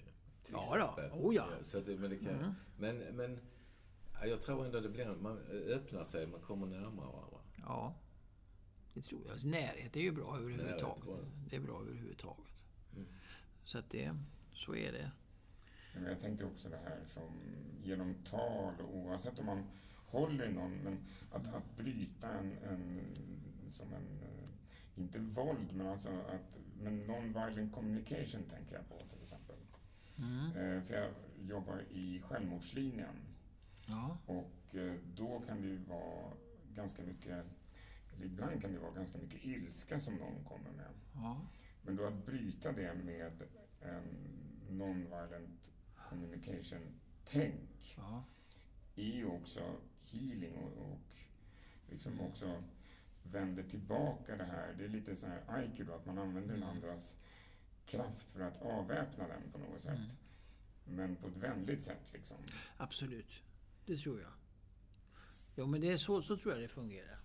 Ja 0.52 0.94
då. 0.96 1.18
Oh 1.18 1.34
ja. 1.34 1.46
så 1.62 1.80
det, 1.80 1.96
men, 1.96 2.10
det 2.10 2.16
kan, 2.16 2.28
Mm. 2.28 2.52
men, 2.78 2.98
men 2.98 3.38
ja, 4.20 4.26
jag 4.26 4.42
tror 4.42 4.64
ändå 4.64 4.80
det 4.80 4.88
blir, 4.88 5.16
man 5.20 5.38
öppnar 5.48 6.04
sig, 6.04 6.26
man 6.26 6.40
kommer 6.40 6.66
närmare 6.66 7.06
varandra. 7.06 7.38
Ja, 7.56 7.94
det 8.94 9.02
tror 9.02 9.20
jag. 9.24 9.32
Alltså, 9.32 9.48
Närhet 9.48 9.96
är 9.96 10.00
ju 10.00 10.12
bra 10.12 10.36
överhuvudtaget. 10.38 11.04
Närhet. 11.04 11.50
Det 11.50 11.56
är 11.56 11.60
bra 11.60 11.80
överhuvudtaget. 11.80 12.52
Mm. 12.96 13.06
Så 13.62 13.78
att 13.78 13.90
det, 13.90 14.16
så 14.52 14.74
är 14.74 14.92
det. 14.92 15.10
Men 15.94 16.04
jag 16.04 16.20
tänkte 16.20 16.44
också 16.44 16.68
det 16.68 16.80
här 16.84 17.00
som 17.06 17.30
genom 17.82 18.14
tal, 18.14 18.74
och 18.80 18.96
oavsett 18.96 19.38
om 19.38 19.46
man 19.46 19.64
håller 20.06 20.48
i 20.48 20.52
någon, 20.52 20.76
men 20.76 20.98
att, 21.32 21.54
att 21.54 21.76
bryta 21.76 22.28
en, 22.28 22.52
en 22.52 23.00
som 23.72 23.86
en, 23.94 24.22
eh, 24.22 25.02
inte 25.02 25.18
våld, 25.18 25.72
men 25.72 25.86
alltså 25.86 26.08
att, 26.08 26.58
men 26.82 27.06
non-violent 27.06 27.72
communication 27.72 28.42
tänker 28.42 28.74
jag 28.74 28.88
på 28.88 29.04
till 29.12 29.22
exempel. 29.22 29.56
Mm. 30.18 30.46
Eh, 30.46 30.82
för 30.82 30.94
jag 30.94 31.10
jobbar 31.40 31.82
i 31.90 32.20
självmordslinjen 32.24 33.16
Ja, 33.90 34.18
och 34.26 34.74
eh, 34.74 34.94
då 35.14 35.40
kan 35.40 35.60
det 35.60 35.68
ju 35.68 35.76
vara 35.76 36.32
ganska 36.74 37.02
mycket, 37.02 37.44
eller 38.14 38.26
ibland 38.26 38.62
kan 38.62 38.72
det 38.72 38.78
vara 38.78 38.92
ganska 38.92 39.18
mycket 39.18 39.44
ilska 39.44 40.00
som 40.00 40.14
någon 40.14 40.44
kommer 40.44 40.70
med. 40.70 40.90
ja, 41.14 41.40
Men 41.82 41.96
då 41.96 42.06
att 42.06 42.26
bryta 42.26 42.72
det 42.72 42.94
med 42.94 43.42
en 43.80 44.02
non-violent 44.70 45.70
communication-tänk 46.08 47.94
ja. 47.96 48.24
är 48.96 49.16
ju 49.16 49.26
också 49.26 49.76
healing 50.02 50.54
och, 50.54 50.90
och 50.90 50.98
liksom 51.90 52.20
också 52.20 52.62
vänder 53.22 53.62
tillbaka 53.62 54.36
det 54.36 54.44
här. 54.44 54.74
Det 54.78 54.84
är 54.84 54.88
lite 54.88 55.16
så 55.16 55.26
här 55.26 55.42
aikido, 55.46 55.92
att 55.92 56.06
man 56.06 56.18
använder 56.18 56.54
den 56.54 56.62
andras 56.62 57.16
kraft 57.86 58.30
för 58.30 58.40
att 58.40 58.62
avväpna 58.62 59.28
den 59.28 59.42
på 59.52 59.58
något 59.58 59.80
sätt. 59.80 59.98
Mm. 59.98 60.10
Men 60.84 61.16
på 61.16 61.28
ett 61.28 61.36
vänligt 61.36 61.82
sätt 61.82 62.12
liksom. 62.12 62.36
Absolut. 62.76 63.42
Det 63.90 63.98
tror 63.98 64.20
jag. 64.20 64.30
Jo, 65.56 65.66
men 65.66 65.80
det 65.80 65.92
är 65.92 65.96
så, 65.96 66.22
så 66.22 66.36
tror 66.36 66.54
jag 66.54 66.62
det 66.62 66.68
fungerar. 66.68 67.18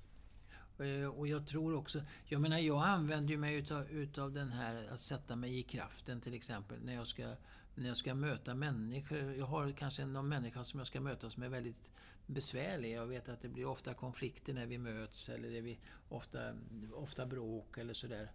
Eh, 0.80 1.08
och 1.08 1.28
jag 1.28 1.48
tror 1.48 1.76
också... 1.76 2.02
Jag 2.26 2.42
menar, 2.42 2.58
jag 2.58 2.84
använder 2.84 3.32
ju 3.32 3.38
mig 3.38 3.56
utav, 3.56 3.90
utav 3.90 4.32
den 4.32 4.52
här 4.52 4.88
att 4.88 5.00
sätta 5.00 5.36
mig 5.36 5.60
i 5.60 5.64
kraften 5.64 6.22
till 6.22 6.34
exempel 6.34 6.78
när 6.84 6.94
jag 6.94 7.08
ska, 7.08 7.36
när 7.76 7.88
jag 7.88 7.98
ska 7.98 8.16
möta 8.16 8.54
människor. 8.56 9.18
Jag 9.18 9.46
har 9.46 9.72
kanske 9.72 10.06
någon 10.06 10.28
människa 10.28 10.64
som 10.64 10.80
jag 10.80 10.88
ska 10.88 11.02
möta 11.02 11.30
som 11.30 11.44
är 11.44 11.50
väldigt 11.50 11.90
besvärlig. 12.26 12.92
Jag 12.92 13.06
vet 13.06 13.30
att 13.30 13.42
det 13.42 13.50
blir 13.50 13.66
ofta 13.66 13.94
konflikter 13.94 14.54
när 14.54 14.66
vi 14.66 14.78
möts 14.78 15.30
eller 15.30 15.50
det 15.50 15.62
blir 15.62 15.78
ofta, 16.10 16.54
ofta 16.94 17.26
bråk 17.26 17.78
eller 17.78 17.94
sådär. 17.94 18.32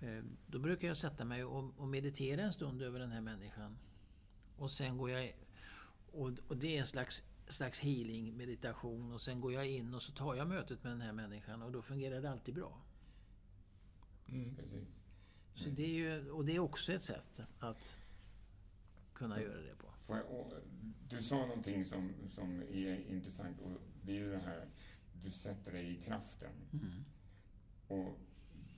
Eh, 0.00 0.24
då 0.46 0.58
brukar 0.58 0.88
jag 0.88 0.96
sätta 0.96 1.24
mig 1.24 1.44
och, 1.44 1.78
och 1.78 1.88
meditera 1.88 2.42
en 2.42 2.52
stund 2.52 2.82
över 2.82 2.98
den 2.98 3.12
här 3.12 3.20
människan. 3.20 3.78
Och 4.56 4.70
sen 4.70 4.98
går 4.98 5.10
jag... 5.10 5.34
Och, 6.14 6.30
och 6.48 6.56
det 6.56 6.76
är 6.76 6.80
en 6.80 6.86
slags, 6.86 7.22
slags 7.52 7.80
healing, 7.80 8.36
meditation. 8.36 9.12
Och 9.12 9.20
sen 9.20 9.40
går 9.40 9.52
jag 9.52 9.66
in 9.66 9.94
och 9.94 10.02
så 10.02 10.12
tar 10.12 10.34
jag 10.34 10.48
mötet 10.48 10.84
med 10.84 10.92
den 10.92 11.00
här 11.00 11.12
människan 11.12 11.62
och 11.62 11.72
då 11.72 11.82
fungerar 11.82 12.20
det 12.20 12.30
alltid 12.30 12.54
bra. 12.54 12.82
Mm. 14.28 14.56
Precis. 14.56 14.88
Så 15.54 15.70
det 15.70 15.82
är 15.82 15.88
ju, 15.88 16.30
och 16.30 16.44
det 16.44 16.56
är 16.56 16.58
också 16.58 16.92
ett 16.92 17.02
sätt 17.02 17.40
att 17.58 17.96
kunna 19.14 19.42
göra 19.42 19.60
det 19.60 19.74
på. 19.76 19.86
Jag, 20.08 20.30
och, 20.30 20.52
du 21.08 21.22
sa 21.22 21.36
någonting 21.36 21.84
som, 21.84 22.12
som 22.30 22.62
är 22.62 23.10
intressant 23.10 23.60
och 23.60 23.70
det 24.02 24.12
är 24.12 24.16
ju 24.16 24.30
det 24.30 24.38
här 24.38 24.68
du 25.22 25.30
sätter 25.30 25.72
dig 25.72 25.96
i 25.96 26.00
kraften. 26.00 26.52
Mm. 26.72 27.04
Och 27.88 28.18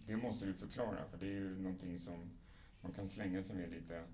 det 0.07 0.17
måste 0.17 0.47
du 0.47 0.55
förklara 0.55 1.09
för 1.09 1.19
det 1.19 1.27
är 1.27 1.31
ju 1.31 1.59
någonting 1.59 1.99
som 1.99 2.31
man 2.81 2.93
kan 2.93 3.09
slänga 3.09 3.43
sig 3.43 3.57
med 3.57 3.71
lite 3.71 4.05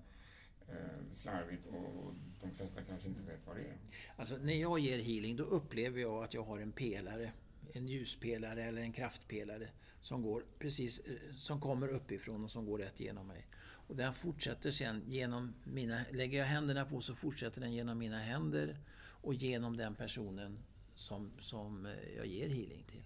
Eh, 0.69 1.13
slarvigt 1.13 1.65
och 1.65 2.13
de 2.41 2.51
flesta 2.51 2.81
kanske 2.81 3.09
inte 3.09 3.21
vet 3.21 3.47
vad 3.47 3.55
det 3.55 3.61
är. 3.61 3.77
Alltså 4.15 4.37
när 4.37 4.53
jag 4.53 4.79
ger 4.79 4.99
healing 4.99 5.35
då 5.35 5.43
upplever 5.43 6.01
jag 6.01 6.23
att 6.23 6.33
jag 6.33 6.43
har 6.43 6.59
en 6.59 6.71
pelare. 6.71 7.31
En 7.73 7.87
ljuspelare 7.87 8.63
eller 8.63 8.81
en 8.81 8.93
kraftpelare 8.93 9.69
som, 9.99 10.21
går 10.21 10.45
precis, 10.59 10.99
eh, 10.99 11.35
som 11.35 11.61
kommer 11.61 11.87
uppifrån 11.87 12.43
och 12.43 12.51
som 12.51 12.65
går 12.65 12.77
rätt 12.77 13.01
igenom 13.01 13.27
mig. 13.27 13.47
Och 13.87 13.95
den 13.95 14.13
fortsätter 14.13 14.71
sen 14.71 15.03
genom 15.07 15.53
mina... 15.63 16.01
Lägger 16.11 16.39
jag 16.39 16.45
händerna 16.45 16.85
på 16.85 17.01
så 17.01 17.15
fortsätter 17.15 17.61
den 17.61 17.73
genom 17.73 17.97
mina 17.97 18.19
händer 18.19 18.77
och 18.97 19.33
genom 19.33 19.77
den 19.77 19.95
personen 19.95 20.59
som, 20.95 21.31
som 21.39 21.85
eh, 21.85 22.15
jag 22.17 22.25
ger 22.25 22.49
healing 22.49 22.83
till. 22.83 23.03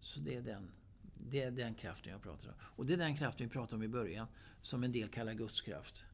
Så 0.00 0.20
det 0.20 0.36
är 0.36 0.42
den 0.42 0.70
det 1.28 1.42
är 1.42 1.50
den 1.50 1.74
kraften 1.74 2.12
jag 2.12 2.22
pratar 2.22 2.48
om. 2.48 2.54
Och 2.60 2.86
det 2.86 2.92
är 2.92 2.98
den 2.98 3.16
kraften 3.16 3.46
vi 3.46 3.52
pratade 3.52 3.76
om 3.76 3.82
i 3.82 3.88
början, 3.88 4.26
som 4.60 4.84
en 4.84 4.92
del 4.92 5.08
kallar 5.08 5.32
gudskraft. 5.32 6.04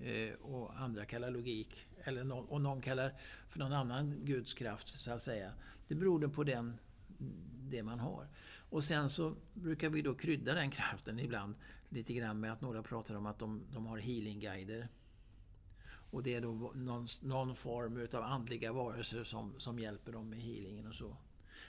Eh, 0.00 0.34
och 0.34 0.80
andra 0.80 1.04
kallar 1.04 1.30
logik. 1.30 1.86
Eller 2.04 2.24
någon, 2.24 2.44
och 2.44 2.60
någon 2.60 2.80
kallar 2.80 3.14
för 3.48 3.58
någon 3.58 3.72
annan 3.72 4.24
gudskraft, 4.24 4.88
så 4.88 5.12
att 5.12 5.22
säga. 5.22 5.52
Det 5.88 5.94
beror 5.94 6.28
på 6.28 6.44
den, 6.44 6.78
det 7.68 7.82
man 7.82 8.00
har. 8.00 8.28
Och 8.70 8.84
sen 8.84 9.10
så 9.10 9.34
brukar 9.54 9.90
vi 9.90 10.02
då 10.02 10.14
krydda 10.14 10.54
den 10.54 10.70
kraften 10.70 11.18
ibland 11.18 11.54
lite 11.88 12.14
grann 12.14 12.40
med 12.40 12.52
att 12.52 12.60
några 12.60 12.82
pratar 12.82 13.14
om 13.14 13.26
att 13.26 13.38
de, 13.38 13.62
de 13.72 13.86
har 13.86 13.98
healingguider. 13.98 14.88
Och 16.10 16.22
det 16.22 16.34
är 16.34 16.40
då 16.40 16.72
någon, 16.74 17.06
någon 17.22 17.54
form 17.54 18.08
av 18.12 18.22
andliga 18.22 18.72
varelser 18.72 19.24
som, 19.24 19.60
som 19.60 19.78
hjälper 19.78 20.12
dem 20.12 20.30
med 20.30 20.38
healingen 20.38 20.86
och 20.86 20.94
så. 20.94 21.16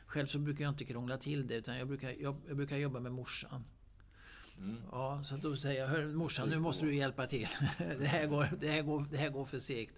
Själv 0.06 0.26
så 0.26 0.40
brukar 0.40 0.64
jag 0.64 0.72
inte 0.72 0.86
krångla 0.86 1.18
till 1.18 1.48
det 1.48 1.56
utan 1.56 1.78
jag 1.78 1.88
brukar, 1.88 2.16
jag, 2.20 2.36
jag 2.48 2.58
brukar 2.58 2.78
jobba 2.78 3.00
med 3.00 3.12
morsan. 3.12 3.64
Mm. 4.60 4.78
Ja, 4.92 5.24
så 5.24 5.38
då 5.38 5.56
säger 5.56 5.82
jag, 5.82 5.88
hör 5.88 6.06
morsan 6.06 6.50
nu 6.50 6.60
måste 6.60 6.86
du 6.86 6.96
hjälpa 6.96 7.28
till. 7.28 7.48
det, 7.78 8.06
här 8.06 8.28
går, 8.28 8.50
det, 8.60 8.68
här 8.68 8.82
går, 8.82 9.06
det 9.12 9.18
här 9.18 9.30
går 9.30 9.46
för 9.46 9.60
segt. 9.60 9.96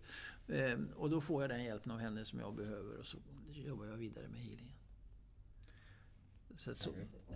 Ehm, 0.47 0.89
och 0.95 1.09
då 1.09 1.21
får 1.21 1.43
jag 1.43 1.49
den 1.49 1.63
hjälpen 1.63 1.91
av 1.91 1.99
henne 1.99 2.25
som 2.25 2.39
jag 2.39 2.55
behöver 2.55 2.97
och 2.97 3.05
så 3.05 3.17
jobbar 3.53 3.85
jag 3.85 3.97
vidare 3.97 4.27
med 4.27 4.39
healingen. 4.39 4.73
Så, 6.55 6.73
så, 6.73 6.89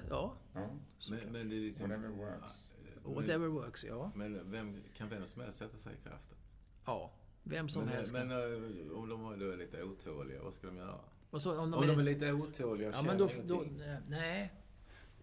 ja. 0.09 0.37
ja. 0.53 0.69
Men, 1.09 1.19
men 1.31 1.49
det 1.49 1.55
är 1.55 1.59
liksom, 1.59 1.89
whatever 1.89 2.09
works. 2.09 2.71
Whatever 3.03 3.47
works, 3.47 3.85
ja. 3.85 4.11
Men 4.15 4.51
vem, 4.51 4.83
kan 4.97 5.09
vem 5.09 5.25
som 5.25 5.41
helst 5.41 5.57
sätta 5.57 5.77
sig 5.77 5.93
i 5.93 6.09
kraften? 6.09 6.37
Ja, 6.85 7.13
vem 7.43 7.69
som 7.69 7.85
men, 7.85 7.93
helst. 7.93 8.13
Men 8.13 8.31
uh, 8.31 8.97
om 8.97 9.09
de 9.09 9.25
är 9.25 9.57
lite 9.57 9.83
otåliga, 9.83 10.43
vad 10.43 10.53
ska 10.53 10.67
de 10.67 10.77
göra? 10.77 10.99
Och 11.35 11.41
så, 11.41 11.59
om 11.59 11.71
de, 11.71 11.77
om 11.77 11.83
är, 11.83 11.87
de 11.87 11.99
är 11.99 12.03
lite 12.03 12.33
otåliga 12.33 12.87
och 12.87 12.95
ja, 12.95 13.01
men 13.01 13.17
då, 13.17 13.29
då, 13.45 13.65
Nej, 14.09 14.53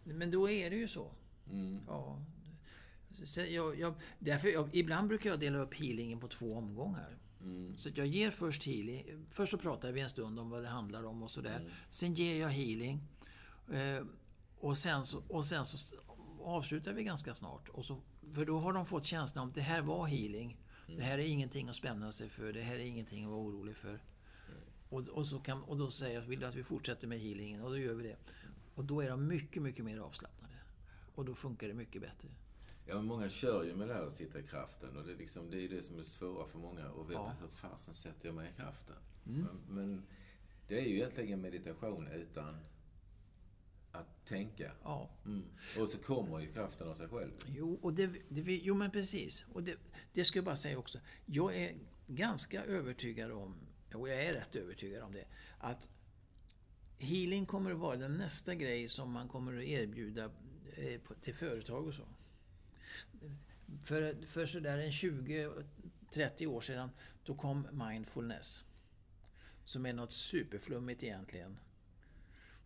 men 0.05 0.31
då 0.31 0.51
är 0.51 0.71
det 0.71 0.77
ju 0.77 0.89
så. 0.89 1.13
Mm. 1.51 1.81
Ja. 1.87 2.25
Så 3.25 3.41
jag, 3.41 3.79
jag, 3.79 3.95
därför 4.19 4.49
jag, 4.49 4.75
ibland 4.75 5.09
brukar 5.09 5.31
jag 5.31 5.41
dela 5.41 5.59
upp 5.59 5.75
healingen 5.75 6.21
på 6.21 6.29
två 6.29 6.55
omgångar. 6.55 7.19
Mm. 7.41 7.77
Så 7.77 7.91
jag 7.95 8.07
ger 8.07 8.31
först 8.31 8.67
healing. 8.67 9.27
Först 9.31 9.51
så 9.51 9.59
pratar 9.59 9.93
vi 9.93 10.01
en 10.01 10.11
stund 10.11 10.39
om 10.39 10.51
vad 10.51 10.63
det 10.63 10.69
handlar 10.69 11.05
om 11.05 11.23
och 11.23 11.31
sådär. 11.31 11.57
Mm. 11.61 11.71
Sen 11.91 12.15
ger 12.15 12.41
jag 12.41 12.49
healing. 12.49 13.01
Eh, 13.73 14.07
och, 14.59 14.79
sen 14.79 15.05
så, 15.05 15.23
och 15.29 15.45
sen 15.45 15.67
så 15.67 15.97
avslutar 16.43 16.93
vi 16.93 17.05
ganska 17.05 17.35
snart. 17.35 17.69
Och 17.69 17.85
så, 17.85 18.01
för 18.33 18.45
då 18.45 18.59
har 18.59 18.73
de 18.73 18.87
fått 18.87 19.07
känslan 19.07 19.49
att 19.49 19.55
det 19.55 19.61
här 19.61 19.83
var 19.83 20.07
healing. 20.07 20.59
Mm. 20.87 20.99
Det 20.99 21.05
här 21.05 21.19
är 21.19 21.27
ingenting 21.27 21.69
att 21.69 21.77
spänna 21.77 22.13
sig 22.13 22.29
för. 22.29 22.53
Det 22.53 22.63
här 22.63 22.75
är 22.75 22.85
ingenting 22.85 23.25
att 23.25 23.31
vara 23.31 23.41
orolig 23.41 23.77
för. 23.77 24.01
Och, 24.93 25.09
och, 25.09 25.27
så 25.27 25.39
kan, 25.39 25.63
och 25.63 25.77
då 25.77 25.91
säger 25.91 26.21
jag, 26.21 26.27
vill 26.27 26.41
du 26.41 26.47
att 26.47 26.55
vi 26.55 26.63
fortsätter 26.63 27.09
med 27.09 27.21
healingen? 27.21 27.63
Och 27.63 27.71
då 27.71 27.79
gör 27.79 27.95
vi 27.95 28.03
det. 28.03 28.17
Och 28.75 28.85
då 28.85 29.01
är 29.01 29.11
de 29.11 29.27
mycket, 29.27 29.63
mycket 29.63 29.85
mer 29.85 29.99
avslappnade. 29.99 30.55
Och 31.15 31.25
då 31.25 31.35
funkar 31.35 31.69
det 31.69 31.75
mycket 31.75 32.03
bättre. 32.03 32.29
Ja, 32.87 32.95
men 32.95 33.05
många 33.05 33.29
kör 33.29 33.65
ju 33.65 33.75
med 33.75 33.89
det 33.89 33.95
här 33.95 34.03
att 34.07 34.13
sitta 34.13 34.41
i 34.41 34.43
kraften. 34.43 34.97
Och 34.97 35.07
det 35.07 35.13
är, 35.13 35.17
liksom, 35.17 35.51
det, 35.51 35.65
är 35.65 35.69
det 35.69 35.83
som 35.83 35.99
är 35.99 36.03
svåra 36.03 36.47
för 36.47 36.59
många. 36.59 36.85
att 36.85 37.09
veta 37.11 37.21
Ja. 37.21 37.33
hur 37.41 37.49
fasen 37.49 37.95
sätter 37.95 38.27
jag 38.29 38.35
mig 38.35 38.51
i 38.55 38.57
kraften? 38.57 38.97
Mm. 39.27 39.41
Men, 39.69 39.77
men 39.77 40.03
det 40.69 40.79
är 40.81 40.85
ju 40.85 40.95
egentligen 40.97 41.41
meditation 41.41 42.09
utan 42.09 42.57
att 43.93 44.25
tänka. 44.25 44.73
Ja. 44.83 45.11
Mm. 45.25 45.43
Och 45.81 45.89
så 45.89 45.99
kommer 45.99 46.41
ju 46.41 46.53
kraften 46.53 46.89
av 46.89 46.95
sig 46.95 47.09
själv. 47.09 47.31
Jo, 47.47 47.79
och 47.83 47.93
det, 47.95 48.11
det, 48.29 48.43
jo 48.43 48.75
men 48.75 48.91
precis. 48.91 49.45
Och 49.53 49.63
det, 49.63 49.77
det 50.13 50.25
ska 50.25 50.39
jag 50.39 50.45
bara 50.45 50.57
säga 50.57 50.79
också. 50.79 50.99
Jag 51.27 51.57
är 51.57 51.75
ganska 52.07 52.65
övertygad 52.65 53.33
om, 53.33 53.55
och 53.95 54.09
jag 54.09 54.25
är 54.25 54.33
rätt 54.33 54.57
övertygad 54.57 55.03
om 55.03 55.13
det, 55.13 55.25
att 55.59 55.89
healing 56.99 57.47
kommer 57.47 57.73
att 57.73 57.79
vara 57.79 57.97
den 57.97 58.17
nästa 58.17 58.55
grej 58.55 58.89
som 58.89 59.13
man 59.13 59.29
kommer 59.29 59.59
att 59.59 59.65
erbjuda 59.65 60.25
eh, 60.77 61.01
till 61.21 61.35
företag 61.35 61.87
och 61.87 61.95
så. 61.95 62.09
För, 63.85 64.27
för 64.27 64.47
sådär 64.47 64.79
en 64.79 64.91
20-30 64.91 66.47
år 66.47 66.61
sedan, 66.61 66.91
då 67.25 67.35
kom 67.35 67.69
mindfulness. 67.73 68.65
Som 69.65 69.87
är 69.87 69.93
något 69.93 70.13
superflummigt 70.13 71.03
egentligen. 71.03 71.59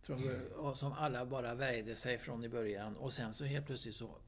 Från, 0.01 0.51
och 0.51 0.77
som 0.77 0.91
alla 0.91 1.25
bara 1.25 1.55
värjde 1.55 1.95
sig 1.95 2.17
från 2.17 2.43
i 2.43 2.49
början. 2.49 2.95
Och 2.95 3.13
sen 3.13 3.33
så 3.33 3.45
helt 3.45 3.65
plötsligt 3.65 3.95
så 3.95 4.21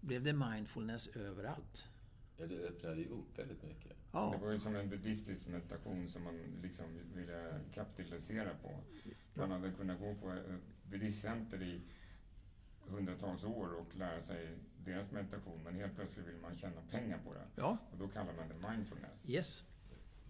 blev 0.00 0.22
det 0.22 0.32
mindfulness 0.32 1.06
överallt. 1.06 1.88
Ja, 2.36 2.46
det 2.46 2.58
öppnade 2.58 3.00
ju 3.00 3.08
upp 3.08 3.38
väldigt 3.38 3.62
mycket. 3.62 3.92
Det 4.14 4.20
Ja, 4.20 4.36
var 4.42 4.50
ju 4.52 4.58
som 4.58 4.76
en 4.76 4.88
buddhistisk 4.88 5.46
meditation 5.48 6.08
som 6.08 6.22
man 6.22 6.38
liksom 6.62 6.86
ville 7.14 7.60
kapitalisera 7.74 8.50
på. 8.62 8.80
Man 9.34 9.50
hade 9.50 9.70
kunnat 9.72 10.00
gå 10.00 10.14
på 10.14 10.30
ett 10.30 10.46
buddhistcenter 10.90 11.62
i 11.62 11.80
hundratals 12.86 13.44
år 13.44 13.72
och 13.74 13.96
lära 13.96 14.22
sig 14.22 14.58
deras 14.84 15.10
meditation, 15.10 15.60
men 15.64 15.74
helt 15.74 15.94
plötsligt 15.96 16.26
vill 16.26 16.36
man 16.42 16.56
tjäna 16.56 16.80
pengar 16.90 17.18
på 17.24 17.34
det. 17.34 17.46
ja, 17.56 17.78
Och 17.92 17.98
då 17.98 18.08
kallar 18.08 18.32
man 18.36 18.48
det 18.48 18.68
mindfulness. 18.70 19.28
yes. 19.30 19.64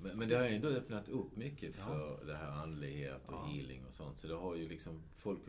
Men, 0.03 0.19
men 0.19 0.29
det 0.29 0.35
har 0.37 0.49
ju 0.49 0.55
ändå 0.55 0.69
öppnat 0.69 1.09
upp 1.09 1.37
mycket 1.37 1.75
Ja. 1.79 1.85
för 1.85 2.25
det 2.27 2.37
här 2.37 2.51
andlighet 2.51 3.29
och 3.29 3.35
Ja. 3.35 3.45
healing 3.47 3.85
och 3.87 3.93
sånt. 3.95 4.19
Så 4.19 4.29
det 4.29 4.35
har 4.35 4.57
ju 4.57 4.69
liksom, 4.69 5.03
folk 5.17 5.41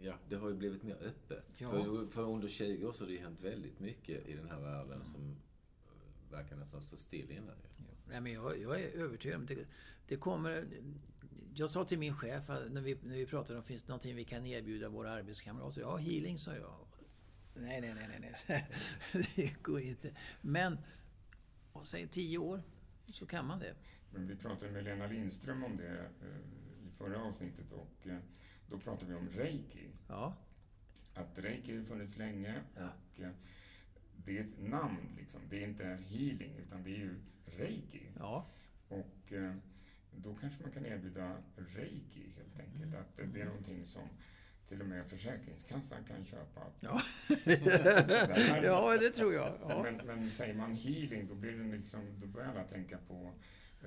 Ja, 0.00 0.14
det 0.28 0.36
har 0.36 0.48
ju 0.48 0.54
blivit 0.54 0.82
mer 0.82 0.96
öppet. 1.02 1.60
Ja. 1.60 1.70
För, 1.70 2.06
för 2.10 2.22
under 2.22 2.48
20 2.48 2.86
år 2.86 2.92
så 2.92 3.04
har 3.04 3.08
det 3.08 3.12
ju 3.14 3.20
hänt 3.22 3.42
väldigt 3.42 3.80
mycket 3.80 4.26
i 4.26 4.34
den 4.34 4.48
här 4.50 4.60
världen 4.60 5.04
som 5.04 5.36
verkar 6.32 6.56
nästan 6.56 6.82
stå 6.82 6.96
still 6.96 7.30
innan 7.30 7.56
ju. 7.56 7.84
Nej, 8.08 8.20
men 8.20 8.32
jag, 8.32 8.58
jag 8.60 8.80
är 8.80 8.88
övertygad 8.88 9.40
om 9.40 9.46
det. 9.46 9.66
Det 10.06 10.16
kommer... 10.16 10.64
Jag 11.54 11.70
sa 11.70 11.84
till 11.84 11.98
min 11.98 12.14
chef 12.16 12.50
att 12.50 12.72
när 12.72 12.80
vi, 12.80 12.98
när 13.02 13.16
vi 13.16 13.26
pratade 13.26 13.58
om 13.58 13.64
finns 13.64 13.82
det 13.82 13.88
någonting 13.88 14.16
vi 14.16 14.24
kan 14.24 14.46
erbjuda 14.46 14.88
våra 14.88 15.10
arbetskamrater. 15.12 15.80
Ja, 15.80 15.96
healing 15.96 16.38
sa 16.38 16.54
jag. 16.54 16.74
Nej, 17.54 17.80
nej, 17.80 17.94
nej, 17.94 18.20
nej, 18.20 18.34
nej. 18.48 18.66
Det 19.36 19.62
går 19.62 19.80
inte. 19.80 20.16
Men, 20.40 20.78
och 21.72 21.86
säg 21.86 22.08
tio 22.08 22.38
år, 22.38 22.62
så 23.06 23.26
kan 23.26 23.46
man 23.46 23.58
det. 23.58 23.74
Men 24.10 24.26
vi 24.28 24.36
pratade 24.36 24.70
med 24.72 24.84
Lena 24.84 25.06
Lindström 25.06 25.64
om 25.64 25.76
det 25.76 25.98
eh, 25.98 26.86
i 26.88 26.90
förra 26.98 27.22
avsnittet 27.22 27.72
och 27.72 28.06
eh, 28.06 28.18
då 28.70 28.78
pratade 28.78 29.10
vi 29.12 29.18
om 29.18 29.28
reiki. 29.28 29.88
Ja, 30.08 30.34
Att 31.14 31.38
reiki 31.38 31.76
har 31.76 31.84
funnits 31.84 32.16
länge 32.18 32.62
Ja. 32.76 32.88
och 33.14 33.20
eh, 33.20 33.30
det 34.24 34.38
är 34.38 34.40
ett 34.44 34.60
namn 34.70 34.98
liksom. 35.16 35.40
Det 35.50 35.62
är 35.64 35.68
inte 35.68 35.84
healing 35.84 36.52
utan 36.66 36.82
det 36.82 36.90
är 36.90 36.98
ju 36.98 37.14
reiki. 37.46 38.02
ja, 38.18 38.46
Och 38.88 39.32
eh, 39.32 39.54
då 40.16 40.34
kanske 40.34 40.62
man 40.62 40.72
kan 40.72 40.86
erbjuda 40.86 41.36
reiki 41.56 42.32
helt 42.36 42.60
enkelt. 42.60 42.84
Mm. 42.84 43.00
Att 43.00 43.34
det 43.34 43.40
är 43.40 43.44
någonting 43.46 43.86
som 43.86 44.08
till 44.68 44.80
och 44.80 44.86
med 44.86 45.06
Försäkringskassan 45.06 46.04
kan 46.04 46.24
köpa. 46.24 46.60
ja. 46.80 47.00
Det 47.44 47.56
här- 48.36 48.62
ja 48.64 48.96
det 49.00 49.10
tror 49.10 49.34
jag. 49.34 49.58
Ja. 49.60 49.82
Men, 49.82 50.06
men 50.06 50.30
säger 50.30 50.54
man 50.54 50.72
healing 50.74 51.26
då, 51.28 51.34
blir 51.34 51.52
det 51.52 51.76
liksom, 51.76 52.00
då 52.20 52.26
börjar 52.26 52.48
alla 52.48 52.64
tänka 52.64 52.98
på 53.08 53.32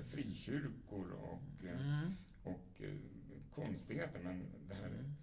frikyrkor 0.10 1.12
och, 1.12 1.40
Mm. 1.64 2.16
och 2.44 2.82
eh, 2.82 2.96
konstigheter. 3.52 4.20
Men 4.24 4.46
det 4.68 4.76
här 4.76 4.88
Mm. 4.88 5.16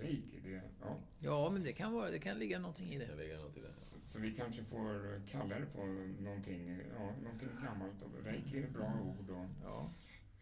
Reiki, 0.00 0.40
det, 0.44 0.62
ja. 0.80 0.96
Ja, 1.18 1.50
men 1.50 1.62
det 1.62 1.72
kan, 1.72 1.92
vara, 1.92 2.10
det 2.10 2.18
kan 2.18 2.38
ligga 2.38 2.58
någonting 2.58 2.92
i 2.94 2.98
Det 2.98 3.04
det. 3.04 3.08
kan 3.08 3.18
ligga 3.18 3.38
något 3.38 3.56
i 3.56 3.60
det. 3.60 3.74
Så, 3.80 3.96
så 4.06 4.20
vi 4.20 4.34
kanske 4.34 4.64
får 4.64 5.20
kalla 5.28 5.58
det 5.58 5.66
på 5.66 5.86
någonting, 6.20 6.80
ja, 6.98 7.12
någonting 7.22 7.48
gammalt. 7.62 7.94
Reiki 8.24 8.58
är 8.58 8.62
ett 8.64 8.72
bra 8.72 8.92
ord 9.04 9.30
och 9.30 9.46
Ja, 9.62 9.90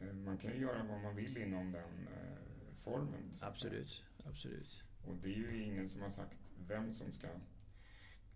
eh, 0.00 0.12
man 0.14 0.38
kan 0.38 0.50
ju 0.52 0.58
göra 0.60 0.84
vad 0.84 1.00
man 1.00 1.16
vill 1.16 1.36
inom 1.38 1.72
den 1.72 2.08
eh, 2.08 2.74
formen. 2.76 3.30
absolut. 3.40 4.02
absolut. 4.24 4.82
Och 5.06 5.16
det 5.16 5.28
är 5.28 5.36
ju 5.36 5.62
ingen 5.64 5.88
som 5.88 6.02
har 6.02 6.10
sagt 6.10 6.36
vem 6.68 6.92
som 6.92 7.12
ska... 7.12 7.28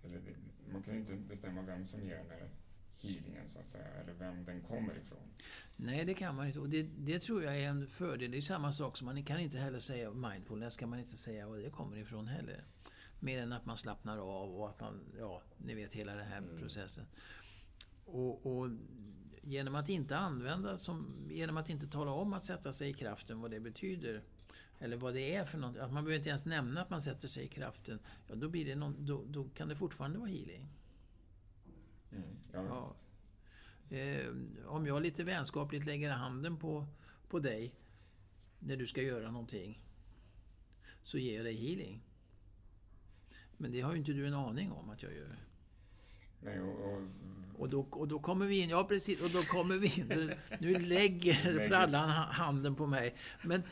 Eller 0.05 0.19
det, 0.19 0.35
man 0.73 0.83
kan 0.83 0.95
ju 0.95 1.01
inte 1.01 1.17
bestämma 1.17 1.63
vem 1.63 1.87
som 1.87 2.03
ger 2.05 2.17
den 2.17 2.49
healingen 2.99 3.49
så 3.49 3.59
att 3.59 3.71
säga, 3.71 3.89
eller 3.89 4.13
vem 4.13 4.45
den 4.45 4.61
kommer 4.61 4.97
ifrån. 4.99 5.19
Nej, 5.77 6.05
det 6.05 6.15
kan 6.15 6.35
man 6.35 6.47
inte. 6.47 6.61
Och 6.61 6.69
det, 6.69 6.83
det 6.83 7.19
tror 7.19 7.43
jag 7.43 7.59
är 7.59 7.69
en 7.69 7.87
fördel. 7.87 8.31
Det 8.31 8.37
är 8.37 8.41
samma 8.41 8.73
sak 8.73 8.97
som 8.97 9.05
man 9.05 9.25
kan 9.25 9.41
inte 9.41 9.59
heller 9.59 9.81
säga 9.81 10.11
mindfulness, 10.11 10.77
kan 10.77 10.89
man 10.89 10.99
inte 10.99 11.17
säga 11.17 11.49
var 11.49 11.59
det 11.59 11.71
kommer 11.71 11.97
ifrån 11.97 12.27
heller. 12.27 12.65
Mer 13.21 13.43
än 13.43 13.53
att 13.53 13.67
man 13.67 13.77
slappnar 13.77 14.19
av 14.19 14.57
och 14.57 14.69
att 14.69 14.81
man, 14.81 15.01
ja, 15.19 15.43
ni 15.59 15.75
vet 15.75 15.93
hela 15.93 16.15
den 16.15 16.27
här 16.27 16.39
mm. 16.39 16.59
processen. 16.59 17.07
Och, 18.05 18.47
och, 18.47 18.71
genom 19.43 19.75
att 19.75 19.89
inte 19.89 20.17
använda, 20.17 20.79
som, 20.79 21.29
genom 21.31 21.57
att 21.57 21.69
inte 21.69 21.87
tala 21.87 22.11
om 22.11 22.33
att 22.33 22.45
sätta 22.45 22.73
sig 22.73 22.91
i 22.91 22.93
kraften, 22.93 23.41
vad 23.41 23.51
det 23.51 23.61
betyder, 23.61 24.23
eller 24.79 24.97
vad 24.97 25.15
det 25.15 25.35
är 25.35 25.45
för 25.45 25.59
något, 25.59 25.77
att 25.77 25.93
man 25.93 26.05
behöver 26.05 26.19
inte 26.19 26.29
ens 26.29 26.45
nämna 26.45 26.83
att 26.83 26.91
man 26.91 27.03
sätter 27.03 27.29
sig 27.29 27.45
i 27.45 27.49
kraften, 27.49 27.99
ja 28.29 28.35
då, 28.35 28.49
blir 28.49 28.65
det 28.65 28.75
någon, 28.75 29.07
då, 29.07 29.25
då 29.29 29.45
kan 29.45 29.69
det 29.69 29.77
fortfarande 29.77 30.19
vara 30.19 30.29
healing. 30.29 30.69
Mm, 32.17 32.37
ja, 32.53 32.95
ja. 33.91 33.97
Eh, 33.97 34.27
om 34.67 34.87
jag 34.87 35.03
lite 35.03 35.25
vänskapligt 35.25 35.87
lägger 35.87 36.11
handen 36.11 36.57
på, 36.57 36.87
på 37.29 37.39
dig 37.39 37.75
när 38.59 38.77
du 38.77 38.87
ska 38.87 39.03
göra 39.03 39.31
någonting, 39.31 39.83
så 41.03 41.19
ger 41.19 41.37
jag 41.37 41.45
dig 41.45 41.55
healing. 41.55 42.03
Men 43.57 43.73
det 43.73 43.81
har 43.81 43.93
ju 43.93 43.99
inte 43.99 44.13
du 44.13 44.27
en 44.27 44.35
aning 44.35 44.73
om 44.73 44.91
att 44.91 45.03
jag 45.03 45.15
gör. 45.15 45.37
Nej, 46.41 46.61
och, 46.61 46.93
och... 46.93 47.03
Och, 47.59 47.69
då, 47.69 47.81
och 47.81 48.09
då 48.09 48.19
kommer 48.19 48.47
vi 48.47 48.61
in, 48.61 48.71
ja 48.71 48.85
precis, 48.85 49.23
och 49.23 49.31
då 49.31 49.43
kommer 49.43 49.77
vi 49.77 50.01
in. 50.01 50.07
Nu, 50.09 50.35
nu 50.61 50.79
lägger 50.79 51.69
brallan 51.69 52.09
handen 52.11 52.75
på 52.75 52.87
mig. 52.87 53.17
Men 53.43 53.63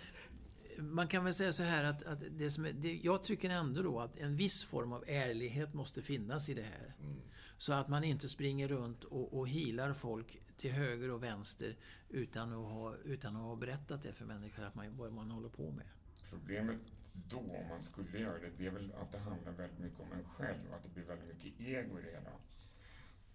man 0.79 1.09
kan 1.09 1.25
väl 1.25 1.35
säga 1.35 1.53
så 1.53 1.63
här 1.63 1.85
att, 1.85 2.03
att 2.03 2.19
det 2.31 2.51
som 2.51 2.65
är, 2.65 2.73
det, 2.73 2.95
jag 3.03 3.23
tycker 3.23 3.51
ändå 3.51 3.83
då 3.83 4.01
att 4.01 4.17
en 4.17 4.37
viss 4.37 4.65
form 4.65 4.93
av 4.93 5.05
ärlighet 5.07 5.75
måste 5.75 6.03
finnas 6.03 6.49
i 6.49 6.55
det 6.55 6.63
här. 6.63 6.95
Mm. 7.01 7.21
Så 7.59 7.73
att 7.73 7.89
man 7.89 8.05
inte 8.05 8.29
springer 8.29 8.69
runt 8.69 9.05
och, 9.05 9.39
och 9.39 9.49
hilar 9.49 9.93
folk 9.93 10.39
till 10.57 10.73
höger 10.73 11.11
och 11.11 11.23
vänster 11.23 11.77
utan 12.09 12.53
att 12.53 12.69
ha, 12.69 12.97
utan 12.97 13.37
att 13.37 13.43
ha 13.43 13.57
berättat 13.57 14.03
det 14.03 14.13
för 14.13 14.25
människor 14.25 14.65
att 14.65 14.75
man, 14.75 14.97
vad 14.97 15.13
man 15.13 15.31
håller 15.31 15.49
på 15.49 15.71
med. 15.71 15.87
Problemet 16.31 16.81
då, 17.13 17.39
om 17.39 17.69
man 17.69 17.83
skulle 17.83 18.19
göra 18.19 18.39
det, 18.39 18.51
det 18.59 18.67
är 18.67 18.71
väl 18.71 18.93
att 18.93 19.13
det 19.13 19.19
handlar 19.19 19.53
väldigt 19.53 19.79
mycket 19.79 20.01
om 20.01 20.13
en 20.13 20.25
själv, 20.25 20.73
att 20.73 20.83
det 20.83 20.89
blir 20.95 21.05
väldigt 21.05 21.29
mycket 21.29 21.61
ego 21.61 21.99
i 21.99 22.03
det 22.03 22.11
hela. 22.11 22.31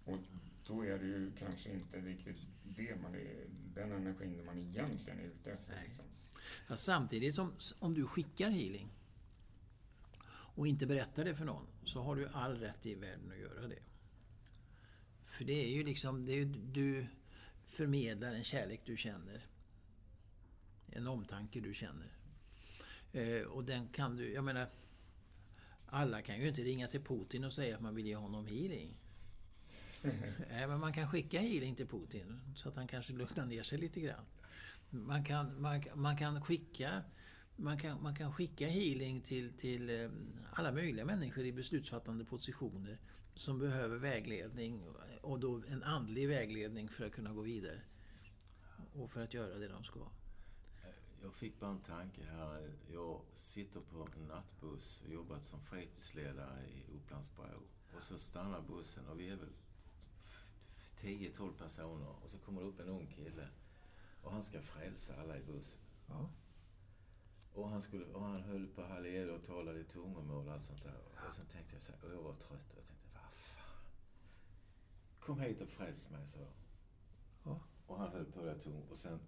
Och 0.04 0.18
då 0.66 0.84
är 0.84 0.98
det 0.98 1.06
ju 1.06 1.32
kanske 1.38 1.70
inte 1.70 2.00
riktigt 2.00 2.36
det 2.64 2.96
man 3.02 3.14
är, 3.14 3.46
den 3.74 3.92
energin 3.92 4.44
man 4.44 4.58
egentligen 4.58 5.18
är 5.18 5.24
ute 5.24 5.52
efter. 5.52 5.82
Liksom. 5.84 6.04
Ja, 6.68 6.76
samtidigt 6.76 7.34
som 7.34 7.52
om 7.78 7.94
du 7.94 8.06
skickar 8.06 8.50
healing 8.50 8.88
och 10.32 10.66
inte 10.66 10.86
berättar 10.86 11.24
det 11.24 11.34
för 11.34 11.44
någon, 11.44 11.66
så 11.84 12.02
har 12.02 12.16
du 12.16 12.28
all 12.28 12.56
rätt 12.56 12.86
i 12.86 12.94
världen 12.94 13.32
att 13.32 13.38
göra 13.38 13.68
det. 13.68 13.78
För 15.40 15.44
det 15.44 15.64
är 15.64 15.68
ju 15.68 15.84
liksom, 15.84 16.26
det 16.26 16.32
är, 16.32 16.44
du 16.72 17.06
förmedlar 17.66 18.32
en 18.32 18.44
kärlek 18.44 18.80
du 18.84 18.96
känner. 18.96 19.46
En 20.86 21.06
omtanke 21.06 21.60
du 21.60 21.74
känner. 21.74 22.12
Eh, 23.12 23.42
och 23.42 23.64
den 23.64 23.88
kan 23.88 24.16
du, 24.16 24.32
jag 24.32 24.44
menar, 24.44 24.68
alla 25.86 26.22
kan 26.22 26.40
ju 26.40 26.48
inte 26.48 26.62
ringa 26.62 26.88
till 26.88 27.00
Putin 27.00 27.44
och 27.44 27.52
säga 27.52 27.76
att 27.76 27.82
man 27.82 27.94
vill 27.94 28.06
ge 28.06 28.14
honom 28.14 28.46
healing. 28.46 28.96
Nej, 30.50 30.66
men 30.66 30.80
man 30.80 30.92
kan 30.92 31.10
skicka 31.10 31.40
healing 31.40 31.74
till 31.74 31.86
Putin 31.86 32.40
så 32.56 32.68
att 32.68 32.76
han 32.76 32.88
kanske 32.88 33.12
lugnar 33.12 33.46
ner 33.46 33.62
sig 33.62 33.78
lite 33.78 34.00
grann. 34.00 34.24
Man 34.90 35.24
kan, 35.24 35.62
man, 35.62 35.82
man 35.94 36.16
kan 36.16 36.42
skicka 36.42 37.02
man 37.56 37.78
kan, 37.78 38.02
man 38.02 38.14
kan 38.14 38.32
skicka 38.32 38.66
healing 38.66 39.20
till, 39.20 39.52
till 39.52 39.90
eh, 39.90 40.10
alla 40.52 40.72
möjliga 40.72 41.04
människor 41.04 41.44
i 41.44 41.52
beslutsfattande 41.52 42.24
positioner 42.24 42.98
som 43.34 43.58
behöver 43.58 43.96
vägledning 43.96 44.82
och 45.22 45.40
då 45.40 45.62
en 45.68 45.82
andlig 45.82 46.28
vägledning 46.28 46.88
för 46.88 47.06
att 47.06 47.12
kunna 47.12 47.32
gå 47.32 47.42
vidare. 47.42 47.80
Och 48.92 49.10
för 49.10 49.22
att 49.22 49.34
göra 49.34 49.58
det 49.58 49.68
de 49.68 49.84
ska. 49.84 50.00
Jag 51.22 51.34
fick 51.34 51.60
bara 51.60 51.70
en 51.70 51.80
tanke 51.80 52.24
här. 52.24 52.72
Jag 52.92 53.20
sitter 53.34 53.80
på 53.80 54.08
en 54.16 54.26
nattbuss 54.26 55.02
och 55.06 55.12
jobbat 55.12 55.44
som 55.44 55.60
fritidsledare 55.60 56.66
i 56.66 56.94
Upplandsbro. 56.96 57.62
Och 57.96 58.02
så 58.02 58.18
stannar 58.18 58.60
bussen 58.60 59.08
och 59.08 59.20
vi 59.20 59.28
är 59.28 59.36
väl 59.36 59.52
10-12 60.96 61.52
personer. 61.52 62.14
Och 62.22 62.30
så 62.30 62.38
kommer 62.38 62.60
det 62.60 62.66
upp 62.66 62.80
en 62.80 62.88
ung 62.88 63.06
kille. 63.06 63.48
Och 64.22 64.32
han 64.32 64.42
ska 64.42 64.62
frälsa 64.62 65.20
alla 65.20 65.38
i 65.38 65.42
bussen. 65.42 65.80
Ja. 66.08 66.30
Och 67.52 67.68
han, 67.68 67.82
skulle, 67.82 68.04
och 68.04 68.22
han 68.22 68.42
höll 68.42 68.66
på 68.66 68.82
halleluja 68.82 69.34
och 69.34 69.44
talade 69.44 69.80
i 69.80 69.84
tungomål 69.84 70.46
och 70.46 70.52
allt 70.52 70.64
sånt 70.64 70.82
där. 70.82 71.00
Och 71.28 71.34
sen 71.34 71.46
tänkte 71.46 71.74
jag 71.74 71.82
så 71.82 71.92
här, 71.92 72.04
och 72.04 72.12
jag 72.12 72.22
var 72.22 72.34
trött. 72.34 72.74
Jag 72.76 72.84
tänkte. 72.84 72.99
Kom 75.30 75.40
hit 75.40 75.60
och 75.60 75.68
fräls 75.68 76.10
mig, 76.10 76.26
så. 76.26 76.38
Ja. 77.44 77.60
Och 77.86 77.98
han 77.98 78.12
höll 78.12 78.24
på 78.24 78.44
det 78.44 78.54
tung. 78.54 78.82
Och 78.90 78.96
sen 78.96 79.20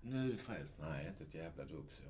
nu 0.00 0.24
är 0.24 0.28
du 0.28 0.36
frälst. 0.36 0.76
Nej, 0.80 1.08
inte 1.08 1.24
ett 1.24 1.34
jävla 1.34 1.64
dugg, 1.64 1.90
så. 1.90 2.02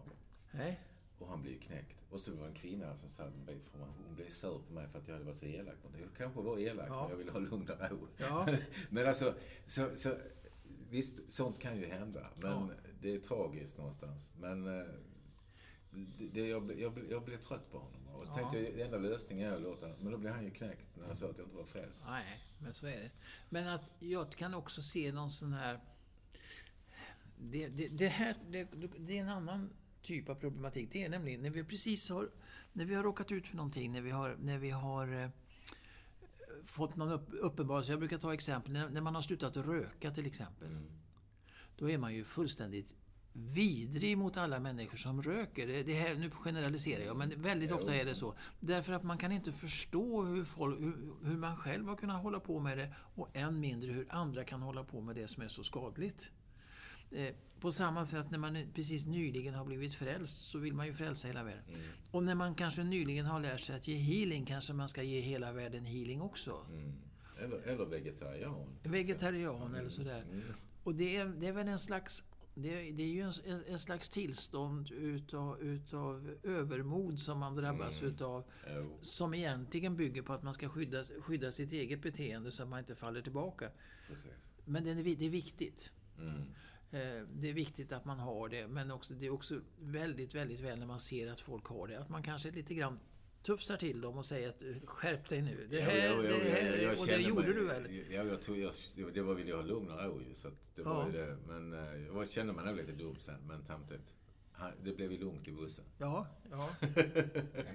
Nej. 0.52 0.80
Och 1.18 1.28
han 1.28 1.42
blev 1.42 1.60
knäckt. 1.60 2.04
Och 2.10 2.20
så 2.20 2.34
var 2.34 2.42
det 2.42 2.48
en 2.48 2.54
kvinna 2.54 2.96
som 2.96 3.10
satt 3.10 3.34
en 3.34 3.44
bit 3.44 3.68
från 3.68 3.80
mig. 3.80 3.90
Hon 4.06 4.14
blev 4.14 4.30
sur 4.30 4.58
på 4.68 4.72
mig 4.72 4.88
för 4.88 4.98
att 4.98 5.08
jag 5.08 5.14
hade 5.14 5.24
varit 5.24 5.36
så 5.36 5.46
elak 5.46 5.74
mot 5.84 5.92
Jag 6.00 6.08
kanske 6.16 6.40
var 6.40 6.58
elak, 6.58 6.88
ja. 6.88 7.00
men 7.00 7.10
jag 7.10 7.16
ville 7.16 7.32
ha 7.32 7.38
lugn 7.38 7.70
och 7.70 7.90
ro. 7.90 8.08
Ja. 8.16 8.48
men 8.90 9.06
alltså, 9.06 9.34
så, 9.66 9.96
så, 9.96 10.16
visst, 10.90 11.32
sånt 11.32 11.58
kan 11.58 11.76
ju 11.76 11.86
hända. 11.86 12.26
Men 12.36 12.50
ja. 12.50 12.68
det 13.00 13.14
är 13.14 13.18
tragiskt 13.18 13.78
någonstans. 13.78 14.32
Men 14.40 14.80
eh, 14.80 14.86
det, 15.90 16.28
det, 16.28 16.48
jag, 16.48 16.80
jag, 16.80 16.98
jag 17.10 17.24
blev 17.24 17.36
trött 17.36 17.70
på 17.70 17.78
honom. 17.78 18.01
Och 18.14 18.26
ja. 18.26 18.34
tänkte 18.34 18.58
att 18.58 18.86
enda 18.86 18.98
lösningen 18.98 19.50
är 19.50 19.56
att 19.56 19.62
låta... 19.62 19.86
Men 20.00 20.12
då 20.12 20.18
blev 20.18 20.32
han 20.32 20.44
ju 20.44 20.50
knäckt 20.50 20.96
när 20.96 21.08
jag 21.08 21.16
sa 21.16 21.30
att 21.30 21.38
jag 21.38 21.46
inte 21.46 21.56
var 21.56 21.64
frälst. 21.64 22.04
Nej, 22.08 22.40
men 22.58 22.74
så 22.74 22.86
är 22.86 23.00
det. 23.00 23.10
Men 23.48 23.68
att 23.68 23.92
jag 23.98 24.32
kan 24.32 24.54
också 24.54 24.82
se 24.82 25.12
någon 25.12 25.30
sån 25.30 25.52
här 25.52 25.80
det, 27.50 27.68
det, 27.68 27.88
det 27.88 28.08
här 28.08 28.36
det, 28.50 28.68
det, 28.98 29.18
är 29.18 29.22
en 29.22 29.28
annan 29.28 29.70
typ 30.02 30.28
av 30.28 30.34
problematik. 30.34 30.88
Det 30.92 31.02
är 31.02 31.08
nämligen 31.08 31.42
när 31.42 31.50
vi 31.50 31.64
precis 31.64 32.10
har, 32.10 32.30
när 32.72 32.84
vi 32.84 32.94
har 32.94 33.02
råkat 33.02 33.32
ut 33.32 33.46
för 33.46 33.56
någonting, 33.56 33.92
när 33.92 34.00
vi 34.00 34.10
har, 34.10 34.36
när 34.40 34.58
vi 34.58 34.70
har 34.70 35.22
eh, 35.22 35.28
fått 36.64 36.96
någon 36.96 37.12
upp, 37.12 37.28
uppenbarelse. 37.32 37.92
Jag 37.92 37.98
brukar 37.98 38.18
ta 38.18 38.34
exempel, 38.34 38.72
när, 38.72 38.88
när, 38.88 39.00
man 39.00 39.14
har 39.14 39.22
slutat 39.22 39.56
röka 39.56 40.10
till 40.10 40.26
exempel. 40.26 40.68
Mm. 40.68 40.90
Då 41.76 41.90
är 41.90 41.98
man 41.98 42.14
ju 42.14 42.24
fullständigt 42.24 42.96
vidrig 43.32 44.18
mot 44.18 44.36
alla 44.36 44.60
människor 44.60 44.98
som 44.98 45.22
röker. 45.22 45.84
Det, 45.84 45.94
här, 45.94 46.14
nu 46.14 46.30
generaliserar 46.30 47.04
jag, 47.04 47.16
men 47.16 47.42
väldigt 47.42 47.72
ofta 47.72 47.94
är 47.94 48.04
det 48.04 48.14
så. 48.14 48.34
Därför 48.60 48.92
att 48.92 49.02
man 49.02 49.18
kan 49.18 49.32
inte 49.32 49.52
förstå 49.52 50.22
hur, 50.22 50.44
folk, 50.44 50.80
hur, 50.80 50.94
hur 51.28 51.36
man 51.36 51.56
själv 51.56 51.88
har 51.88 51.96
kunnat 51.96 52.22
hålla 52.22 52.40
på 52.40 52.60
med 52.60 52.78
det 52.78 52.94
och 53.14 53.36
än 53.36 53.60
mindre 53.60 53.92
hur 53.92 54.06
andra 54.10 54.44
kan 54.44 54.62
hålla 54.62 54.84
på 54.84 55.00
med 55.00 55.16
det 55.16 55.28
som 55.28 55.42
är 55.42 55.48
så 55.48 55.62
skadligt. 55.62 56.30
Eh, 57.10 57.34
på 57.60 57.72
samma 57.72 58.06
sätt 58.06 58.30
när 58.30 58.38
man 58.38 58.58
precis 58.74 59.06
nyligen 59.06 59.54
har 59.54 59.64
blivit 59.64 59.94
frälst 59.94 60.50
så 60.50 60.58
vill 60.58 60.74
man 60.74 60.86
ju 60.86 60.94
frälsa 60.94 61.28
hela 61.28 61.42
världen. 61.42 61.64
Mm. 61.68 61.80
Och 62.10 62.22
när 62.22 62.34
man 62.34 62.54
kanske 62.54 62.84
nyligen 62.84 63.26
har 63.26 63.40
lärt 63.40 63.60
sig 63.60 63.76
att 63.76 63.88
ge 63.88 63.96
healing 63.96 64.46
kanske 64.46 64.72
man 64.72 64.88
ska 64.88 65.02
ge 65.02 65.20
hela 65.20 65.52
världen 65.52 65.84
healing 65.84 66.22
också. 66.22 66.66
Mm. 66.68 66.92
Eller, 67.38 67.58
eller 67.58 67.84
vegetarian. 67.84 68.66
Vegetarian 68.82 69.74
eller 69.74 69.88
sådär. 69.88 70.22
Mm. 70.22 70.42
Och 70.84 70.94
det 70.94 71.16
är, 71.16 71.26
det 71.26 71.46
är 71.46 71.52
väl 71.52 71.68
en 71.68 71.78
slags 71.78 72.24
det, 72.54 72.90
det 72.90 73.02
är 73.02 73.12
ju 73.12 73.20
en, 73.20 73.62
en, 73.68 73.78
slags 73.78 74.08
tillstånd 74.08 74.90
utav, 74.90 75.60
utav 75.60 76.34
övermod 76.42 77.20
som 77.20 77.38
man 77.38 77.56
drabbas 77.56 78.00
mm. 78.00 78.14
utav. 78.14 78.44
Oh. 78.66 78.86
Som 79.00 79.34
egentligen 79.34 79.96
bygger 79.96 80.22
på 80.22 80.32
att 80.32 80.42
man 80.42 80.54
ska 80.54 80.68
skydda, 80.68 81.04
skydda 81.04 81.52
sitt 81.52 81.72
eget 81.72 82.02
beteende 82.02 82.52
så 82.52 82.62
att 82.62 82.68
man 82.68 82.78
inte 82.78 82.94
faller 82.94 83.22
tillbaka. 83.22 83.70
Precis. 84.08 84.30
Men 84.64 84.84
det 84.84 84.90
är, 84.90 84.94
det 84.94 85.26
är 85.26 85.30
viktigt. 85.30 85.92
Mm. 86.18 86.40
Eh, 86.90 87.26
det 87.34 87.48
är 87.50 87.54
viktigt 87.54 87.92
att 87.92 88.04
man 88.04 88.18
har 88.18 88.48
det, 88.48 88.68
men 88.68 88.90
också, 88.90 89.14
det 89.14 89.26
är 89.26 89.30
också 89.30 89.60
väldigt, 89.80 90.34
väldigt 90.34 90.60
väl 90.60 90.78
när 90.78 90.86
man 90.86 91.00
ser 91.00 91.32
att 91.32 91.40
folk 91.40 91.66
har 91.66 91.88
det. 91.88 92.00
Att 92.00 92.08
man 92.08 92.22
kanske 92.22 92.50
lite 92.50 92.74
grann 92.74 92.98
tufsar 93.42 93.76
till 93.76 94.00
dem 94.00 94.18
och 94.18 94.26
säger 94.26 94.48
att 94.48 94.62
skärp 94.84 95.28
dig 95.28 95.42
nu. 95.42 95.66
Det 95.70 95.80
här, 95.80 95.96
ja, 95.96 96.02
ja, 96.02 96.22
ja, 96.22 96.44
det 96.44 96.50
här 96.50 96.72
jag, 96.72 96.82
jag 96.82 97.00
och 97.00 97.06
det 97.06 97.20
gjorde 97.20 97.46
mig, 97.46 97.54
du 97.54 97.64
väl? 97.64 98.04
Ja, 98.10 98.22
jag 98.22 98.58
jag, 98.96 99.14
det 99.14 99.22
var 99.22 99.34
väl 99.34 99.48
jag 99.48 99.56
ha 99.56 99.62
lugn 99.62 99.90
och 99.90 100.04
ro 100.04 100.20
ju. 100.28 100.34
Så 100.34 100.48
det 100.74 100.82
var 100.82 101.06
ja. 101.06 101.12
det. 101.12 101.36
Men 101.46 101.72
eh, 101.72 102.06
jag 102.06 102.28
kände 102.28 102.52
mig 102.52 102.64
nog 102.64 102.76
lite 102.76 102.92
dum 102.92 103.16
sen, 103.18 103.40
men 103.46 103.64
samtidigt. 103.64 104.14
Det 104.82 104.96
blev 104.96 105.12
ju 105.12 105.18
lugnt 105.18 105.48
i 105.48 105.52
bussen. 105.52 105.84
Ja, 105.98 106.26
ja. 106.50 106.68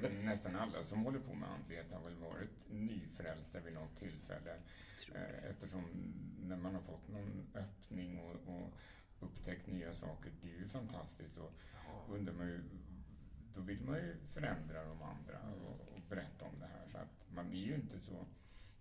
ja 0.02 0.10
nästan 0.24 0.56
alla 0.56 0.84
som 0.84 1.04
håller 1.06 1.20
på 1.20 1.34
med 1.34 1.50
andlighet 1.50 1.92
har 1.92 2.04
väl 2.04 2.16
varit 2.16 2.70
nyfrälsta 2.70 3.60
vid 3.60 3.74
något 3.74 3.98
tillfälle. 4.00 4.56
Eh, 5.14 5.50
eftersom 5.50 5.84
när 6.40 6.58
man 6.58 6.76
har 6.76 6.82
fått 6.82 7.08
någon 7.08 7.48
öppning 7.56 8.20
och, 8.20 8.54
och 8.54 8.74
upptäckt 9.20 9.68
nya 9.68 9.96
saker. 9.96 10.32
Det 10.42 10.48
är 10.56 10.60
ju 10.60 10.68
fantastiskt. 10.68 11.38
Och 11.38 11.54
ja. 11.74 12.14
undrar 12.14 12.34
man 12.34 12.48
ju, 12.48 12.64
då 13.56 13.62
vill 13.62 13.82
man 13.82 13.96
ju 13.96 14.16
förändra 14.34 14.84
de 14.84 15.02
andra 15.02 15.40
och, 15.66 15.96
och, 15.96 16.02
berätta 16.10 16.46
om 16.46 16.60
det 16.60 16.66
här. 16.66 16.88
Så 16.92 16.98
att 16.98 17.36
man 17.36 17.52
är 17.52 17.66
ju 17.66 17.76
inte 17.76 18.00
så... 18.00 18.26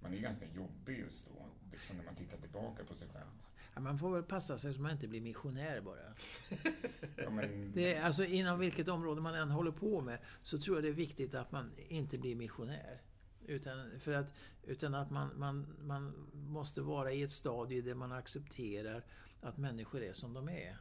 Man 0.00 0.14
är 0.14 0.18
ganska 0.18 0.46
jobbig 0.46 0.98
just 0.98 1.26
då, 1.26 1.46
när 1.94 2.04
man 2.04 2.14
tittar 2.14 2.36
tillbaka 2.38 2.84
på 2.84 2.94
sig 2.94 3.08
själv. 3.08 3.30
Ja, 3.74 3.80
man 3.80 3.98
får 3.98 4.10
väl 4.10 4.22
passa 4.22 4.58
sig 4.58 4.74
så 4.74 4.80
man 4.80 4.92
inte 4.92 5.08
blir 5.08 5.20
missionär 5.20 5.80
bara. 5.80 6.14
Ja, 7.16 7.30
men, 7.30 7.72
Det 7.72 7.94
är, 7.94 8.02
alltså 8.02 8.24
inom 8.24 8.58
vilket 8.58 8.88
område 8.88 9.20
man 9.20 9.34
än 9.34 9.50
håller 9.50 9.72
på 9.72 10.00
med 10.00 10.18
så 10.42 10.58
tror 10.58 10.76
jag 10.76 10.84
det 10.84 10.88
är 10.88 10.92
viktigt 10.92 11.34
att 11.34 11.52
man 11.52 11.72
inte 11.88 12.18
blir 12.18 12.36
missionär. 12.36 13.02
Utan, 13.46 14.00
för 14.00 14.12
att, 14.12 14.26
utan 14.62 14.94
att 14.94 15.10
man, 15.10 15.38
man, 15.38 15.76
man 15.80 16.28
måste 16.32 16.80
vara 16.80 17.12
i 17.12 17.22
ett 17.22 17.32
stadie 17.32 17.82
där 17.82 17.94
man 17.94 18.12
accepterar 18.12 19.04
att 19.40 19.56
människor 19.56 20.02
är 20.02 20.12
som 20.12 20.34
de 20.34 20.48
är. 20.48 20.76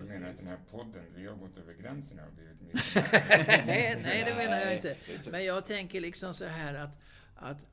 Du 0.00 0.06
menar 0.06 0.30
att 0.30 0.38
den 0.38 0.46
här 0.46 0.58
podden, 0.70 1.04
vi 1.16 1.26
har 1.26 1.36
gått 1.36 1.56
över 1.56 1.74
gränserna 1.74 2.26
och 2.26 2.32
blivit 2.32 2.60
nej, 3.66 4.00
nej, 4.02 4.24
det 4.24 4.34
menar 4.34 4.58
jag 4.58 4.74
inte. 4.74 4.96
Men 5.30 5.44
jag 5.44 5.66
tänker 5.66 6.00
liksom 6.00 6.34
så 6.34 6.44
här 6.44 6.74
att, 6.74 6.98
att 7.34 7.66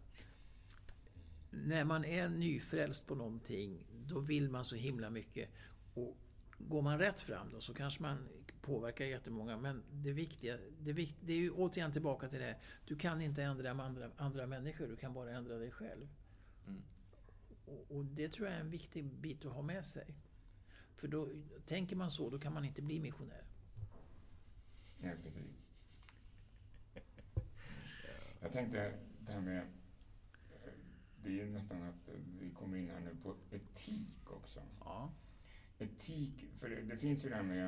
när 1.50 1.84
man 1.84 2.06
är 2.06 2.30
nyfrälst 2.30 3.08
på 3.08 3.16
någonting, 3.16 3.84
då 4.06 4.20
vill 4.20 4.50
man 4.50 4.66
så 4.66 4.76
himla 4.76 5.10
mycket. 5.10 5.50
Och 5.94 6.18
går 6.58 6.82
man 6.82 7.00
rätt 7.00 7.22
fram 7.22 7.50
då 7.52 7.62
så 7.62 7.74
kanske 7.74 8.02
man 8.02 8.28
påverkar 8.62 9.06
jättemånga. 9.06 9.58
Men 9.58 9.84
det 9.92 10.12
viktiga, 10.12 10.58
det, 10.80 10.94
vik, 10.94 11.16
det 11.22 11.34
är 11.34 11.38
ju 11.38 11.52
återigen 11.52 11.92
tillbaka 11.92 12.28
till 12.28 12.40
det 12.40 12.46
här. 12.46 12.58
Du 12.86 12.96
kan 12.96 13.22
inte 13.22 13.44
ändra 13.44 13.72
andra, 13.72 14.12
andra 14.18 14.48
människor, 14.48 14.88
du 14.88 14.96
kan 14.96 15.14
bara 15.14 15.32
ändra 15.32 15.58
dig 15.58 15.72
själv. 15.72 16.08
Mm. 16.68 16.82
Och, 17.66 17.92
och 17.98 18.06
det 18.06 18.30
tror 18.30 18.48
jag 18.48 18.58
är 18.58 18.62
en 18.62 18.70
viktig 18.70 19.06
bit 19.06 19.46
att 19.46 19.54
ha 19.54 19.62
med 19.62 19.86
sig. 19.86 20.16
För 20.98 21.08
då, 21.08 21.30
tänker 21.66 21.96
man 21.96 22.12
så, 22.12 22.30
då 22.30 22.40
kan 22.40 22.54
man 22.54 22.66
inte 22.66 22.82
bli 22.82 23.00
missionär. 23.00 23.44
Ja, 25.02 25.12
precis. 25.24 25.64
Jag 28.42 28.52
tänkte 28.52 28.94
det 29.20 29.32
här 29.32 29.42
med... 29.42 29.68
Det 31.24 31.30
är 31.30 31.34
ju 31.34 31.50
nästan 31.50 31.84
att 31.84 32.10
vi 32.40 32.50
kommer 32.52 32.78
in 32.78 32.90
här 32.90 33.00
nu 33.00 33.16
på 33.24 33.36
etik 33.52 34.32
också. 34.32 34.62
Ja. 34.80 35.14
Etik, 35.80 36.46
för 36.56 36.70
det, 36.70 36.82
det 36.82 36.98
finns 36.98 37.26
ju 37.26 37.30
det 37.30 37.36
här 37.36 37.44
med 37.44 37.66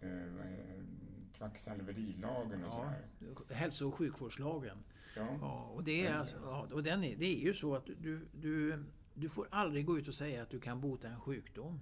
eh, 0.00 0.84
kvacksalverilagen 1.32 2.64
och 2.64 2.70
Ja, 2.70 2.92
sådär. 3.34 3.54
hälso 3.54 3.88
och 3.88 3.94
sjukvårdslagen. 3.94 4.78
Ja. 5.16 5.36
Ja, 5.40 5.62
och 5.64 5.84
det 5.84 6.06
är, 6.06 6.14
alltså, 6.14 6.36
ja, 6.36 6.68
och 6.72 6.82
den 6.82 7.04
är, 7.04 7.16
det 7.16 7.26
är 7.26 7.40
ju 7.46 7.54
så 7.54 7.74
att 7.74 7.86
du, 7.86 8.28
du, 8.34 8.84
du 9.14 9.28
får 9.28 9.48
aldrig 9.50 9.86
gå 9.86 9.98
ut 9.98 10.08
och 10.08 10.14
säga 10.14 10.42
att 10.42 10.50
du 10.50 10.60
kan 10.60 10.80
bota 10.80 11.08
en 11.08 11.20
sjukdom. 11.20 11.80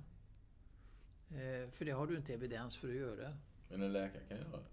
Eh, 1.34 1.70
för 1.70 1.84
det 1.84 1.90
har 1.90 2.06
du 2.06 2.16
inte 2.16 2.34
evidens 2.34 2.76
för 2.76 2.88
att 2.88 2.94
göra. 2.94 3.36
Men 3.68 3.82
en 3.82 3.92
läkare 3.92 4.22
kan 4.28 4.38
göra 4.38 4.50
det. 4.50 4.64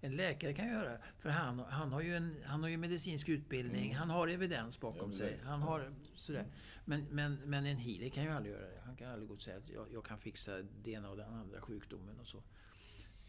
En 0.00 0.16
läkare 0.16 0.54
kan 0.54 0.68
göra 0.68 0.98
för 1.18 1.28
han, 1.28 1.58
han, 1.58 1.92
har 1.92 2.00
ju 2.00 2.14
en, 2.14 2.36
han 2.44 2.62
har 2.62 2.70
ju 2.70 2.76
medicinsk 2.76 3.28
utbildning, 3.28 3.94
han 3.94 4.10
har 4.10 4.28
evidens 4.28 4.80
bakom 4.80 5.00
Mm. 5.00 5.12
Ja, 5.12 5.18
sig. 5.18 5.38
Han 5.44 5.62
har 5.62 5.92
sådär. 6.14 6.46
Men, 6.84 7.06
men, 7.10 7.34
men 7.44 7.66
en 7.66 7.76
healer 7.76 8.08
kan 8.08 8.24
ju 8.24 8.30
aldrig 8.30 8.54
göra 8.54 8.66
det. 8.66 8.80
Han 8.84 8.96
kan 8.96 9.10
aldrig 9.10 9.28
gå 9.28 9.34
och 9.34 9.42
säga 9.42 9.56
att 9.56 9.68
jag, 9.68 9.86
jag 9.92 10.04
kan 10.04 10.18
fixa 10.18 10.62
det 10.82 10.90
ena 10.90 11.10
och 11.10 11.16
den 11.16 11.34
andra 11.34 11.60
sjukdomen 11.60 12.20
och 12.20 12.26
så. 12.26 12.42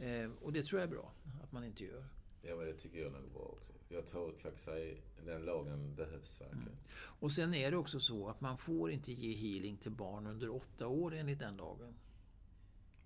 Eh, 0.04 0.32
och 0.42 0.54
det 0.54 0.64
tror 0.64 0.82
jag 0.82 0.88
är 0.88 0.92
bra, 0.92 1.14
att 1.44 1.52
man 1.52 1.64
inte 1.64 1.84
gör. 1.84 2.06
Ja, 2.42 2.56
men 2.56 2.66
det 2.66 2.74
tycker 2.74 3.00
jag 3.00 3.12
nog 3.12 3.32
bra 3.32 3.42
också. 3.42 3.74
Jag 3.90 4.08
tror 4.08 4.34
kvacksalv, 4.38 4.96
den 5.26 5.42
lagen 5.42 5.96
behövs 5.96 6.42
verkligen. 6.42 6.78
Och 6.96 7.32
sen 7.32 7.54
är 7.54 7.72
det 7.72 7.78
också 7.78 8.00
så 8.00 8.30
att 8.30 8.42
man 8.42 8.58
får 8.58 8.92
inte 8.92 9.12
ge 9.12 9.34
healing 9.34 9.78
till 9.78 9.92
barn 9.92 10.28
under 10.28 10.56
åtta 10.56 10.88
år 10.88 11.16
enligt 11.16 11.40
den 11.40 11.58
lagen. 11.58 11.96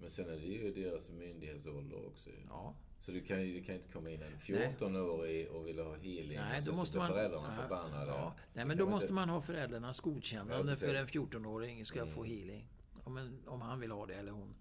Men 0.03 0.09
sen 0.09 0.29
är 0.29 0.31
det 0.37 0.45
ju 0.45 0.73
deras 0.73 1.09
myndighetsålder 1.09 2.07
också. 2.07 2.29
Ja. 2.49 2.75
Så 2.99 3.11
du 3.11 3.21
kan 3.21 3.41
ju 3.41 3.53
du 3.53 3.63
kan 3.63 3.75
inte 3.75 3.87
komma 3.87 4.09
in 4.09 4.21
en 4.21 4.37
14-årig 4.39 5.51
och 5.51 5.67
vill 5.67 5.79
ha 5.79 5.95
healing 5.95 6.37
Nej, 6.37 6.59
och 6.59 6.65
då 6.65 6.71
så 6.71 6.71
måste 6.71 6.85
sitter 6.85 6.99
man... 6.99 7.07
föräldrarna 7.07 7.53
ja, 7.57 7.61
förbannade. 7.61 8.11
Ja. 8.11 8.35
Nej, 8.53 8.65
men 8.65 8.77
då 8.77 8.89
måste 8.89 9.05
inte- 9.05 9.13
man 9.13 9.29
ha 9.29 9.41
föräldrarnas 9.41 9.99
godkännande 9.99 10.71
Ja, 10.71 10.75
för 10.75 10.87
en 10.95 11.05
precis. 11.05 11.21
14-åring 11.21 11.85
ska 11.85 12.05
få 12.05 12.23
Mm. 12.23 12.35
healing. 12.37 12.67
Om, 13.03 13.17
en, 13.17 13.43
om 13.47 13.61
han 13.61 13.79
vill 13.79 13.91
ha 13.91 14.05
det 14.05 14.13
eller 14.15 14.31
hon. 14.31 14.55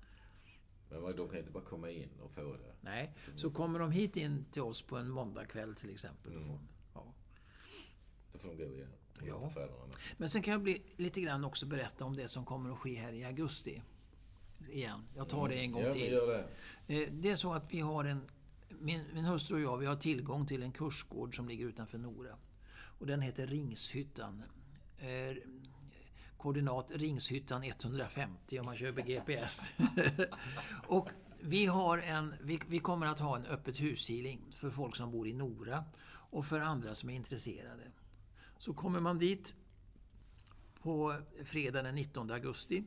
Men 0.90 1.16
de 1.16 1.28
kan 1.28 1.38
inte 1.38 1.50
bara 1.50 1.64
komma 1.64 1.90
in 1.90 2.08
och 2.20 2.30
få 2.30 2.42
det. 2.56 2.74
Nej, 2.80 3.14
så 3.36 3.50
kommer 3.50 3.78
de 3.78 3.90
hit 3.90 4.16
in 4.16 4.44
till 4.52 4.62
oss 4.62 4.82
på 4.82 4.96
en 4.96 5.10
måndagkväll 5.10 5.74
till 5.74 5.90
exempel. 5.90 6.32
Mm. 6.32 6.46
får- 6.48 6.58
Ja. 6.94 7.14
Då 8.32 8.38
får 8.38 8.48
de 8.48 8.56
gå 8.56 8.64
igen. 8.74 8.88
Ja. 9.26 9.50
Men 10.16 10.28
sen 10.28 10.42
kan 10.42 10.52
jag 10.52 10.62
bli 10.62 10.82
lite 10.96 11.20
grann 11.20 11.44
också 11.44 11.66
berätta 11.66 12.04
om 12.04 12.16
det 12.16 12.28
som 12.28 12.44
kommer 12.44 12.70
att 12.72 12.78
ske 12.78 12.94
här 12.94 13.12
i 13.12 13.24
augusti. 13.24 13.82
Igen. 14.70 15.04
Jag 15.16 15.28
tar 15.28 15.48
det 15.48 15.54
en 15.54 15.72
gång 15.72 15.82
ja, 15.82 15.92
till. 15.92 16.12
det. 16.12 16.44
Eh, 16.86 17.08
Det 17.12 17.30
är 17.30 17.36
så 17.36 17.52
att 17.52 17.72
vi 17.74 17.80
har 17.80 18.04
en... 18.04 18.20
Min, 18.80 19.04
min 19.12 19.24
hustru 19.24 19.56
och 19.56 19.62
jag 19.62 19.78
vi 19.78 19.86
har 19.86 19.96
tillgång 19.96 20.46
till 20.46 20.62
en 20.62 20.72
kursgård 20.72 21.36
som 21.36 21.48
ligger 21.48 21.66
utanför 21.66 21.98
Nora. 21.98 22.36
Och 22.74 23.06
den 23.06 23.20
heter 23.20 23.46
Ringshyttan. 23.46 24.42
Eh, 24.98 25.36
koordinat 26.36 26.90
Ringshyttan 26.90 27.62
150 27.64 28.58
om 28.58 28.66
man 28.66 28.76
kör 28.76 28.92
med 28.92 29.06
GPS. 29.06 29.60
och 30.86 31.08
vi, 31.40 31.66
har 31.66 31.98
en, 31.98 32.34
vi, 32.42 32.60
vi 32.68 32.78
kommer 32.78 33.06
att 33.06 33.20
ha 33.20 33.36
en 33.36 33.46
öppet 33.46 33.80
hushealing 33.80 34.40
för 34.54 34.70
folk 34.70 34.96
som 34.96 35.10
bor 35.10 35.28
i 35.28 35.32
Nora 35.32 35.84
och 36.08 36.46
för 36.46 36.60
andra 36.60 36.94
som 36.94 37.10
är 37.10 37.14
intresserade. 37.14 37.82
Så 38.58 38.74
kommer 38.74 39.00
man 39.00 39.18
dit 39.18 39.54
på 40.82 41.16
fredag 41.44 41.82
den 41.82 41.94
19 41.94 42.30
augusti 42.30 42.84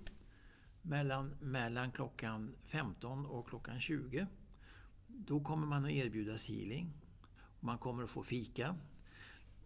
mellan, 0.86 1.36
mellan 1.42 1.92
klockan 1.92 2.56
15 2.66 3.26
och 3.26 3.50
klockan 3.50 3.80
20. 3.80 4.28
Då 5.08 5.40
kommer 5.40 5.68
man 5.68 5.86
att 5.86 5.92
erbjudas 5.92 6.46
healing. 6.46 6.94
Man 7.60 7.78
kommer 7.78 8.04
att 8.04 8.10
få 8.10 8.24
fika. 8.24 8.76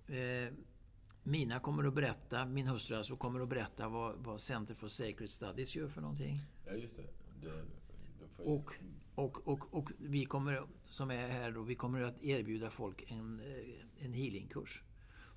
Eh, 0.08 0.54
Mina 1.24 1.60
kommer 1.60 1.84
att 1.84 1.94
berätta, 1.94 2.46
min 2.46 2.68
hustru 2.68 2.98
alltså, 2.98 3.16
kommer 3.16 3.40
att 3.40 3.50
berätta 3.50 3.90
vad, 3.90 4.16
vad 4.16 4.42
Center 4.42 4.74
for 4.74 4.88
Sacred 4.88 5.30
Studies 5.30 5.76
gör 5.76 5.88
för 5.88 6.02
någonting. 6.02 6.40
Ja, 6.66 6.74
just 6.74 6.96
det. 6.96 7.04
det 7.42 7.64
Och, 8.44 8.74
och, 9.16 9.48
och, 9.48 9.74
och 9.74 9.92
vi 9.98 10.26
kommer, 10.26 10.64
som 10.90 11.12
är 11.12 11.28
här 11.28 11.52
då, 11.52 11.62
vi 11.62 11.76
kommer 11.76 12.02
att 12.02 12.24
erbjuda 12.24 12.70
folk 12.70 13.12
en, 13.12 13.40
eh, 13.40 14.06
en 14.06 14.14
healingkurs. 14.14 14.84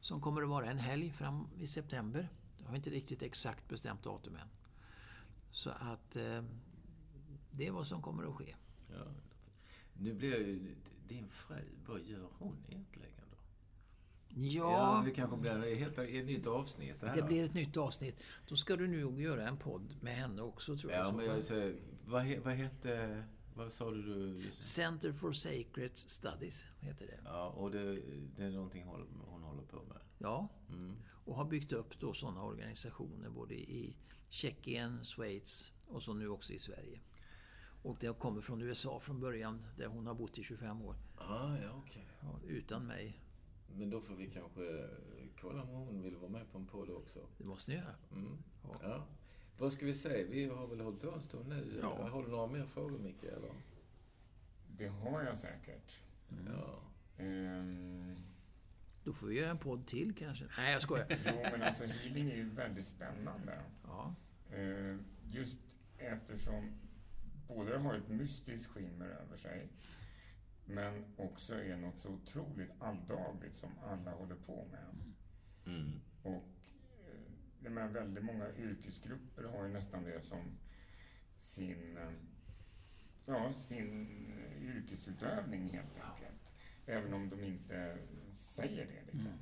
Som 0.01 0.20
kommer 0.20 0.43
att 0.43 0.49
vara 0.49 0.70
en 0.70 0.78
helg 0.78 1.11
fram 1.11 1.49
i 1.59 1.66
september. 1.66 2.28
Jag 2.59 2.68
har 2.68 2.76
inte 2.76 2.91
riktigt 2.91 3.22
exakt 3.22 3.68
bestämt 3.68 4.03
datum 4.03 4.37
än. 4.37 4.49
Så 5.53 5.70
att 5.70 6.16
eh, 6.16 6.42
det 7.50 7.66
är 7.66 7.70
vad 7.70 7.86
som 7.86 8.03
kommer 8.03 8.24
att 8.24 8.34
ske. 8.34 8.55
Ja. 8.90 9.05
Nu 9.94 10.14
blir 10.14 10.30
jag 10.30 10.40
ju... 10.40 10.74
Din 11.09 11.28
fru, 11.28 11.57
vad 11.86 12.00
gör 12.03 12.28
hon 12.38 12.57
egentligen 12.68 13.11
då? 13.30 13.36
Ja, 14.28 15.03
det 15.05 15.11
kanske 15.11 15.36
blir 15.36 15.64
ett 15.64 15.78
helt 15.78 15.98
ett 15.98 16.26
nytt 16.26 16.46
avsnitt 16.46 17.00
det 17.00 17.09
här. 17.09 17.16
det 17.16 17.22
blir 17.22 17.44
ett 17.44 17.55
nytt 17.55 17.76
avsnitt. 17.76 18.20
Då 18.48 18.57
ska 18.57 18.76
du 18.76 18.86
nog 18.86 19.20
göra 19.20 19.48
en 19.48 19.57
podd 19.57 19.96
med 20.00 20.16
henne 20.16 20.42
också 20.42 20.76
tror 20.76 20.92
jag. 20.92 21.07
Ja, 21.07 21.12
men 21.12 21.26
jag 21.26 21.44
säger, 21.44 21.76
vad, 22.05 22.36
vad 22.44 22.55
hette... 22.55 23.24
Vad 23.55 23.72
sa 23.72 23.90
du? 23.90 24.03
du 24.03 24.50
Center 24.50 25.12
for 25.12 25.32
Sacred 25.32 25.96
Studies 25.96 26.64
heter 26.80 27.07
det. 27.07 27.20
ja, 27.24 27.48
och 27.48 27.70
det, 27.70 28.00
det 28.36 28.44
är 28.44 28.50
någonting 28.50 28.84
hon, 28.84 29.07
hon 29.26 29.42
håller 29.42 29.62
på 29.62 29.82
med. 29.82 29.98
Ja, 30.18 30.48
Mm. 30.68 30.96
och 31.24 31.36
har 31.36 31.44
byggt 31.44 31.72
upp 31.72 32.00
då 32.00 32.12
sådana 32.14 32.42
organisationer 32.42 33.28
både 33.30 33.55
i 33.55 33.96
Tjeckien, 34.28 35.05
Schweiz 35.05 35.72
och 35.86 36.03
så 36.03 36.14
nu 36.14 36.28
också 36.28 36.53
i 36.53 36.59
Sverige. 36.59 37.00
Och 37.82 37.96
det 38.00 38.18
kommer 38.18 38.40
från 38.40 38.62
USA 38.62 39.00
från 39.00 39.20
början, 39.20 39.62
där 39.76 39.86
hon 39.86 40.07
har 40.07 40.14
bott 40.14 40.38
i 40.38 40.42
25 40.42 40.82
år. 40.82 40.96
Ah, 41.16 41.57
ja, 41.57 41.70
okej. 41.86 42.07
Ja, 42.20 42.40
utan 42.48 42.86
mig. 42.86 43.20
Men 43.74 43.90
då 43.90 44.00
får 44.00 44.14
vi 44.14 44.30
kanske 44.30 44.88
kolla 45.40 45.62
om 45.62 45.68
hon 45.68 46.03
vill 46.03 46.16
vara 46.16 46.30
med 46.30 46.53
på 46.53 46.59
en 46.59 46.66
podd 46.66 46.90
också. 46.90 47.20
Det 47.38 47.44
måste 47.44 47.70
ni 47.70 47.76
göra. 47.76 47.94
Mm. 48.12 48.38
Ja. 48.62 48.80
Ja. 48.82 49.07
Vad 49.62 49.72
ska 49.72 49.86
vi 49.86 49.94
säga? 49.94 50.26
Vi 50.30 50.44
har 50.46 50.66
väl 50.66 50.80
hållit 50.80 51.00
på 51.00 51.10
en 51.10 51.22
stund 51.22 51.48
nu. 51.48 51.78
Ja. 51.82 52.08
Har 52.08 52.22
du 52.22 52.28
några 52.28 52.46
mer 52.46 52.66
frågor, 52.66 52.98
Micke? 52.98 53.24
Eller? 53.24 53.50
Det 54.76 54.86
har 54.88 55.22
jag 55.22 55.38
säkert. 55.38 55.98
Ja. 56.46 56.82
Ehm, 57.24 58.16
Då 59.04 59.12
får 59.12 59.26
vi 59.26 59.38
göra 59.38 59.50
en 59.50 59.58
podd 59.58 59.86
till 59.86 60.14
kanske. 60.14 60.44
Nej, 60.58 60.72
jag 60.72 60.82
skojar. 60.82 61.06
jo, 61.26 61.32
men 61.52 61.62
alltså 61.62 61.84
healing 61.84 62.30
är 62.30 62.36
ju 62.36 62.50
väldigt 62.50 62.86
spännande. 62.86 63.62
Ja, 63.84 64.14
Eh, 64.52 64.96
just 65.26 65.58
eftersom 65.98 66.72
både 67.48 67.78
har 67.78 67.94
ett 67.94 68.08
mystiskt 68.08 68.72
skimmer 68.72 69.06
över 69.06 69.36
sig 69.36 69.68
men 70.64 71.04
också 71.16 71.54
är 71.54 71.76
något 71.76 72.00
så 72.00 72.08
otroligt 72.08 72.70
alldagligt 72.78 73.54
som 73.56 73.70
alla 73.84 74.10
håller 74.10 74.36
på 74.36 74.66
med. 74.70 75.12
Mm. 75.74 76.00
Och 76.22 76.44
jag 77.62 77.72
menar, 77.72 77.88
väldigt 77.88 78.24
många 78.24 78.52
yrkesgrupper 78.56 79.42
har 79.44 79.64
ju 79.66 79.72
nästan 79.72 80.04
det 80.04 80.22
som 80.22 80.58
sin, 81.40 81.98
ja, 83.26 83.52
sin 83.52 84.06
yrkesutövning 84.60 85.68
helt 85.68 86.00
enkelt. 86.00 86.40
Även 86.86 87.14
om 87.14 87.30
de 87.30 87.40
inte 87.44 87.98
säger 88.34 88.86
det. 88.86 89.12
Liksom. 89.12 89.32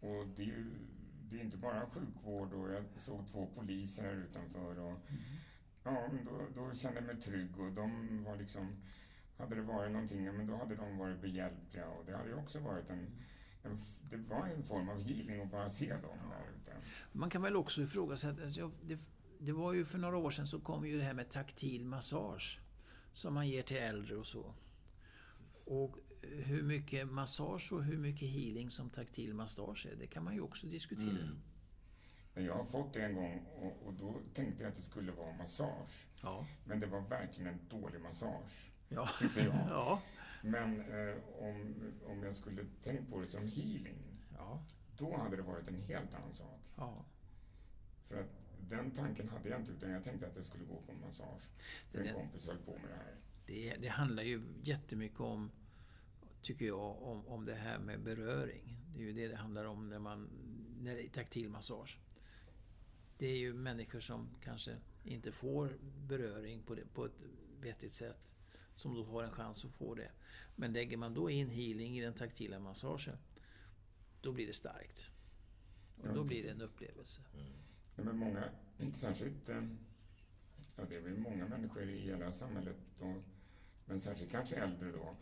Och 0.00 0.26
det 0.36 0.42
är 0.42 0.46
ju 0.46 0.66
det 1.30 1.36
är 1.40 1.44
inte 1.44 1.56
bara 1.56 1.90
sjukvård 1.90 2.52
och 2.52 2.70
jag 2.72 2.84
såg 2.96 3.28
två 3.28 3.46
poliser 3.46 4.02
här 4.02 4.12
utanför 4.12 4.78
och 4.78 4.98
ja, 5.84 6.08
men 6.12 6.24
då, 6.24 6.46
då 6.54 6.74
kände 6.74 6.98
jag 7.00 7.06
mig 7.06 7.20
trygg 7.20 7.58
och 7.60 7.72
de 7.72 8.24
var 8.24 8.36
liksom 8.36 8.76
hade 9.38 9.54
det 9.54 9.62
varit 9.62 9.92
någonting, 9.92 10.24
ja, 10.24 10.32
men 10.32 10.46
då 10.46 10.56
hade 10.56 10.76
de 10.76 10.98
varit 10.98 11.20
behjälpliga 11.20 11.88
och 11.88 12.04
det 12.06 12.16
hade 12.16 12.28
ju 12.28 12.34
också 12.34 12.58
varit 12.60 12.90
en, 12.90 13.06
en 13.62 13.74
f- 13.74 13.98
det 14.10 14.16
var 14.16 14.46
en 14.46 14.62
form 14.62 14.88
av 14.88 15.02
healing 15.02 15.40
att 15.42 15.50
bara 15.50 15.70
se 15.70 15.92
dem 15.92 16.18
där 16.30 16.49
ute. 16.60 16.72
Man 17.12 17.30
kan 17.30 17.42
väl 17.42 17.56
också 17.56 17.82
ifrågasätta, 17.82 18.44
alltså, 18.44 18.70
det, 18.82 18.98
det 19.38 19.52
var 19.52 19.72
ju 19.72 19.84
för 19.84 19.98
några 19.98 20.16
år 20.16 20.30
sedan 20.30 20.46
så 20.46 20.60
kom 20.60 20.86
ju 20.86 20.98
det 20.98 21.04
här 21.04 21.14
med 21.14 21.30
taktil 21.30 21.84
massage. 21.84 22.60
Som 23.12 23.34
man 23.34 23.48
ger 23.48 23.62
till 23.62 23.76
äldre 23.76 24.16
och 24.16 24.26
så. 24.26 24.54
Och 25.66 25.96
hur 26.22 26.62
mycket 26.62 27.08
massage 27.12 27.72
och 27.72 27.84
hur 27.84 27.98
mycket 27.98 28.28
healing 28.28 28.70
som 28.70 28.90
taktil 28.90 29.34
massage 29.34 29.86
är, 29.86 29.96
det 29.96 30.06
kan 30.06 30.24
man 30.24 30.34
ju 30.34 30.40
också 30.40 30.66
diskutera. 30.66 31.10
Mm. 31.10 31.38
Men 32.34 32.44
jag 32.44 32.54
har 32.54 32.64
fått 32.64 32.92
det 32.94 33.04
en 33.04 33.14
gång 33.14 33.46
och, 33.56 33.86
och 33.86 33.94
då 33.94 34.20
tänkte 34.34 34.62
jag 34.62 34.70
att 34.70 34.76
det 34.76 34.82
skulle 34.82 35.12
vara 35.12 35.32
massage. 35.36 36.06
Ja. 36.22 36.46
Men 36.64 36.80
det 36.80 36.86
var 36.86 37.00
verkligen 37.00 37.54
en 37.54 37.60
dålig 37.68 38.00
massage, 38.00 38.70
Ja. 38.88 39.08
tycker 39.20 39.44
jag. 39.44 39.54
ja. 39.68 40.02
Men 40.42 40.80
eh, 40.80 41.16
om, 41.38 41.74
om 42.06 42.22
jag 42.22 42.36
skulle 42.36 42.64
tänkt 42.82 43.10
på 43.10 43.20
det 43.20 43.28
som 43.28 43.48
healing, 43.48 43.98
Ja. 44.36 44.62
Då 45.00 45.16
hade 45.16 45.36
det 45.36 45.42
varit 45.42 45.68
en 45.68 45.74
helt 45.82 46.14
annan 46.14 46.34
sak. 46.34 46.60
ja. 46.76 47.04
För 48.08 48.20
att 48.20 48.30
den 48.68 48.90
tanken 48.90 49.28
hade 49.28 49.48
jag 49.48 49.60
inte, 49.60 49.72
utan 49.72 49.90
jag 49.90 50.04
tänkte 50.04 50.26
att 50.26 50.36
jag 50.36 50.46
skulle 50.46 50.64
gå 50.64 50.80
på 50.86 50.92
massage. 51.06 51.42
För 51.90 51.98
en 51.98 52.06
Det- 52.06 52.12
kompis 52.12 52.46
höll 52.46 52.58
på 52.58 52.72
med 52.72 52.90
det 52.90 52.94
här. 52.96 53.16
Det, 53.46 53.76
det 53.80 53.88
handlar 53.88 54.22
ju 54.22 54.42
jättemycket 54.62 55.20
om, 55.20 55.50
tycker 56.42 56.64
jag, 56.66 57.02
om, 57.02 57.26
om 57.26 57.44
det 57.44 57.54
här 57.54 57.78
med 57.78 58.00
beröring. 58.00 58.76
Det 58.94 58.98
är 59.00 59.04
ju 59.04 59.12
det 59.12 59.28
det 59.28 59.36
handlar 59.36 59.64
om 59.64 59.88
när 59.88 59.98
man 59.98 60.28
när 60.80 60.94
det 60.94 61.04
är 61.04 61.08
taktil 61.08 61.48
massage. 61.50 61.98
Det 63.18 63.26
är 63.26 63.36
ju 63.38 63.54
människor 63.54 64.00
som 64.00 64.28
kanske 64.44 64.76
inte 65.04 65.32
får 65.32 65.78
beröring 66.08 66.62
på, 66.62 66.74
det, 66.74 66.84
på 66.94 67.04
ett 67.04 67.20
vettigt 67.60 67.92
sätt 67.92 68.34
som 68.74 68.94
då 68.94 69.04
har 69.04 69.22
en 69.22 69.30
chans 69.30 69.64
att 69.64 69.70
få 69.70 69.94
det. 69.94 70.10
Men 70.56 70.72
lägger 70.72 70.96
man 70.96 71.14
då 71.14 71.30
in 71.30 71.48
healing 71.48 71.98
i 71.98 72.02
den 72.02 72.14
taktila 72.14 72.58
massagen, 72.58 73.16
då 74.20 74.32
blir 74.32 74.46
det 74.46 74.52
starkt. 74.52 75.10
Och 75.96 76.06
Ja, 76.08 76.12
då 76.12 76.24
blir 76.24 76.36
det 76.36 76.42
precis. 76.42 76.56
en 76.56 76.62
upplevelse. 76.62 77.20
Ja, 77.96 78.02
men 78.04 78.16
många, 78.16 78.44
särskilt, 78.92 79.48
eh, 79.48 79.64
ja, 80.76 80.84
det 80.88 80.96
är 80.96 81.00
väl 81.00 81.18
många 81.18 81.48
människor 81.48 81.82
i 81.82 81.98
hela 82.00 82.32
samhället, 82.32 82.76
och, 82.98 83.22
men 83.84 84.00
särskilt 84.00 84.30
kanske 84.30 84.56
äldre 84.56 84.90
då. 84.92 85.16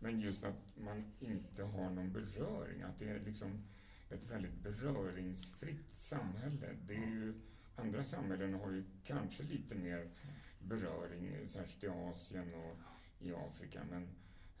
Men 0.00 0.20
just 0.20 0.44
att 0.44 0.76
man 0.76 1.12
inte 1.20 1.62
har 1.62 1.90
någon 1.90 2.12
beröring, 2.12 2.82
att 2.82 2.98
det 2.98 3.08
är 3.08 3.20
liksom 3.20 3.64
ett 4.10 4.30
väldigt 4.30 4.54
beröringsfritt 4.62 5.94
samhälle. 5.94 6.76
Det 6.86 6.94
är 6.94 7.06
ju, 7.10 7.34
andra 7.76 8.04
samhällen 8.04 8.54
har 8.54 8.70
ju 8.70 8.84
kanske 9.04 9.42
lite 9.42 9.74
mer 9.74 10.10
beröring, 10.58 11.48
särskilt 11.48 11.84
i 11.84 11.88
Asien 11.88 12.54
och 12.54 12.76
i 13.18 13.32
Afrika, 13.34 13.84
men 13.90 14.08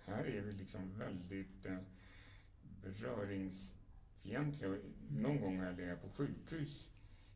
här 0.04 0.24
är 0.24 0.40
vi 0.42 0.52
liksom 0.52 0.98
väldigt 0.98 1.66
eh, 1.66 1.78
beröringsfientliga. 4.22 4.70
Och 4.70 4.78
Någon 5.10 5.40
gång 5.40 5.58
har 5.58 5.66
jag 5.66 5.76
legat 5.76 6.02
på 6.02 6.08
sjukhus 6.08 6.88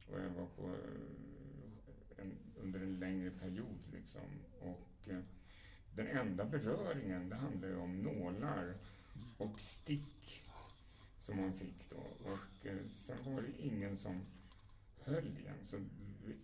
och 0.08 0.20
jag 0.20 0.30
var 0.30 0.46
på 0.46 0.66
eh, 0.66 2.22
en, 2.22 2.32
under 2.56 2.80
en 2.80 2.98
längre 2.98 3.30
period 3.30 3.78
liksom. 3.92 4.22
Och 4.60 5.08
eh, 5.08 5.20
den 5.94 6.06
enda 6.06 6.44
beröringen, 6.44 7.28
det 7.28 7.36
handlade 7.36 7.72
ju 7.72 7.78
om 7.78 8.02
nålar 8.02 8.74
och 9.38 9.60
stick 9.60 10.42
som 11.18 11.36
man 11.36 11.54
fick 11.54 11.90
då. 11.90 12.30
Och 12.30 12.66
eh, 12.66 12.78
sen 12.90 13.34
var 13.34 13.42
det 13.42 13.66
ingen 13.66 13.96
som 13.96 14.20
höll 14.98 15.38
igen. 15.38 15.58
Så 15.64 15.76
vi, 16.24 16.36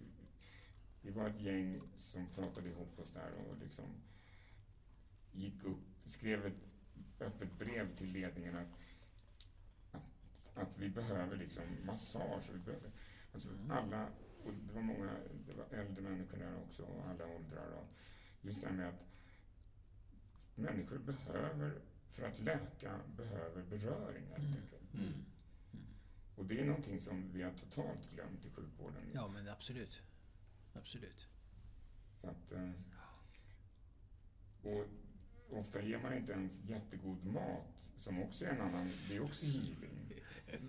vi 1.03 1.11
var 1.11 1.28
ett 1.28 1.40
gäng 1.40 1.80
som 1.97 2.26
pratade 2.26 2.68
ihop 2.68 2.99
oss 2.99 3.11
där 3.11 3.32
och 3.32 3.59
liksom 3.59 3.84
gick 5.32 5.64
upp, 5.64 5.78
skrev 6.05 6.47
ett 6.47 6.62
öppet 7.20 7.59
brev 7.59 7.97
till 7.97 8.12
ledningen 8.12 8.57
att, 8.57 8.68
att, 10.55 10.78
vi 10.78 10.88
behöver 10.88 11.36
liksom 11.36 11.62
massage. 11.84 12.50
Vi 12.53 12.59
behöver, 12.59 12.90
alltså 13.34 13.48
alla, 13.70 14.09
och 14.44 14.53
det 14.55 14.72
var 14.72 14.82
många, 14.82 15.11
det 15.46 15.53
var 15.53 15.66
äldre 15.70 16.03
människor 16.03 16.38
där 16.38 16.57
också 16.57 16.82
och 16.82 17.09
alla 17.09 17.26
åldrar. 17.26 17.70
Och 17.70 17.88
just 18.40 18.61
det 18.61 18.66
här 18.66 18.74
med 18.74 18.88
att 18.88 19.07
människor 20.55 20.98
behöver, 20.98 21.80
för 22.11 22.28
att 22.28 22.40
läka, 22.40 23.00
behöver 23.16 23.62
beröring 23.62 24.26
helt 24.26 24.57
enkelt. 24.57 24.94
Mm. 24.94 25.24
Och 26.36 26.46
det 26.46 26.61
är 26.61 26.64
någonting 26.64 27.00
som 27.00 27.32
vi 27.32 27.42
har 27.42 27.53
totalt 27.53 28.11
glömt 28.11 28.44
i 28.46 28.50
sjukvården. 28.50 29.03
Ja, 29.14 29.28
men 29.28 29.48
absolut. 29.48 30.03
Absolut. 30.72 31.28
Så 32.16 32.28
att, 32.28 32.53
eh, 32.53 32.70
och 34.62 34.86
ofta 35.50 35.82
ger 35.82 35.98
man 35.98 36.16
inte 36.16 36.32
ens 36.32 36.61
jättegod 36.64 37.24
mat, 37.24 37.90
som 37.96 38.22
också 38.22 38.44
är 38.44 38.50
en 38.50 38.61
annan, 38.61 38.90
det 39.09 39.16
är 39.16 39.22
också 39.22 39.46
healing. 39.46 40.01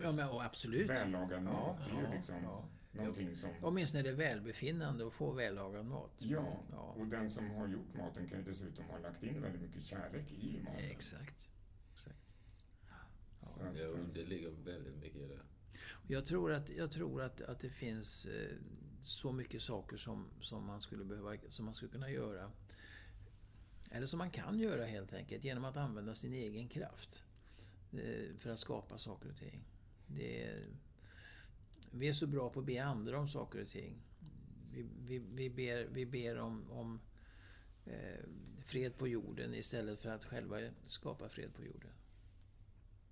Ja, 0.02 0.12
men 0.12 0.30
och 0.30 0.44
absolut. 0.44 0.90
Vällagad 0.90 1.44
mat, 1.44 1.78
det 1.86 1.92
är 1.92 1.96
ju 1.96 2.04
ja, 2.04 2.14
liksom 2.14 2.36
ja. 2.44 2.66
någonting 2.92 3.36
som... 3.36 3.50
Åtminstone 3.62 4.00
är 4.00 4.04
det 4.04 4.12
välbefinnande 4.18 5.08
att 5.08 5.14
få 5.14 5.32
vällagad 5.32 5.86
mat. 5.86 6.12
Ja, 6.18 6.64
Ja. 6.72 6.96
och 6.98 7.08
den 7.08 7.32
som 7.32 7.50
har 7.52 7.68
gjort 7.68 7.94
maten 7.98 8.28
kan 8.28 8.38
ju 8.38 8.44
dessutom 8.46 8.86
ha 8.86 8.98
lagt 8.98 9.24
in 9.24 9.42
väldigt 9.42 9.62
mycket 9.62 9.86
kärlek 9.86 10.32
i 10.32 10.62
maten. 10.64 10.86
Exakt. 10.92 11.48
Exakt. 11.94 12.18
Så 13.42 13.62
att, 13.62 13.76
Ja, 13.78 13.82
eh, 13.82 13.98
det 14.14 14.24
ligger 14.24 14.50
väldigt 14.50 14.96
mycket 14.96 15.22
i 15.22 15.28
det. 15.28 15.40
Jag 16.08 16.26
tror 16.26 16.52
att, 16.54 16.70
jag 16.70 16.92
tror 16.92 17.22
att, 17.22 17.42
att 17.42 17.60
det 17.60 17.70
finns 17.70 18.26
eh, 18.26 18.56
så 19.04 19.32
mycket 19.32 19.62
saker 19.62 19.98
som, 19.98 20.28
som, 20.42 20.66
man 20.66 20.82
skulle 20.82 21.04
behöva, 21.06 21.38
som 21.50 21.66
man 21.66 21.74
skulle 21.74 21.92
kunna 21.92 22.10
göra. 22.10 22.52
Eller 23.92 24.06
som 24.06 24.18
man 24.18 24.30
kan 24.32 24.60
göra 24.60 24.86
helt 24.86 25.14
enkelt 25.14 25.44
genom 25.44 25.66
att 25.66 25.78
använda 25.78 26.16
sin 26.16 26.34
egen 26.34 26.68
kraft. 26.68 27.24
Eh, 27.94 28.36
för 28.38 28.50
att 28.50 28.60
skapa 28.60 28.98
saker 28.98 29.30
och 29.30 29.38
ting. 29.38 29.64
Det 30.16 30.43
är, 30.43 30.68
vi 31.91 32.07
är 32.07 32.14
så 32.14 32.28
bra 32.28 32.49
på 32.49 32.59
att 32.59 32.66
be 32.66 32.84
andra 32.84 33.20
om 33.20 33.28
saker 33.28 33.61
och 33.61 33.68
ting. 33.68 34.01
Vi, 34.72 34.88
vi, 34.99 35.20
vi, 35.20 35.49
ber, 35.49 35.88
vi 35.91 36.05
ber 36.05 36.38
om, 36.38 36.72
om 36.72 36.99
eh, 37.86 38.20
fred 38.61 38.97
på 38.97 39.07
jorden 39.07 39.53
istället 39.53 39.99
för 39.99 40.09
att 40.09 40.26
själva 40.26 40.59
skapa 40.86 41.30
fred 41.30 41.53
på 41.53 41.64
jorden. 41.64 41.91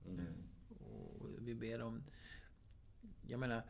Mm. 0.07 0.33
Och 0.79 1.27
vi 1.39 1.55
ber 1.55 1.81
om... 1.81 2.03
Jag 3.27 3.39
menar... 3.39 3.63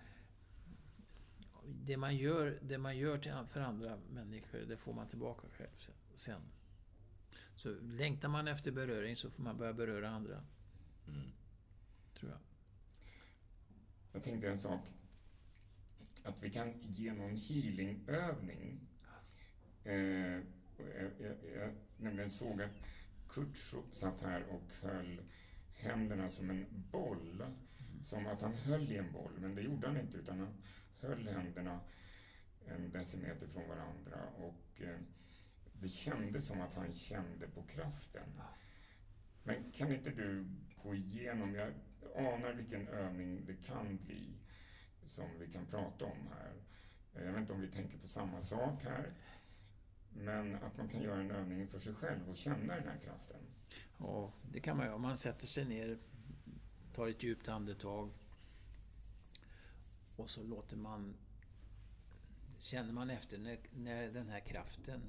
Det 1.85 1.97
man 1.97 2.17
gör, 2.17 2.59
det 2.61 2.77
man 2.77 2.97
gör 2.97 3.17
till, 3.17 3.33
för 3.47 3.59
andra 3.59 3.99
människor, 4.09 4.59
det 4.59 4.77
får 4.77 4.93
man 4.93 5.07
tillbaka 5.07 5.47
själv 5.49 5.91
sen. 6.15 6.41
Så 7.55 7.69
längtar 7.81 8.29
man 8.29 8.47
efter 8.47 8.71
beröring 8.71 9.15
så 9.15 9.29
får 9.29 9.43
man 9.43 9.57
börja 9.57 9.73
beröra 9.73 10.09
andra, 10.09 10.43
Mm. 11.07 11.31
tror 12.19 12.31
jag. 12.31 12.39
Jag 14.11 14.23
tänkte 14.23 14.49
en 14.49 14.59
sak. 14.59 14.87
Att 16.23 16.43
vi 16.43 16.49
kan 16.49 16.73
ge 16.81 17.13
någon 17.13 17.35
healingövning. 17.35 18.79
Eh, 19.83 19.95
jag, 20.77 21.11
jag, 21.19 21.35
jag 21.55 21.71
nämligen 21.97 22.29
såg 22.29 22.61
att 22.61 22.81
Kurt 23.29 23.57
satt 23.91 24.21
här 24.21 24.43
och 24.43 24.73
höll 24.81 25.21
händerna 25.73 26.29
som 26.29 26.49
en 26.49 26.65
boll. 26.91 27.45
Som 28.03 28.27
att 28.27 28.41
han 28.41 28.53
höll 28.53 28.91
i 28.91 28.97
en 28.97 29.11
boll, 29.11 29.31
men 29.39 29.55
det 29.55 29.61
gjorde 29.61 29.87
han 29.87 29.97
inte. 29.97 30.17
Utan 30.17 30.39
han 30.39 30.53
höll 30.99 31.27
händerna 31.27 31.79
en 32.65 32.91
decimeter 32.91 33.47
från 33.47 33.67
varandra. 33.67 34.19
Och 34.37 34.81
eh, 34.81 34.99
det 35.73 35.89
kändes 35.89 36.47
som 36.47 36.61
att 36.61 36.73
han 36.73 36.93
kände 36.93 37.47
på 37.47 37.63
kraften. 37.63 38.41
Men 39.43 39.71
kan 39.71 39.91
inte 39.91 40.09
du 40.09 40.45
gå 40.83 40.95
igenom, 40.95 41.55
jag 41.55 41.73
anar 42.15 42.53
vilken 42.53 42.87
övning 42.87 43.45
det 43.45 43.67
kan 43.67 43.97
bli 43.97 44.37
som 45.05 45.25
vi 45.39 45.47
kan 45.47 45.65
prata 45.65 46.05
om 46.05 46.27
här. 46.29 46.53
Eh, 47.13 47.25
jag 47.25 47.31
vet 47.31 47.41
inte 47.41 47.53
om 47.53 47.61
vi 47.61 47.67
tänker 47.67 47.97
på 47.97 48.07
samma 48.07 48.41
sak 48.41 48.83
här. 48.83 49.13
Men 50.13 50.55
att 50.55 50.77
man 50.77 50.89
kan 50.89 51.01
göra 51.01 51.21
en 51.21 51.31
övning 51.31 51.67
för 51.67 51.79
sig 51.79 51.93
själv 51.93 52.29
och 52.29 52.37
känna 52.37 52.75
den 52.75 52.87
här 52.87 52.97
kraften. 52.97 53.41
Ja, 53.97 54.33
det 54.51 54.59
kan 54.59 54.77
man 54.77 54.85
göra. 54.85 54.97
Man 54.97 55.17
sätter 55.17 55.47
sig 55.47 55.65
ner, 55.65 55.99
tar 56.93 57.07
ett 57.07 57.23
djupt 57.23 57.47
andetag 57.47 58.11
och 60.15 60.29
så 60.29 60.43
låter 60.43 60.77
man... 60.77 61.15
Känner 62.59 62.93
man 62.93 63.09
efter 63.09 63.37
när, 63.37 63.57
när 63.71 64.11
den 64.11 64.29
här 64.29 64.39
kraften, 64.39 65.01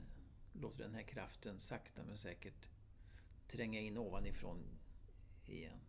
låter 0.52 0.84
den 0.84 0.94
här 0.94 1.02
kraften 1.02 1.60
sakta 1.60 2.02
men 2.04 2.18
säkert 2.18 2.68
tränga 3.48 3.80
in 3.80 3.98
ovanifrån 3.98 4.58
igen. 5.46 5.80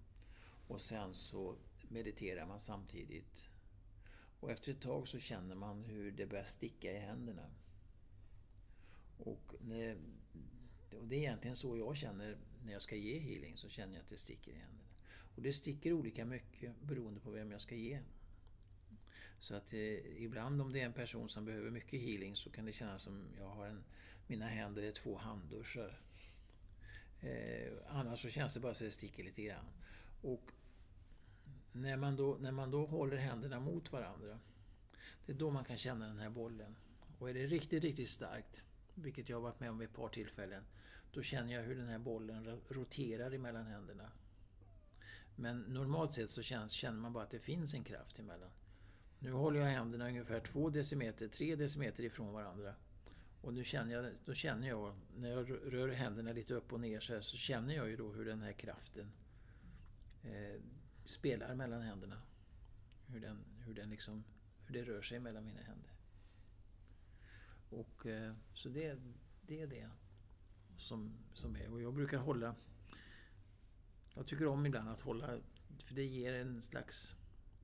Och 0.67 0.81
sen 0.81 1.13
så 1.13 1.55
mediterar 1.87 2.45
man 2.45 2.59
samtidigt. 2.59 3.49
Och 4.39 4.51
efter 4.51 4.71
ett 4.71 4.81
tag 4.81 5.07
så 5.07 5.19
känner 5.19 5.55
man 5.55 5.83
hur 5.83 6.11
det 6.11 6.25
börjar 6.25 6.43
sticka 6.43 6.91
i 6.91 6.99
händerna. 6.99 7.51
Och 9.17 9.53
när, 9.61 9.97
och 10.99 11.07
det 11.07 11.15
är 11.15 11.19
egentligen 11.19 11.55
så 11.55 11.77
jag 11.77 11.97
känner 11.97 12.37
när 12.65 12.73
jag 12.73 12.81
ska 12.81 12.95
ge 12.95 13.19
healing, 13.19 13.57
så 13.57 13.69
känner 13.69 13.93
jag 13.93 14.03
att 14.03 14.09
det 14.09 14.17
sticker 14.17 14.51
i 14.51 14.55
händerna. 14.55 14.89
Och 15.35 15.41
det 15.41 15.53
sticker 15.53 15.93
olika 15.93 16.25
mycket 16.25 16.81
beroende 16.81 17.19
på 17.19 17.31
vem 17.31 17.51
jag 17.51 17.61
ska 17.61 17.75
ge. 17.75 17.99
Så 19.39 19.55
att 19.55 19.73
eh, 19.73 20.23
ibland 20.23 20.61
om 20.61 20.73
det 20.73 20.81
är 20.81 20.85
en 20.85 20.93
person 20.93 21.29
som 21.29 21.45
behöver 21.45 21.71
mycket 21.71 22.01
healing 22.01 22.35
så 22.35 22.49
kan 22.49 22.65
det 22.65 22.71
kännas 22.71 23.01
som 23.01 23.27
jag 23.37 23.49
har 23.49 23.67
en, 23.67 23.83
mina 24.27 24.47
händer 24.47 24.83
är 24.83 24.91
två 24.91 25.17
handduschar. 25.17 26.01
Eh, 27.21 27.73
annars 27.87 28.21
så 28.21 28.29
känns 28.29 28.53
det 28.53 28.59
bara 28.59 28.73
så 28.73 28.83
att 28.83 28.89
det 28.89 28.93
sticker 28.93 29.23
lite 29.23 29.41
grann. 29.41 29.65
Och 30.23 30.51
när 31.71 31.97
man, 31.97 32.15
då, 32.15 32.37
när 32.39 32.51
man 32.51 32.71
då 32.71 32.85
håller 32.85 33.17
händerna 33.17 33.59
mot 33.59 33.91
varandra 33.91 34.39
Det 35.25 35.31
är 35.31 35.35
då 35.35 35.51
man 35.51 35.63
kan 35.63 35.77
känna 35.77 36.07
den 36.07 36.19
här 36.19 36.29
bollen. 36.29 36.75
Och 37.19 37.29
är 37.29 37.33
det 37.33 37.47
riktigt, 37.47 37.83
riktigt 37.83 38.09
starkt, 38.09 38.65
vilket 38.95 39.29
jag 39.29 39.37
har 39.37 39.41
varit 39.41 39.59
med 39.59 39.69
om 39.69 39.77
vid 39.77 39.89
ett 39.89 39.95
par 39.95 40.09
tillfällen, 40.09 40.63
då 41.11 41.21
känner 41.21 41.53
jag 41.53 41.63
hur 41.63 41.75
den 41.75 41.87
här 41.87 41.99
bollen 41.99 42.61
roterar 42.69 43.31
emellan 43.31 43.65
händerna. 43.65 44.11
Men 45.35 45.61
normalt 45.61 46.13
sett 46.13 46.29
så 46.29 46.41
känns, 46.41 46.71
känner 46.71 46.99
man 46.99 47.13
bara 47.13 47.23
att 47.23 47.31
det 47.31 47.39
finns 47.39 47.73
en 47.73 47.83
kraft 47.83 48.19
emellan. 48.19 48.49
Nu 49.19 49.31
håller 49.31 49.59
jag 49.59 49.67
händerna 49.67 50.07
ungefär 50.07 50.39
2 50.39 50.69
decimeter, 50.69 51.27
3 51.27 51.55
decimeter 51.55 52.03
ifrån 52.03 52.33
varandra. 52.33 52.75
Och 53.41 53.53
nu 53.53 53.63
känner 53.63 53.93
jag, 53.93 54.13
då 54.25 54.33
känner 54.33 54.67
jag, 54.67 54.95
när 55.15 55.29
jag 55.29 55.51
rör 55.73 55.87
händerna 55.87 56.31
lite 56.31 56.53
upp 56.53 56.73
och 56.73 56.79
ner 56.79 56.99
så 56.99 57.13
här, 57.13 57.21
så 57.21 57.37
känner 57.37 57.75
jag 57.75 57.89
ju 57.89 57.95
då 57.95 58.11
hur 58.11 58.25
den 58.25 58.41
här 58.41 58.53
kraften 58.53 59.11
eh, 60.23 60.61
spelar 61.03 61.55
mellan 61.55 61.81
händerna. 61.81 62.21
Hur 63.07 63.19
den, 63.19 63.45
hur 63.59 63.73
den 63.73 63.89
liksom, 63.89 64.23
hur 64.65 64.73
det 64.73 64.83
rör 64.83 65.01
sig 65.01 65.19
mellan 65.19 65.45
mina 65.45 65.61
händer. 65.61 65.91
Och 67.69 68.05
eh, 68.05 68.33
så 68.53 68.69
det, 68.69 68.99
det 69.41 69.61
är 69.61 69.67
det 69.67 69.89
som, 70.77 71.17
som 71.33 71.55
är. 71.55 71.71
Och 71.71 71.81
jag 71.81 71.93
brukar 71.93 72.17
hålla... 72.17 72.55
Jag 74.15 74.27
tycker 74.27 74.47
om 74.47 74.65
ibland 74.65 74.89
att 74.89 75.01
hålla... 75.01 75.39
För 75.83 75.95
det 75.95 76.05
ger 76.05 76.33
en 76.33 76.61
slags 76.61 77.15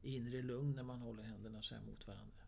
inre 0.02 0.42
lugn 0.42 0.76
när 0.76 0.84
man 0.84 1.02
håller 1.02 1.24
händerna 1.24 1.62
så 1.62 1.76
här 1.76 1.82
mot 1.82 2.08
varandra. 2.08 2.42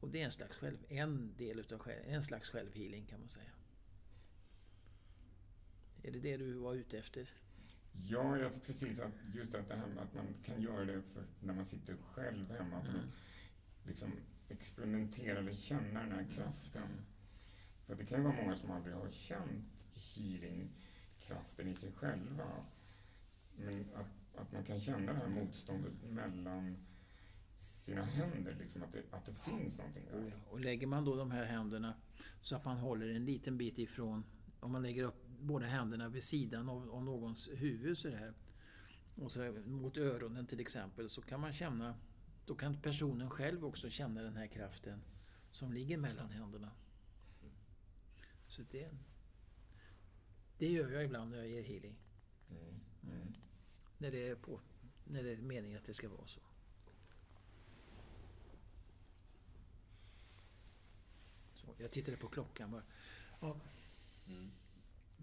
Och 0.00 0.08
det 0.08 0.20
är 0.20 0.24
en 0.24 0.32
slags 0.32 0.56
själv, 0.56 0.78
en 0.88 1.36
del 1.36 1.58
utav 1.58 1.78
själv, 1.78 2.02
en 2.06 2.22
slags 2.22 2.48
självhealing 2.48 3.06
kan 3.06 3.20
man 3.20 3.28
säga. 3.28 3.50
Är 6.02 6.10
det 6.10 6.20
det 6.20 6.36
du 6.36 6.52
var 6.52 6.74
ute 6.74 6.98
efter? 6.98 7.30
Ja, 7.92 8.38
jag, 8.38 8.66
precis. 8.66 9.00
Att 9.00 9.12
just 9.34 9.54
att 9.54 9.68
det 9.68 9.76
här 9.76 9.86
med 9.86 9.98
att 9.98 10.14
man 10.14 10.26
kan 10.44 10.62
göra 10.62 10.84
det 10.84 11.02
när 11.40 11.54
man 11.54 11.64
sitter 11.64 11.96
själv 11.96 12.50
hemma. 12.50 12.82
För 12.82 12.98
att 12.98 13.04
liksom 13.86 14.12
experimentera 14.48 15.38
eller 15.38 15.52
känna 15.52 16.00
den 16.00 16.12
här 16.12 16.26
kraften. 16.34 16.88
För 17.86 17.94
det 17.94 18.04
kan 18.04 18.18
ju 18.18 18.24
vara 18.24 18.36
många 18.42 18.56
som 18.56 18.70
aldrig 18.70 18.94
har 18.94 19.10
känt 19.10 19.86
healingkraften 19.94 21.68
i 21.68 21.74
sig 21.74 21.92
själva. 21.92 22.64
Men 23.56 23.86
att, 23.94 24.40
att 24.40 24.52
man 24.52 24.64
kan 24.64 24.80
känna 24.80 25.12
det 25.12 25.18
här 25.18 25.28
motståndet 25.28 25.92
mellan 26.10 26.76
sina 27.56 28.02
händer, 28.04 28.56
liksom 28.60 28.82
att 28.82 28.92
det, 28.92 29.02
att 29.10 29.26
det 29.26 29.34
finns 29.34 29.78
någonting 29.78 30.04
där. 30.12 30.32
Och 30.50 30.60
lägger 30.60 30.86
man 30.86 31.04
då 31.04 31.16
de 31.16 31.30
här 31.30 31.44
händerna 31.44 31.94
så 32.40 32.56
att 32.56 32.64
man 32.64 32.76
håller 32.76 33.08
en 33.08 33.24
liten 33.24 33.58
bit 33.58 33.78
ifrån, 33.78 34.24
om 34.60 34.72
man 34.72 34.82
lägger 34.82 35.04
upp 35.04 35.19
båda 35.40 35.66
händerna 35.66 36.08
vid 36.08 36.22
sidan 36.22 36.68
av, 36.68 36.90
av 36.90 37.04
någons 37.04 37.48
huvud 37.48 37.98
så 37.98 38.08
här, 38.08 38.34
och 39.14 39.32
så 39.32 39.52
mot 39.52 39.98
öronen 39.98 40.46
till 40.46 40.60
exempel, 40.60 41.08
så 41.10 41.22
kan 41.22 41.40
man 41.40 41.52
känna, 41.52 41.94
då 42.46 42.54
kan 42.54 42.80
personen 42.82 43.30
själv 43.30 43.64
också 43.64 43.90
känna 43.90 44.22
den 44.22 44.36
här 44.36 44.46
kraften 44.46 45.02
som 45.50 45.72
ligger 45.72 45.96
mellan 45.96 46.30
händerna. 46.30 46.70
Så 48.48 48.62
det, 48.70 48.90
det 50.58 50.72
gör 50.72 50.90
jag 50.90 51.04
ibland 51.04 51.30
när 51.30 51.38
jag 51.38 51.48
ger 51.48 51.62
healing. 51.62 51.96
Mm. 52.50 52.80
Mm. 53.02 53.34
När 53.98 54.10
det 54.10 54.28
är 54.28 54.34
på, 54.34 54.60
när 55.04 55.22
det 55.22 55.32
är 55.32 55.36
meningen 55.36 55.78
att 55.78 55.84
det 55.84 55.94
ska 55.94 56.08
vara 56.08 56.26
så. 56.26 56.40
så 61.54 61.74
jag 61.78 61.90
tittade 61.90 62.16
på 62.16 62.28
klockan 62.28 62.70
bara. 62.70 62.82
Ja, 63.40 63.60
Mm. 64.30 64.50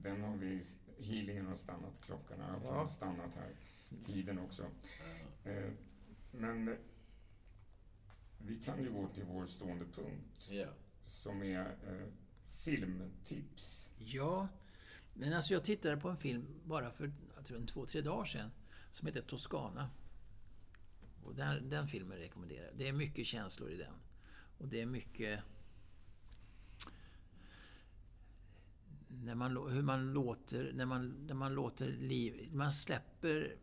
Den 0.02 0.22
har 0.22 0.38
vi, 0.38 0.64
healingen 1.00 1.46
har 1.46 1.56
stannat, 1.56 2.02
klockan 2.02 2.40
har 2.40 2.60
Ja. 2.64 2.90
stannat 2.90 3.36
här, 3.36 3.56
tiden 4.06 4.40
också. 4.40 4.66
Ja. 5.44 5.52
Eh, 5.52 5.72
men 6.32 6.78
vi 8.38 8.60
kan 8.60 8.84
ju 8.84 8.92
gå 8.92 9.08
till 9.08 9.24
vår 9.26 9.46
stående 9.46 9.86
punkt 9.86 10.48
ja. 10.50 10.68
som 11.06 11.44
är 11.44 11.66
eh, 11.66 12.08
filmtips. 12.50 13.90
Ja, 13.98 14.48
men 15.14 15.34
alltså 15.34 15.54
jag 15.54 15.64
tittade 15.64 15.98
på 15.98 16.10
en 16.10 16.18
film 16.18 16.46
bara 16.64 16.92
för 16.92 17.12
jag 17.36 17.46
tror, 17.46 17.58
en 17.58 17.68
två, 17.68 17.86
tre 17.86 18.02
dagar 18.02 18.26
sedan 18.26 18.52
som 18.92 19.08
heter 19.08 19.22
Toscana. 19.22 19.90
Och 21.24 21.36
den, 21.36 21.70
den 21.70 21.88
filmen 21.88 22.18
rekommenderar 22.18 22.66
jag. 22.66 22.78
Det 22.78 22.88
är 22.88 22.94
mycket 22.94 23.26
känslor 23.26 23.72
i 23.72 23.78
den. 23.78 23.94
Och 24.58 24.68
det 24.68 24.82
är 24.82 24.86
mycket... 24.86 25.40
När 29.22 29.36
man, 29.36 29.72
hur 29.72 29.82
man 29.82 30.14
låter, 30.14 30.74
när 30.74 30.86
man, 30.86 31.26
när 31.28 31.34
man 31.34 31.54
låter 31.54 31.88
liv... 31.88 32.50
Man 32.54 32.72
släpper 32.72 33.56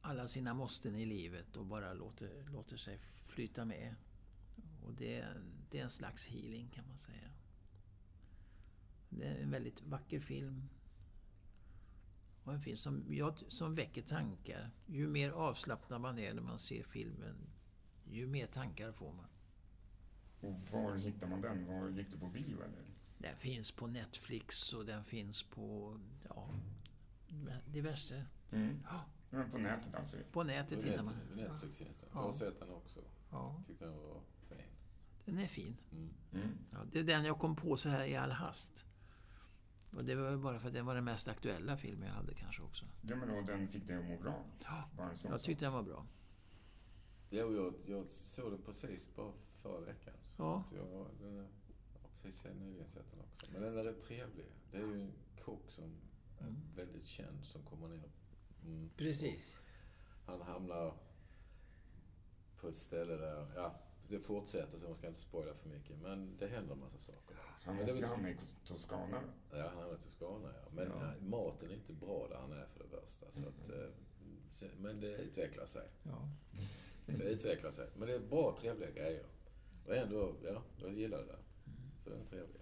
alla 0.00 0.28
sina 0.28 0.54
måsten 0.54 0.94
i 0.94 1.06
livet 1.06 1.56
och 1.56 1.66
bara 1.66 1.92
låter, 1.94 2.50
låter 2.52 2.76
sig 2.76 2.98
flyta 2.98 3.64
med. 3.64 3.94
Och 4.82 4.94
det, 4.94 5.24
det 5.70 5.78
är 5.78 5.84
en 5.84 5.90
slags 5.90 6.26
healing 6.26 6.68
kan 6.68 6.88
man 6.88 6.98
säga. 6.98 7.30
Det 9.08 9.26
är 9.26 9.42
en 9.42 9.50
väldigt 9.50 9.82
vacker 9.82 10.20
film. 10.20 10.68
Och 12.44 12.52
en 12.52 12.60
film 12.60 12.76
som, 12.76 13.04
jag, 13.14 13.38
som 13.48 13.74
väcker 13.74 14.02
tankar. 14.02 14.70
Ju 14.86 15.08
mer 15.08 15.30
avslappnad 15.30 16.00
man 16.00 16.18
är 16.18 16.34
när 16.34 16.42
man 16.42 16.58
ser 16.58 16.82
filmen, 16.82 17.36
ju 18.10 18.26
mer 18.26 18.46
tankar 18.46 18.92
får 18.92 19.12
man. 19.12 19.28
Och 20.40 20.60
var 20.72 20.96
hittar 20.96 21.28
man 21.28 21.40
den? 21.40 21.66
Var 21.66 21.88
gick 21.88 22.10
du 22.10 22.18
på 22.18 22.26
bio 22.26 22.62
eller? 22.62 22.93
Den 23.24 23.36
finns 23.36 23.72
på 23.72 23.86
Netflix 23.86 24.72
och 24.72 24.86
den 24.86 25.04
finns 25.04 25.42
på 25.42 25.98
ja, 26.28 26.48
diverse... 27.66 28.26
Mm. 28.52 28.78
Ja, 28.84 29.04
Men 29.30 29.50
på 29.50 29.58
nätet 29.58 29.94
alltså? 29.94 30.16
på 30.32 30.42
nätet 30.42 30.80
På 30.80 30.86
hittar 30.86 31.02
man. 31.04 31.14
Net- 31.14 31.36
Netflix 31.36 31.76
finns 31.76 32.00
den. 32.00 32.08
Ja. 32.12 32.18
Jag 32.20 32.26
har 32.26 32.32
sett 32.32 32.60
den 32.60 32.70
också. 32.70 33.00
Ja, 33.30 33.62
Tyckte 33.66 33.84
den 33.84 33.94
var 33.96 34.20
fin. 34.48 34.64
den 35.24 35.38
är 35.38 35.46
fin. 35.46 35.76
Mm. 35.92 36.10
Mm. 36.32 36.58
Ja, 36.72 36.78
det 36.92 36.98
är 37.00 37.04
den 37.04 37.24
jag 37.24 37.38
kom 37.38 37.56
på 37.56 37.76
så 37.76 37.88
här 37.88 38.04
i 38.06 38.16
all 38.16 38.30
hast. 38.32 38.84
Och 39.96 40.04
det 40.04 40.14
var 40.14 40.24
väl 40.30 40.38
bara 40.38 40.58
för 40.58 40.68
att 40.68 40.74
det 40.74 40.82
var 40.82 40.94
den 40.94 41.04
mest 41.04 41.28
aktuella 41.28 41.76
filmen 41.76 42.08
jag 42.08 42.14
hade 42.14 42.34
kanske 42.34 42.62
också. 42.62 42.86
Ja, 43.02 43.16
men 43.16 43.30
och 43.30 43.44
den 43.46 43.68
fick 43.68 43.86
dig 43.86 43.96
att 43.96 44.04
må 44.04 44.18
bra? 44.18 44.44
Ja, 44.64 44.88
jag 45.24 45.42
tyckte 45.42 45.64
den 45.64 45.72
var 45.72 45.82
bra. 45.82 46.06
Och 47.30 47.34
jag, 47.54 47.74
jag 47.86 48.06
såg 48.08 48.52
den 48.52 48.62
precis 48.62 49.14
bara 49.16 49.32
förra 49.62 49.80
veckan. 49.80 50.14
Så 50.26 50.42
Ja. 50.42 50.60
att 50.60 50.72
jag, 50.72 51.06
den, 51.20 51.48
är- 52.28 52.32
jag 52.44 52.50
har 52.50 52.54
precis 52.54 52.60
nyligen 52.60 52.88
sett 52.88 53.10
den 53.10 53.20
också. 53.20 53.46
Men 53.52 53.62
den 53.62 53.78
är 53.78 53.84
rätt 53.84 54.00
trevlig. 54.00 54.46
Det 54.70 54.76
är 54.76 54.80
ju 54.82 55.00
en 55.00 55.12
kock 55.44 55.70
som 55.70 55.84
är 55.84 56.44
Mm. 56.44 56.56
väldigt 56.76 57.04
känd 57.06 57.44
som 57.44 57.62
kommer 57.62 57.88
ner. 57.88 58.10
Mm. 58.64 58.90
Precis. 58.96 59.56
Han 60.26 60.40
hamnar 60.42 60.94
på 62.60 62.68
ett 62.68 62.74
ställe 62.76 63.16
där, 63.16 63.46
ja, 63.54 63.74
det 64.08 64.20
fortsätter 64.20 64.78
så 64.78 64.86
man 64.86 64.94
ska 64.96 65.06
inte 65.08 65.20
spoila 65.20 65.54
för 65.54 65.68
mycket. 65.68 65.98
Men 65.98 66.36
det 66.38 66.46
händer 66.46 66.72
en 66.72 66.80
massa 66.80 66.98
saker. 66.98 67.36
Han 67.64 67.76
måste 67.76 67.90
ju 67.92 68.04
hamna 68.06 68.30
i 68.30 68.36
Toscana. 68.64 69.20
Ja, 69.52 69.70
han 69.74 69.90
är 69.90 69.96
till 69.96 70.10
Skåne, 70.10 70.48
ja. 70.62 70.68
Men 70.72 70.88
Ja. 71.00 71.14
eh, 71.14 71.22
maten 71.22 71.70
är 71.70 71.74
inte 71.74 71.92
bra 71.92 72.28
där 72.28 72.36
han 72.36 72.52
är 72.52 72.66
för 72.66 72.84
det 72.84 72.96
värsta. 72.96 73.26
Så 73.32 73.40
att, 73.48 73.70
eh, 73.70 73.88
se- 74.50 74.70
men 74.78 75.00
det 75.00 75.16
utvecklar 75.16 75.66
sig. 75.66 75.88
Ja. 76.02 76.28
Det 77.06 77.24
utvecklar 77.24 77.70
sig. 77.70 77.88
Men 77.96 78.08
det 78.08 78.14
är 78.14 78.20
bra, 78.20 78.56
trevliga 78.60 78.90
grejer. 78.90 79.26
Och 79.86 79.96
ändå, 79.96 80.36
ja, 80.44 80.62
jag 80.82 80.92
gillar 80.94 81.18
det 81.18 81.26
där. 81.26 81.38
Så 82.04 82.10
den 82.10 82.20
är 82.20 82.24
trevlig. 82.24 82.60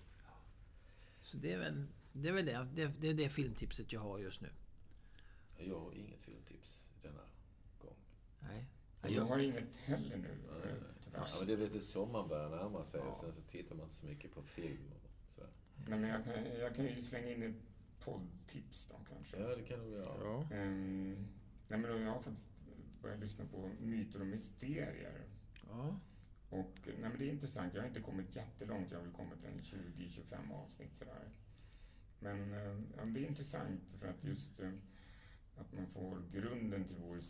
Så 1.23 1.37
det 1.37 1.53
är 1.53 1.59
väl 1.59 1.87
det, 2.13 2.29
är 2.29 2.33
väl 2.33 2.47
det. 2.47 2.69
Det, 2.75 2.87
det 3.01 3.09
är 3.09 3.15
det 3.15 3.29
filmtipset 3.29 3.93
jag 3.93 4.01
har 4.01 4.19
just 4.19 4.41
nu. 4.41 4.49
Jag 5.59 5.81
har 5.81 5.93
inget 5.93 6.21
filmtips 6.21 6.89
denna 7.03 7.23
gång. 7.79 7.97
Nej. 8.41 8.67
Jag 9.09 9.25
har 9.25 9.39
inget 9.39 9.77
heller 9.77 10.17
nu, 10.17 10.29
Nej, 10.29 10.61
nej. 10.65 10.81
Ja, 11.15 11.27
men 11.39 11.47
det 11.47 11.53
är 11.53 11.57
lite 11.57 11.81
sommaren 11.81 12.29
börjar 12.29 12.51
närma 12.51 12.85
sig 12.85 13.01
Ja. 13.01 13.07
och 13.11 13.17
sen 13.17 13.33
så 13.33 13.41
tittar 13.43 13.75
man 13.77 13.85
inte 13.85 13.95
så 13.97 14.07
mycket 14.07 14.35
på 14.35 14.43
film 14.43 14.93
och 14.93 15.11
sådär. 15.35 15.51
Nej, 15.89 15.99
men 15.99 16.11
jag 16.11 16.25
kan, 16.25 16.45
jag 16.59 16.75
kan 16.75 16.85
ju 16.87 17.03
slänga 17.03 17.31
in 17.31 17.43
ett 17.43 17.57
poddtips 18.05 18.87
då 18.91 19.01
kanske. 19.09 19.37
Ja, 19.41 19.57
det 19.57 19.63
kan 19.63 19.81
du 19.81 19.91
göra. 19.91 20.25
Ja. 20.25 20.57
Ehm, 20.57 21.27
nej, 21.69 21.79
men 21.79 22.03
jag 22.03 22.13
har 22.13 22.21
faktiskt 22.21 22.49
börjat 23.03 23.21
lyssna 23.21 23.45
på 23.45 23.71
Myter 23.81 24.21
och 24.21 24.27
Mysterier. 24.27 25.27
ja. 25.69 26.01
Och, 26.53 26.79
nej, 26.85 26.97
men 27.11 27.19
det 27.19 27.25
är 27.25 27.33
intressant. 27.33 27.75
Jag 27.75 27.83
har 27.83 27.89
inte 27.89 28.01
kommit 28.01 28.37
jättelångt. 28.37 28.91
Jag 28.91 28.99
har 28.99 29.05
väl 29.05 29.13
kommit 29.13 29.45
en 29.45 29.61
20-25 29.61 30.53
avsnitt 30.53 30.97
sådär. 30.97 31.29
Men 32.19 32.53
eh, 32.53 32.81
ja, 32.97 33.05
det 33.05 33.21
är 33.21 33.29
intressant 33.29 33.93
för 34.01 34.09
att 34.09 34.25
just 34.25 34.61
eh, 34.61 34.73
att 35.57 35.73
man 35.73 35.87
får 35.87 36.23
grunden 36.33 36.85
till 36.85 36.97
vår 36.97 37.21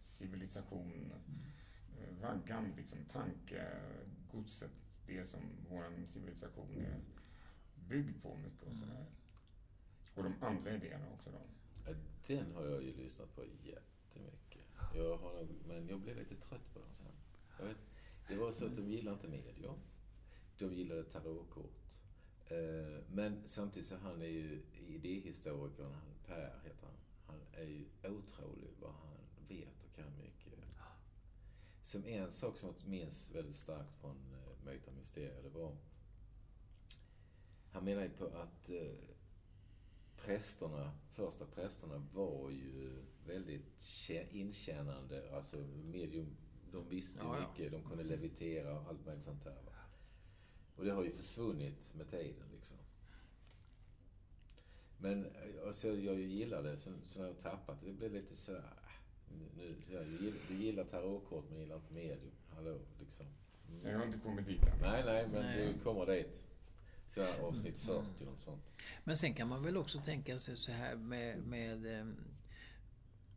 civilisation. 0.00 1.12
Eh, 1.98 2.14
vaggan, 2.22 2.72
liksom 2.76 2.98
tankegodset. 3.04 4.70
Det 5.06 5.28
som 5.28 5.40
vår 5.70 6.06
civilisation 6.06 6.74
är 6.76 7.00
byggd 7.88 8.22
på 8.22 8.36
mycket 8.36 8.62
och 8.62 8.76
sådär. 8.76 9.06
Och 10.14 10.22
de 10.22 10.34
andra 10.40 10.74
idéerna 10.74 11.06
också 11.14 11.30
då. 11.30 11.40
Den 12.26 12.54
har 12.54 12.64
jag 12.64 12.82
ju 12.82 12.96
lyssnat 12.96 13.34
på 13.34 13.44
jättemycket. 13.44 14.64
Jag 14.94 15.16
har 15.16 15.48
men 15.68 15.88
jag 15.88 16.00
blev 16.00 16.16
lite 16.16 16.34
trött 16.34 16.74
på 16.74 16.78
dem 16.78 16.88
sen. 16.94 17.12
Jag 17.58 17.66
vet, 17.66 17.87
det 18.28 18.36
var 18.36 18.52
så 18.52 18.66
att 18.66 18.76
de 18.76 18.88
gillade 18.90 19.14
inte 19.14 19.28
medier. 19.28 19.74
De 20.58 20.74
gillade 20.74 21.04
tarotkort. 21.04 21.88
Eh, 22.46 23.02
men 23.12 23.42
samtidigt 23.44 23.88
så 23.88 23.96
han 23.96 24.22
är 24.22 24.26
ju 24.26 24.62
idéhistorikern, 24.88 25.92
han 25.92 26.14
Per 26.26 26.60
heter 26.64 26.86
han. 26.86 26.96
Han 27.26 27.40
är 27.52 27.66
ju 27.66 27.86
otrolig 28.04 28.70
vad 28.80 28.92
han 28.92 29.16
vet 29.48 29.84
och 29.84 29.96
kan 29.96 30.18
mycket. 30.18 30.38
som 31.82 32.04
en 32.04 32.30
sak 32.30 32.56
som 32.56 32.68
jag 32.68 32.88
minns 32.88 33.30
väldigt 33.34 33.56
starkt 33.56 34.00
från 34.00 34.16
eh, 34.16 34.66
Myta 34.66 34.90
Mysterier, 34.92 35.42
det 35.42 35.48
var... 35.48 35.76
Han 37.72 37.84
menar 37.84 38.02
ju 38.02 38.10
på 38.10 38.26
att 38.26 38.70
eh, 38.70 39.08
prästerna, 40.16 40.92
första 41.12 41.46
prästerna 41.46 42.06
var 42.14 42.50
ju 42.50 43.04
väldigt 43.26 44.10
inkännande, 44.30 45.36
alltså 45.36 45.56
medium. 45.84 46.36
De 46.72 46.88
visste 46.88 47.24
Ja, 47.24 47.36
ja. 47.40 47.48
mycket, 47.48 47.72
de 47.72 47.82
kunde 47.88 48.04
levitera 48.04 48.80
och 48.80 48.88
allt 48.88 49.06
möjligt 49.06 49.24
sånt 49.24 49.44
där. 49.44 49.52
Va? 49.66 49.72
Och 50.76 50.84
det 50.84 50.92
har 50.92 51.04
ju 51.04 51.10
försvunnit 51.10 51.94
med 51.94 52.10
tiden 52.10 52.44
liksom. 52.52 52.76
Men 54.98 55.24
eh, 55.24 55.66
alltså, 55.66 55.88
jag 55.88 56.20
gillar 56.20 56.62
det, 56.62 56.76
sen, 56.76 56.94
sen 57.04 57.22
har 57.22 57.28
jag 57.28 57.38
tappat 57.38 57.80
det. 57.80 57.92
Blev 57.92 58.12
lite 58.12 58.36
sådär... 58.36 58.58
äh, 58.58 59.36
Nu, 59.56 59.74
sådär, 59.86 60.32
du, 60.48 60.54
gillar, 60.54 60.84
tarotkort 60.84 61.44
men 61.50 61.58
gillar 61.58 61.76
inte 61.76 61.92
medium. 61.94 62.32
Hallå, 62.54 62.78
liksom. 62.98 63.26
Mm. 63.70 63.90
Jag 63.90 63.98
har 63.98 64.06
inte 64.06 64.18
kommit 64.18 64.46
dit 64.46 64.62
än. 64.62 64.78
Nej, 64.80 65.02
nej, 65.06 65.28
men 65.32 65.42
Nej. 65.42 65.72
du 65.72 65.78
kommer 65.84 66.06
dit. 66.06 66.44
Så 67.06 67.22
här, 67.22 67.38
avsnitt 67.40 67.76
40, 67.76 68.24
något 68.24 68.40
sånt. 68.40 68.72
Men 69.04 69.16
sen 69.16 69.34
kan 69.34 69.48
man 69.48 69.62
väl 69.62 69.76
också 69.76 70.00
tänka 70.00 70.38
sig 70.38 70.56
så 70.56 70.72
här 70.72 70.96
med... 70.96 71.38
med 71.38 71.86
ehm, 72.00 72.16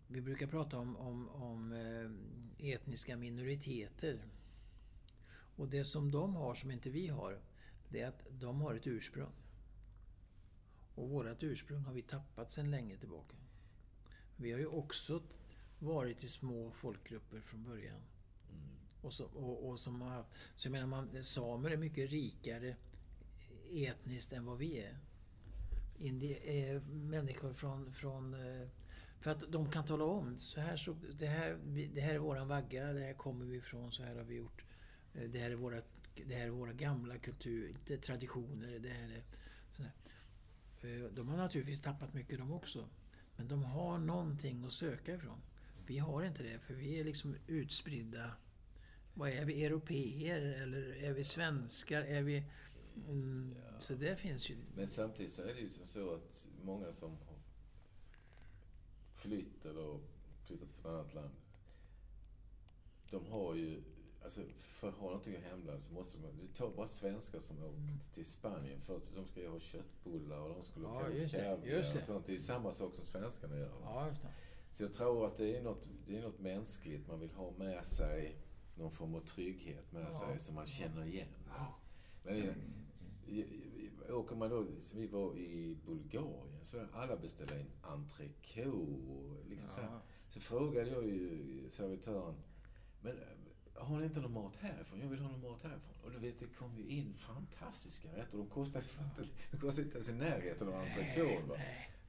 vi 0.08 0.22
brukar 0.22 0.48
prata 0.48 0.78
om, 0.78 0.98
om, 0.98 1.30
om 1.30 1.74
eh, 1.74 2.12
etniska 2.62 3.18
minoriteter. 3.18 4.26
Och 5.56 5.68
det 5.68 5.86
som 5.86 6.12
de 6.12 6.36
har 6.36 6.56
som 6.56 6.72
inte 6.72 6.90
vi 6.90 7.08
har, 7.08 7.42
det 7.90 8.02
är 8.02 8.08
att 8.08 8.24
de 8.30 8.62
har 8.62 8.76
ett 8.76 8.88
ursprung. 8.88 9.34
Och 10.96 11.10
vårt 11.10 11.44
ursprung 11.44 11.82
har 11.82 11.94
vi 11.94 12.02
tappat 12.02 12.52
sedan 12.52 12.72
länge 12.72 12.98
tillbaka. 12.98 13.36
Vi 14.36 14.52
har 14.52 14.60
ju 14.60 14.66
också 14.66 15.22
varit 15.80 16.24
i 16.24 16.28
små 16.28 16.72
folkgrupper 16.72 17.42
från 17.42 17.64
början. 17.64 18.02
Och, 19.02 19.14
så, 19.14 19.26
och, 19.26 19.70
och 19.70 19.80
som 19.80 20.02
har 20.02 20.26
så 20.56 20.68
jag 20.68 20.72
menar, 20.72 20.88
man, 20.88 21.24
samer 21.24 21.72
är 21.72 21.78
mycket 21.78 22.12
rikare 22.12 22.76
etniskt 23.72 24.34
än 24.34 24.46
vad 24.46 24.58
vi 24.58 24.80
är. 24.80 24.98
Indi, 25.98 26.34
eh, 26.34 26.82
människor 26.84 27.54
från, 27.54 27.94
från... 27.94 28.34
Eh, 28.34 28.68
för 29.22 29.32
att 29.32 29.52
de 29.52 29.72
kan 29.72 29.86
tala 29.86 30.04
om, 30.06 30.40
så 30.40 30.62
här, 30.62 30.78
så, 30.78 30.96
det, 31.20 31.26
här, 31.26 31.58
det 31.94 32.02
här 32.02 32.16
är 32.16 32.20
våran 32.20 32.48
vagga, 32.48 32.94
det 32.94 33.00
här 33.00 33.14
kommer 33.14 33.46
vi 33.46 33.58
ifrån, 33.58 33.92
så 33.92 34.04
här 34.04 34.16
har 34.16 34.24
vi 34.24 34.36
gjort. 34.36 34.64
Eh, 35.14 35.30
Det 35.30 35.40
här 35.40 35.52
är 35.52 35.56
våra, 35.56 35.82
det 36.28 36.36
här 36.36 36.46
är 36.46 36.50
våra 36.50 36.74
gamla 36.74 37.18
kultur, 37.18 37.76
det 37.88 37.94
är 37.94 37.98
traditioner, 37.98 38.80
det 38.80 38.90
här 38.90 39.10
är... 39.10 39.24
Så 39.74 39.84
här. 39.84 39.92
Eh, 40.82 41.12
De 41.12 41.28
har 41.28 41.38
naturligtvis 41.38 41.82
tappat 41.82 42.14
mycket 42.14 42.38
de 42.40 42.52
också. 42.54 42.90
Men 43.36 43.48
de 43.48 43.64
har 43.64 44.00
någonting 44.00 44.66
att 44.66 44.74
söka 44.74 45.16
ifrån. 45.16 45.42
Vi 45.86 45.98
har 45.98 46.24
inte 46.24 46.44
det, 46.44 46.60
för 46.60 46.74
vi 46.74 47.00
är 47.00 47.04
liksom 47.04 47.36
utspridda. 47.48 48.32
Vad 49.14 49.30
är 49.30 49.46
vi? 49.46 49.66
Europeer? 49.66 50.42
Eller 50.42 51.04
är 51.04 51.14
vi 51.14 51.24
svenskar? 51.24 52.02
Är 52.02 52.22
vi... 52.22 52.44
Mm, 53.08 53.56
Så 53.80 53.94
det 53.94 54.16
finns 54.20 54.50
ju... 54.50 54.58
Men 54.76 54.88
samtidigt 54.88 55.32
så 55.32 55.42
är 55.42 55.54
det 55.54 55.60
ju 55.62 55.70
som 55.70 55.86
så 55.88 56.14
att 56.16 56.48
många 56.64 56.92
som 56.92 57.18
flytt 59.22 59.66
eller 59.66 60.00
flyttat 60.46 60.70
från 60.70 60.80
ett 60.94 61.00
annat 61.00 61.14
land, 61.14 61.32
de 63.12 63.26
har 63.26 63.56
ju, 63.56 63.82
alltså 64.24 64.42
för 64.60 64.90
att 64.90 64.96
ha 64.96 65.06
någonting 65.08 65.34
i 65.34 65.38
hemlandet 65.40 65.84
så 65.86 65.94
måste 65.94 66.18
de, 66.18 66.28
det 66.48 66.54
tar 66.54 66.70
bara 66.72 66.88
svenskar 66.88 67.40
som 67.40 67.64
åkt 67.64 68.14
till 68.14 68.26
Spanien 68.26 68.82
först, 68.82 69.16
de 69.16 69.26
ska 69.28 69.40
ju 69.42 69.48
ha 69.50 69.60
köttbullar 69.60 70.40
och 70.40 70.50
de 70.50 70.64
skulle 70.64 70.86
Ja, 70.88 71.00
kaviar 71.00 71.78
just 71.78 71.94
det. 71.94 72.00
och 72.00 72.06
sånt. 72.06 72.26
Det 72.26 72.32
är 72.32 72.34
ju 72.36 72.42
samma 72.42 72.72
sak 72.72 72.96
som 72.96 73.06
svenskarna 73.06 73.58
gör. 73.58 73.72
Ja, 73.84 74.08
just 74.08 74.22
det. 74.22 74.28
Så 74.72 74.84
jag 74.84 74.94
tror 74.94 75.28
att 75.28 75.38
det 75.38 75.58
är 75.58 75.64
något, 75.64 75.88
det 76.08 76.18
är 76.18 76.22
något 76.22 76.40
mänskligt. 76.40 77.08
Man 77.08 77.20
vill 77.20 77.32
ha 77.32 77.52
med 77.58 77.86
sig 77.86 78.36
någon 78.76 78.92
form 78.92 79.16
av 79.16 79.20
trygghet 79.22 79.92
med 79.92 80.04
Ja. 80.06 80.12
sig 80.12 80.40
som 80.40 80.56
man 80.56 80.66
känner 80.66 81.06
igen. 81.06 81.28
Men 82.24 82.38
åker 84.12 84.36
man 84.36 84.50
då, 84.50 84.66
så 84.80 84.98
vi 84.98 85.08
var 85.08 85.38
i 85.38 85.78
Bulgarien, 85.86 86.60
så 86.64 86.86
alla 86.94 87.18
beställde 87.18 87.60
in 87.60 87.66
entrecote 87.82 88.70
och 89.12 89.50
liksom 89.50 89.70
så, 89.70 89.82
här. 89.82 89.90
Ja. 89.92 90.02
så 90.30 90.40
frågade 90.40 90.90
jag 90.90 91.06
ju 91.06 91.70
servitören, 91.70 92.36
men 93.02 93.18
eh, 93.18 93.84
har 93.84 94.00
ni 94.00 94.06
inte 94.06 94.20
någon 94.20 94.34
mat 94.34 94.56
härifrån? 94.56 95.00
Jag 95.02 95.08
vill 95.08 95.20
ha 95.20 95.32
någon 95.32 95.42
mat 95.52 95.62
härifrån. 95.62 95.94
Och 96.04 96.12
du 96.12 96.18
vet, 96.20 96.40
det 96.40 96.46
kom 96.48 96.78
ju 96.78 96.88
in 96.88 97.14
fantastiska 97.18 98.08
rätter. 98.16 98.38
De 98.38 98.48
kostade, 98.48 98.86
inte- 98.86 99.32
de 99.52 99.58
kostade 99.58 99.86
inte 99.86 99.98
ens 99.98 100.10
i 100.10 100.14
närheten 100.14 100.68
av 100.68 100.74
entrecote. 100.76 101.62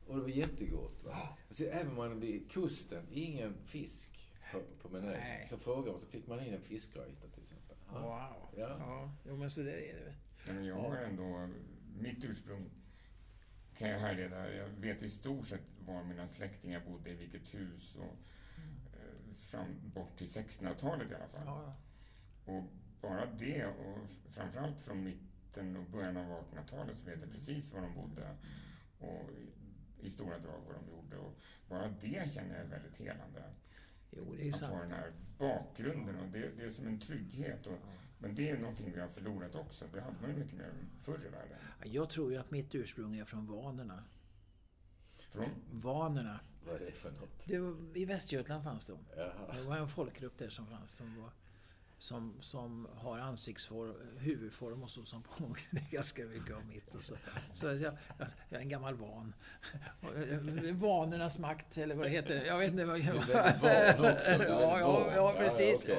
Och 0.07 0.15
det 0.17 0.21
var 0.23 0.29
jättegott. 0.29 1.05
Va? 1.05 1.29
Så 1.51 1.65
även 1.65 1.89
om 1.89 1.97
man 1.97 2.21
vid 2.21 2.51
kusten, 2.51 3.07
ingen 3.13 3.55
fisk 3.65 4.31
på, 4.53 4.61
på 4.83 4.89
menyn. 4.89 5.17
Så 5.49 5.57
frågade 5.59 5.91
man, 5.91 6.01
så 6.01 6.07
fick 6.07 6.27
man 6.27 6.41
in 6.41 6.55
en 6.55 6.61
fiskgryta 6.63 7.29
till 7.29 7.43
exempel. 7.43 7.77
Ja. 7.93 8.01
Wow. 8.01 8.61
Ja. 8.61 8.77
Ja, 8.79 9.11
jo, 9.29 9.37
men 9.37 9.51
så 9.51 9.61
där 9.61 9.73
är 9.73 9.95
det 9.99 10.05
väl. 10.05 10.15
Men 10.47 10.65
jag 10.65 10.75
har 10.77 10.97
ändå, 10.97 11.49
mitt 11.99 12.25
ursprung 12.25 12.71
kan 13.79 13.89
jag 13.91 13.99
härleda, 13.99 14.55
jag 14.55 14.69
vet 14.69 15.03
i 15.03 15.09
stort 15.11 15.47
sett 15.47 15.63
var 15.87 16.05
mina 16.05 16.29
släktingar 16.29 16.81
bodde, 16.87 17.11
i 17.11 17.15
vilket 17.15 17.55
hus 17.55 17.97
och 17.97 18.17
eh, 18.95 19.35
fram, 19.37 19.67
bort 19.95 20.17
till 20.17 20.27
1600-talet 20.27 21.11
i 21.11 21.15
alla 21.15 21.29
fall. 21.29 21.43
Ja, 21.47 21.75
Och 22.53 22.65
bara 23.01 23.27
det, 23.27 23.67
och 23.67 23.99
framförallt 24.29 24.81
från 24.81 25.05
mitten 25.05 25.77
och 25.77 25.85
början 25.91 26.17
av 26.17 26.45
1800-talet 26.45 26.99
så 26.99 27.07
vet 27.11 27.21
jag 27.21 27.33
precis 27.33 27.73
var 27.73 27.81
de 27.83 27.95
bodde 27.95 28.37
och 28.99 29.31
i, 30.01 30.11
stora 30.11 30.39
drag 30.39 30.61
vad 30.67 30.75
de 30.75 30.91
gjorde. 30.91 31.17
Och 31.17 31.39
bara 31.69 31.89
det 31.89 32.33
känner 32.33 32.55
jag 32.55 32.65
är 32.65 32.69
väldigt 32.71 32.97
helande. 32.97 33.43
jo, 34.11 34.35
det 34.37 34.49
är 34.49 34.49
Att 34.55 34.61
ha 34.61 34.69
sant. 34.69 34.81
den 34.83 34.91
här 34.93 35.13
bakgrunden 35.39 36.17
och 36.17 36.29
det, 36.29 36.51
det 36.57 36.65
är 36.65 36.71
som 36.71 36.87
en 36.87 37.01
trygghet. 37.01 37.67
Och, 37.67 37.79
men 38.23 38.35
det 38.35 38.51
är 38.51 38.59
någonting 38.59 38.93
vi 38.95 39.01
har 39.01 39.09
förlorat 39.09 39.55
också. 39.55 39.85
Det 39.95 40.01
hade 40.01 40.17
man 40.21 40.31
ju 40.31 40.37
mycket 40.37 40.59
mer 40.59 40.73
förr 40.99 41.21
i 41.27 41.29
världen. 41.29 41.59
Jag 41.85 42.11
tror 42.11 42.33
ju 42.33 42.39
att 42.39 42.51
mitt 42.51 42.75
ursprung 42.75 43.17
är 43.17 43.25
från 43.25 43.47
vanerna. 43.47 44.05
Från 45.31 45.51
Vanerna. 45.73 46.41
Vad 46.67 46.75
är 46.75 46.79
det 46.79 46.93
för 46.93 47.11
något? 47.11 47.47
Det 47.47 47.59
var, 47.59 47.97
I 47.97 48.05
Västergötland 48.05 48.65
fanns 48.65 48.87
de. 48.87 48.99
Jaha. 49.17 49.55
Det 49.55 49.63
var 49.63 49.77
en 49.77 49.89
folkgrupp 49.89 50.39
där 50.39 50.51
som 50.51 50.67
fanns. 50.67 50.97
Som, 50.97 51.23
var, 51.23 51.31
som, 52.03 52.35
som 52.41 52.89
har 52.97 53.19
ansiktsform, 53.19 53.95
huvudform 54.19 54.83
och 54.83 54.91
så 54.91 55.05
som 55.05 55.23
påminner 55.23 55.91
ganska 55.91 56.23
mycket 56.25 56.57
om 56.57 56.69
mitt. 56.69 56.95
Och 56.95 57.03
så 57.03 57.17
så 57.53 57.67
jag, 57.67 57.77
jag, 57.81 57.95
jag 58.49 58.59
är 58.59 58.63
en 58.63 58.69
gammal 58.69 58.95
van. 58.95 59.35
Eh, 60.03 60.75
Vanernas 60.75 61.39
makt, 61.39 61.79
eller 61.79 61.95
vad 61.95 62.07
det 62.07 62.11
heter. 62.11 62.45
Jag 62.45 62.59
vet 62.59 62.71
inte. 62.71 62.85
Vad, 62.85 62.97
Du 62.97 63.03
är 63.33 63.59
väldigt 63.59 63.99
van 64.01 64.13
också. 64.13 64.31
Ja, 64.31 64.79
ja, 64.81 64.93
van. 64.93 65.15
ja, 65.15 65.35
precis. 65.39 65.87
Ja, 65.89 65.95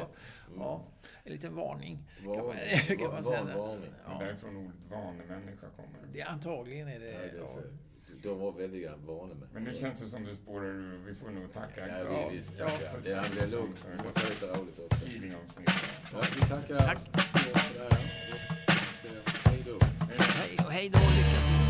Mm. 0.47 0.61
ja, 0.61 0.85
en 1.23 1.31
liten 1.34 1.55
varning. 1.55 2.09
Van- 2.25 2.35
kan 2.35 2.45
man, 2.45 2.55
kan 2.88 2.97
man 2.97 3.11
van- 3.11 3.23
säga. 3.23 3.43
varning. 3.57 3.80
Men 4.05 4.11
Ja, 4.13 4.19
därifrån 4.25 4.57
ordet 4.57 4.75
vanemänniska 4.91 5.67
kommer. 5.75 5.99
det, 6.13 6.21
antagligen 6.21 6.88
är 6.88 6.99
det... 6.99 7.11
Ja, 7.11 7.19
det 7.19 7.30
är 7.30 7.38
ja. 7.38 7.47
så. 7.47 7.61
De 8.23 8.39
var 8.39 8.51
väldiga 8.51 8.95
vanor 8.95 9.35
med. 9.35 9.47
Men 9.53 9.63
nu 9.63 9.73
känns 9.73 9.99
det 9.99 10.05
som 10.05 10.23
det 10.25 10.35
spårar 10.35 10.65
ur. 10.65 10.97
Vi 11.05 11.13
får 11.13 11.29
nog 11.29 11.53
tacka. 11.53 11.87
Ja, 11.87 11.99
Ja, 11.99 12.27
vi, 12.29 12.35
visst, 12.35 12.59
ja, 12.59 12.65
tackar. 12.67 12.87
för- 12.87 13.01
Det 13.01 13.29
blir 13.31 13.47
lugnt. 13.47 13.87
Det 13.97 14.03
måste 14.03 14.19
vara 14.21 14.29
lite 14.29 14.45
roligt 14.61 14.79
också. 14.79 15.61
Ja, 16.13 16.21
vi 16.35 16.41
tackar 16.41 16.79
Tack. 16.79 16.99
Hej 19.45 19.63
då. 19.65 19.77
Hej 20.69 20.89
då, 20.89 20.99
lycka 20.99 21.39
till! 21.47 21.63